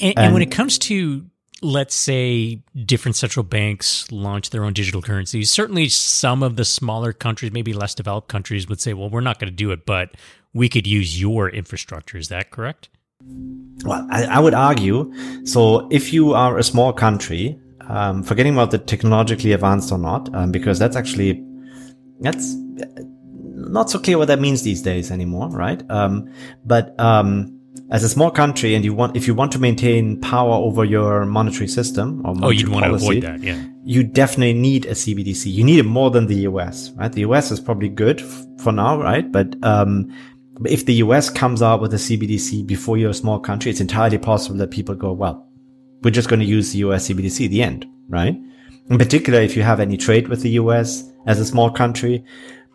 And, 0.00 0.18
and, 0.18 0.34
when 0.34 0.42
it 0.42 0.50
comes 0.50 0.78
to, 0.80 1.24
let's 1.62 1.94
say, 1.94 2.62
different 2.84 3.16
central 3.16 3.44
banks 3.44 4.10
launch 4.10 4.50
their 4.50 4.64
own 4.64 4.72
digital 4.72 5.02
currencies, 5.02 5.50
certainly 5.50 5.88
some 5.88 6.42
of 6.42 6.56
the 6.56 6.64
smaller 6.64 7.12
countries, 7.12 7.52
maybe 7.52 7.72
less 7.72 7.94
developed 7.94 8.28
countries, 8.28 8.68
would 8.68 8.80
say, 8.80 8.92
well, 8.92 9.08
we're 9.08 9.20
not 9.20 9.38
going 9.38 9.50
to 9.50 9.56
do 9.56 9.70
it, 9.70 9.86
but 9.86 10.16
we 10.52 10.68
could 10.68 10.86
use 10.86 11.20
your 11.20 11.48
infrastructure. 11.48 12.18
Is 12.18 12.28
that 12.28 12.50
correct? 12.50 12.88
Well, 13.84 14.06
I, 14.10 14.24
I 14.24 14.40
would 14.40 14.54
argue. 14.54 15.12
So 15.44 15.88
if 15.90 16.12
you 16.12 16.34
are 16.34 16.58
a 16.58 16.62
small 16.62 16.92
country, 16.92 17.58
um, 17.88 18.22
forgetting 18.22 18.54
about 18.54 18.70
the 18.70 18.78
technologically 18.78 19.52
advanced 19.52 19.92
or 19.92 19.98
not, 19.98 20.34
um, 20.34 20.50
because 20.50 20.78
that's 20.78 20.96
actually, 20.96 21.44
that's 22.20 22.54
not 22.56 23.90
so 23.90 23.98
clear 23.98 24.18
what 24.18 24.28
that 24.28 24.40
means 24.40 24.62
these 24.62 24.82
days 24.82 25.10
anymore, 25.10 25.48
right? 25.48 25.82
Um, 25.90 26.32
but, 26.64 26.98
um, 26.98 27.53
as 27.90 28.02
a 28.02 28.08
small 28.08 28.30
country 28.30 28.74
and 28.74 28.84
you 28.84 28.94
want 28.94 29.16
if 29.16 29.26
you 29.26 29.34
want 29.34 29.52
to 29.52 29.58
maintain 29.58 30.20
power 30.20 30.54
over 30.54 30.84
your 30.84 31.24
monetary 31.26 31.68
system 31.68 32.20
or 32.24 32.34
monetary 32.34 32.46
oh 32.46 32.50
you'd 32.50 32.68
want 32.68 32.84
policy, 32.84 33.04
to 33.04 33.10
avoid 33.10 33.22
that 33.22 33.46
yeah. 33.46 33.62
you 33.84 34.02
definitely 34.02 34.54
need 34.54 34.86
a 34.86 34.92
cbdc 34.92 35.52
you 35.52 35.62
need 35.62 35.78
it 35.78 35.84
more 35.84 36.10
than 36.10 36.26
the 36.26 36.36
us 36.46 36.90
right? 36.92 37.12
The 37.12 37.22
us 37.22 37.50
is 37.50 37.60
probably 37.60 37.88
good 37.88 38.20
f- 38.20 38.46
for 38.58 38.72
now 38.72 39.00
right? 39.00 39.30
But 39.30 39.56
um 39.62 40.12
if 40.64 40.86
the 40.86 40.94
us 40.94 41.28
comes 41.28 41.62
out 41.62 41.80
with 41.80 41.92
a 41.92 41.98
cbdc 41.98 42.66
before 42.66 42.96
you're 42.96 43.10
a 43.10 43.14
small 43.14 43.38
country 43.38 43.70
it's 43.70 43.80
entirely 43.80 44.18
possible 44.18 44.56
that 44.56 44.70
people 44.70 44.94
go 44.94 45.12
well 45.12 45.46
we're 46.02 46.10
just 46.10 46.28
going 46.28 46.40
to 46.40 46.46
use 46.46 46.72
the 46.72 46.80
us 46.80 47.08
cbdc 47.08 47.48
the 47.50 47.62
end 47.62 47.86
right? 48.08 48.36
In 48.90 48.98
particular 48.98 49.40
if 49.40 49.56
you 49.56 49.62
have 49.62 49.80
any 49.80 49.96
trade 49.96 50.28
with 50.28 50.42
the 50.42 50.50
us 50.52 51.04
as 51.26 51.38
a 51.38 51.44
small 51.44 51.70
country 51.70 52.24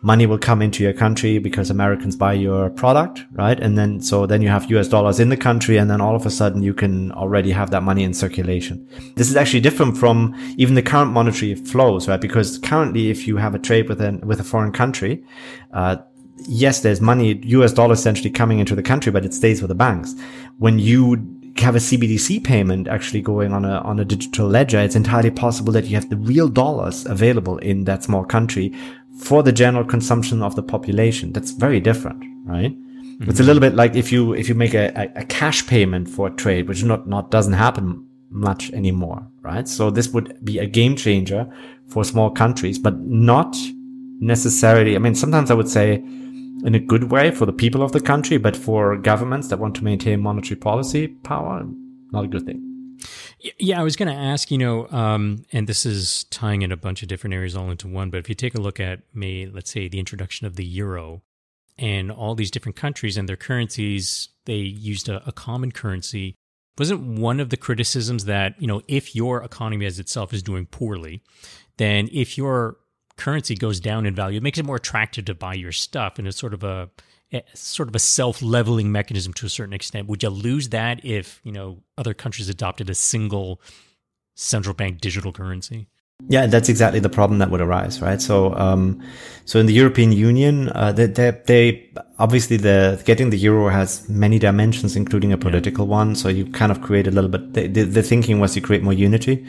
money 0.02 0.26
will 0.26 0.38
come 0.38 0.62
into 0.62 0.82
your 0.82 0.92
country 0.92 1.38
because 1.38 1.70
Americans 1.70 2.16
buy 2.16 2.32
your 2.32 2.70
product, 2.70 3.24
right? 3.32 3.60
And 3.60 3.76
then, 3.76 4.00
so 4.00 4.26
then 4.26 4.40
you 4.40 4.48
have 4.48 4.70
US 4.70 4.88
dollars 4.88 5.20
in 5.20 5.28
the 5.28 5.36
country 5.36 5.76
and 5.76 5.90
then 5.90 6.00
all 6.00 6.16
of 6.16 6.24
a 6.24 6.30
sudden 6.30 6.62
you 6.62 6.72
can 6.72 7.12
already 7.12 7.50
have 7.50 7.70
that 7.70 7.82
money 7.82 8.02
in 8.02 8.14
circulation. 8.14 8.88
This 9.16 9.28
is 9.28 9.36
actually 9.36 9.60
different 9.60 9.98
from 9.98 10.34
even 10.56 10.74
the 10.74 10.82
current 10.82 11.12
monetary 11.12 11.54
flows, 11.54 12.08
right? 12.08 12.20
Because 12.20 12.58
currently 12.58 13.10
if 13.10 13.26
you 13.26 13.36
have 13.36 13.54
a 13.54 13.58
trade 13.58 13.88
with 13.88 14.00
an, 14.00 14.20
with 14.20 14.40
a 14.40 14.44
foreign 14.44 14.72
country, 14.72 15.22
uh, 15.74 15.96
yes, 16.46 16.80
there's 16.80 17.00
money, 17.00 17.38
US 17.44 17.72
dollars 17.72 17.98
essentially 17.98 18.30
coming 18.30 18.58
into 18.58 18.74
the 18.74 18.82
country, 18.82 19.12
but 19.12 19.24
it 19.24 19.34
stays 19.34 19.60
with 19.60 19.68
the 19.68 19.74
banks. 19.74 20.14
When 20.58 20.78
you 20.78 21.36
have 21.58 21.74
a 21.76 21.78
CBDC 21.78 22.42
payment 22.42 22.88
actually 22.88 23.20
going 23.20 23.52
on 23.52 23.64
a 23.64 23.80
on 23.80 23.98
a 23.98 24.04
digital 24.04 24.48
ledger, 24.48 24.78
it's 24.78 24.96
entirely 24.96 25.30
possible 25.30 25.72
that 25.72 25.84
you 25.86 25.94
have 25.94 26.08
the 26.08 26.16
real 26.16 26.48
dollars 26.48 27.04
available 27.06 27.58
in 27.58 27.84
that 27.84 28.02
small 28.02 28.24
country 28.24 28.72
for 29.20 29.42
the 29.42 29.52
general 29.52 29.84
consumption 29.84 30.42
of 30.42 30.56
the 30.56 30.62
population. 30.62 31.32
That's 31.32 31.52
very 31.52 31.78
different, 31.80 32.24
right? 32.44 32.72
Mm-hmm. 32.72 33.30
It's 33.30 33.40
a 33.40 33.42
little 33.42 33.60
bit 33.60 33.74
like 33.74 33.94
if 33.94 34.10
you 34.10 34.32
if 34.34 34.48
you 34.48 34.54
make 34.54 34.74
a, 34.74 34.88
a, 34.96 35.20
a 35.20 35.24
cash 35.24 35.66
payment 35.66 36.08
for 36.08 36.28
a 36.28 36.30
trade, 36.30 36.68
which 36.68 36.82
not 36.82 37.06
not 37.06 37.30
doesn't 37.30 37.52
happen 37.52 38.06
much 38.30 38.70
anymore, 38.72 39.26
right? 39.42 39.68
So 39.68 39.90
this 39.90 40.08
would 40.10 40.42
be 40.44 40.58
a 40.58 40.66
game 40.66 40.96
changer 40.96 41.52
for 41.88 42.04
small 42.04 42.30
countries, 42.30 42.78
but 42.78 42.98
not 43.00 43.56
necessarily. 44.20 44.96
I 44.96 44.98
mean, 44.98 45.14
sometimes 45.14 45.50
I 45.50 45.54
would 45.54 45.68
say 45.68 45.96
in 46.64 46.74
a 46.74 46.78
good 46.78 47.10
way 47.10 47.30
for 47.30 47.46
the 47.46 47.52
people 47.52 47.82
of 47.82 47.92
the 47.92 48.00
country, 48.00 48.38
but 48.38 48.56
for 48.56 48.96
governments 48.96 49.48
that 49.48 49.58
want 49.58 49.74
to 49.76 49.84
maintain 49.84 50.20
monetary 50.20 50.56
policy 50.56 51.08
power, 51.08 51.66
not 52.12 52.24
a 52.24 52.28
good 52.28 52.46
thing. 52.46 52.69
Yeah, 53.58 53.80
I 53.80 53.82
was 53.82 53.96
going 53.96 54.08
to 54.08 54.14
ask, 54.14 54.50
you 54.50 54.58
know, 54.58 54.88
um, 54.90 55.44
and 55.52 55.66
this 55.66 55.86
is 55.86 56.24
tying 56.24 56.62
in 56.62 56.72
a 56.72 56.76
bunch 56.76 57.02
of 57.02 57.08
different 57.08 57.34
areas 57.34 57.56
all 57.56 57.70
into 57.70 57.88
one, 57.88 58.10
but 58.10 58.18
if 58.18 58.28
you 58.28 58.34
take 58.34 58.54
a 58.54 58.60
look 58.60 58.80
at, 58.80 59.00
may, 59.14 59.46
let's 59.46 59.70
say, 59.70 59.88
the 59.88 59.98
introduction 59.98 60.46
of 60.46 60.56
the 60.56 60.64
euro 60.64 61.22
and 61.78 62.10
all 62.10 62.34
these 62.34 62.50
different 62.50 62.76
countries 62.76 63.16
and 63.16 63.28
their 63.28 63.36
currencies, 63.36 64.28
they 64.44 64.56
used 64.56 65.08
a, 65.08 65.26
a 65.26 65.32
common 65.32 65.72
currency. 65.72 66.34
Wasn't 66.78 67.18
one 67.18 67.40
of 67.40 67.50
the 67.50 67.56
criticisms 67.56 68.24
that, 68.26 68.60
you 68.60 68.66
know, 68.66 68.82
if 68.88 69.14
your 69.14 69.42
economy 69.42 69.86
as 69.86 69.98
itself 69.98 70.32
is 70.32 70.42
doing 70.42 70.66
poorly, 70.66 71.22
then 71.76 72.08
if 72.12 72.38
your 72.38 72.76
currency 73.16 73.54
goes 73.54 73.80
down 73.80 74.06
in 74.06 74.14
value, 74.14 74.38
it 74.38 74.42
makes 74.42 74.58
it 74.58 74.64
more 74.64 74.76
attractive 74.76 75.26
to 75.26 75.34
buy 75.34 75.54
your 75.54 75.72
stuff. 75.72 76.18
And 76.18 76.26
it's 76.26 76.38
sort 76.38 76.54
of 76.54 76.64
a, 76.64 76.90
sort 77.54 77.88
of 77.88 77.94
a 77.94 77.98
self-leveling 77.98 78.90
mechanism 78.90 79.32
to 79.34 79.46
a 79.46 79.48
certain 79.48 79.72
extent. 79.72 80.08
Would 80.08 80.22
you 80.22 80.30
lose 80.30 80.70
that 80.70 81.04
if 81.04 81.40
you 81.44 81.52
know 81.52 81.78
other 81.96 82.14
countries 82.14 82.48
adopted 82.48 82.90
a 82.90 82.94
single 82.94 83.60
central 84.34 84.74
bank 84.74 85.00
digital 85.00 85.32
currency? 85.32 85.88
Yeah, 86.28 86.46
that's 86.46 86.68
exactly 86.68 87.00
the 87.00 87.08
problem 87.08 87.38
that 87.38 87.50
would 87.50 87.60
arise, 87.60 88.02
right? 88.02 88.20
So, 88.20 88.54
um, 88.54 89.02
so 89.46 89.58
in 89.58 89.66
the 89.66 89.72
European 89.72 90.12
Union, 90.12 90.68
uh, 90.74 90.92
they, 90.92 91.06
they, 91.06 91.30
they, 91.46 91.90
obviously 92.18 92.58
the 92.58 93.00
getting 93.06 93.30
the 93.30 93.38
euro 93.38 93.70
has 93.70 94.06
many 94.08 94.38
dimensions, 94.38 94.96
including 94.96 95.32
a 95.32 95.38
political 95.38 95.86
yeah. 95.86 95.92
one. 95.92 96.14
So 96.14 96.28
you 96.28 96.44
kind 96.46 96.70
of 96.70 96.82
create 96.82 97.06
a 97.06 97.10
little 97.10 97.30
bit. 97.30 97.54
The, 97.54 97.66
the, 97.68 97.82
the 97.84 98.02
thinking 98.02 98.38
was 98.38 98.52
to 98.54 98.60
create 98.60 98.82
more 98.82 98.92
unity. 98.92 99.46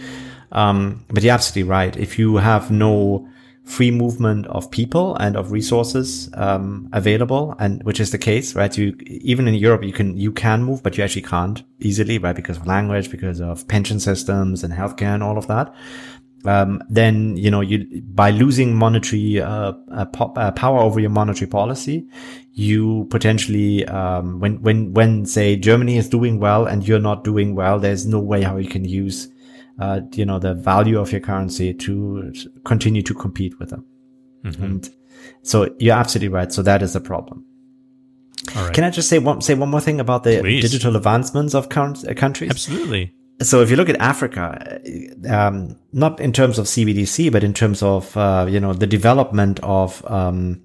Um, 0.53 1.06
but 1.10 1.24
you're 1.24 1.34
absolutely 1.34 1.70
right. 1.70 1.95
If 1.98 2.18
you 2.18 2.38
have 2.38 2.72
no 2.72 3.28
free 3.64 3.92
movement 3.92 4.48
of 4.48 4.70
people 4.72 5.16
and 5.18 5.36
of 5.36 5.52
resources 5.52 6.30
um, 6.34 6.90
available, 6.94 7.56
and 7.60 7.84
which 7.84 8.00
is 8.00 8.12
the 8.12 8.18
case, 8.18 8.56
right? 8.56 8.76
You 8.78 8.96
even 9.06 9.48
in 9.48 9.54
Europe, 9.54 9.84
you 9.84 9.94
can 9.94 10.18
you 10.18 10.32
can 10.32 10.64
move, 10.64 10.84
but 10.84 10.98
you 10.98 11.04
actually 11.04 11.22
can't 11.24 11.64
easily, 11.80 12.18
right? 12.18 12.36
Because 12.36 12.58
of 12.58 12.68
language, 12.68 13.12
because 13.12 13.40
of 13.40 13.68
pension 13.68 14.00
systems 14.00 14.64
and 14.64 14.74
healthcare 14.74 15.14
and 15.14 15.24
all 15.24 15.38
of 15.38 15.48
that. 15.48 15.74
Um, 16.44 16.82
then 16.90 17.38
you 17.38 17.52
know 17.52 17.62
you 17.62 18.02
by 18.02 18.32
losing 18.32 18.76
monetary 18.76 19.40
uh, 19.40 19.74
uh, 19.92 20.06
po- 20.06 20.34
uh, 20.36 20.52
power 20.52 20.80
over 20.80 21.00
your 21.00 21.12
monetary 21.12 21.48
policy, 21.48 22.08
you 22.54 23.08
potentially 23.12 23.86
um, 23.86 24.40
when 24.40 24.60
when 24.62 24.94
when 24.94 25.26
say 25.28 25.56
Germany 25.56 25.98
is 25.98 26.10
doing 26.10 26.40
well 26.40 26.66
and 26.66 26.88
you're 26.88 27.00
not 27.00 27.24
doing 27.24 27.54
well, 27.54 27.80
there's 27.80 28.08
no 28.08 28.20
way 28.20 28.42
how 28.42 28.58
you 28.58 28.68
can 28.68 28.86
use 28.86 29.30
uh, 29.80 30.02
you 30.14 30.26
know, 30.26 30.39
the 30.39 30.53
value 30.53 30.99
of 30.99 31.11
your 31.11 31.22
currency 31.22 31.73
to 31.73 32.34
continue 32.65 33.02
to 33.02 33.14
compete 33.14 33.60
with 33.60 33.69
them. 33.69 33.85
Mm-hmm. 34.43 34.64
And 34.64 34.89
so 35.43 35.73
you're 35.80 35.95
absolutely 35.95 36.30
right. 36.30 36.52
So 36.52 36.61
that 36.64 36.81
is 36.81 36.95
a 36.95 37.02
problem. 37.02 37.45
Can 38.73 38.84
I 38.84 38.89
just 38.89 39.07
say 39.07 39.19
one 39.19 39.41
say 39.41 39.53
one 39.53 39.69
more 39.69 39.81
thing 39.81 39.99
about 39.99 40.23
the 40.23 40.39
Please. 40.39 40.61
digital 40.61 40.95
advancements 40.95 41.53
of 41.53 41.69
current, 41.69 42.07
uh, 42.07 42.14
countries? 42.14 42.49
Absolutely. 42.49 43.14
So 43.41 43.61
if 43.61 43.69
you 43.69 43.76
look 43.76 43.89
at 43.89 43.98
Africa, 43.98 44.81
um, 45.30 45.76
not 45.93 46.19
in 46.19 46.31
terms 46.31 46.60
of 46.60 46.65
CBDC, 46.65 47.31
but 47.31 47.43
in 47.43 47.53
terms 47.53 47.84
of 47.84 48.15
uh, 48.18 48.48
you 48.49 48.60
know 48.60 48.73
the 48.73 48.88
development 48.88 49.60
of 49.61 50.03
um, 50.10 50.61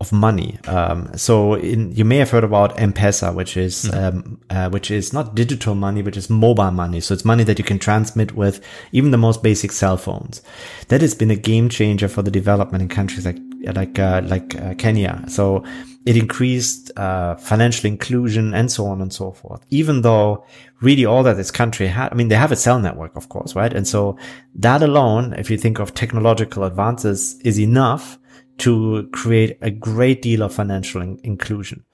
of 0.00 0.12
money. 0.12 0.58
Um, 0.68 1.10
so 1.16 1.54
in, 1.54 1.90
you 1.92 2.04
may 2.04 2.18
have 2.18 2.30
heard 2.30 2.44
about 2.44 2.78
M-Pesa, 2.78 3.34
which 3.34 3.56
is, 3.56 3.84
mm-hmm. 3.84 4.18
um, 4.18 4.40
uh, 4.48 4.70
which 4.70 4.92
is 4.92 5.12
not 5.12 5.34
digital 5.34 5.74
money, 5.74 6.02
but 6.02 6.16
is 6.16 6.30
mobile 6.30 6.70
money. 6.70 7.00
So 7.00 7.14
it's 7.14 7.24
money 7.24 7.42
that 7.44 7.58
you 7.58 7.64
can 7.64 7.80
transmit 7.80 8.36
with 8.36 8.64
even 8.92 9.10
the 9.10 9.18
most 9.18 9.42
basic 9.42 9.72
cell 9.72 9.96
phones. 9.96 10.40
That 10.86 11.00
has 11.00 11.16
been 11.16 11.32
a 11.32 11.36
game 11.36 11.68
changer 11.68 12.06
for 12.06 12.22
the 12.22 12.30
development 12.30 12.82
in 12.82 12.88
countries 12.88 13.26
like, 13.26 13.38
like, 13.74 13.98
uh, 13.98 14.22
like 14.24 14.54
uh, 14.54 14.74
Kenya. 14.74 15.24
So 15.26 15.64
it 16.06 16.16
increased, 16.16 16.96
uh, 16.96 17.34
financial 17.34 17.88
inclusion 17.88 18.54
and 18.54 18.70
so 18.70 18.86
on 18.86 19.02
and 19.02 19.12
so 19.12 19.32
forth. 19.32 19.66
Even 19.70 20.02
though 20.02 20.44
really 20.80 21.04
all 21.06 21.24
that 21.24 21.36
this 21.36 21.50
country 21.50 21.88
had, 21.88 22.12
I 22.12 22.14
mean, 22.14 22.28
they 22.28 22.36
have 22.36 22.52
a 22.52 22.56
cell 22.56 22.78
network, 22.78 23.16
of 23.16 23.28
course, 23.30 23.56
right? 23.56 23.72
And 23.72 23.86
so 23.86 24.16
that 24.54 24.80
alone, 24.80 25.32
if 25.32 25.50
you 25.50 25.58
think 25.58 25.80
of 25.80 25.92
technological 25.92 26.62
advances 26.62 27.40
is 27.40 27.58
enough 27.58 28.16
to 28.58 29.08
create 29.12 29.58
a 29.62 29.70
great 29.70 30.22
deal 30.22 30.42
of 30.42 30.54
financial 30.54 31.00
in- 31.02 31.20
inclusion. 31.22 31.84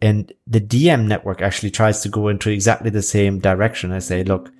And 0.00 0.32
the 0.46 0.60
Diem 0.60 1.06
network 1.06 1.40
actually 1.40 1.70
tries 1.70 2.00
to 2.02 2.08
go 2.08 2.28
into 2.28 2.50
exactly 2.50 2.90
the 2.90 3.02
same 3.02 3.38
direction. 3.38 3.92
I 3.92 4.00
say, 4.00 4.24
look, 4.24 4.52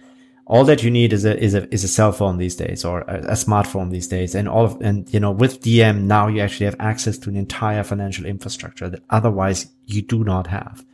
all 0.46 0.64
that 0.64 0.82
you 0.82 0.90
need 0.90 1.12
is 1.12 1.24
a 1.24 1.36
is 1.42 1.54
a 1.54 1.72
is 1.74 1.82
a 1.82 1.88
cell 1.88 2.12
phone 2.12 2.38
these 2.38 2.54
days 2.54 2.84
or 2.84 3.00
a, 3.02 3.18
a 3.18 3.32
smartphone 3.32 3.90
these 3.90 4.06
days, 4.06 4.34
and 4.34 4.48
all 4.48 4.64
of 4.64 4.80
and 4.80 5.12
you 5.12 5.18
know 5.18 5.32
with 5.32 5.60
Diem 5.60 6.06
now 6.06 6.28
you 6.28 6.40
actually 6.40 6.66
have 6.66 6.76
access 6.78 7.18
to 7.18 7.30
an 7.30 7.36
entire 7.36 7.82
financial 7.82 8.24
infrastructure 8.24 8.88
that 8.88 9.02
otherwise 9.10 9.66
you 9.86 10.02
do 10.02 10.22
not 10.22 10.46
have. 10.46 10.84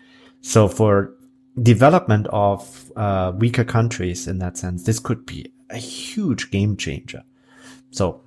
So 0.41 0.69
for 0.69 1.15
development 1.61 2.27
of 2.31 2.91
uh, 2.97 3.33
weaker 3.37 3.65
countries 3.65 4.27
in 4.27 4.39
that 4.39 4.57
sense, 4.57 4.85
this 4.85 4.99
could 4.99 5.27
be 5.27 5.53
a 5.69 5.77
huge 5.77 6.51
game 6.51 6.77
changer. 6.79 7.23
So 7.91 8.23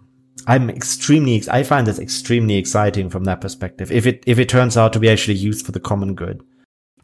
I'm 0.47 0.69
extremely, 0.69 1.43
I 1.49 1.63
find 1.63 1.88
this 1.88 1.99
extremely 1.99 2.55
exciting 2.55 3.09
from 3.09 3.23
that 3.23 3.41
perspective. 3.41 3.91
If 3.91 4.05
it, 4.05 4.23
if 4.26 4.38
it 4.39 4.49
turns 4.49 4.77
out 4.77 4.93
to 4.93 4.99
be 4.99 5.09
actually 5.09 5.35
used 5.35 5.65
for 5.65 5.72
the 5.72 5.80
common 5.80 6.15
good. 6.15 6.43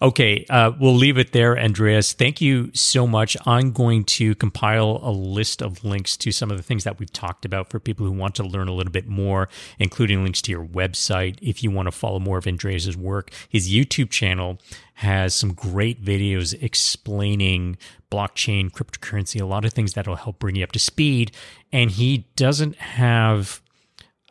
Okay, 0.01 0.47
uh, 0.49 0.71
we'll 0.79 0.95
leave 0.95 1.19
it 1.19 1.31
there, 1.31 1.59
Andreas. 1.59 2.13
Thank 2.13 2.41
you 2.41 2.71
so 2.73 3.05
much. 3.05 3.37
I'm 3.45 3.71
going 3.71 4.03
to 4.05 4.33
compile 4.33 4.99
a 5.03 5.11
list 5.11 5.61
of 5.61 5.83
links 5.83 6.17
to 6.17 6.31
some 6.31 6.49
of 6.49 6.57
the 6.57 6.63
things 6.63 6.85
that 6.85 6.97
we've 6.97 7.13
talked 7.13 7.45
about 7.45 7.69
for 7.69 7.79
people 7.79 8.07
who 8.07 8.11
want 8.11 8.33
to 8.35 8.43
learn 8.43 8.67
a 8.67 8.73
little 8.73 8.91
bit 8.91 9.07
more, 9.07 9.47
including 9.77 10.23
links 10.23 10.41
to 10.43 10.51
your 10.51 10.65
website 10.65 11.37
if 11.39 11.63
you 11.63 11.69
want 11.69 11.85
to 11.85 11.91
follow 11.91 12.17
more 12.17 12.39
of 12.39 12.47
Andreas's 12.47 12.97
work. 12.97 13.31
His 13.47 13.71
YouTube 13.71 14.09
channel 14.09 14.57
has 14.95 15.35
some 15.35 15.53
great 15.53 16.03
videos 16.03 16.59
explaining 16.63 17.77
blockchain, 18.11 18.71
cryptocurrency, 18.71 19.39
a 19.39 19.45
lot 19.45 19.65
of 19.65 19.73
things 19.73 19.93
that 19.93 20.07
will 20.07 20.15
help 20.15 20.39
bring 20.39 20.55
you 20.55 20.63
up 20.63 20.71
to 20.71 20.79
speed. 20.79 21.31
And 21.71 21.91
he 21.91 22.25
doesn't 22.35 22.75
have 22.77 23.61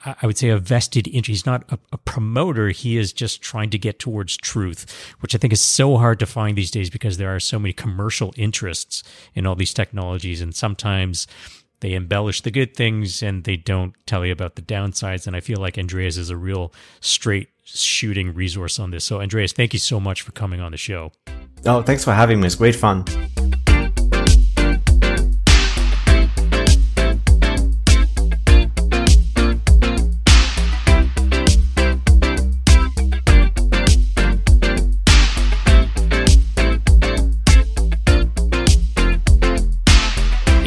I 0.05 0.27
would 0.27 0.39
say 0.39 0.49
a 0.49 0.59
vested 0.59 1.07
interest. 1.09 1.29
He's 1.29 1.47
not 1.47 1.65
a, 1.71 1.79
a, 1.93 1.99
promoter. 1.99 2.71
He 2.71 2.97
is 2.97 3.13
just 3.13 3.43
trying 3.43 3.69
to 3.71 3.79
get 3.79 3.99
towards 3.99 4.37
truth, 4.37 4.87
which 5.21 5.35
I 5.35 5.39
think 5.39 5.53
is 5.53 5.61
so 5.61 5.99
hard 5.99 6.19
to 6.21 6.27
find 6.27 6.57
these 6.57 6.71
days 6.71 6.89
because 6.89 7.19
there 7.19 7.35
are 7.35 7.41
so 7.41 7.59
many 7.59 7.75
commercial 7.75 8.33
interests 8.37 9.03
in 9.35 9.47
all 9.47 9.55
these 9.55 9.75
technologies. 9.75 10.41
And 10.41 10.55
sometimes 10.55 11.27
they 11.81 11.93
embellish 11.93 12.41
the 12.41 12.51
good 12.51 12.75
things 12.75 13.23
and 13.23 13.45
they 13.45 13.57
don't 13.57 13.95
tell 14.07 14.25
you 14.25 14.33
about 14.33 14.57
the 14.57 14.63
downsides. 14.63 15.27
And 15.27 15.37
I 15.37 15.41
feel 15.41 15.59
like 15.59 15.77
Andreas 15.77 16.17
is 16.17 16.31
a 16.31 16.37
real 16.37 16.73
straight 17.01 17.51
shooting 17.65 18.33
resource 18.33 18.79
on 18.79 18.91
this. 18.91 19.05
So, 19.05 19.21
Andreas, 19.21 19.53
thank 19.53 19.75
you 19.75 19.79
so 19.79 20.01
much 20.01 20.23
for 20.23 20.33
coming 20.33 20.61
on 20.61 20.73
the 20.73 20.79
show. 20.79 21.13
Oh, 21.67 21.83
thanks 21.83 22.05
for 22.05 22.13
having 22.13 22.41
me. 22.41 22.47
It's 22.47 22.57
great 22.57 22.75
fun. 22.75 23.05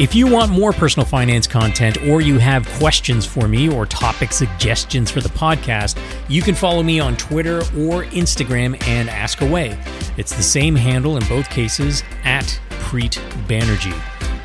If 0.04 0.14
you 0.14 0.26
want 0.26 0.52
more 0.52 0.74
personal 0.74 1.06
finance 1.06 1.46
content 1.46 1.96
or 2.02 2.20
you 2.20 2.38
have 2.38 2.68
questions 2.72 3.24
for 3.24 3.48
me 3.48 3.70
or 3.70 3.86
topic 3.86 4.32
suggestions 4.32 5.10
for 5.10 5.22
the 5.22 5.30
podcast, 5.30 5.98
you 6.28 6.42
can 6.42 6.54
follow 6.54 6.82
me 6.82 7.00
on 7.00 7.16
Twitter 7.16 7.60
or 7.60 8.04
Instagram 8.12 8.78
and 8.86 9.08
ask 9.08 9.40
away. 9.40 9.78
It's 10.18 10.36
the 10.36 10.42
same 10.42 10.76
handle 10.76 11.16
in 11.16 11.26
both 11.26 11.48
cases 11.48 12.02
at 12.22 12.44
Preet 12.68 13.12
Banerjee. 13.48 13.98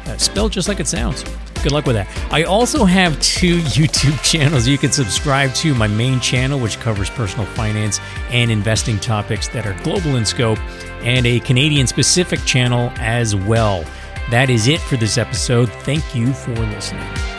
Uh, 0.08 0.18
spelled 0.18 0.54
just 0.54 0.70
like 0.70 0.80
it 0.80 0.88
sounds. 0.88 1.26
Good 1.62 1.74
luck 1.74 1.86
with 1.86 1.98
that. 1.98 2.08
I 2.32 2.44
also 2.44 2.86
have 2.86 3.20
two 3.20 3.58
YouTube 3.76 4.24
channels 4.24 4.66
you 4.66 4.78
can 4.78 4.94
subscribe 4.94 5.54
to. 5.56 5.76
My 5.76 5.88
main 5.88 6.22
channel, 6.22 6.58
which 6.58 6.80
covers 6.80 7.10
personal 7.10 7.46
finance 7.48 8.00
and 8.30 8.50
investing 8.50 8.98
topics 8.98 9.50
that 9.50 9.68
are 9.68 9.78
global 9.84 10.16
in 10.16 10.24
scope, 10.24 10.60
and 11.04 11.26
a 11.26 11.42
Canadian 11.42 11.86
specific 11.86 12.40
channel 12.46 12.94
as 12.96 13.36
well. 13.36 13.84
That 14.30 14.50
is 14.50 14.68
it 14.68 14.80
for 14.80 14.96
this 14.96 15.18
episode. 15.18 15.70
Thank 15.84 16.14
you 16.14 16.34
for 16.34 16.52
listening. 16.52 17.39